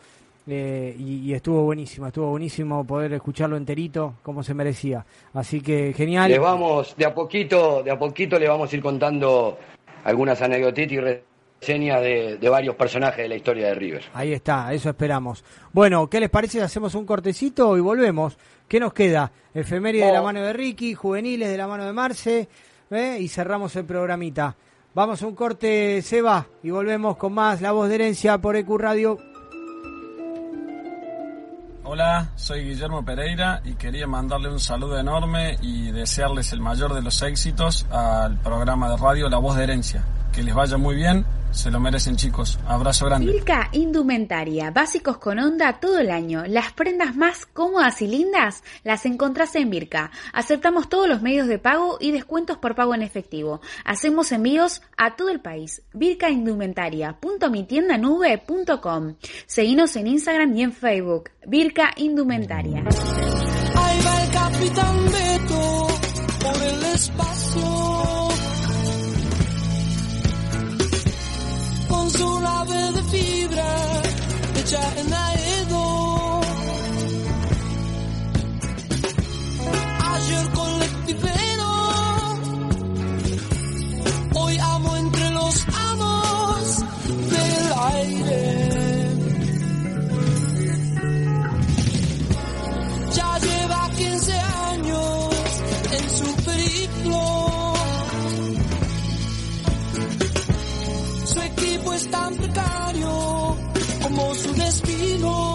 eh, 0.51 0.97
y, 0.99 1.35
estuvo 1.35 1.63
buenísimo, 1.63 2.07
estuvo 2.07 2.31
buenísimo 2.31 2.83
poder 2.87 3.13
escucharlo 3.13 3.59
enterito 3.59 4.15
como 4.23 4.43
se 4.43 4.55
merecía. 4.55 5.05
Así 5.35 5.61
que 5.61 5.93
genial. 5.93 6.31
Le 6.31 6.39
vamos, 6.39 6.95
de 6.97 7.05
a 7.05 7.15
poquito, 7.15 7.83
de 7.83 7.91
a 7.91 7.99
poquito 7.99 8.39
le 8.39 8.49
vamos 8.49 8.73
a 8.73 8.77
ir 8.77 8.83
contando 8.83 9.59
algunas 10.05 10.41
anécdotas 10.41 10.91
y 10.91 10.99
reseñas 10.99 12.01
de, 12.01 12.39
de, 12.39 12.49
varios 12.49 12.77
personajes 12.77 13.19
de 13.19 13.29
la 13.29 13.37
historia 13.37 13.67
de 13.69 13.75
River. 13.75 14.05
Ahí 14.15 14.33
está, 14.33 14.73
eso 14.73 14.89
esperamos. 14.89 15.45
Bueno, 15.73 16.09
¿qué 16.09 16.19
les 16.19 16.31
parece 16.31 16.53
si 16.53 16.61
hacemos 16.61 16.95
un 16.95 17.05
cortecito 17.05 17.77
y 17.77 17.81
volvemos? 17.81 18.39
¿Qué 18.67 18.81
nos 18.81 18.95
queda? 18.95 19.31
Efeméride 19.53 20.07
de 20.07 20.13
la 20.13 20.23
mano 20.23 20.41
de 20.41 20.55
Ricky, 20.55 20.95
juveniles 20.95 21.51
de 21.51 21.59
la 21.59 21.67
mano 21.67 21.85
de 21.85 21.93
Marce 21.93 22.49
¿eh? 22.91 23.19
y 23.21 23.29
cerramos 23.29 23.77
el 23.77 23.85
programita. 23.85 24.57
Vamos 24.95 25.23
a 25.23 25.27
un 25.27 25.35
corte, 25.35 26.01
se 26.01 26.23
va 26.23 26.47
y 26.63 26.71
volvemos 26.71 27.19
con 27.19 27.35
más 27.35 27.61
La 27.61 27.73
Voz 27.73 27.91
de 27.91 27.97
Herencia 27.97 28.39
por 28.39 28.57
EQ 28.57 28.79
Radio. 28.79 29.19
Hola, 31.91 32.29
soy 32.37 32.65
Guillermo 32.65 33.03
Pereira 33.03 33.63
y 33.65 33.73
quería 33.73 34.07
mandarle 34.07 34.51
un 34.51 34.61
saludo 34.61 34.99
enorme 34.99 35.57
y 35.63 35.91
desearles 35.91 36.53
el 36.53 36.61
mayor 36.61 36.93
de 36.93 37.01
los 37.01 37.23
éxitos 37.23 37.87
al 37.91 38.39
programa 38.41 38.91
de 38.91 38.99
radio 38.99 39.31
La 39.31 39.39
Voz 39.39 39.57
de 39.57 39.65
Herencia. 39.65 40.05
Que 40.39 40.45
les 40.45 40.55
vaya 40.55 40.77
muy 40.77 40.95
bien 40.95 41.27
Se 41.51 41.69
lo 41.69 41.81
merecen 41.81 42.15
chicos. 42.15 42.61
Abrazo 42.65 43.07
grande. 43.07 43.33
Virca 43.33 43.71
Indumentaria. 43.73 44.71
Básicos 44.71 45.19
con 45.19 45.41
onda 45.41 45.81
todo 45.81 45.99
el 45.99 46.13
año. 46.13 46.45
Las 46.47 46.73
prendas 46.75 47.17
más 47.17 47.45
cómodas 47.45 48.01
y 48.03 48.07
lindas 48.07 48.63
las 48.85 49.05
encontrás 49.05 49.57
en 49.57 49.69
Virca. 49.69 50.13
Aceptamos 50.33 50.89
todos 50.89 51.09
los 51.09 51.23
medios 51.23 51.49
de 51.49 51.59
pago 51.59 51.99
y 52.01 52.13
descuentos 52.13 52.57
por 52.57 52.77
pago 52.77 52.95
en 52.95 53.03
efectivo. 53.03 53.61
Hacemos 53.85 54.31
envíos 54.31 54.81
a 54.97 55.17
todo 55.17 55.31
el 55.31 55.41
país. 55.41 55.83
Virca 55.93 56.31
Indumentaria. 56.31 57.19
Seguinos 59.47 59.97
en 59.97 60.07
Instagram 60.07 60.57
y 60.57 60.63
en 60.63 60.73
Facebook. 60.73 61.31
Virca 61.49 61.91
Indumentaria. 61.97 62.85
Ahí 63.75 64.01
va 64.07 64.23
el 64.23 64.31
capitán 64.31 65.05
Beto 65.07 65.89
por 66.39 66.63
el 66.63 66.85
espacio. 66.95 67.38
Nave 72.17 72.93
de 72.93 73.03
fibra 73.11 74.03
hecha 74.57 74.81
en 74.97 75.13
Aedo. 75.13 76.41
Ayer 80.13 80.51
colectivero, 80.53 81.71
hoy 84.35 84.59
amo 84.59 84.97
entre 84.97 85.31
los 85.31 85.67
amos 85.69 86.85
del 87.31 87.73
aire. 87.93 88.68
Como 104.19 104.35
su 104.35 104.53
destino. 104.55 105.48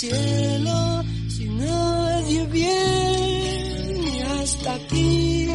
Cielo? 0.00 1.04
Si 1.28 1.44
nadie 1.48 2.46
viene 2.46 4.22
hasta 4.40 4.74
aquí 4.74 5.50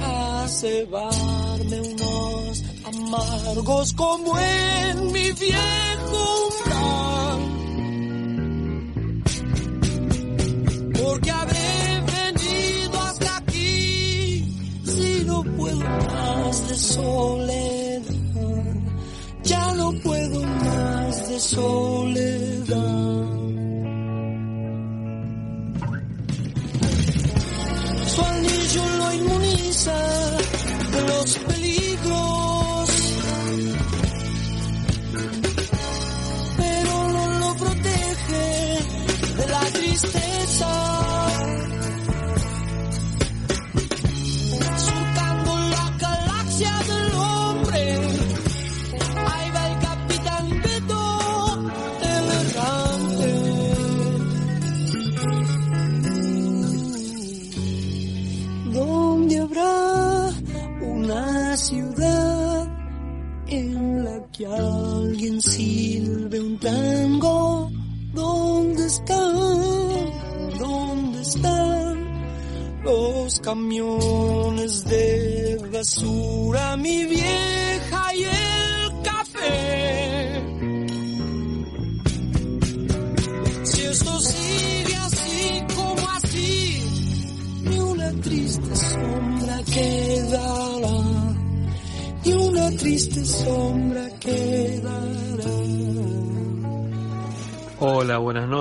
a 0.00 0.46
cebarme 0.48 1.80
unos 1.92 2.64
amargos 2.86 3.92
como 3.92 4.38
en 4.38 4.59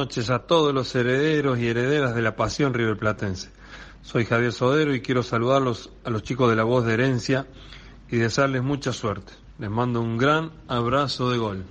noches 0.10 0.31
a 0.31 0.40
todos 0.40 0.73
los 0.73 0.95
herederos 0.95 1.60
y 1.60 1.68
herederas 1.68 2.15
de 2.15 2.23
la 2.23 2.36
pasión 2.36 2.73
riverplatense. 2.73 3.52
Soy 4.02 4.26
Javier 4.26 4.52
Sodero 4.52 4.95
y 4.95 5.02
quiero 5.02 5.22
saludarlos 5.22 5.91
a 6.03 6.10
los 6.10 6.23
chicos 6.23 6.49
de 6.49 6.56
la 6.56 6.64
voz 6.64 6.84
de 6.84 6.95
herencia 6.95 7.45
y 8.10 8.18
desearles 8.18 8.64
mucha 8.64 8.91
suerte. 8.91 9.34
Les 9.60 9.69
mando 9.69 10.02
un 10.02 10.18
gran 10.18 10.52
abrazo 10.68 11.30
de 11.30 11.38
gol. 11.38 11.64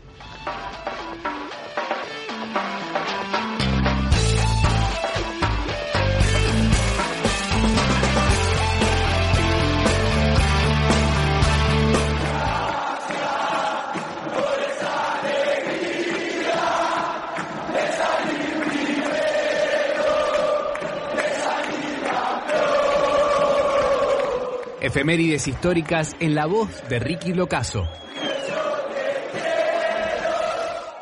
Efemérides 24.89 25.47
históricas 25.47 26.17
en 26.19 26.35
la 26.35 26.47
voz 26.47 26.83
de 26.89 26.99
Ricky 26.99 27.35
Locaso. 27.35 27.87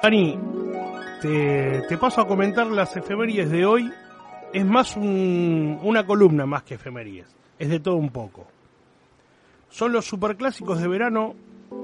Dani, 0.03 0.37
te, 1.23 1.83
te 1.89 1.97
paso 1.97 2.21
a 2.21 2.27
comentar 2.27 2.67
las 2.67 2.97
efemérides 2.97 3.49
de 3.49 3.65
hoy. 3.65 3.89
Es 4.53 4.65
más 4.67 4.97
un- 4.97 5.79
una 5.85 6.05
columna 6.05 6.47
más 6.47 6.65
que 6.65 6.75
efemérides. 6.75 7.29
Es 7.61 7.69
de 7.69 7.79
todo 7.79 7.95
un 7.95 8.11
poco. 8.11 8.49
Son 9.71 9.93
los 9.93 10.05
superclásicos 10.05 10.81
de 10.81 10.89
verano 10.89 11.37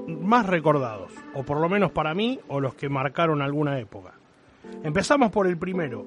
más 0.07 0.45
recordados, 0.45 1.13
o 1.33 1.43
por 1.43 1.61
lo 1.61 1.69
menos 1.69 1.91
para 1.91 2.13
mí, 2.13 2.37
o 2.49 2.59
los 2.59 2.75
que 2.75 2.89
marcaron 2.89 3.41
alguna 3.41 3.79
época. 3.79 4.11
Empezamos 4.83 5.31
por 5.31 5.47
el 5.47 5.57
primero. 5.57 6.05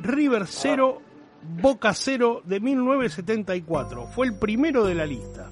River 0.00 0.46
0, 0.46 1.02
Boca 1.50 1.94
0 1.94 2.42
de 2.44 2.60
1974. 2.60 4.08
Fue 4.08 4.26
el 4.26 4.34
primero 4.34 4.84
de 4.84 4.94
la 4.94 5.06
lista. 5.06 5.50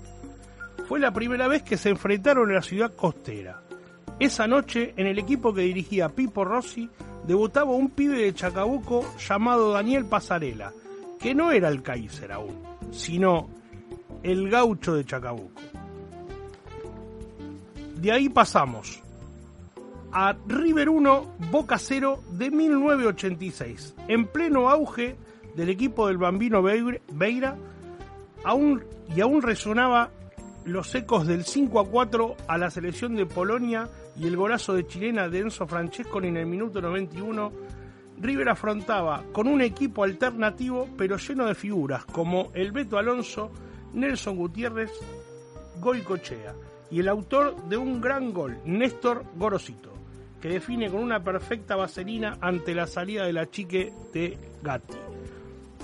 fue 0.86 1.00
la 1.00 1.12
primera 1.12 1.48
vez 1.48 1.62
que 1.62 1.76
se 1.76 1.88
enfrentaron 1.88 2.48
en 2.48 2.56
la 2.56 2.62
ciudad 2.62 2.94
costera. 2.94 3.62
Esa 4.20 4.46
noche, 4.46 4.94
en 4.96 5.06
el 5.06 5.18
equipo 5.18 5.52
que 5.52 5.62
dirigía 5.62 6.10
Pipo 6.10 6.44
Rossi, 6.44 6.88
debutaba 7.26 7.72
un 7.72 7.90
pibe 7.90 8.18
de 8.18 8.34
Chacabuco 8.34 9.04
llamado 9.18 9.72
Daniel 9.72 10.04
Pasarela, 10.06 10.72
que 11.18 11.34
no 11.34 11.50
era 11.50 11.68
el 11.68 11.82
Kaiser 11.82 12.30
aún, 12.30 12.54
sino 12.92 13.48
el 14.22 14.48
gaucho 14.48 14.94
de 14.94 15.04
Chacabuco. 15.04 15.60
De 17.96 18.12
ahí 18.12 18.28
pasamos 18.28 19.02
a 20.12 20.36
River 20.46 20.88
1, 20.88 21.36
Boca 21.50 21.78
0 21.78 22.22
de 22.32 22.50
1986, 22.50 23.94
en 24.08 24.26
pleno 24.26 24.70
auge 24.70 25.16
del 25.56 25.70
equipo 25.70 26.06
del 26.06 26.18
Bambino 26.18 26.62
Beira, 26.62 27.56
aún, 28.44 28.84
y 29.14 29.20
aún 29.20 29.42
resonaba 29.42 30.10
los 30.64 30.94
ecos 30.94 31.26
del 31.26 31.44
5 31.44 31.80
a 31.80 31.86
4 31.86 32.36
a 32.48 32.58
la 32.58 32.70
selección 32.70 33.14
de 33.14 33.24
Polonia 33.24 33.88
y 34.18 34.26
el 34.26 34.36
golazo 34.36 34.74
de 34.74 34.86
chilena 34.86 35.28
de 35.28 35.40
Enzo 35.40 35.66
Francesco 35.66 36.20
en 36.20 36.36
el 36.36 36.46
minuto 36.46 36.80
91, 36.80 37.52
River 38.20 38.48
afrontaba 38.48 39.22
con 39.32 39.46
un 39.46 39.60
equipo 39.60 40.04
alternativo 40.04 40.88
pero 40.96 41.16
lleno 41.18 41.46
de 41.46 41.54
figuras 41.54 42.04
como 42.06 42.50
el 42.54 42.72
Beto 42.72 42.98
Alonso, 42.98 43.50
Nelson 43.94 44.36
Gutiérrez, 44.36 44.90
Goicochea 45.80 46.54
y 46.90 47.00
el 47.00 47.08
autor 47.08 47.68
de 47.68 47.76
un 47.76 48.00
gran 48.00 48.32
gol, 48.32 48.58
Néstor 48.64 49.24
Gorosito, 49.36 49.92
que 50.40 50.48
define 50.48 50.90
con 50.90 51.00
una 51.00 51.22
perfecta 51.22 51.76
vaselina 51.76 52.38
ante 52.40 52.74
la 52.74 52.86
salida 52.86 53.24
de 53.24 53.32
la 53.32 53.50
chique 53.50 53.92
de 54.12 54.38
Gatti. 54.62 55.05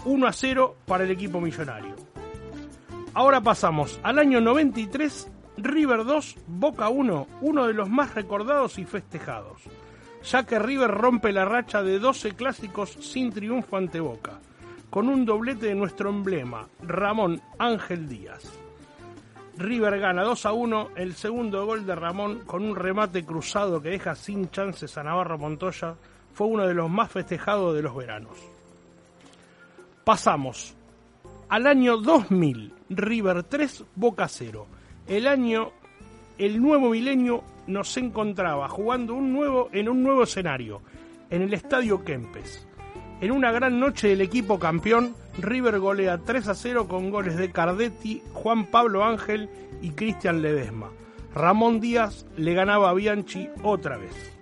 1 0.05 0.27
a 0.27 0.33
0 0.33 0.77
para 0.87 1.05
el 1.05 1.11
equipo 1.11 1.41
millonario. 1.41 1.95
Ahora 3.15 3.41
pasamos 3.41 4.01
al 4.03 4.19
año 4.19 4.41
93, 4.41 5.31
River 5.59 6.05
2, 6.05 6.37
Boca 6.47 6.89
1, 6.89 7.27
uno 7.43 7.67
de 7.67 7.75
los 7.75 7.89
más 7.89 8.15
recordados 8.15 8.79
y 8.79 8.85
festejados, 8.85 9.63
ya 10.25 10.45
que 10.45 10.59
River 10.59 10.91
rompe 10.91 11.31
la 11.31 11.45
racha 11.45 11.83
de 11.83 11.99
12 11.99 12.33
clásicos 12.33 12.91
sin 13.01 13.31
triunfo 13.31 13.77
ante 13.77 14.01
Boca, 14.01 14.41
con 14.91 15.09
un 15.09 15.25
doblete 15.25 15.67
de 15.67 15.75
nuestro 15.75 16.11
emblema, 16.11 16.67
Ramón 16.83 17.41
Ángel 17.59 18.09
Díaz. 18.09 18.59
River 19.59 20.01
gana 20.01 20.23
2 20.23 20.47
a 20.47 20.53
1, 20.53 20.89
el 20.97 21.15
segundo 21.15 21.67
gol 21.67 21.87
de 21.87 21.95
Ramón 21.95 22.41
con 22.47 22.65
un 22.65 22.75
remate 22.75 23.25
cruzado 23.25 23.83
que 23.83 23.91
deja 23.91 24.15
sin 24.15 24.51
chances 24.51 24.97
a 24.97 25.03
Navarro 25.03 25.39
Montoya, 25.39 25.95
fue 26.33 26.47
uno 26.47 26.67
de 26.67 26.75
los 26.75 26.91
más 26.91 27.11
festejados 27.11 27.75
de 27.75 27.83
los 27.83 27.95
veranos. 27.95 28.52
Pasamos 30.05 30.75
al 31.49 31.69
año 31.69 31.97
2000, 31.97 32.75
River 32.89 33.45
3, 33.45 33.85
Boca 33.95 34.27
0. 34.27 34.67
El 35.07 35.29
año, 35.29 35.71
el 36.39 36.61
nuevo 36.61 36.91
milenio 36.91 37.45
nos 37.69 37.97
encontraba 37.97 38.69
jugando 38.69 39.15
un 39.15 39.33
nuevo, 39.33 39.69
en 39.73 39.89
un 39.89 40.03
nuevo 40.03 40.25
escenario, 40.25 40.83
en 41.31 41.43
el 41.43 41.55
Estadio 41.55 42.05
Kempes. 42.05 42.67
En 43.21 43.31
una 43.31 43.53
gran 43.53 43.79
noche 43.79 44.09
del 44.09 44.23
equipo 44.23 44.59
campeón, 44.59 45.15
River 45.39 45.79
golea 45.79 46.19
3 46.19 46.49
a 46.49 46.55
0 46.57 46.89
con 46.89 47.11
goles 47.11 47.37
de 47.37 47.53
Cardetti, 47.53 48.23
Juan 48.33 48.67
Pablo 48.67 49.05
Ángel 49.05 49.49
y 49.83 49.91
Cristian 49.91 50.43
Ledesma. 50.43 50.91
Ramón 51.33 51.79
Díaz 51.79 52.27
le 52.37 52.55
ganaba 52.55 52.91
a 52.91 52.95
Bianchi 52.95 53.49
otra 53.63 53.99
vez. 53.99 54.33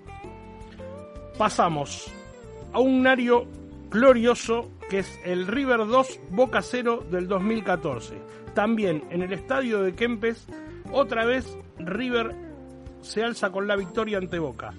Pasamos 1.36 2.10
a 2.72 2.80
un 2.80 3.02
nario 3.02 3.46
glorioso 3.90 4.70
que 4.90 4.98
es 4.98 5.20
el 5.24 5.46
River 5.46 5.86
2 5.86 6.20
Boca 6.30 6.60
0 6.60 7.06
del 7.10 7.28
2014. 7.28 8.20
También 8.54 9.04
en 9.10 9.22
el 9.22 9.32
estadio 9.32 9.82
de 9.82 9.94
Kempes, 9.94 10.48
otra 10.92 11.24
vez 11.24 11.56
River 11.78 12.34
se 13.00 13.22
alza 13.22 13.50
con 13.50 13.68
la 13.68 13.76
victoria 13.76 14.18
ante 14.18 14.40
Boca. 14.40 14.74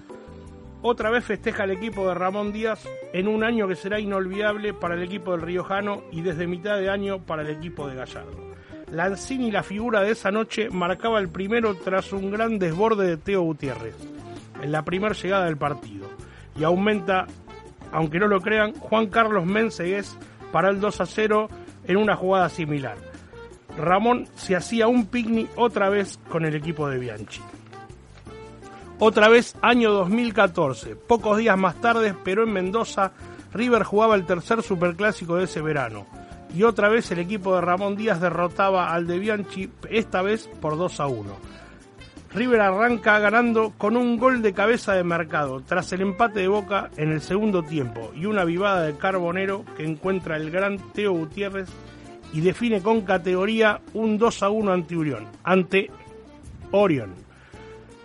Otra 0.82 1.10
vez 1.10 1.24
festeja 1.24 1.64
el 1.64 1.70
equipo 1.70 2.06
de 2.06 2.14
Ramón 2.14 2.52
Díaz 2.52 2.86
en 3.14 3.26
un 3.26 3.42
año 3.42 3.66
que 3.66 3.74
será 3.74 3.98
inolvidable 3.98 4.74
para 4.74 4.96
el 4.96 5.02
equipo 5.02 5.32
del 5.32 5.40
Riojano 5.40 6.02
y 6.12 6.20
desde 6.20 6.46
mitad 6.46 6.76
de 6.76 6.90
año 6.90 7.22
para 7.24 7.42
el 7.42 7.48
equipo 7.48 7.88
de 7.88 7.94
Gallardo. 7.94 8.52
Lanzini, 8.90 9.50
la 9.50 9.62
figura 9.62 10.02
de 10.02 10.10
esa 10.10 10.30
noche, 10.30 10.68
marcaba 10.68 11.20
el 11.20 11.30
primero 11.30 11.74
tras 11.76 12.12
un 12.12 12.30
gran 12.30 12.58
desborde 12.58 13.06
de 13.06 13.16
Teo 13.16 13.42
Gutiérrez 13.42 13.96
en 14.62 14.72
la 14.72 14.84
primera 14.84 15.14
llegada 15.14 15.46
del 15.46 15.56
partido 15.56 16.06
y 16.58 16.64
aumenta 16.64 17.26
aunque 17.92 18.18
no 18.18 18.26
lo 18.26 18.40
crean, 18.40 18.74
Juan 18.74 19.06
Carlos 19.06 19.46
Mensegués 19.46 20.16
para 20.50 20.70
el 20.70 20.80
2 20.80 21.00
a 21.00 21.06
0 21.06 21.48
en 21.84 21.96
una 21.96 22.16
jugada 22.16 22.48
similar. 22.48 22.96
Ramón 23.76 24.26
se 24.34 24.56
hacía 24.56 24.86
un 24.86 25.06
picnic 25.06 25.48
otra 25.56 25.88
vez 25.88 26.18
con 26.28 26.44
el 26.44 26.54
equipo 26.54 26.88
de 26.88 26.98
Bianchi. 26.98 27.40
Otra 28.98 29.28
vez 29.28 29.56
año 29.62 29.90
2014, 29.92 30.94
pocos 30.96 31.38
días 31.38 31.58
más 31.58 31.80
tarde, 31.80 32.14
pero 32.22 32.44
en 32.44 32.52
Mendoza, 32.52 33.12
River 33.52 33.82
jugaba 33.82 34.14
el 34.14 34.26
tercer 34.26 34.62
superclásico 34.62 35.36
de 35.36 35.44
ese 35.44 35.60
verano. 35.60 36.06
Y 36.54 36.64
otra 36.64 36.88
vez 36.88 37.10
el 37.10 37.18
equipo 37.18 37.54
de 37.54 37.62
Ramón 37.62 37.96
Díaz 37.96 38.20
derrotaba 38.20 38.92
al 38.92 39.06
de 39.06 39.18
Bianchi, 39.18 39.70
esta 39.90 40.22
vez 40.22 40.48
por 40.60 40.76
2 40.76 41.00
a 41.00 41.06
1. 41.06 41.36
River 42.34 42.62
arranca 42.62 43.18
ganando 43.18 43.74
con 43.76 43.96
un 43.96 44.16
gol 44.16 44.40
de 44.40 44.54
cabeza 44.54 44.94
de 44.94 45.04
mercado 45.04 45.60
tras 45.60 45.92
el 45.92 46.00
empate 46.00 46.40
de 46.40 46.48
Boca 46.48 46.90
en 46.96 47.12
el 47.12 47.20
segundo 47.20 47.62
tiempo 47.62 48.10
y 48.14 48.24
una 48.24 48.44
vivada 48.44 48.84
de 48.84 48.96
Carbonero 48.96 49.64
que 49.76 49.84
encuentra 49.84 50.36
el 50.36 50.50
gran 50.50 50.78
Teo 50.92 51.12
Gutiérrez 51.12 51.68
y 52.32 52.40
define 52.40 52.80
con 52.80 53.02
categoría 53.02 53.82
un 53.92 54.16
2 54.16 54.42
a 54.42 54.48
1 54.48 54.72
ante 54.72 54.96
Orión, 54.96 55.26
ante 55.44 55.90
Orión. 56.70 57.12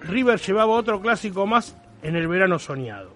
River 0.02 0.40
llevaba 0.40 0.74
otro 0.74 1.00
clásico 1.00 1.48
más 1.48 1.78
en 2.04 2.18
el 2.18 2.28
verano 2.28 2.60
soñado. 2.60 3.16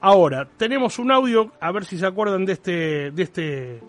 Ahora, 0.00 0.48
tenemos 0.56 1.00
un 1.00 1.10
audio, 1.10 1.52
a 1.60 1.72
ver 1.72 1.84
si 1.84 1.98
se 1.98 2.06
acuerdan 2.06 2.44
de 2.44 2.52
este 2.52 3.10
de 3.10 3.22
este 3.22 3.82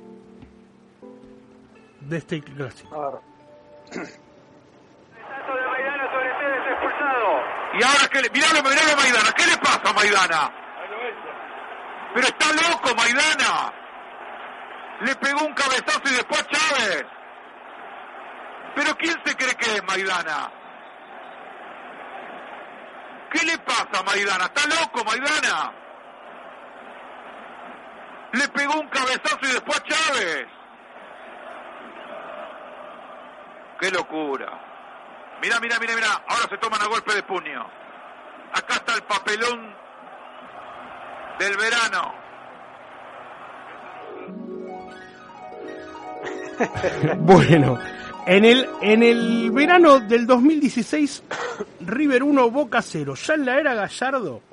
de 2.02 2.18
este 2.18 2.42
clásico. 2.42 3.22
Y 7.74 7.84
ahora 7.84 8.08
que 8.08 8.22
le... 8.22 8.30
Miralo, 8.30 8.62
miralo 8.62 8.94
a 8.94 8.96
Maidana. 8.96 9.32
¿Qué 9.32 9.46
le 9.48 9.58
pasa 9.58 9.82
a 9.84 9.94
Maidana? 9.94 10.52
Pero 12.14 12.28
está 12.28 12.46
loco 12.54 12.96
Maidana. 12.96 13.74
Le 15.02 15.16
pegó 15.16 15.46
un 15.46 15.54
cabezazo 15.54 16.02
y 16.06 16.14
después 16.14 16.48
Chávez. 16.48 17.06
Pero 18.76 18.96
¿quién 18.98 19.20
se 19.26 19.36
cree 19.36 19.56
que 19.56 19.76
es 19.76 19.84
Maidana? 19.84 20.52
¿Qué 23.32 23.46
le 23.46 23.58
pasa 23.60 24.00
a 24.00 24.04
Maidana? 24.04 24.46
¿Está 24.46 24.68
loco 24.68 25.04
Maidana? 25.04 25.74
Le 28.34 28.48
pegó 28.50 28.80
un 28.80 28.88
cabezazo 28.90 29.40
y 29.42 29.48
después 29.48 29.84
Chávez. 29.84 30.48
Qué 33.80 33.92
locura. 33.92 34.63
Mira, 35.44 35.60
mira, 35.60 35.78
mira, 35.78 35.94
mira. 35.94 36.24
Ahora 36.26 36.48
se 36.50 36.58
toman 36.58 36.82
a 36.82 36.88
golpe 36.88 37.14
de 37.14 37.22
puño. 37.24 37.66
Acá 38.54 38.76
está 38.76 38.96
el 38.96 39.04
papelón 39.04 39.76
del 41.38 41.58
verano. 41.58 42.14
bueno, 47.26 47.78
en 48.26 48.46
el, 48.46 48.70
en 48.82 49.04
el 49.04 49.52
verano 49.52 50.00
del 50.00 50.26
2016, 50.26 51.24
River 51.82 52.24
1, 52.24 52.50
Boca 52.50 52.82
0. 52.82 53.16
Ya 53.16 53.34
en 53.34 53.46
la 53.46 53.60
era 53.60 53.74
Gallardo, 53.74 54.44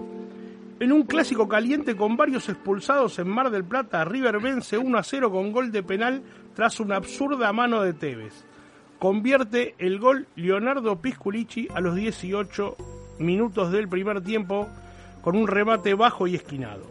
en 0.81 0.91
un 0.91 1.05
clásico 1.05 1.49
caliente 1.49 1.97
con 1.97 2.17
varios 2.17 2.49
expulsados 2.49 3.17
en 3.21 3.29
Mar 3.29 3.51
del 3.51 3.63
Plata, 3.63 4.05
River 4.05 4.41
vence 4.41 4.77
1 4.77 4.99
a 4.99 5.05
0 5.05 5.31
con 5.31 5.53
gol 5.53 5.71
de 5.71 5.85
penal 5.85 6.21
tras 6.57 6.81
una 6.81 6.97
absurda 6.97 7.53
mano 7.53 7.81
de 7.81 7.93
Tevez 7.93 8.50
convierte 9.01 9.75
el 9.79 9.99
gol 9.99 10.29
Leonardo 10.37 11.01
Pisculici 11.01 11.67
a 11.75 11.81
los 11.81 11.97
18 11.97 12.77
minutos 13.19 13.73
del 13.73 13.89
primer 13.89 14.23
tiempo 14.23 14.69
con 15.23 15.37
un 15.37 15.49
remate 15.49 15.95
bajo 15.95 16.27
y 16.27 16.37
esquinado. 16.37 16.85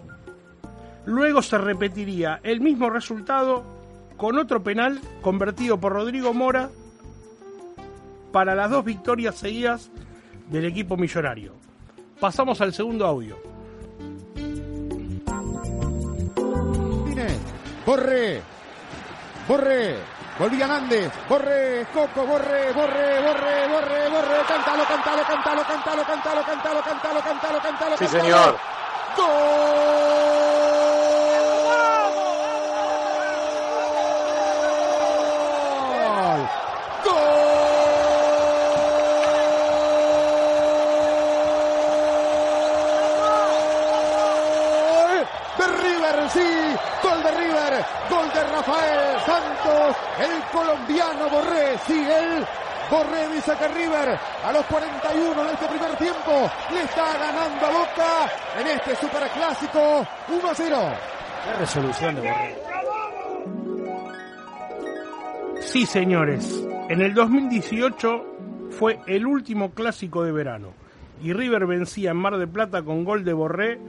Luego 1.05 1.41
se 1.43 1.57
repetiría 1.59 2.39
el 2.43 2.61
mismo 2.61 2.89
resultado 2.89 3.63
con 4.17 4.37
otro 4.39 4.61
penal 4.63 4.99
convertido 5.21 5.79
por 5.79 5.93
Rodrigo 5.93 6.33
Mora 6.33 6.71
para 8.31 8.55
las 8.55 8.71
dos 8.71 8.83
victorias 8.83 9.35
seguidas 9.35 9.91
del 10.49 10.65
equipo 10.65 10.97
millonario. 10.97 11.53
Pasamos 12.19 12.59
al 12.59 12.73
segundo 12.73 13.05
audio. 13.05 13.37
Corre, 17.85 18.41
corre, 19.47 19.95
Volvían 20.39 20.71
Andes, 20.71 21.11
Borre, 21.27 21.85
Coco, 21.93 22.25
Borre, 22.25 22.71
Borre, 22.71 23.19
Borre, 23.19 23.67
Borre, 23.67 24.07
Borre, 24.07 24.37
cántalo, 24.47 24.85
cántalo, 24.85 25.23
cántalo, 25.27 25.63
cántalo, 25.65 26.05
cántalo, 26.05 26.43
cántalo, 26.45 26.81
cántalo, 26.81 27.21
cántalo, 27.21 27.59
cántalo. 27.61 27.97
Sí, 27.97 28.07
señor. 28.07 28.57
¡Gol! 29.17 29.59
River, 45.81 46.29
sí, 46.31 46.75
gol 47.03 47.23
de 47.23 47.31
River, 47.31 47.85
gol 48.09 48.31
de 48.33 48.43
Rafael 48.45 49.19
Santos, 49.25 49.95
el 50.19 50.43
colombiano 50.51 51.29
Borré, 51.29 51.77
sí, 51.87 51.93
él 51.93 52.45
Borré 52.89 53.29
dice 53.33 53.53
que 53.57 53.67
River 53.67 54.19
a 54.43 54.51
los 54.51 54.65
41 54.65 55.43
de 55.43 55.53
este 55.53 55.67
primer 55.67 55.95
tiempo 55.97 56.51
le 56.71 56.81
está 56.81 57.17
ganando 57.17 57.65
a 57.65 57.69
Boca 57.69 58.29
en 58.59 58.67
este 58.67 58.95
superclásico 58.95 60.07
1 60.27 60.49
a 60.49 60.55
0. 60.55 60.77
Qué 61.45 61.53
resolución 61.59 62.15
de 62.15 62.21
Borré. 62.21 62.55
Sí, 65.61 65.85
señores. 65.85 66.65
En 66.89 67.01
el 67.01 67.13
2018 67.13 68.25
fue 68.71 68.99
el 69.05 69.27
último 69.27 69.71
clásico 69.71 70.23
de 70.23 70.31
verano 70.31 70.73
y 71.21 71.33
River 71.33 71.67
vencía 71.67 72.11
en 72.11 72.17
Mar 72.17 72.37
del 72.37 72.49
Plata 72.49 72.81
con 72.81 73.03
gol 73.03 73.23
de 73.23 73.33
Borré 73.33 73.79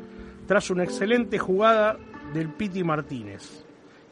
tras 0.47 0.69
una 0.70 0.85
excelente 0.85 1.39
jugada 1.39 1.97
del 2.35 2.51
Piti 2.51 2.85
Martínez 2.85 3.65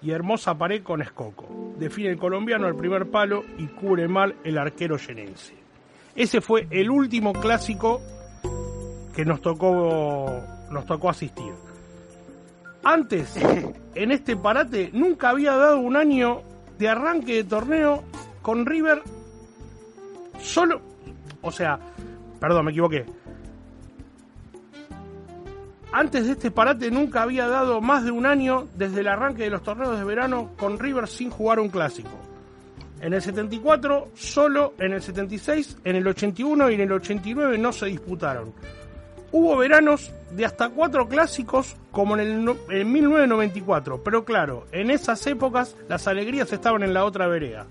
y 0.03 0.11
hermosa 0.11 0.57
pared 0.57 0.83
con 0.83 1.03
Escoco. 1.03 1.75
Define 1.79 2.11
el 2.11 2.19
colombiano 2.19 2.69
el 2.69 2.77
primer 2.77 3.11
palo 3.11 3.45
y 3.59 3.67
cubre 3.67 4.09
mal 4.09 4.37
el 4.45 4.59
arquero 4.59 4.97
yenense. 4.97 5.55
Ese 6.15 6.41
fue 6.41 6.67
el 6.71 6.91
último 6.91 7.33
clásico 7.33 8.01
que 9.15 9.25
nos 9.25 9.41
tocó, 9.41 10.43
nos 10.71 10.87
tocó 10.87 11.11
asistir. 11.11 11.53
Antes, 12.85 13.37
en 13.95 14.13
este 14.13 14.37
parate, 14.37 14.91
nunca 14.93 15.31
había 15.31 15.57
dado 15.57 15.79
un 15.79 15.97
año 15.97 16.43
de 16.79 16.89
arranque 16.89 17.35
de 17.35 17.45
torneo 17.45 18.05
con 18.43 18.65
River 18.65 19.03
solo, 20.41 20.81
o 21.43 21.51
sea, 21.51 21.79
perdón, 22.41 22.67
me 22.67 22.71
equivoqué. 22.71 23.05
Antes 25.93 26.27
de 26.27 26.33
este 26.33 26.51
parate 26.51 26.91
nunca 26.91 27.23
había 27.23 27.49
dado 27.49 27.81
más 27.81 28.05
de 28.05 28.11
un 28.11 28.27
año 28.27 28.69
desde 28.75 29.01
el 29.01 29.09
arranque 29.09 29.45
de 29.45 29.51
los 29.51 29.63
torneos 29.63 29.99
de 29.99 30.05
verano 30.05 30.51
con 30.59 30.79
River 30.79 31.09
sin 31.09 31.31
jugar 31.31 31.61
un 31.61 31.71
clásico. 31.71 32.11
En 33.01 33.15
el 33.15 33.23
74 33.23 34.09
solo, 34.15 34.75
en 34.79 34.93
el 34.93 35.01
76, 35.01 35.79
en 35.85 35.97
el 35.97 36.07
81 36.07 36.71
y 36.71 36.75
en 36.75 36.81
el 36.81 36.93
89 36.93 37.57
no 37.57 37.73
se 37.73 37.87
disputaron. 37.87 38.53
Hubo 39.31 39.57
veranos 39.57 40.13
de 40.31 40.45
hasta 40.45 40.69
cuatro 40.71 41.09
clásicos 41.09 41.77
como 41.91 42.17
en, 42.19 42.21
el, 42.21 42.57
en 42.71 42.93
1994, 42.93 44.03
pero 44.03 44.25
claro, 44.25 44.67
en 44.73 44.91
esas 44.91 45.27
épocas 45.27 45.77
las 45.89 46.07
alegrías 46.07 46.53
estaban 46.53 46.83
en 46.83 46.93
la 46.93 47.05
otra 47.05 47.29
vereda. 47.29 47.67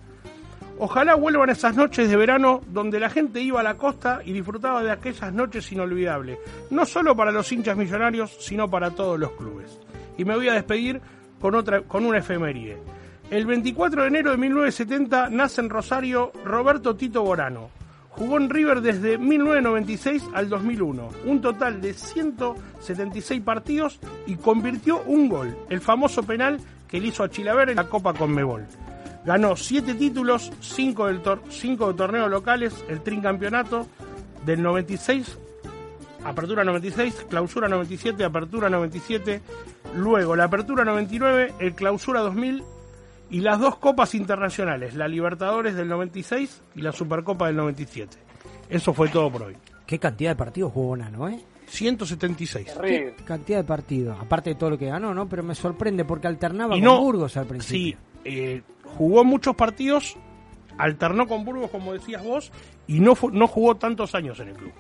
Ojalá 0.80 1.16
vuelvan 1.16 1.50
esas 1.50 1.76
noches 1.76 2.08
de 2.08 2.16
verano 2.16 2.62
donde 2.68 3.00
la 3.00 3.10
gente 3.10 3.42
iba 3.42 3.62
a 3.62 3.64
la 3.64 3.78
costa 3.78 4.22
y 4.24 4.32
disfrutaba 4.32 4.84
de 4.84 4.92
aquellas 4.92 5.34
noches 5.34 5.72
inolvidables, 5.72 6.38
no 6.70 6.86
solo 6.86 7.16
para 7.16 7.32
los 7.32 7.52
hinchas 7.52 7.76
millonarios, 7.76 8.38
sino 8.40 8.70
para 8.70 8.92
todos 8.92 9.20
los 9.20 9.32
clubes. 9.32 9.80
Y 10.20 10.26
me 10.26 10.36
voy 10.36 10.50
a 10.50 10.54
despedir 10.54 11.02
con, 11.42 11.56
otra, 11.56 11.82
con 11.82 12.06
una 12.06 12.20
efeméride. 12.20 12.78
El 13.32 13.48
24 13.48 14.04
de 14.04 14.08
enero 14.08 14.32
de 14.32 14.38
1970 14.38 15.30
nace 15.32 15.62
en 15.62 15.70
Rosario 15.70 16.32
Roberto 16.46 16.96
Tito 16.96 17.24
Borano. 17.24 17.72
Jugó 18.12 18.38
en 18.38 18.50
River 18.50 18.82
desde 18.82 19.18
1996 19.18 20.30
al 20.34 20.48
2001, 20.48 21.10
un 21.26 21.42
total 21.42 21.82
de 21.82 21.94
176 21.94 23.42
partidos 23.42 24.00
y 24.28 24.36
convirtió 24.36 25.02
un 25.04 25.28
gol, 25.28 25.58
el 25.70 25.82
famoso 25.82 26.24
penal 26.24 26.60
que 26.88 27.00
le 27.00 27.08
hizo 27.08 27.24
a 27.24 27.30
Chilaver 27.30 27.70
en 27.70 27.76
la 27.78 27.90
Copa 27.90 28.14
Conmebol. 28.14 28.66
Ganó 29.28 29.58
7 29.58 29.96
títulos, 29.96 30.54
5 30.62 31.08
de 31.08 31.94
torneos 31.94 32.32
locales, 32.32 32.86
el 32.88 33.02
trincampeonato 33.02 33.86
del 34.46 34.64
96, 34.64 35.38
Apertura 36.24 36.64
96, 36.64 37.26
Clausura 37.30 37.68
97, 37.68 38.24
Apertura 38.24 38.70
97, 38.70 39.42
luego 39.98 40.34
la 40.34 40.46
Apertura 40.46 40.86
99, 40.86 41.56
el 41.60 41.76
Clausura 41.76 42.22
2000 42.22 42.64
y 43.30 43.42
las 43.42 43.60
dos 43.60 43.76
copas 43.80 44.16
internacionales, 44.16 44.96
la 44.96 45.10
Libertadores 45.10 45.76
del 45.76 45.90
96 45.90 46.62
y 46.76 46.82
la 46.82 46.94
Supercopa 46.94 47.48
del 47.48 47.58
97. 47.58 48.18
Eso 48.70 48.94
fue 48.94 49.10
todo 49.10 49.30
por 49.30 49.44
hoy. 49.44 49.58
Qué 49.86 50.00
cantidad 50.00 50.32
de 50.32 50.36
partidos 50.38 50.72
jugó 50.72 50.96
Nano, 50.96 51.28
¿eh? 51.28 51.38
176. 51.68 52.78
Qué 52.82 53.14
cantidad 53.26 53.58
de 53.58 53.64
partidos, 53.66 54.18
aparte 54.22 54.52
de 54.52 54.56
todo 54.56 54.70
lo 54.70 54.78
que 54.78 54.86
ganó, 54.86 55.14
¿no? 55.14 55.28
Pero 55.28 55.44
me 55.44 55.54
sorprende 55.54 56.06
porque 56.06 56.28
alternaba 56.28 56.80
con 56.80 56.82
Burgos 56.82 57.36
al 57.36 57.46
principio. 57.46 57.78
Sí, 57.78 58.08
eh, 58.24 58.62
jugó 58.98 59.24
muchos 59.24 59.56
partidos, 59.56 60.18
alternó 60.78 61.28
con 61.28 61.46
Burgos, 61.46 61.70
como 61.70 61.94
decías 61.94 62.24
vos, 62.24 62.52
y 62.88 63.00
no, 63.00 63.14
no 63.32 63.48
jugó 63.48 63.76
tantos 63.76 64.16
años 64.16 64.40
en 64.40 64.50
el 64.50 64.56
club. 64.56 64.72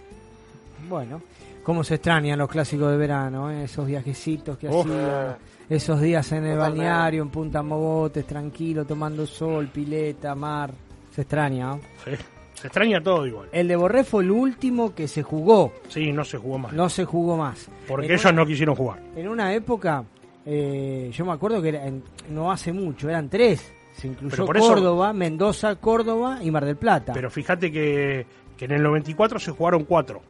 Bueno, 0.88 1.22
cómo 1.64 1.84
se 1.84 1.96
extrañan 1.96 2.40
los 2.40 2.50
clásicos 2.50 2.92
de 2.92 2.98
verano, 2.98 3.52
eh? 3.52 3.66
esos 3.66 3.88
viajecitos 3.88 4.58
que 4.58 4.68
hacían, 4.68 5.38
esos 5.70 6.00
días 6.00 6.32
en 6.32 6.46
el 6.46 6.58
balneario, 6.58 7.22
en 7.22 7.30
Punta 7.30 7.62
Mogotes, 7.62 8.26
tranquilo, 8.26 8.86
tomando 8.86 9.26
sol, 9.26 9.68
pileta, 9.68 10.34
mar. 10.36 10.74
Se 11.12 11.22
extraña, 11.22 11.68
¿no? 11.68 11.80
Sí. 12.06 12.12
Se 12.54 12.68
extraña 12.68 13.02
todo 13.02 13.28
igual. 13.28 13.50
El 13.52 13.68
de 13.68 13.76
Borré 13.76 14.04
fue 14.04 14.24
el 14.24 14.32
último 14.32 14.96
que 14.96 15.08
se 15.08 15.22
jugó. 15.22 15.74
Sí, 15.90 16.12
no 16.12 16.24
se 16.24 16.38
jugó 16.38 16.58
más. 16.58 16.74
No 16.74 16.90
se 16.90 17.06
jugó 17.06 17.38
más. 17.38 17.70
Porque 17.88 18.12
ellos 18.12 18.34
no 18.34 18.46
quisieron 18.46 18.76
jugar. 18.76 19.00
En 19.16 19.28
una 19.28 19.54
época, 19.54 20.04
eh, 20.44 21.12
yo 21.14 21.26
me 21.26 21.34
acuerdo 21.34 21.62
que 21.62 22.02
no 22.30 22.52
hace 22.52 22.74
mucho, 22.74 23.10
eran 23.10 23.30
tres 23.30 23.74
se 23.98 24.08
incluyó 24.08 24.46
Córdoba, 24.46 25.12
Mendoza, 25.12 25.76
Córdoba 25.76 26.40
y 26.42 26.52
Mar 26.52 26.66
del 26.66 26.78
Plata. 26.78 27.14
Pero 27.14 27.32
fíjate 27.32 27.72
que, 27.72 28.26
en 28.60 28.72
el 28.72 28.84
94 28.84 29.40
se 29.40 29.52
jugaron 29.52 29.86
cuatro. 29.86 30.22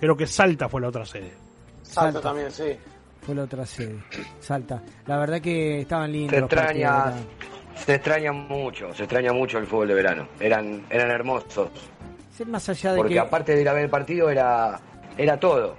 Creo 0.00 0.16
que 0.16 0.26
Salta 0.26 0.68
fue 0.68 0.80
la 0.80 0.88
otra 0.88 1.04
sede. 1.04 1.32
Salta, 1.82 2.20
también, 2.20 2.50
sí. 2.50 2.76
Fue 3.20 3.34
la 3.34 3.42
otra 3.42 3.66
sede. 3.66 3.96
Salta. 4.40 4.82
La 5.06 5.18
verdad 5.18 5.40
que 5.40 5.80
estaban 5.80 6.12
lindos. 6.12 6.30
Se 6.32 6.38
extraña, 6.38 7.12
se 7.74 7.94
extraña 7.94 8.32
mucho, 8.32 8.94
se 8.94 9.02
extraña 9.02 9.32
mucho 9.32 9.58
el 9.58 9.66
fútbol 9.66 9.88
de 9.88 9.94
verano. 9.94 10.28
Eran, 10.40 10.86
eran 10.88 11.10
hermosos. 11.10 11.68
más 12.46 12.68
allá 12.68 12.92
de 12.92 12.96
Porque 12.96 13.18
aparte 13.18 13.54
de 13.54 13.60
ir 13.60 13.68
a 13.68 13.72
ver 13.74 13.84
el 13.84 13.90
partido 13.90 14.30
era, 14.30 14.80
era 15.16 15.38
todo. 15.38 15.76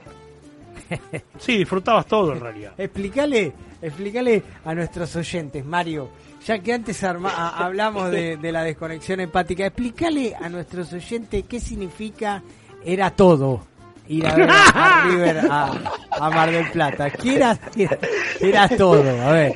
sí, 1.40 1.58
disfrutabas 1.58 2.06
todo 2.06 2.34
en 2.34 2.40
realidad. 2.40 2.74
explícale, 2.78 3.54
explícale 3.82 4.44
a 4.66 4.76
nuestros 4.76 5.16
oyentes, 5.16 5.66
Mario, 5.66 6.10
ya 6.46 6.60
que 6.60 6.74
antes 6.74 7.04
hablamos 7.04 8.12
de, 8.12 8.38
la 8.52 8.64
desconexión 8.64 9.20
empática, 9.20 9.66
explícale 9.66 10.36
a 10.36 10.50
nuestros 10.50 10.92
oyentes 10.94 11.44
qué 11.48 11.60
significa 11.60 12.42
era 12.84 13.12
todo 13.12 13.62
ir 14.08 14.26
a 14.26 14.36
ver 14.36 14.50
a 14.50 15.04
River 15.08 15.38
a, 15.50 16.30
Mar 16.32 16.52
del 16.52 16.70
Plata. 16.72 17.10
¿Qué 17.12 17.36
era, 17.36 18.68
todo? 18.70 19.04
A 19.22 19.32
ver. 19.32 19.54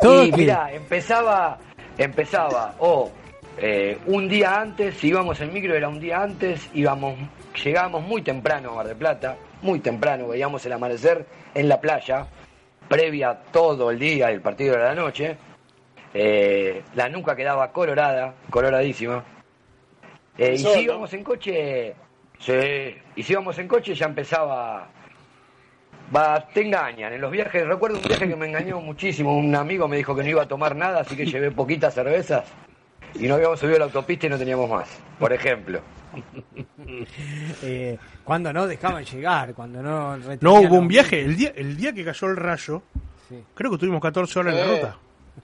Todo 0.00 0.24
mira, 0.36 0.70
empezaba, 0.72 1.58
empezaba, 1.96 2.74
o 2.78 3.10
eh, 3.56 3.98
un 4.06 4.28
día 4.28 4.60
antes, 4.60 4.96
si 4.96 5.08
íbamos 5.08 5.40
en 5.40 5.52
micro 5.52 5.74
era 5.74 5.88
un 5.88 6.00
día 6.00 6.22
antes, 6.22 6.68
íbamos, 6.74 7.14
llegábamos 7.64 8.02
muy 8.02 8.22
temprano 8.22 8.72
a 8.72 8.74
Mar 8.74 8.88
del 8.88 8.96
Plata, 8.96 9.36
muy 9.62 9.80
temprano, 9.80 10.28
veíamos 10.28 10.66
el 10.66 10.72
amanecer 10.72 11.24
en 11.54 11.68
la 11.68 11.80
playa, 11.80 12.26
previa 12.88 13.38
todo 13.52 13.90
el 13.90 13.98
día, 13.98 14.30
el 14.30 14.42
partido 14.42 14.76
de 14.76 14.82
la 14.82 14.94
noche, 14.94 15.36
eh, 16.14 16.82
la 16.94 17.08
nuca 17.08 17.34
quedaba 17.34 17.72
colorada, 17.72 18.34
coloradísima. 18.48 19.24
Eh, 20.38 20.54
y 20.54 20.58
si 20.58 20.80
íbamos 20.80 21.12
en 21.12 21.24
coche, 21.24 21.94
sí, 22.38 22.52
y 23.16 23.22
si 23.22 23.32
íbamos 23.32 23.58
en 23.58 23.68
coche 23.68 23.94
ya 23.94 24.06
empezaba... 24.06 24.88
Va, 26.14 26.46
te 26.48 26.60
engañan. 26.60 27.12
En 27.14 27.20
los 27.20 27.30
viajes, 27.30 27.66
recuerdo 27.66 27.96
un 27.96 28.04
viaje 28.04 28.28
que 28.28 28.36
me 28.36 28.46
engañó 28.46 28.78
muchísimo. 28.80 29.36
Un 29.36 29.54
amigo 29.56 29.88
me 29.88 29.96
dijo 29.96 30.14
que 30.14 30.22
no 30.22 30.28
iba 30.28 30.42
a 30.42 30.48
tomar 30.48 30.76
nada, 30.76 31.00
así 31.00 31.16
que 31.16 31.26
llevé 31.26 31.50
poquitas 31.50 31.94
cervezas 31.94 32.44
y 33.14 33.26
no 33.26 33.34
habíamos 33.34 33.60
subido 33.60 33.76
a 33.76 33.78
la 33.80 33.84
autopista 33.86 34.26
y 34.26 34.30
no 34.30 34.38
teníamos 34.38 34.68
más, 34.68 34.88
por 35.18 35.32
ejemplo. 35.32 35.80
eh, 37.62 37.98
cuando 38.22 38.52
no 38.52 38.66
dejaban 38.66 39.04
llegar, 39.04 39.54
cuando 39.54 39.82
no... 39.82 40.16
No 40.16 40.54
hubo 40.54 40.76
un 40.76 40.88
viaje, 40.88 41.22
el 41.22 41.36
día, 41.36 41.52
el 41.56 41.76
día 41.76 41.92
que 41.92 42.04
cayó 42.04 42.28
el 42.28 42.36
rayo, 42.36 42.82
creo 43.54 43.70
que 43.72 43.78
tuvimos 43.78 44.00
14 44.00 44.38
horas 44.38 44.54
en 44.54 44.60
la 44.60 44.74
ruta. 44.74 44.98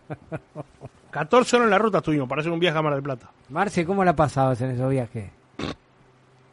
14 1.10 1.56
horas 1.56 1.66
en 1.66 1.70
la 1.70 1.78
ruta 1.78 1.98
estuvimos 1.98 2.28
para 2.28 2.40
hacer 2.40 2.52
un 2.52 2.60
viaje 2.60 2.78
a 2.78 2.82
Mar 2.82 2.94
del 2.94 3.02
Plata. 3.02 3.30
Marce, 3.48 3.84
¿cómo 3.84 4.04
la 4.04 4.14
pasabas 4.14 4.60
en 4.60 4.70
esos 4.70 4.90
viajes? 4.90 5.30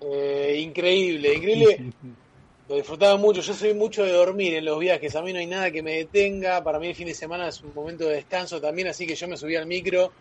Eh, 0.02 0.60
increíble, 0.64 1.36
increíble. 1.36 1.94
Lo 2.68 2.76
disfrutaba 2.76 3.18
mucho. 3.18 3.42
Yo 3.42 3.54
soy 3.54 3.74
mucho 3.74 4.04
de 4.04 4.12
dormir 4.12 4.56
en 4.56 4.66
los 4.66 4.80
viajes. 4.80 5.16
A 5.16 5.22
mí 5.22 5.32
no 5.32 5.40
hay 5.40 5.46
nada 5.46 5.72
que 5.72 5.84
me 5.84 5.94
detenga. 5.94 6.64
Para 6.64 6.80
mí 6.80 6.88
el 6.88 6.96
fin 6.96 7.08
de 7.08 7.14
semana 7.14 7.48
es 7.48 7.62
un 7.62 7.74
momento 7.74 8.06
de 8.06 8.16
descanso 8.16 8.60
también. 8.60 8.88
Así 8.88 9.06
que 9.06 9.16
yo 9.16 9.28
me 9.28 9.38
subí 9.38 9.56
al 9.56 9.68
micro 9.68 10.12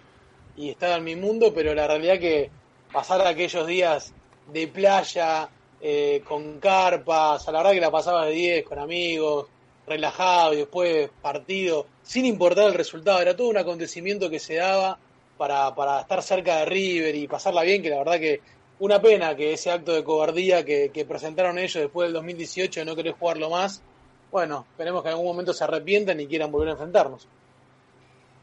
y 0.56 0.70
estaba 0.70 0.96
en 0.96 1.04
mi 1.04 1.16
mundo. 1.16 1.52
Pero 1.54 1.74
la 1.74 1.86
realidad 1.86 2.18
que 2.18 2.50
pasar 2.92 3.26
aquellos 3.26 3.66
días 3.66 4.12
de 4.52 4.68
playa, 4.68 5.48
eh, 5.80 6.22
con 6.26 6.60
carpas, 6.60 7.48
a 7.48 7.52
la 7.52 7.58
verdad 7.58 7.72
que 7.72 7.80
la 7.80 7.90
pasaba 7.90 8.26
de 8.26 8.32
10 8.32 8.64
con 8.64 8.78
amigos, 8.78 9.46
relajado 9.86 10.54
y 10.54 10.58
después 10.58 11.10
partido, 11.20 11.86
sin 12.06 12.24
importar 12.24 12.68
el 12.68 12.74
resultado. 12.74 13.20
Era 13.20 13.36
todo 13.36 13.48
un 13.48 13.58
acontecimiento 13.58 14.30
que 14.30 14.38
se 14.38 14.54
daba 14.54 14.98
para, 15.36 15.74
para 15.74 16.00
estar 16.00 16.22
cerca 16.22 16.58
de 16.58 16.64
River 16.66 17.14
y 17.14 17.26
pasarla 17.26 17.62
bien, 17.62 17.82
que 17.82 17.90
la 17.90 17.98
verdad 17.98 18.18
que 18.18 18.40
una 18.78 19.00
pena 19.00 19.34
que 19.34 19.52
ese 19.52 19.70
acto 19.70 19.92
de 19.92 20.04
cobardía 20.04 20.64
que, 20.64 21.06
presentaron 21.08 21.58
ellos 21.58 21.74
después 21.82 22.06
del 22.06 22.14
2018 22.14 22.80
de 22.80 22.86
no 22.86 22.94
querer 22.94 23.14
jugarlo 23.14 23.50
más, 23.50 23.82
bueno, 24.30 24.66
esperemos 24.70 25.02
que 25.02 25.08
en 25.08 25.12
algún 25.14 25.26
momento 25.26 25.52
se 25.52 25.64
arrepientan 25.64 26.20
y 26.20 26.26
quieran 26.26 26.50
volver 26.50 26.68
a 26.68 26.72
enfrentarnos. 26.72 27.26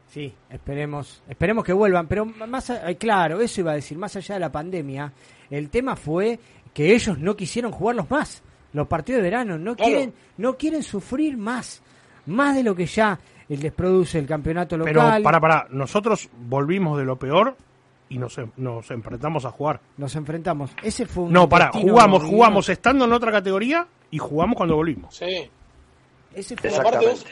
Sí, 0.08 0.32
esperemos, 0.50 1.22
esperemos 1.28 1.64
que 1.64 1.72
vuelvan, 1.72 2.06
pero 2.06 2.26
más, 2.26 2.70
claro, 2.98 3.40
eso 3.40 3.62
iba 3.62 3.72
a 3.72 3.76
decir, 3.76 3.96
más 3.96 4.14
allá 4.14 4.34
de 4.34 4.40
la 4.40 4.52
pandemia, 4.52 5.12
el 5.50 5.70
tema 5.70 5.96
fue 5.96 6.38
que 6.72 6.94
ellos 6.94 7.18
no 7.18 7.34
quisieron 7.34 7.72
jugarlos 7.72 8.10
más, 8.10 8.42
los 8.72 8.86
partidos 8.86 9.22
de 9.22 9.30
verano, 9.30 9.56
no 9.56 9.74
quieren, 9.74 10.12
no 10.36 10.56
quieren 10.56 10.82
sufrir 10.82 11.36
más, 11.36 11.80
más 12.26 12.56
de 12.56 12.62
lo 12.62 12.74
que 12.74 12.86
ya 12.86 13.18
les 13.48 13.72
produce 13.72 14.18
el 14.18 14.26
campeonato 14.26 14.76
local. 14.76 14.94
Pero 14.94 15.22
para, 15.22 15.40
para, 15.40 15.66
nosotros 15.70 16.28
volvimos 16.48 16.98
de 16.98 17.04
lo 17.04 17.18
peor 17.18 17.56
y 18.08 18.18
nos, 18.18 18.38
nos 18.56 18.90
enfrentamos 18.90 19.44
a 19.44 19.50
jugar. 19.50 19.80
Nos 19.96 20.14
enfrentamos. 20.16 20.70
Ese 20.82 21.06
fue 21.06 21.24
un 21.24 21.32
No, 21.32 21.48
para, 21.48 21.70
jugamos, 21.72 22.22
jugamos 22.22 22.68
estando 22.68 23.04
en 23.04 23.12
otra 23.12 23.32
categoría 23.32 23.86
y 24.10 24.18
jugamos 24.18 24.56
cuando 24.56 24.76
volvimos. 24.76 25.16
Sí. 25.16 25.50
Ese 26.34 26.56
fue 26.56 26.74
aparte 26.74 27.06
vos, 27.06 27.24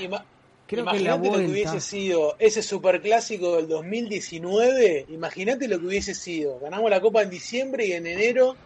imagínate 0.70 1.00
lo 1.00 1.38
que 1.38 1.46
hubiese 1.46 1.80
sido 1.80 2.36
ese 2.38 2.62
superclásico 2.62 3.56
del 3.56 3.68
2019, 3.68 5.06
imagínate 5.10 5.68
lo 5.68 5.78
que 5.78 5.86
hubiese 5.86 6.14
sido. 6.14 6.58
Ganamos 6.60 6.90
la 6.90 7.00
Copa 7.00 7.22
en 7.22 7.30
diciembre 7.30 7.86
y 7.86 7.92
en 7.92 8.06
enero 8.06 8.56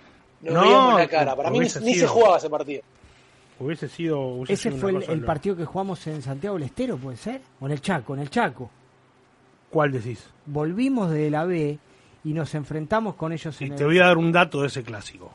nos 0.42 0.54
no, 0.54 0.60
veíamos 0.60 1.00
la 1.00 1.08
cara. 1.08 1.34
Para 1.34 1.50
mí 1.50 1.58
ni, 1.58 1.68
se 1.68 2.06
jugaba 2.06 2.38
ese 2.38 2.50
partido. 2.50 2.82
Hubiese 3.58 3.88
sido. 3.88 4.42
Ese 4.46 4.70
fue 4.72 4.92
el, 4.92 5.24
partido 5.24 5.56
que 5.56 5.64
jugamos 5.64 6.06
en 6.06 6.20
Santiago 6.20 6.56
del 6.56 6.64
Estero, 6.64 6.98
¿puede 6.98 7.16
ser? 7.16 7.40
O 7.60 7.66
en 7.66 7.72
el 7.72 7.80
Chaco, 7.80 8.14
en 8.14 8.20
el 8.20 8.30
Chaco. 8.30 8.70
¿Cuál 9.70 9.92
decís? 9.92 10.24
Volvimos 10.44 11.10
de 11.10 11.30
la 11.30 11.44
B 11.44 11.78
y 12.24 12.32
nos 12.32 12.54
enfrentamos 12.54 13.14
con 13.14 13.32
ellos 13.32 13.60
en 13.62 13.74
Te 13.74 13.84
voy 13.84 13.98
a 13.98 14.06
dar 14.06 14.18
un 14.18 14.30
dato 14.30 14.60
de 14.60 14.68
ese 14.68 14.82
clásico. 14.82 15.32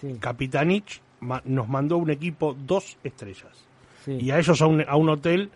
Sí. 0.00 0.16
Capitanich 0.20 1.00
nos 1.44 1.68
mandó 1.68 1.96
un 1.96 2.10
equipo 2.10 2.54
dos 2.54 2.96
estrellas. 3.02 3.64
Y 4.06 4.30
a 4.30 4.38
ellos 4.38 4.62
a 4.62 4.66
un, 4.66 4.82
a 4.88 4.96
un 4.96 5.08
hotel 5.10 5.50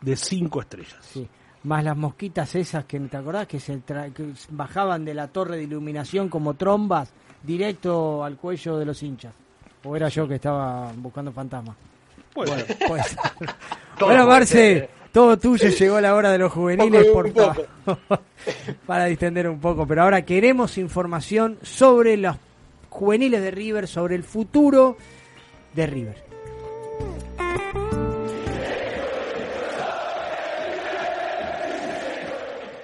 de 0.00 0.16
cinco 0.16 0.60
estrellas. 0.60 0.98
Sí. 1.02 1.28
Más 1.64 1.84
las 1.84 1.96
mosquitas 1.96 2.54
esas 2.56 2.84
que, 2.86 2.98
¿te 3.00 3.16
acordás? 3.16 3.46
Que, 3.46 3.60
se 3.60 3.80
que 3.82 4.32
bajaban 4.50 5.04
de 5.04 5.14
la 5.14 5.28
torre 5.28 5.56
de 5.56 5.62
iluminación 5.62 6.28
como 6.28 6.54
trombas 6.54 7.12
directo 7.42 8.24
al 8.24 8.36
cuello 8.36 8.78
de 8.78 8.84
los 8.84 9.02
hinchas. 9.02 9.34
¿O 9.84 9.94
era 9.94 10.08
yo 10.08 10.26
que 10.26 10.36
estaba 10.36 10.90
buscando 10.96 11.30
fantasmas? 11.30 11.76
Bueno, 12.34 12.52
pues. 12.88 13.16
bueno, 14.00 14.26
Marce, 14.26 14.88
todo 15.12 15.38
tuyo. 15.38 15.68
Llegó 15.68 16.00
la 16.00 16.14
hora 16.14 16.32
de 16.32 16.38
los 16.38 16.52
juveniles, 16.52 17.06
por 17.06 17.32
favor. 17.32 17.68
para 18.86 19.04
distender 19.04 19.48
un 19.48 19.60
poco. 19.60 19.86
Pero 19.86 20.02
ahora 20.02 20.22
queremos 20.22 20.78
información 20.78 21.58
sobre 21.62 22.16
los 22.16 22.36
juveniles 22.88 23.42
de 23.42 23.50
River, 23.50 23.86
sobre 23.86 24.16
el 24.16 24.24
futuro 24.24 24.96
de 25.74 25.86
River. 25.86 26.24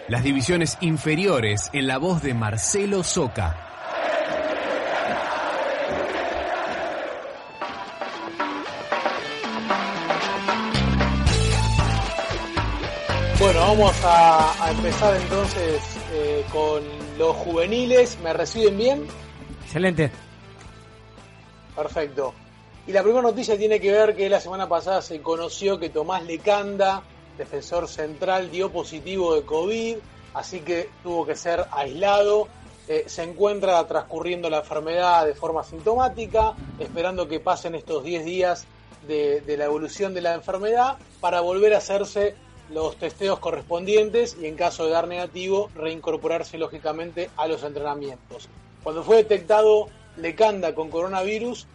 Las 0.09 0.25
divisiones 0.25 0.77
inferiores 0.81 1.71
en 1.73 1.87
la 1.87 1.99
voz 1.99 2.21
de 2.21 2.35
Marcelo 2.35 3.05
Soca. 3.05 3.70
Bueno, 13.41 13.61
vamos 13.61 13.97
a, 14.05 14.71
empezar 14.71 15.17
entonces 15.17 15.81
eh, 16.13 16.45
con 16.53 16.83
los 17.17 17.35
juveniles. 17.37 18.19
¿Me 18.23 18.35
reciben 18.35 18.77
bien? 18.77 19.07
Excelente. 19.65 20.11
Perfecto. 21.75 22.35
Y 22.87 22.93
la 22.93 23.03
primera 23.03 23.23
noticia 23.23 23.57
tiene 23.57 23.81
que 23.81 23.93
ver 23.93 24.15
que 24.15 24.29
la 24.29 24.41
semana 24.41 24.69
pasada 24.69 25.01
se 25.01 25.23
conoció 25.23 25.79
que 25.79 25.89
Tomás 25.89 26.23
Lecanda, 26.25 27.03
defensor 27.39 27.89
central, 27.89 28.51
dio 28.51 28.71
positivo 28.71 29.35
de 29.35 29.43
COVID, 29.47 29.97
así 30.35 30.61
que 30.61 30.91
tuvo 31.03 31.25
que 31.25 31.35
ser 31.35 31.65
aislado. 31.71 32.47
Eh, 32.89 33.05
se 33.07 33.23
encuentra 33.23 33.87
transcurriendo 33.87 34.51
la 34.51 34.59
enfermedad 34.59 35.25
de 35.25 35.35
forma 35.35 35.65
sintomática, 35.65 36.53
esperando 36.79 37.27
que 37.27 37.41
pasen 37.41 37.75
estos 37.75 38.05
10 38.05 38.23
días 38.23 38.67
de, 39.09 39.41
de 39.41 39.57
la 39.57 39.65
evolución 39.65 40.13
de 40.13 40.21
la 40.21 40.35
enfermedad 40.35 40.99
para 41.23 41.41
volver 41.41 41.73
a 41.73 41.79
hacerse 41.79 42.35
los 42.71 42.97
testeos 42.97 43.39
correspondientes 43.39 44.37
y 44.41 44.47
en 44.47 44.57
caso 44.57 44.85
de 44.85 44.93
dar 44.93 45.09
negativo 45.09 45.71
reincorporarse 45.75 46.59
lógicamente 46.59 47.31
a 47.37 47.47
los 47.49 47.63
entrenamientos. 47.63 48.49
Cuando 48.83 49.03
fue 49.03 49.17
detectado 49.17 49.89
Lecanda 50.17 50.75
con 50.75 50.91
coronavirus, 50.91 51.67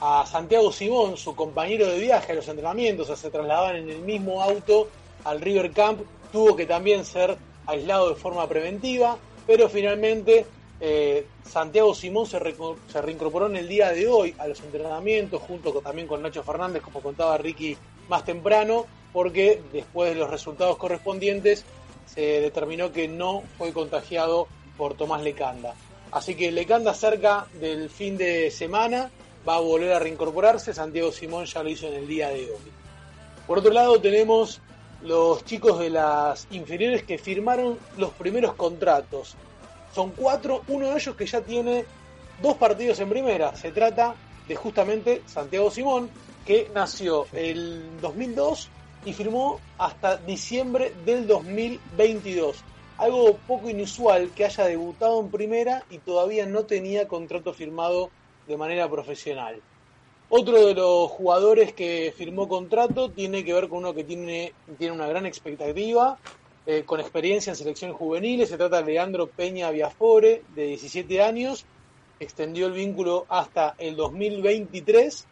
a 0.00 0.24
Santiago 0.26 0.72
Simón, 0.72 1.16
su 1.16 1.34
compañero 1.34 1.86
de 1.86 1.98
viaje 1.98 2.32
a 2.32 2.34
los 2.34 2.48
entrenamientos, 2.48 3.18
se 3.18 3.30
trasladaban 3.30 3.76
en 3.76 3.90
el 3.90 4.00
mismo 4.00 4.42
auto 4.42 4.88
al 5.24 5.40
River 5.40 5.72
Camp, 5.72 6.00
tuvo 6.32 6.56
que 6.56 6.64
también 6.64 7.04
ser 7.04 7.36
aislado 7.66 8.08
de 8.08 8.14
forma 8.14 8.48
preventiva, 8.48 9.18
pero 9.46 9.68
finalmente 9.68 10.46
eh, 10.80 11.26
Santiago 11.44 11.94
Simón 11.94 12.26
se, 12.26 12.38
se, 12.90 13.02
reincorporó 13.02 13.46
en 13.46 13.56
el 13.56 13.68
día 13.68 13.90
de 13.90 14.08
hoy 14.08 14.34
a 14.38 14.48
los 14.48 14.60
entrenamientos, 14.60 15.42
junto 15.42 15.72
también 15.82 16.08
con 16.08 16.22
Nacho 16.22 16.42
Fernández, 16.42 16.82
como 16.82 17.02
contaba 17.02 17.36
Ricky 17.36 17.76
más 18.08 18.24
temprano, 18.24 18.86
porque 19.12 19.62
después 19.72 20.12
de 20.12 20.20
los 20.20 20.30
resultados 20.30 20.76
correspondientes 20.76 21.64
se 22.06 22.40
determinó 22.40 22.92
que 22.92 23.08
no 23.08 23.42
fue 23.58 23.72
contagiado 23.72 24.48
por 24.76 24.94
Tomás 24.94 25.22
Lecanda. 25.22 25.74
Así 26.12 26.34
que 26.34 26.50
Lecanda 26.50 26.94
cerca 26.94 27.46
del 27.60 27.88
fin 27.88 28.16
de 28.16 28.50
semana 28.50 29.10
va 29.48 29.56
a 29.56 29.60
volver 29.60 29.92
a 29.92 29.98
reincorporarse, 29.98 30.74
Santiago 30.74 31.12
Simón 31.12 31.44
ya 31.46 31.62
lo 31.62 31.70
hizo 31.70 31.86
en 31.86 31.94
el 31.94 32.08
día 32.08 32.28
de 32.28 32.50
hoy. 32.50 32.72
Por 33.46 33.58
otro 33.58 33.72
lado 33.72 34.00
tenemos 34.00 34.60
los 35.02 35.44
chicos 35.44 35.78
de 35.78 35.90
las 35.90 36.46
inferiores 36.50 37.04
que 37.04 37.18
firmaron 37.18 37.78
los 37.96 38.10
primeros 38.10 38.54
contratos. 38.54 39.34
Son 39.94 40.10
cuatro, 40.10 40.62
uno 40.68 40.90
de 40.90 40.96
ellos 40.96 41.16
que 41.16 41.26
ya 41.26 41.40
tiene 41.40 41.84
dos 42.42 42.56
partidos 42.56 43.00
en 43.00 43.08
primera. 43.08 43.56
Se 43.56 43.72
trata 43.72 44.14
de 44.46 44.56
justamente 44.56 45.22
Santiago 45.26 45.70
Simón, 45.70 46.10
que 46.44 46.70
nació 46.74 47.26
el 47.32 48.00
2002 48.00 48.68
y 49.04 49.12
firmó 49.12 49.60
hasta 49.78 50.16
diciembre 50.16 50.92
del 51.04 51.26
2022. 51.26 52.56
Algo 52.98 53.38
poco 53.46 53.70
inusual 53.70 54.30
que 54.34 54.44
haya 54.44 54.64
debutado 54.64 55.20
en 55.20 55.30
primera 55.30 55.84
y 55.90 55.98
todavía 55.98 56.44
no 56.46 56.64
tenía 56.64 57.08
contrato 57.08 57.54
firmado 57.54 58.10
de 58.46 58.56
manera 58.56 58.88
profesional. 58.90 59.60
Otro 60.28 60.66
de 60.66 60.74
los 60.74 61.10
jugadores 61.10 61.72
que 61.72 62.14
firmó 62.16 62.46
contrato 62.46 63.10
tiene 63.10 63.42
que 63.44 63.52
ver 63.52 63.68
con 63.68 63.78
uno 63.78 63.94
que 63.94 64.04
tiene, 64.04 64.52
tiene 64.78 64.94
una 64.94 65.08
gran 65.08 65.26
expectativa, 65.26 66.18
eh, 66.66 66.84
con 66.84 67.00
experiencia 67.00 67.50
en 67.50 67.56
selecciones 67.56 67.96
juveniles. 67.96 68.48
Se 68.48 68.56
trata 68.56 68.82
de 68.82 68.92
Leandro 68.92 69.28
Peña 69.28 69.70
Viafore, 69.70 70.42
de 70.54 70.66
17 70.66 71.22
años. 71.22 71.64
Extendió 72.20 72.66
el 72.66 72.74
vínculo 72.74 73.26
hasta 73.28 73.74
el 73.78 73.96
2023. 73.96 75.26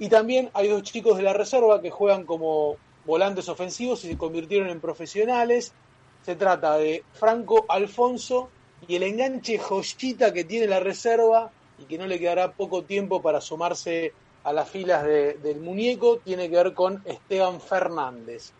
Y 0.00 0.08
también 0.08 0.50
hay 0.52 0.68
dos 0.68 0.82
chicos 0.82 1.16
de 1.16 1.22
la 1.22 1.32
reserva 1.32 1.80
que 1.80 1.90
juegan 1.90 2.24
como 2.24 2.76
volantes 3.08 3.48
ofensivos 3.48 4.04
y 4.04 4.08
se 4.08 4.18
convirtieron 4.18 4.68
en 4.68 4.80
profesionales. 4.80 5.72
Se 6.24 6.36
trata 6.36 6.76
de 6.76 7.02
Franco 7.14 7.64
Alfonso 7.66 8.50
y 8.86 8.96
el 8.96 9.02
enganche 9.02 9.58
joyita 9.58 10.32
que 10.32 10.44
tiene 10.44 10.66
la 10.66 10.78
reserva 10.78 11.50
y 11.78 11.84
que 11.84 11.96
no 11.96 12.06
le 12.06 12.18
quedará 12.18 12.52
poco 12.52 12.84
tiempo 12.84 13.22
para 13.22 13.40
sumarse 13.40 14.12
a 14.44 14.52
las 14.52 14.68
filas 14.68 15.04
del 15.04 15.60
muñeco 15.60 16.18
tiene 16.18 16.50
que 16.50 16.56
ver 16.56 16.74
con 16.74 17.02
Esteban 17.06 17.62
Fernández. 17.62 18.52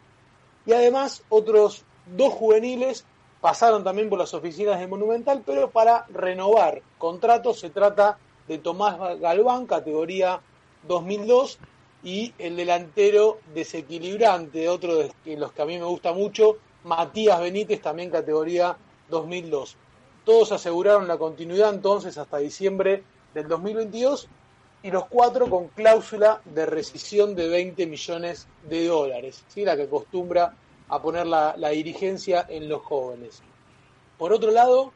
Y 0.64 0.72
además 0.72 1.22
otros 1.28 1.84
dos 2.06 2.32
juveniles 2.32 3.04
pasaron 3.42 3.84
también 3.84 4.08
por 4.08 4.18
las 4.18 4.32
oficinas 4.32 4.80
de 4.80 4.86
Monumental, 4.86 5.42
pero 5.44 5.70
para 5.70 6.06
renovar 6.08 6.80
contratos 6.96 7.60
se 7.60 7.68
trata 7.68 8.18
de 8.46 8.56
Tomás 8.58 9.20
Galván, 9.20 9.66
categoría 9.66 10.40
2002, 10.86 11.58
y 12.02 12.32
el 12.38 12.56
delantero 12.56 13.38
desequilibrante, 13.54 14.68
otro 14.68 14.96
de 14.96 15.36
los 15.36 15.52
que 15.52 15.62
a 15.62 15.66
mí 15.66 15.78
me 15.78 15.84
gusta 15.84 16.12
mucho, 16.12 16.58
Matías 16.84 17.40
Benítez, 17.40 17.82
también 17.82 18.10
categoría 18.10 18.76
2002. 19.10 19.76
Todos 20.24 20.52
aseguraron 20.52 21.08
la 21.08 21.18
continuidad 21.18 21.74
entonces 21.74 22.16
hasta 22.18 22.38
diciembre 22.38 23.02
del 23.34 23.48
2022 23.48 24.28
y 24.82 24.90
los 24.90 25.06
cuatro 25.06 25.50
con 25.50 25.68
cláusula 25.68 26.40
de 26.44 26.66
rescisión 26.66 27.34
de 27.34 27.48
20 27.48 27.86
millones 27.86 28.46
de 28.68 28.86
dólares, 28.86 29.44
¿sí? 29.48 29.64
la 29.64 29.76
que 29.76 29.82
acostumbra 29.82 30.54
a 30.88 31.02
poner 31.02 31.26
la, 31.26 31.54
la 31.56 31.70
dirigencia 31.70 32.46
en 32.48 32.68
los 32.68 32.82
jóvenes. 32.82 33.42
Por 34.16 34.32
otro 34.32 34.50
lado, 34.50 34.92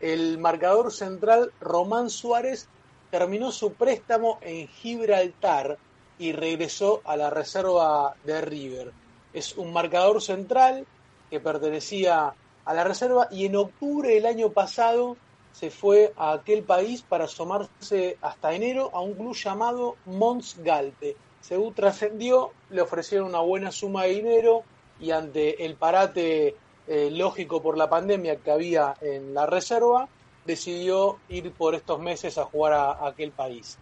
el 0.00 0.38
marcador 0.38 0.92
central 0.92 1.52
Román 1.60 2.10
Suárez 2.10 2.68
terminó 3.10 3.52
su 3.52 3.72
préstamo 3.74 4.38
en 4.40 4.66
Gibraltar 4.68 5.78
y 6.20 6.32
regresó 6.32 7.00
a 7.04 7.16
la 7.16 7.30
reserva 7.30 8.14
de 8.22 8.40
River. 8.40 8.92
Es 9.32 9.56
un 9.56 9.72
marcador 9.72 10.22
central 10.22 10.86
que 11.30 11.40
pertenecía 11.40 12.34
a 12.64 12.74
la 12.74 12.84
reserva 12.84 13.26
y 13.30 13.46
en 13.46 13.56
octubre 13.56 14.14
del 14.14 14.26
año 14.26 14.50
pasado 14.50 15.16
se 15.52 15.70
fue 15.70 16.12
a 16.16 16.32
aquel 16.32 16.62
país 16.62 17.02
para 17.02 17.24
asomarse 17.24 18.18
hasta 18.20 18.52
enero 18.52 18.90
a 18.92 19.00
un 19.00 19.14
club 19.14 19.34
llamado 19.34 19.96
Mons 20.06 20.56
Galpe. 20.58 21.16
según 21.40 21.74
trascendió, 21.74 22.52
le 22.68 22.82
ofrecieron 22.82 23.28
una 23.28 23.40
buena 23.40 23.72
suma 23.72 24.04
de 24.04 24.10
dinero 24.10 24.62
y 25.00 25.10
ante 25.10 25.64
el 25.64 25.74
parate 25.74 26.54
eh, 26.86 27.10
lógico 27.10 27.62
por 27.62 27.78
la 27.78 27.88
pandemia 27.88 28.36
que 28.36 28.50
había 28.50 28.94
en 29.00 29.32
la 29.32 29.46
reserva, 29.46 30.08
decidió 30.44 31.18
ir 31.28 31.52
por 31.52 31.74
estos 31.74 31.98
meses 31.98 32.36
a 32.36 32.44
jugar 32.44 32.72
a, 32.74 33.06
aquel 33.06 33.32
país. 33.32 33.78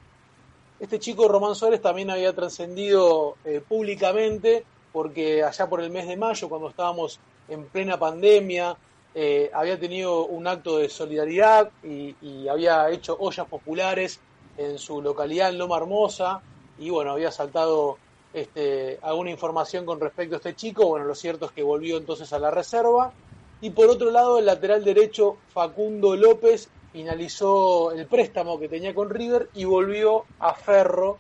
Este 0.81 1.01
chico 1.01 1.27
Román 1.27 1.57
Suárez 1.57 1.83
también 1.83 2.11
había 2.11 2.33
trascendido 2.33 3.37
eh, 3.45 3.61
públicamente 3.67 4.65
porque 4.93 5.43
allá 5.43 5.69
por 5.69 5.81
el 5.81 5.91
mes 5.91 6.07
de 6.07 6.17
mayo, 6.17 6.49
cuando 6.49 6.69
estábamos 6.69 7.19
en 7.49 7.65
plena 7.65 7.99
pandemia, 7.99 8.77
eh, 9.15 9.51
había 9.53 9.79
tenido 9.79 10.27
un 10.27 10.47
acto 10.47 10.79
de 10.79 10.89
solidaridad 10.89 11.71
y, 11.83 12.15
había 12.49 12.89
hecho 12.91 13.17
ollas 13.19 13.47
populares 13.47 14.21
en 14.57 14.79
su 14.79 15.03
localidad 15.03 15.51
en 15.51 15.59
Loma 15.59 15.77
Hermosa 15.77 16.41
y 16.79 16.91
bueno, 16.91 17.13
había 17.13 17.33
saltado 17.33 17.99
este, 18.33 18.99
alguna 19.03 19.31
información 19.31 19.85
con 19.85 20.01
respecto 20.01 20.37
a 20.37 20.39
este 20.39 20.55
chico. 20.55 20.87
Bueno, 20.87 21.07
lo 21.07 21.15
cierto 21.15 21.47
es 21.47 21.53
que 21.53 21.63
volvió 21.63 21.97
entonces 21.97 22.33
a 22.33 22.39
la 22.39 22.51
reserva. 22.51 23.13
Y 23.61 23.71
por 23.71 23.89
otro 23.89 24.11
lado, 24.13 24.39
el 24.39 24.47
lateral 24.47 24.85
derecho 24.85 25.37
Facundo 25.53 26.15
López 26.15 26.69
finalizó 26.93 27.93
el 27.93 28.07
préstamo 28.07 28.59
que 28.59 28.69
tenía 28.69 28.95
con 28.95 29.11
River 29.11 29.51
y 29.55 29.65
volvió 29.65 30.25
a 30.39 30.55
Ferro, 30.55 31.19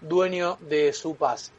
dueño 0.00 0.58
de 0.60 0.92
su 0.92 1.16
pase. 1.16 1.52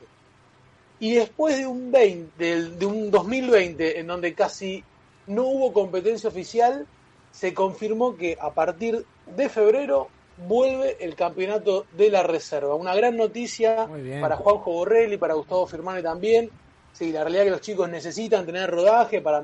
Y 1.00 1.16
después 1.16 1.58
de 1.58 1.68
un, 1.68 1.92
20, 1.92 2.70
de 2.72 2.86
un 2.86 3.12
2020 3.12 4.00
en 4.00 4.08
donde 4.08 4.34
casi 4.34 4.84
no 5.28 5.44
hubo 5.44 5.74
competencia 5.74 6.30
oficial, 6.30 6.88
se 7.32 7.54
confirmó 7.54 8.16
que 8.16 8.38
a 8.40 8.52
partir 8.54 9.06
de 9.26 9.50
febrero 9.50 10.08
vuelve 10.38 10.98
el 11.00 11.16
campeonato 11.16 11.86
de 11.94 12.10
la 12.10 12.24
reserva. 12.24 12.76
Una 12.76 12.96
gran 12.96 13.18
noticia 13.18 13.88
para 14.22 14.38
Juanjo 14.38 14.72
Borrelli, 14.72 15.18
para 15.18 15.34
Gustavo 15.34 15.68
Firmane 15.68 16.02
también. 16.02 16.50
Sí, 16.94 17.12
la 17.12 17.24
realidad 17.24 17.44
es 17.44 17.48
que 17.48 17.52
los 17.52 17.62
chicos 17.62 17.90
necesitan 17.90 18.46
tener 18.46 18.70
rodaje 18.70 19.22
para, 19.22 19.44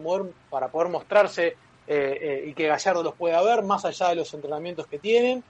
para 0.50 0.70
poder 0.70 0.90
mostrarse 0.90 1.56
eh, 1.88 2.18
eh, 2.22 2.50
y 2.50 2.54
que 2.54 2.68
Gallardo 2.68 3.04
los 3.04 3.16
pueda 3.16 3.42
ver, 3.42 3.64
más 3.64 3.86
allá 3.86 4.10
de 4.10 4.16
los 4.16 4.34
entrenamientos 4.34 4.88
que 4.88 5.00
tienen. 5.00 5.44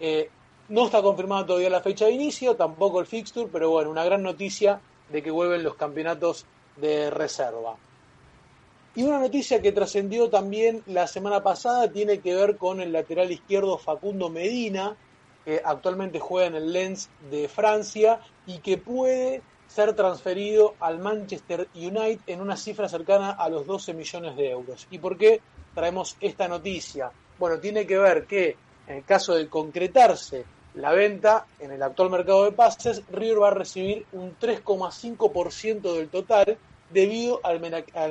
Eh, 0.00 0.30
no 0.68 0.86
está 0.86 1.02
confirmada 1.02 1.44
todavía 1.46 1.70
la 1.70 1.82
fecha 1.82 2.06
de 2.06 2.12
inicio, 2.12 2.56
tampoco 2.56 3.00
el 3.00 3.06
fixture, 3.06 3.48
pero 3.52 3.70
bueno, 3.70 3.90
una 3.90 4.04
gran 4.04 4.22
noticia 4.22 4.80
de 5.10 5.22
que 5.22 5.30
vuelven 5.30 5.62
los 5.62 5.74
campeonatos 5.74 6.46
de 6.76 7.10
reserva. 7.10 7.76
Y 8.96 9.02
una 9.02 9.18
noticia 9.18 9.60
que 9.60 9.72
trascendió 9.72 10.30
también 10.30 10.82
la 10.86 11.06
semana 11.06 11.42
pasada 11.42 11.90
tiene 11.90 12.20
que 12.20 12.34
ver 12.34 12.56
con 12.56 12.80
el 12.80 12.92
lateral 12.92 13.30
izquierdo 13.30 13.76
Facundo 13.76 14.30
Medina, 14.30 14.96
que 15.44 15.60
actualmente 15.64 16.20
juega 16.20 16.46
en 16.46 16.54
el 16.54 16.72
Lens 16.72 17.10
de 17.30 17.48
Francia 17.48 18.20
y 18.46 18.58
que 18.58 18.78
puede 18.78 19.42
ser 19.66 19.94
transferido 19.94 20.74
al 20.78 20.98
Manchester 21.00 21.68
United 21.74 22.20
en 22.28 22.40
una 22.40 22.56
cifra 22.56 22.88
cercana 22.88 23.30
a 23.30 23.48
los 23.48 23.66
12 23.66 23.92
millones 23.94 24.36
de 24.36 24.50
euros. 24.50 24.86
¿Y 24.90 24.98
por 24.98 25.18
qué 25.18 25.40
traemos 25.74 26.16
esta 26.20 26.48
noticia? 26.48 27.10
Bueno, 27.38 27.58
tiene 27.58 27.86
que 27.86 27.98
ver 27.98 28.26
que 28.26 28.56
en 28.86 28.96
el 28.96 29.04
caso 29.04 29.34
de 29.34 29.48
concretarse 29.48 30.44
la 30.74 30.92
venta 30.92 31.46
en 31.58 31.70
el 31.70 31.82
actual 31.82 32.10
mercado 32.10 32.44
de 32.44 32.52
pases, 32.52 33.02
River 33.10 33.42
va 33.42 33.48
a 33.48 33.54
recibir 33.54 34.06
un 34.12 34.36
3,5% 34.38 35.94
del 35.94 36.08
total 36.08 36.58
debido 36.90 37.40
al, 37.42 37.60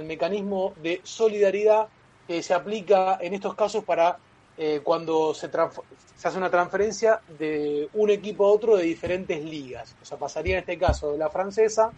mecanismo 0.04 0.74
de 0.82 1.02
solidaridad 1.04 1.88
que 2.28 2.42
se 2.42 2.54
aplica 2.54 3.18
en 3.22 3.34
estos 3.34 3.56
casos 3.56 3.84
para 3.84 4.18
eh, 4.58 4.82
cuando 4.84 5.34
se, 5.34 5.50
se, 5.50 6.28
hace 6.28 6.38
una 6.38 6.50
transferencia 6.50 7.22
de 7.38 7.90
un 7.94 8.10
equipo 8.10 8.46
a 8.46 8.52
otro 8.52 8.78
de 8.78 8.84
diferentes 8.84 9.44
ligas. 9.44 9.96
O 10.02 10.06
sea, 10.06 10.18
pasaría 10.18 10.54
en 10.54 10.60
este 10.60 10.78
caso 10.78 11.12
de 11.12 11.18
la 11.18 11.30
francesa 11.30 11.92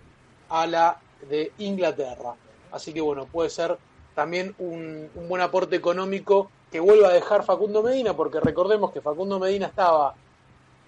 a 0.49 0.65
la 0.65 0.99
de 1.29 1.51
Inglaterra. 1.59 2.33
Así 2.71 2.93
que 2.93 3.01
bueno, 3.01 3.25
puede 3.25 3.49
ser 3.49 3.77
también 4.15 4.55
un, 4.57 5.09
un 5.13 5.29
buen 5.29 5.41
aporte 5.41 5.75
económico 5.75 6.49
que 6.71 6.79
vuelva 6.79 7.09
a 7.09 7.13
dejar 7.13 7.43
Facundo 7.43 7.83
Medina, 7.83 8.15
porque 8.15 8.39
recordemos 8.39 8.91
que 8.91 9.01
Facundo 9.01 9.39
Medina 9.39 9.67
estaba, 9.67 10.15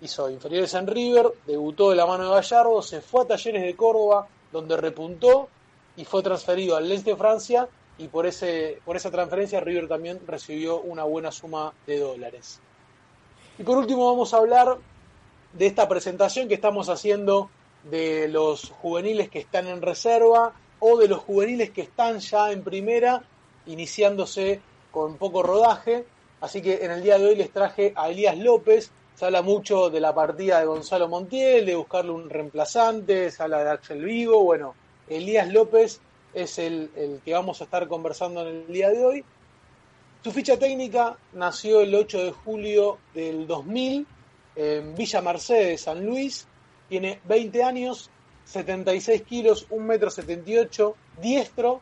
hizo 0.02 0.30
inferiores 0.30 0.74
en 0.74 0.88
River, 0.88 1.32
debutó 1.46 1.92
de 1.92 1.96
la 1.96 2.06
mano 2.06 2.26
de 2.26 2.32
Gallardo, 2.32 2.82
se 2.82 3.02
fue 3.02 3.22
a 3.22 3.26
Talleres 3.26 3.64
de 3.64 3.76
Córdoba, 3.76 4.28
donde 4.52 4.78
repuntó 4.78 5.50
y 5.96 6.06
fue 6.06 6.24
transferido 6.24 6.76
al 6.76 6.88
Lens 6.88 7.04
de 7.06 7.16
Francia 7.16 7.68
y 7.98 8.08
por, 8.08 8.26
ese, 8.26 8.80
por 8.86 8.96
esa 8.96 9.12
transferencia 9.12 9.60
River 9.60 9.88
también 9.88 10.20
recibió 10.28 10.80
una 10.80 11.04
buena 11.04 11.32
suma 11.32 11.74
de 11.86 12.00
dólares. 12.00 12.60
Y 13.58 13.64
por 13.64 13.78
último 13.78 14.08
vamos 14.08 14.34
a 14.34 14.38
hablar 14.38 14.78
de 15.54 15.66
esta 15.66 15.88
presentación 15.88 16.48
que 16.48 16.54
estamos 16.54 16.90
haciendo 16.90 17.50
de 17.90 18.28
los 18.28 18.70
juveniles 18.70 19.30
que 19.30 19.40
están 19.40 19.68
en 19.68 19.82
reserva 19.82 20.54
o 20.80 20.98
de 20.98 21.08
los 21.08 21.20
juveniles 21.20 21.72
que 21.72 21.82
están 21.82 22.20
ya 22.20 22.52
en 22.52 22.64
primera, 22.64 23.24
iniciándose 23.66 24.62
con 24.92 25.18
poco 25.18 25.44
rodaje. 25.44 26.06
Así 26.42 26.62
que 26.62 26.86
en 26.86 26.92
el 26.92 27.04
día 27.04 27.18
de 27.18 27.26
hoy 27.26 27.36
les 27.36 27.52
traje 27.52 27.94
a 27.96 28.10
Elías 28.10 28.38
López. 28.38 28.92
Se 29.16 29.26
habla 29.26 29.42
mucho 29.42 29.90
de 29.90 30.00
la 30.00 30.14
partida 30.14 30.60
de 30.60 30.66
Gonzalo 30.66 31.08
Montiel, 31.08 31.66
de 31.66 31.76
buscarle 31.76 32.12
un 32.12 32.30
reemplazante, 32.30 33.32
se 33.32 33.42
habla 33.42 33.64
de 33.64 33.72
Axel 33.72 34.04
Vigo. 34.04 34.44
Bueno, 34.44 34.76
Elías 35.10 35.52
López 35.52 36.00
es 36.34 36.60
el, 36.60 37.22
que 37.26 37.34
vamos 37.34 37.62
a 37.62 37.64
estar 37.64 37.88
conversando 37.88 38.42
en 38.42 38.48
el 38.48 38.68
día 38.68 38.90
de 38.90 39.04
hoy. 39.04 39.24
Su 40.24 40.32
ficha 40.32 40.58
técnica 40.58 41.18
nació 41.34 41.82
el 41.82 41.96
8 41.96 42.26
de 42.26 42.32
julio 42.32 42.98
del 43.14 43.48
2000 43.48 44.06
en 44.56 44.96
Villa 44.96 45.22
Mercedes, 45.22 45.82
San 45.82 46.06
Luis. 46.06 46.48
Tiene 46.90 47.20
20 47.26 47.64
años, 47.64 48.10
76 48.48 49.24
kilos, 49.24 49.68
1,78 49.70 49.80
metro 49.80 50.10
78, 50.10 50.96
diestro, 51.22 51.82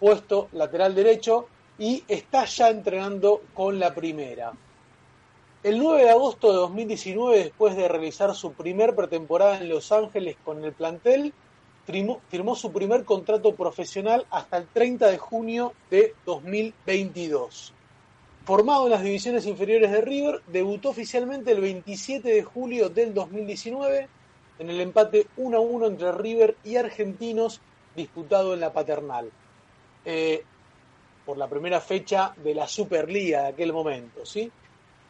puesto 0.00 0.48
lateral 0.52 0.94
derecho 0.94 1.46
y 1.78 2.04
está 2.08 2.44
ya 2.46 2.70
entrenando 2.70 3.42
con 3.54 3.78
la 3.78 3.94
primera. 3.94 4.52
El 5.62 5.78
9 5.78 6.04
de 6.04 6.10
agosto 6.10 6.52
de 6.52 6.58
2019, 6.58 7.38
después 7.38 7.76
de 7.76 7.88
realizar 7.88 8.34
su 8.34 8.52
primer 8.52 8.94
pretemporada 8.94 9.58
en 9.58 9.68
Los 9.68 9.92
Ángeles 9.92 10.36
con 10.44 10.64
el 10.64 10.72
plantel, 10.72 11.34
firmó, 11.86 12.54
su 12.54 12.72
primer 12.72 13.04
contrato 13.04 13.54
profesional 13.54 14.26
hasta 14.30 14.56
el 14.58 14.66
30 14.68 15.08
de 15.08 15.18
junio 15.18 15.72
de 15.90 16.14
2022. 16.24 17.72
Formado 18.44 18.84
en 18.84 18.92
las 18.92 19.02
divisiones 19.02 19.44
inferiores 19.46 19.90
de 19.90 20.00
River, 20.00 20.40
debutó 20.46 20.90
oficialmente 20.90 21.52
el 21.52 21.60
27 21.60 22.28
de 22.28 22.42
julio 22.42 22.88
del 22.88 23.12
2019 23.12 24.08
en 24.58 24.70
el 24.70 24.80
empate 24.80 25.26
1 25.36 25.56
a 25.56 25.60
1 25.60 25.86
entre 25.86 26.12
River 26.12 26.56
y 26.64 26.76
Argentinos 26.76 27.60
disputado 27.94 28.54
en 28.54 28.60
la 28.60 28.72
Paternal. 28.72 29.30
Eh, 30.04 30.44
por 31.24 31.36
la 31.36 31.48
primera 31.48 31.80
fecha 31.80 32.32
de 32.36 32.54
la 32.54 32.68
Superliga 32.68 33.42
de 33.42 33.48
aquel 33.48 33.72
momento, 33.72 34.24
¿sí? 34.24 34.50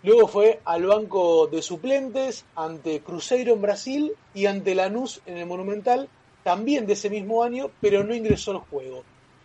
Luego 0.02 0.28
fue 0.28 0.60
al 0.64 0.86
banco 0.86 1.46
de 1.46 1.60
suplentes 1.60 2.44
ante 2.54 3.00
Cruzeiro 3.00 3.52
en 3.52 3.62
Brasil 3.62 4.12
y 4.34 4.46
ante 4.46 4.74
Lanús 4.74 5.20
en 5.26 5.36
el 5.36 5.46
Monumental 5.46 6.08
también 6.42 6.86
de 6.86 6.94
ese 6.94 7.10
mismo 7.10 7.42
año, 7.42 7.70
pero 7.80 8.04
no 8.04 8.14
ingresó 8.14 8.52
al 8.52 8.58
juego. 8.58 9.02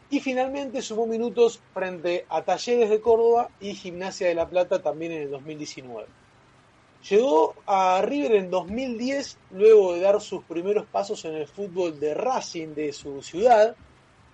Y 0.10 0.20
finalmente 0.20 0.82
sumó 0.82 1.08
minutos 1.08 1.60
frente 1.74 2.26
a 2.30 2.44
Talleres 2.44 2.90
de 2.90 3.02
Córdoba 3.02 3.50
y 3.60 3.74
Gimnasia 3.74 4.28
de 4.28 4.36
La 4.36 4.48
Plata 4.48 4.82
también 4.82 5.14
en 5.14 5.24
el 5.24 5.32
2019. 5.32 6.06
Llegó 7.10 7.56
a 7.66 8.02
River 8.04 8.34
en 8.34 8.52
2010 8.52 9.38
luego 9.52 9.94
de 9.94 10.02
dar 10.02 10.22
sus 10.22 10.44
primeros 10.44 10.86
pasos 10.86 11.26
en 11.26 11.34
el 11.34 11.48
fútbol 11.48 12.00
de 12.00 12.14
Racing 12.14 12.76
de 12.76 12.94
su 12.94 13.24
ciudad. 13.24 13.76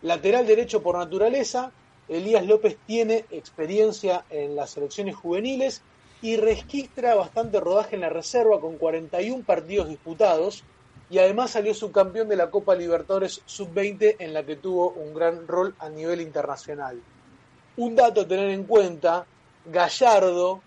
Lateral 0.01 0.45
derecho 0.45 0.83
por 0.83 0.97
naturaleza, 0.97 1.71
Elías 2.09 2.45
López 2.45 2.77
tiene 2.85 3.25
experiencia 3.31 4.25
en 4.29 4.55
las 4.55 4.71
selecciones 4.71 5.15
juveniles 5.15 5.81
y 6.21 6.35
registra 6.35 7.15
bastante 7.15 7.59
rodaje 7.61 7.95
en 7.95 8.01
la 8.01 8.09
reserva 8.09 8.59
con 8.59 8.77
41 8.77 9.45
partidos 9.45 9.87
disputados, 9.87 10.63
y 11.09 11.19
además 11.19 11.51
salió 11.51 11.73
subcampeón 11.73 12.27
de 12.27 12.35
la 12.35 12.51
Copa 12.51 12.75
Libertadores 12.75 13.41
Sub-20 13.45 14.17
en 14.19 14.33
la 14.33 14.43
que 14.43 14.57
tuvo 14.57 14.89
un 14.89 15.13
gran 15.13 15.47
rol 15.47 15.73
a 15.79 15.87
nivel 15.87 16.19
internacional. 16.19 17.01
Un 17.77 17.95
dato 17.95 18.21
a 18.21 18.27
tener 18.27 18.49
en 18.49 18.65
cuenta, 18.65 19.25
Gallardo 19.65 20.61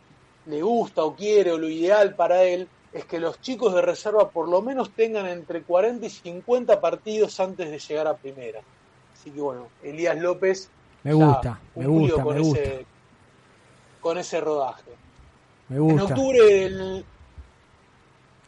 le 0.46 0.62
gusta 0.62 1.04
o 1.04 1.14
quiere 1.14 1.52
o 1.52 1.58
lo 1.58 1.68
ideal 1.68 2.14
para 2.14 2.42
él 2.44 2.68
es 2.92 3.04
que 3.04 3.20
los 3.20 3.40
chicos 3.40 3.74
de 3.74 3.82
reserva 3.82 4.30
por 4.30 4.48
lo 4.48 4.62
menos 4.62 4.90
tengan 4.90 5.26
entre 5.26 5.62
40 5.62 6.06
y 6.06 6.10
50 6.10 6.80
partidos 6.80 7.38
antes 7.38 7.70
de 7.70 7.78
llegar 7.78 8.06
a 8.06 8.16
primera. 8.16 8.60
Así 9.12 9.30
que 9.30 9.40
bueno, 9.40 9.68
Elías 9.82 10.18
López 10.18 10.70
me 11.02 11.12
gusta, 11.12 11.60
me 11.74 11.86
gusta, 11.86 12.22
con, 12.22 12.38
ese, 12.38 12.86
con 14.00 14.18
ese 14.18 14.40
rodaje. 14.40 14.90
Me 15.68 15.78
gusta. 15.78 16.02
En 16.02 16.10
octubre 16.10 16.44
del, 16.44 17.04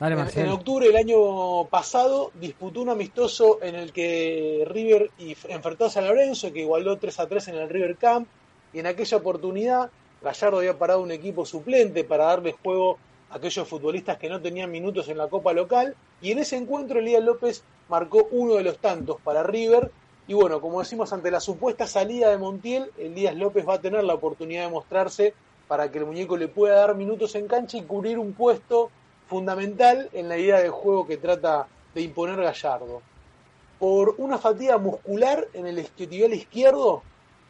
en, 0.00 0.48
octubre 0.48 0.86
del 0.88 0.96
año 0.96 1.64
pasado 1.66 2.32
disputó 2.34 2.82
un 2.82 2.88
amistoso 2.88 3.60
en 3.62 3.76
el 3.76 3.92
que 3.92 4.64
River 4.68 5.10
enfrentó 5.48 5.86
a 5.86 5.90
San 5.90 6.06
Lorenzo, 6.06 6.52
que 6.52 6.60
igualó 6.60 6.98
3 6.98 7.20
a 7.20 7.28
3 7.28 7.48
en 7.48 7.54
el 7.54 7.68
River 7.68 7.96
Camp, 7.96 8.26
y 8.72 8.80
en 8.80 8.86
aquella 8.86 9.16
oportunidad 9.18 9.90
Gallardo 10.22 10.58
había 10.58 10.78
parado 10.78 11.00
un 11.00 11.10
equipo 11.10 11.44
suplente 11.44 12.04
para 12.04 12.26
darle 12.26 12.54
juego 12.62 12.98
aquellos 13.30 13.66
futbolistas 13.66 14.18
que 14.18 14.28
no 14.28 14.40
tenían 14.40 14.70
minutos 14.70 15.08
en 15.08 15.18
la 15.18 15.28
Copa 15.28 15.52
local. 15.52 15.96
Y 16.20 16.30
en 16.30 16.38
ese 16.38 16.56
encuentro 16.56 17.00
Elías 17.00 17.22
López 17.22 17.64
marcó 17.88 18.28
uno 18.30 18.54
de 18.54 18.62
los 18.62 18.78
tantos 18.78 19.20
para 19.22 19.42
River. 19.42 19.90
Y 20.28 20.34
bueno, 20.34 20.60
como 20.60 20.80
decimos, 20.80 21.12
ante 21.12 21.30
la 21.30 21.40
supuesta 21.40 21.86
salida 21.86 22.30
de 22.30 22.38
Montiel, 22.38 22.90
Elías 22.96 23.34
López 23.34 23.66
va 23.68 23.74
a 23.74 23.80
tener 23.80 24.04
la 24.04 24.14
oportunidad 24.14 24.64
de 24.64 24.70
mostrarse 24.70 25.34
para 25.66 25.90
que 25.90 25.98
el 25.98 26.06
muñeco 26.06 26.36
le 26.36 26.48
pueda 26.48 26.76
dar 26.76 26.94
minutos 26.94 27.34
en 27.34 27.48
cancha 27.48 27.78
y 27.78 27.82
cubrir 27.82 28.18
un 28.18 28.34
puesto 28.34 28.90
fundamental 29.26 30.10
en 30.12 30.28
la 30.28 30.36
idea 30.36 30.60
de 30.60 30.68
juego 30.68 31.06
que 31.06 31.16
trata 31.16 31.66
de 31.94 32.02
imponer 32.02 32.40
Gallardo. 32.40 33.02
Por 33.78 34.14
una 34.18 34.38
fatiga 34.38 34.78
muscular 34.78 35.48
en 35.54 35.66
el 35.66 35.78
isquiotibial 35.78 36.34
izquierdo, 36.34 37.02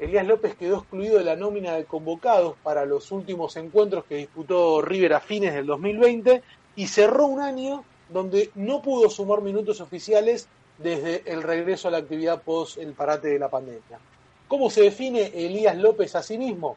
Elías 0.02 0.26
López 0.26 0.56
quedó 0.56 0.78
excluido 0.78 1.18
de 1.18 1.24
la 1.24 1.36
nómina 1.36 1.74
de 1.74 1.84
convocados 1.84 2.56
para 2.64 2.84
los 2.84 3.12
últimos 3.12 3.56
encuentros 3.56 4.04
que 4.04 4.16
disputó 4.16 4.82
River 4.82 5.14
a 5.14 5.20
fines 5.20 5.54
del 5.54 5.64
2020 5.64 6.42
y 6.74 6.88
cerró 6.88 7.26
un 7.26 7.40
año 7.40 7.84
donde 8.08 8.50
no 8.56 8.82
pudo 8.82 9.08
sumar 9.08 9.42
minutos 9.42 9.80
oficiales 9.80 10.48
desde 10.78 11.22
el 11.32 11.44
regreso 11.44 11.86
a 11.86 11.92
la 11.92 11.98
actividad 11.98 12.42
post 12.42 12.78
el 12.78 12.94
parate 12.94 13.28
de 13.28 13.38
la 13.38 13.48
pandemia. 13.48 14.00
¿Cómo 14.48 14.70
se 14.70 14.82
define 14.82 15.30
Elías 15.34 15.76
López 15.76 16.16
a 16.16 16.22
sí 16.24 16.36
mismo? 16.36 16.76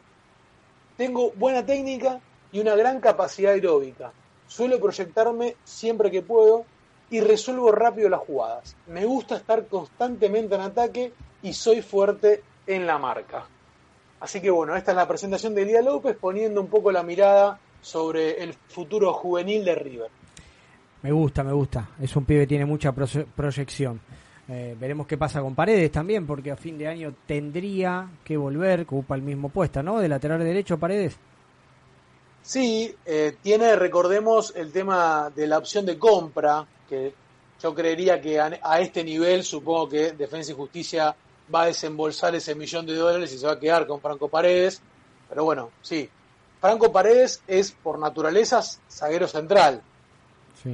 Tengo 0.95 1.31
buena 1.31 1.65
técnica 1.65 2.21
y 2.51 2.59
una 2.59 2.75
gran 2.75 2.99
capacidad 2.99 3.53
aeróbica. 3.53 4.13
Suelo 4.45 4.79
proyectarme 4.79 5.55
siempre 5.63 6.11
que 6.11 6.21
puedo 6.21 6.65
y 7.09 7.21
resuelvo 7.21 7.71
rápido 7.71 8.07
las 8.07 8.21
jugadas. 8.21 8.75
Me 8.85 9.03
gusta 9.03 9.35
estar 9.35 9.65
constantemente 9.65 10.53
en 10.53 10.61
ataque 10.61 11.11
y 11.41 11.53
soy 11.53 11.81
fuerte 11.81 12.43
en 12.67 12.85
la 12.85 12.97
marca. 12.97 13.45
Así 14.19 14.41
que 14.41 14.49
bueno, 14.49 14.75
esta 14.75 14.91
es 14.91 14.97
la 14.97 15.07
presentación 15.07 15.53
de 15.53 15.63
Elías 15.63 15.83
López 15.83 16.17
poniendo 16.19 16.61
un 16.61 16.67
poco 16.67 16.91
la 16.91 17.03
mirada 17.03 17.59
sobre 17.81 18.41
el 18.41 18.53
futuro 18.53 19.13
juvenil 19.13 19.63
de 19.63 19.75
River. 19.75 20.09
Me 21.03 21.11
gusta, 21.11 21.43
me 21.43 21.53
gusta. 21.53 21.89
Es 22.01 22.15
un 22.15 22.25
pibe 22.25 22.41
que 22.41 22.47
tiene 22.47 22.65
mucha 22.65 22.91
proyección. 22.91 24.01
Eh, 24.47 24.75
veremos 24.79 25.05
qué 25.05 25.17
pasa 25.17 25.41
con 25.41 25.53
Paredes 25.53 25.91
también, 25.91 26.25
porque 26.25 26.51
a 26.51 26.55
fin 26.55 26.77
de 26.77 26.87
año 26.87 27.13
tendría 27.27 28.09
que 28.23 28.37
volver, 28.37 28.81
ocupa 28.81 29.15
el 29.15 29.21
mismo 29.21 29.49
puesto, 29.49 29.83
¿no? 29.83 29.99
De 29.99 30.07
lateral 30.07 30.39
derecho, 30.39 30.79
Paredes. 30.79 31.17
Sí, 32.41 32.95
eh, 33.05 33.37
tiene, 33.41 33.75
recordemos, 33.75 34.53
el 34.55 34.71
tema 34.71 35.31
de 35.35 35.47
la 35.47 35.57
opción 35.57 35.85
de 35.85 35.97
compra, 35.97 36.65
que 36.87 37.13
yo 37.61 37.73
creería 37.73 38.21
que 38.21 38.39
a 38.39 38.79
este 38.79 39.03
nivel, 39.03 39.43
supongo 39.43 39.89
que 39.89 40.11
Defensa 40.11 40.51
y 40.51 40.55
Justicia 40.55 41.15
va 41.53 41.63
a 41.63 41.65
desembolsar 41.67 42.35
ese 42.35 42.55
millón 42.55 42.85
de 42.85 42.95
dólares 42.95 43.33
y 43.33 43.37
se 43.37 43.45
va 43.45 43.53
a 43.53 43.59
quedar 43.59 43.87
con 43.87 44.01
Franco 44.01 44.27
Paredes. 44.27 44.81
Pero 45.29 45.43
bueno, 45.43 45.71
sí. 45.81 46.09
Franco 46.59 46.91
Paredes 46.91 47.41
es 47.47 47.71
por 47.71 47.99
naturaleza 47.99 48.61
zaguero 48.89 49.27
central. 49.27 49.81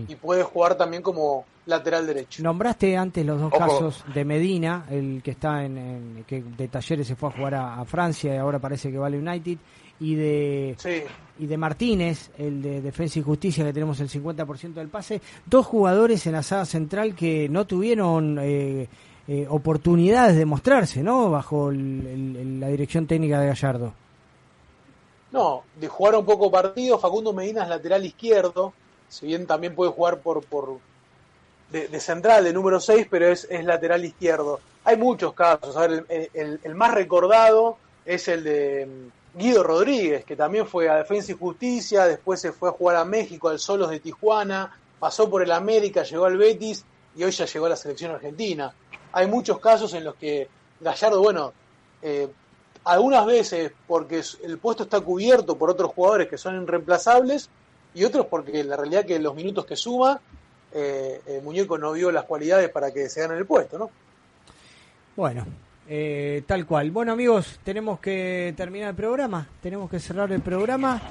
Y 0.07 0.15
puede 0.15 0.43
jugar 0.43 0.75
también 0.75 1.01
como 1.01 1.45
lateral 1.65 2.07
derecho. 2.07 2.41
Nombraste 2.43 2.95
antes 2.95 3.25
los 3.25 3.41
dos 3.41 3.51
casos 3.51 4.03
de 4.13 4.23
Medina, 4.23 4.85
el 4.89 5.21
que 5.23 5.31
está 5.31 5.65
en, 5.65 6.23
que 6.27 6.41
de 6.41 6.67
Talleres 6.67 7.07
se 7.07 7.15
fue 7.15 7.29
a 7.29 7.31
jugar 7.33 7.55
a, 7.55 7.85
Francia 7.85 8.33
y 8.33 8.37
ahora 8.37 8.59
parece 8.59 8.91
que 8.91 8.97
vale 8.97 9.17
United, 9.17 9.57
y 9.99 10.15
de 10.15 11.07
y 11.39 11.45
de 11.45 11.57
Martínez, 11.57 12.31
el 12.37 12.61
de 12.61 12.81
Defensa 12.81 13.19
y 13.19 13.21
Justicia 13.21 13.65
que 13.65 13.73
tenemos 13.73 13.99
el 13.99 14.09
50% 14.09 14.73
del 14.73 14.89
pase, 14.89 15.21
dos 15.45 15.65
jugadores 15.65 16.25
en 16.25 16.33
la 16.33 16.43
saga 16.43 16.65
central 16.65 17.15
que 17.15 17.49
no 17.49 17.65
tuvieron 17.65 18.37
eh, 18.39 18.87
eh, 19.33 19.47
oportunidades 19.49 20.35
de 20.35 20.45
mostrarse, 20.45 21.01
¿no? 21.01 21.31
Bajo 21.31 21.71
la 21.71 22.67
dirección 22.67 23.07
técnica 23.07 23.39
de 23.39 23.47
Gallardo. 23.47 23.93
No, 25.31 25.63
de 25.79 25.87
jugar 25.87 26.15
un 26.15 26.25
poco 26.25 26.51
partido, 26.51 26.99
Facundo 26.99 27.31
Medina 27.31 27.63
es 27.63 27.69
lateral 27.69 28.05
izquierdo, 28.05 28.73
si 29.07 29.27
bien 29.27 29.47
también 29.47 29.73
puede 29.73 29.89
jugar 29.93 30.19
por, 30.19 30.43
por 30.43 30.79
de, 31.71 31.99
central, 32.01 32.43
de 32.43 32.51
número 32.51 32.81
6, 32.81 33.07
pero 33.09 33.29
es, 33.29 33.47
es, 33.49 33.63
lateral 33.63 34.03
izquierdo. 34.03 34.59
Hay 34.83 34.97
muchos 34.97 35.33
casos, 35.33 35.77
a 35.77 35.87
ver, 35.87 36.05
el, 36.09 36.59
el, 36.61 36.75
más 36.75 36.93
recordado 36.93 37.77
es 38.05 38.27
el 38.27 38.43
de 38.43 38.85
mm, 38.85 39.39
Guido 39.39 39.63
Rodríguez, 39.63 40.25
que 40.25 40.35
también 40.35 40.67
fue 40.67 40.89
a 40.89 40.97
Defensa 40.97 41.31
y 41.31 41.35
Justicia, 41.35 42.05
después 42.05 42.41
se 42.41 42.51
fue 42.51 42.67
a 42.67 42.73
jugar 42.73 42.97
a 42.97 43.05
México, 43.05 43.47
al 43.47 43.59
Solos 43.59 43.91
de 43.91 44.01
Tijuana, 44.01 44.77
pasó 44.99 45.29
por 45.29 45.41
el 45.41 45.53
América, 45.53 46.03
llegó 46.03 46.25
al 46.25 46.35
Betis 46.35 46.83
y 47.15 47.23
hoy 47.23 47.31
ya 47.31 47.45
llegó 47.45 47.67
a 47.67 47.69
la 47.69 47.77
selección 47.77 48.11
argentina 48.11 48.73
hay 49.11 49.27
muchos 49.27 49.59
casos 49.59 49.93
en 49.93 50.03
los 50.03 50.15
que 50.15 50.47
Gallardo, 50.81 51.21
bueno, 51.21 51.53
eh, 52.01 52.27
algunas 52.83 53.25
veces 53.25 53.71
porque 53.87 54.21
el 54.43 54.57
puesto 54.57 54.83
está 54.83 54.99
cubierto 54.99 55.57
por 55.57 55.69
otros 55.69 55.91
jugadores 55.91 56.27
que 56.27 56.37
son 56.37 56.61
irreemplazables 56.63 57.49
y 57.93 58.03
otros 58.03 58.25
porque 58.25 58.63
la 58.63 58.75
realidad 58.75 59.05
que 59.05 59.19
los 59.19 59.35
minutos 59.35 59.65
que 59.65 59.75
suma, 59.75 60.19
eh, 60.73 61.21
el 61.27 61.43
muñeco 61.43 61.77
no 61.77 61.91
vio 61.91 62.11
las 62.11 62.23
cualidades 62.23 62.69
para 62.69 62.91
que 62.91 63.09
se 63.09 63.21
gane 63.21 63.37
el 63.37 63.45
puesto, 63.45 63.77
¿no? 63.77 63.91
Bueno, 65.15 65.45
eh, 65.87 66.43
tal 66.47 66.65
cual. 66.65 66.89
Bueno 66.89 67.11
amigos, 67.11 67.59
tenemos 67.63 67.99
que 67.99 68.53
terminar 68.57 68.89
el 68.89 68.95
programa, 68.95 69.47
tenemos 69.61 69.89
que 69.89 69.99
cerrar 69.99 70.31
el 70.31 70.41
programa. 70.41 71.01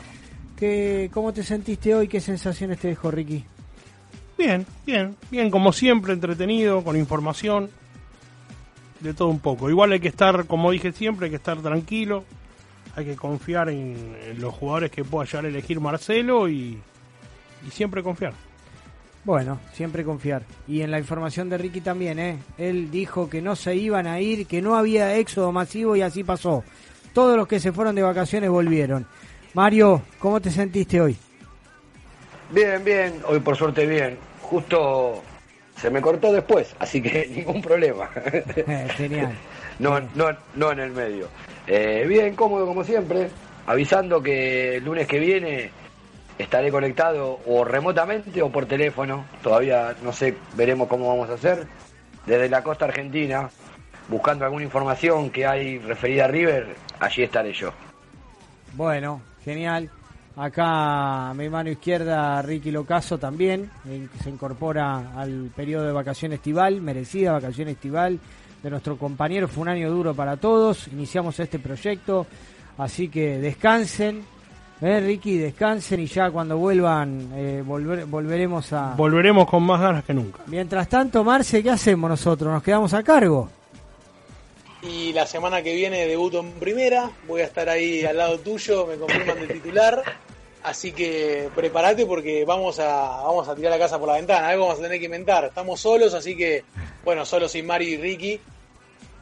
¿Qué, 0.56 1.10
¿Cómo 1.14 1.32
te 1.32 1.42
sentiste 1.42 1.94
hoy? 1.94 2.08
¿Qué 2.08 2.20
sensaciones 2.20 2.80
te 2.80 2.88
dejó 2.88 3.10
Ricky? 3.10 3.44
Bien, 4.36 4.66
bien, 4.84 5.16
bien, 5.30 5.50
como 5.50 5.72
siempre, 5.72 6.12
entretenido, 6.14 6.82
con 6.82 6.96
información 6.96 7.70
de 9.00 9.14
todo 9.14 9.28
un 9.28 9.40
poco. 9.40 9.70
Igual 9.70 9.92
hay 9.92 10.00
que 10.00 10.08
estar, 10.08 10.46
como 10.46 10.70
dije 10.70 10.92
siempre, 10.92 11.26
hay 11.26 11.30
que 11.30 11.36
estar 11.36 11.58
tranquilo, 11.60 12.24
hay 12.94 13.04
que 13.04 13.16
confiar 13.16 13.68
en, 13.68 14.16
los 14.38 14.54
jugadores 14.54 14.90
que 14.90 15.04
pueda 15.04 15.24
llegar 15.24 15.44
a 15.46 15.48
elegir 15.48 15.80
Marcelo 15.80 16.48
y, 16.48 16.78
siempre 17.70 18.02
confiar. 18.02 18.32
Bueno, 19.24 19.60
siempre 19.72 20.02
confiar. 20.02 20.42
Y 20.66 20.80
en 20.80 20.90
la 20.90 20.98
información 20.98 21.50
de 21.50 21.58
Ricky 21.58 21.82
también, 21.82 22.18
¿eh? 22.18 22.38
Él 22.56 22.90
dijo 22.90 23.28
que 23.28 23.42
no 23.42 23.54
se 23.54 23.76
iban 23.76 24.06
a 24.06 24.18
ir, 24.20 24.46
que 24.46 24.62
no 24.62 24.76
había 24.76 25.16
éxodo 25.16 25.52
masivo 25.52 25.94
y 25.94 26.00
así 26.00 26.24
pasó. 26.24 26.64
Todos 27.12 27.36
los 27.36 27.46
que 27.46 27.60
se 27.60 27.72
fueron 27.72 27.94
de 27.94 28.02
vacaciones 28.02 28.48
volvieron. 28.48 29.06
Mario, 29.52 30.02
¿cómo 30.18 30.40
te 30.40 30.50
sentiste 30.50 31.00
hoy? 31.00 31.16
Bien, 32.50 32.82
bien, 32.82 33.20
hoy 33.26 33.40
por 33.40 33.56
suerte 33.56 33.86
bien. 33.86 34.16
Justo 34.40 35.22
se 35.80 35.90
me 35.90 36.02
cortó 36.02 36.32
después, 36.32 36.74
así 36.78 37.00
que 37.00 37.26
ningún 37.34 37.62
problema. 37.62 38.10
Eh, 38.16 38.88
genial. 38.96 39.32
no, 39.78 40.00
no, 40.14 40.36
no 40.54 40.72
en 40.72 40.80
el 40.80 40.90
medio. 40.90 41.28
Eh, 41.66 42.04
bien, 42.06 42.36
cómodo 42.36 42.66
como 42.66 42.84
siempre, 42.84 43.30
avisando 43.66 44.22
que 44.22 44.76
el 44.76 44.84
lunes 44.84 45.06
que 45.06 45.18
viene 45.18 45.70
estaré 46.38 46.70
conectado 46.70 47.40
o 47.46 47.64
remotamente 47.64 48.42
o 48.42 48.50
por 48.50 48.66
teléfono, 48.66 49.24
todavía 49.42 49.94
no 50.02 50.12
sé, 50.12 50.36
veremos 50.54 50.88
cómo 50.88 51.08
vamos 51.08 51.30
a 51.30 51.34
hacer, 51.34 51.66
desde 52.26 52.48
la 52.48 52.62
costa 52.62 52.86
argentina, 52.86 53.50
buscando 54.08 54.44
alguna 54.44 54.64
información 54.64 55.30
que 55.30 55.46
hay 55.46 55.78
referida 55.78 56.24
a 56.24 56.28
River, 56.28 56.68
allí 56.98 57.22
estaré 57.22 57.52
yo. 57.52 57.72
Bueno, 58.74 59.22
genial. 59.44 59.90
Acá 60.36 61.30
a 61.30 61.34
mi 61.34 61.48
mano 61.48 61.70
izquierda 61.70 62.40
Ricky 62.40 62.70
Locaso 62.70 63.18
también, 63.18 63.70
se 64.22 64.30
incorpora 64.30 65.12
al 65.16 65.50
periodo 65.54 65.86
de 65.86 65.92
vacación 65.92 66.32
estival, 66.32 66.80
merecida 66.80 67.32
vacación 67.32 67.68
estival 67.68 68.18
de 68.62 68.70
nuestro 68.70 68.96
compañero. 68.96 69.48
Fue 69.48 69.62
un 69.62 69.68
año 69.68 69.90
duro 69.90 70.14
para 70.14 70.36
todos, 70.36 70.88
iniciamos 70.88 71.38
este 71.40 71.58
proyecto, 71.58 72.26
así 72.78 73.08
que 73.08 73.38
descansen, 73.38 74.22
¿eh, 74.80 75.00
Ricky, 75.00 75.36
descansen 75.36 76.00
y 76.00 76.06
ya 76.06 76.30
cuando 76.30 76.56
vuelvan 76.56 77.30
eh, 77.34 77.62
volveremos 77.66 78.72
a... 78.72 78.94
Volveremos 78.94 79.48
con 79.48 79.64
más 79.64 79.80
ganas 79.80 80.04
que 80.04 80.14
nunca. 80.14 80.40
Mientras 80.46 80.88
tanto, 80.88 81.24
Marce, 81.24 81.62
¿qué 81.62 81.70
hacemos 81.70 82.08
nosotros? 82.08 82.52
¿Nos 82.52 82.62
quedamos 82.62 82.94
a 82.94 83.02
cargo? 83.02 83.50
Y 84.82 85.12
la 85.12 85.26
semana 85.26 85.62
que 85.62 85.74
viene 85.74 86.06
debuto 86.06 86.40
en 86.40 86.52
primera, 86.52 87.10
voy 87.26 87.42
a 87.42 87.44
estar 87.44 87.68
ahí 87.68 88.04
al 88.04 88.16
lado 88.16 88.38
tuyo, 88.38 88.86
me 88.86 88.96
confirman 88.96 89.40
de 89.40 89.46
titular. 89.46 90.02
Así 90.62 90.92
que 90.92 91.48
prepárate 91.54 92.06
porque 92.06 92.44
vamos 92.44 92.78
a, 92.78 93.22
vamos 93.22 93.48
a 93.48 93.54
tirar 93.54 93.72
la 93.72 93.78
casa 93.78 93.98
por 93.98 94.08
la 94.08 94.14
ventana, 94.14 94.48
algo 94.48 94.66
vamos 94.66 94.78
a 94.78 94.82
tener 94.82 94.98
que 94.98 95.06
inventar. 95.06 95.44
Estamos 95.44 95.80
solos, 95.80 96.12
así 96.14 96.36
que, 96.36 96.64
bueno, 97.04 97.24
solo 97.24 97.48
sin 97.48 97.66
Mario 97.66 97.88
y 97.90 97.96
Ricky. 97.96 98.40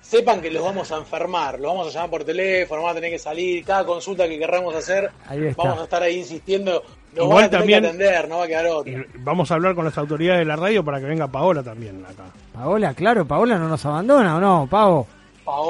Sepan 0.00 0.40
que 0.40 0.50
los 0.50 0.62
vamos 0.62 0.90
a 0.90 0.96
enfermar, 0.96 1.60
los 1.60 1.70
vamos 1.70 1.88
a 1.88 1.90
llamar 1.90 2.10
por 2.10 2.24
teléfono, 2.24 2.82
vamos 2.82 2.92
a 2.92 2.94
tener 2.94 3.10
que 3.10 3.18
salir, 3.18 3.64
cada 3.64 3.84
consulta 3.84 4.26
que 4.26 4.38
querramos 4.38 4.74
hacer, 4.74 5.10
vamos 5.56 5.80
a 5.80 5.84
estar 5.84 6.02
ahí 6.02 6.18
insistiendo. 6.18 6.82
Nos 7.14 7.24
Igual 7.24 7.44
a 7.44 7.50
también, 7.50 7.82
que 7.82 7.88
atender, 7.88 8.28
no 8.28 8.38
va 8.38 8.44
a 8.44 8.46
quedar 8.46 8.66
otro. 8.66 8.92
Vamos 9.16 9.50
a 9.50 9.54
hablar 9.54 9.74
con 9.74 9.84
las 9.84 9.98
autoridades 9.98 10.40
de 10.40 10.44
la 10.44 10.56
radio 10.56 10.84
para 10.84 10.98
que 10.98 11.06
venga 11.06 11.26
Paola 11.26 11.62
también 11.62 12.04
acá. 12.04 12.24
Paola, 12.54 12.94
claro, 12.94 13.26
Paola 13.26 13.58
no 13.58 13.68
nos 13.68 13.84
abandona, 13.84 14.36
¿o 14.36 14.40
no, 14.40 14.66
Pavo? 14.70 15.06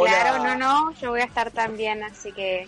Claro, 0.04 0.44
no, 0.44 0.56
no, 0.56 0.92
yo 1.00 1.10
voy 1.10 1.20
a 1.20 1.24
estar 1.24 1.50
también, 1.50 2.02
así 2.02 2.32
que 2.32 2.66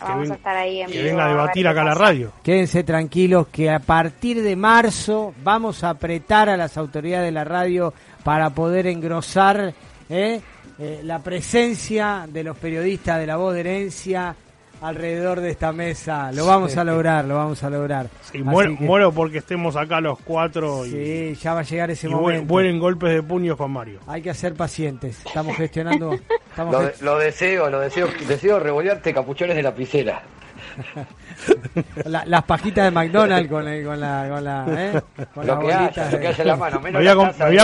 vamos 0.00 0.30
a 0.30 0.34
estar 0.34 0.56
ahí 0.56 0.80
en 0.80 0.90
Que 0.90 1.02
venga 1.02 1.26
a 1.26 1.28
debatir 1.28 1.66
acá 1.66 1.82
a 1.82 1.84
la 1.84 1.94
radio. 1.94 2.32
Quédense 2.42 2.84
tranquilos 2.84 3.48
que 3.48 3.70
a 3.70 3.78
partir 3.78 4.42
de 4.42 4.56
marzo 4.56 5.34
vamos 5.42 5.84
a 5.84 5.90
apretar 5.90 6.48
a 6.48 6.56
las 6.56 6.76
autoridades 6.76 7.26
de 7.26 7.32
la 7.32 7.44
radio 7.44 7.94
para 8.24 8.50
poder 8.50 8.86
engrosar 8.86 9.72
¿eh? 10.08 10.40
Eh, 10.78 11.00
la 11.04 11.18
presencia 11.18 12.26
de 12.28 12.44
los 12.44 12.56
periodistas 12.56 13.18
de 13.18 13.26
la 13.26 13.36
voz 13.36 13.54
de 13.54 13.60
herencia 13.60 14.34
alrededor 14.80 15.40
de 15.40 15.50
esta 15.50 15.72
mesa. 15.72 16.32
Lo 16.32 16.46
vamos 16.46 16.76
a 16.76 16.84
lograr, 16.84 17.24
lo 17.24 17.36
vamos 17.36 17.62
a 17.62 17.70
lograr. 17.70 18.08
Sí, 18.22 18.42
muero, 18.42 19.12
porque 19.12 19.38
estemos 19.38 19.76
acá 19.76 20.00
los 20.00 20.18
cuatro. 20.20 20.86
Y, 20.86 20.90
sí, 20.90 21.34
ya 21.40 21.54
va 21.54 21.60
a 21.60 21.64
llegar 21.64 21.90
ese 21.90 22.08
momento. 22.08 22.46
Vuelen 22.46 22.78
golpes 22.78 23.12
de 23.12 23.22
puño 23.22 23.56
Juan 23.56 23.70
Mario. 23.70 24.00
Hay 24.06 24.22
que 24.22 24.32
ser 24.34 24.54
pacientes. 24.54 25.24
Estamos 25.24 25.56
gestionando. 25.56 26.18
lo, 27.00 27.18
deseo, 27.18 27.70
lo 27.70 27.80
deseo. 27.80 28.08
Deseo 28.26 28.58
revolearte 28.58 29.12
capuchones 29.12 29.56
de 29.56 29.62
lapicera. 29.62 30.22
las 32.04 32.44
pajitas 32.44 32.84
de 32.84 32.90
McDonald's 32.90 33.48
con, 33.48 33.64
con 33.64 34.00
la 34.00 34.28
con 34.28 34.44
la, 34.44 34.66
¿eh? 34.68 35.02
con 35.34 35.46
lo, 35.46 35.58
que 35.58 35.72
haya, 35.72 36.10
lo 36.10 36.18
que 36.20 36.28
haya 36.28 36.42
en 36.42 36.48
la 36.48 36.56
mano. 36.56 36.80
me, 36.80 36.92
voy 36.92 37.08
a, 37.08 37.14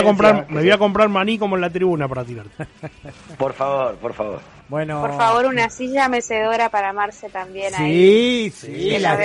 comprar 0.03 0.45
me 0.49 0.61
voy 0.61 0.71
a 0.71 0.77
comprar 0.77 1.07
maní 1.07 1.37
como 1.37 1.55
en 1.55 1.61
la 1.61 1.69
tribuna 1.69 2.07
para 2.07 2.25
tirar. 2.25 2.45
Por 3.37 3.53
favor, 3.53 3.95
por 3.95 4.13
favor. 4.13 4.56
Bueno. 4.69 5.01
Por 5.01 5.15
favor, 5.15 5.45
una 5.45 5.69
silla 5.69 6.09
mecedora 6.09 6.69
para 6.69 6.91
Marce 6.91 7.29
también 7.29 7.73
sí, 7.73 7.83
ahí. 7.83 8.49
Sí, 8.49 8.91
sí. 8.91 8.99
La 8.99 9.17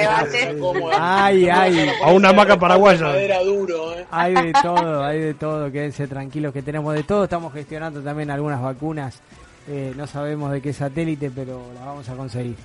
Ay, 0.99 1.49
ay. 1.49 1.91
A 2.05 2.13
una 2.13 2.33
maca 2.33 2.57
paraguaya. 2.57 3.43
Duro, 3.43 3.93
¿eh? 3.99 4.07
Hay 4.11 4.35
de 4.35 4.53
todo, 4.63 5.05
hay 5.05 5.19
de 5.19 5.35
todo. 5.35 5.71
Quédense 5.73 6.07
tranquilos 6.07 6.53
que 6.53 6.63
tenemos 6.63 6.95
de 6.95 7.03
todo. 7.03 7.25
Estamos 7.25 7.53
gestionando 7.53 8.01
también 8.01 8.31
algunas 8.31 8.63
vacunas. 8.63 9.21
Eh, 9.69 9.93
no 9.97 10.07
sabemos 10.07 10.53
de 10.53 10.61
qué 10.61 10.73
satélite, 10.73 11.31
pero 11.35 11.61
las 11.75 11.85
vamos 11.85 12.09
a 12.09 12.15
conseguir. 12.15 12.57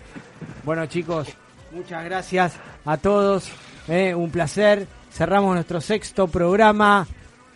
Bueno, 0.64 0.86
chicos, 0.86 1.30
muchas 1.72 2.04
gracias 2.06 2.54
a 2.86 2.98
todos. 2.98 3.50
Eh, 3.88 4.14
un 4.14 4.30
placer. 4.30 4.88
Cerramos 5.12 5.56
nuestro 5.56 5.82
sexto 5.82 6.28
programa 6.28 7.08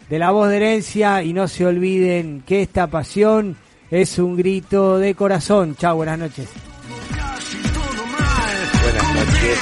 de 0.10 0.18
La 0.18 0.32
Voz 0.32 0.50
de 0.50 0.58
Herencia 0.58 1.22
y 1.22 1.32
no 1.32 1.48
se 1.48 1.66
olviden 1.66 2.42
que 2.46 2.64
esta 2.64 2.88
pasión 2.88 3.56
es 3.92 4.18
un 4.18 4.38
grito 4.38 4.98
de 4.98 5.14
corazón. 5.14 5.76
Chao, 5.76 5.98
buenas 5.98 6.18
noches. 6.18 6.48
Buenas 8.82 9.16
noches. 9.16 9.60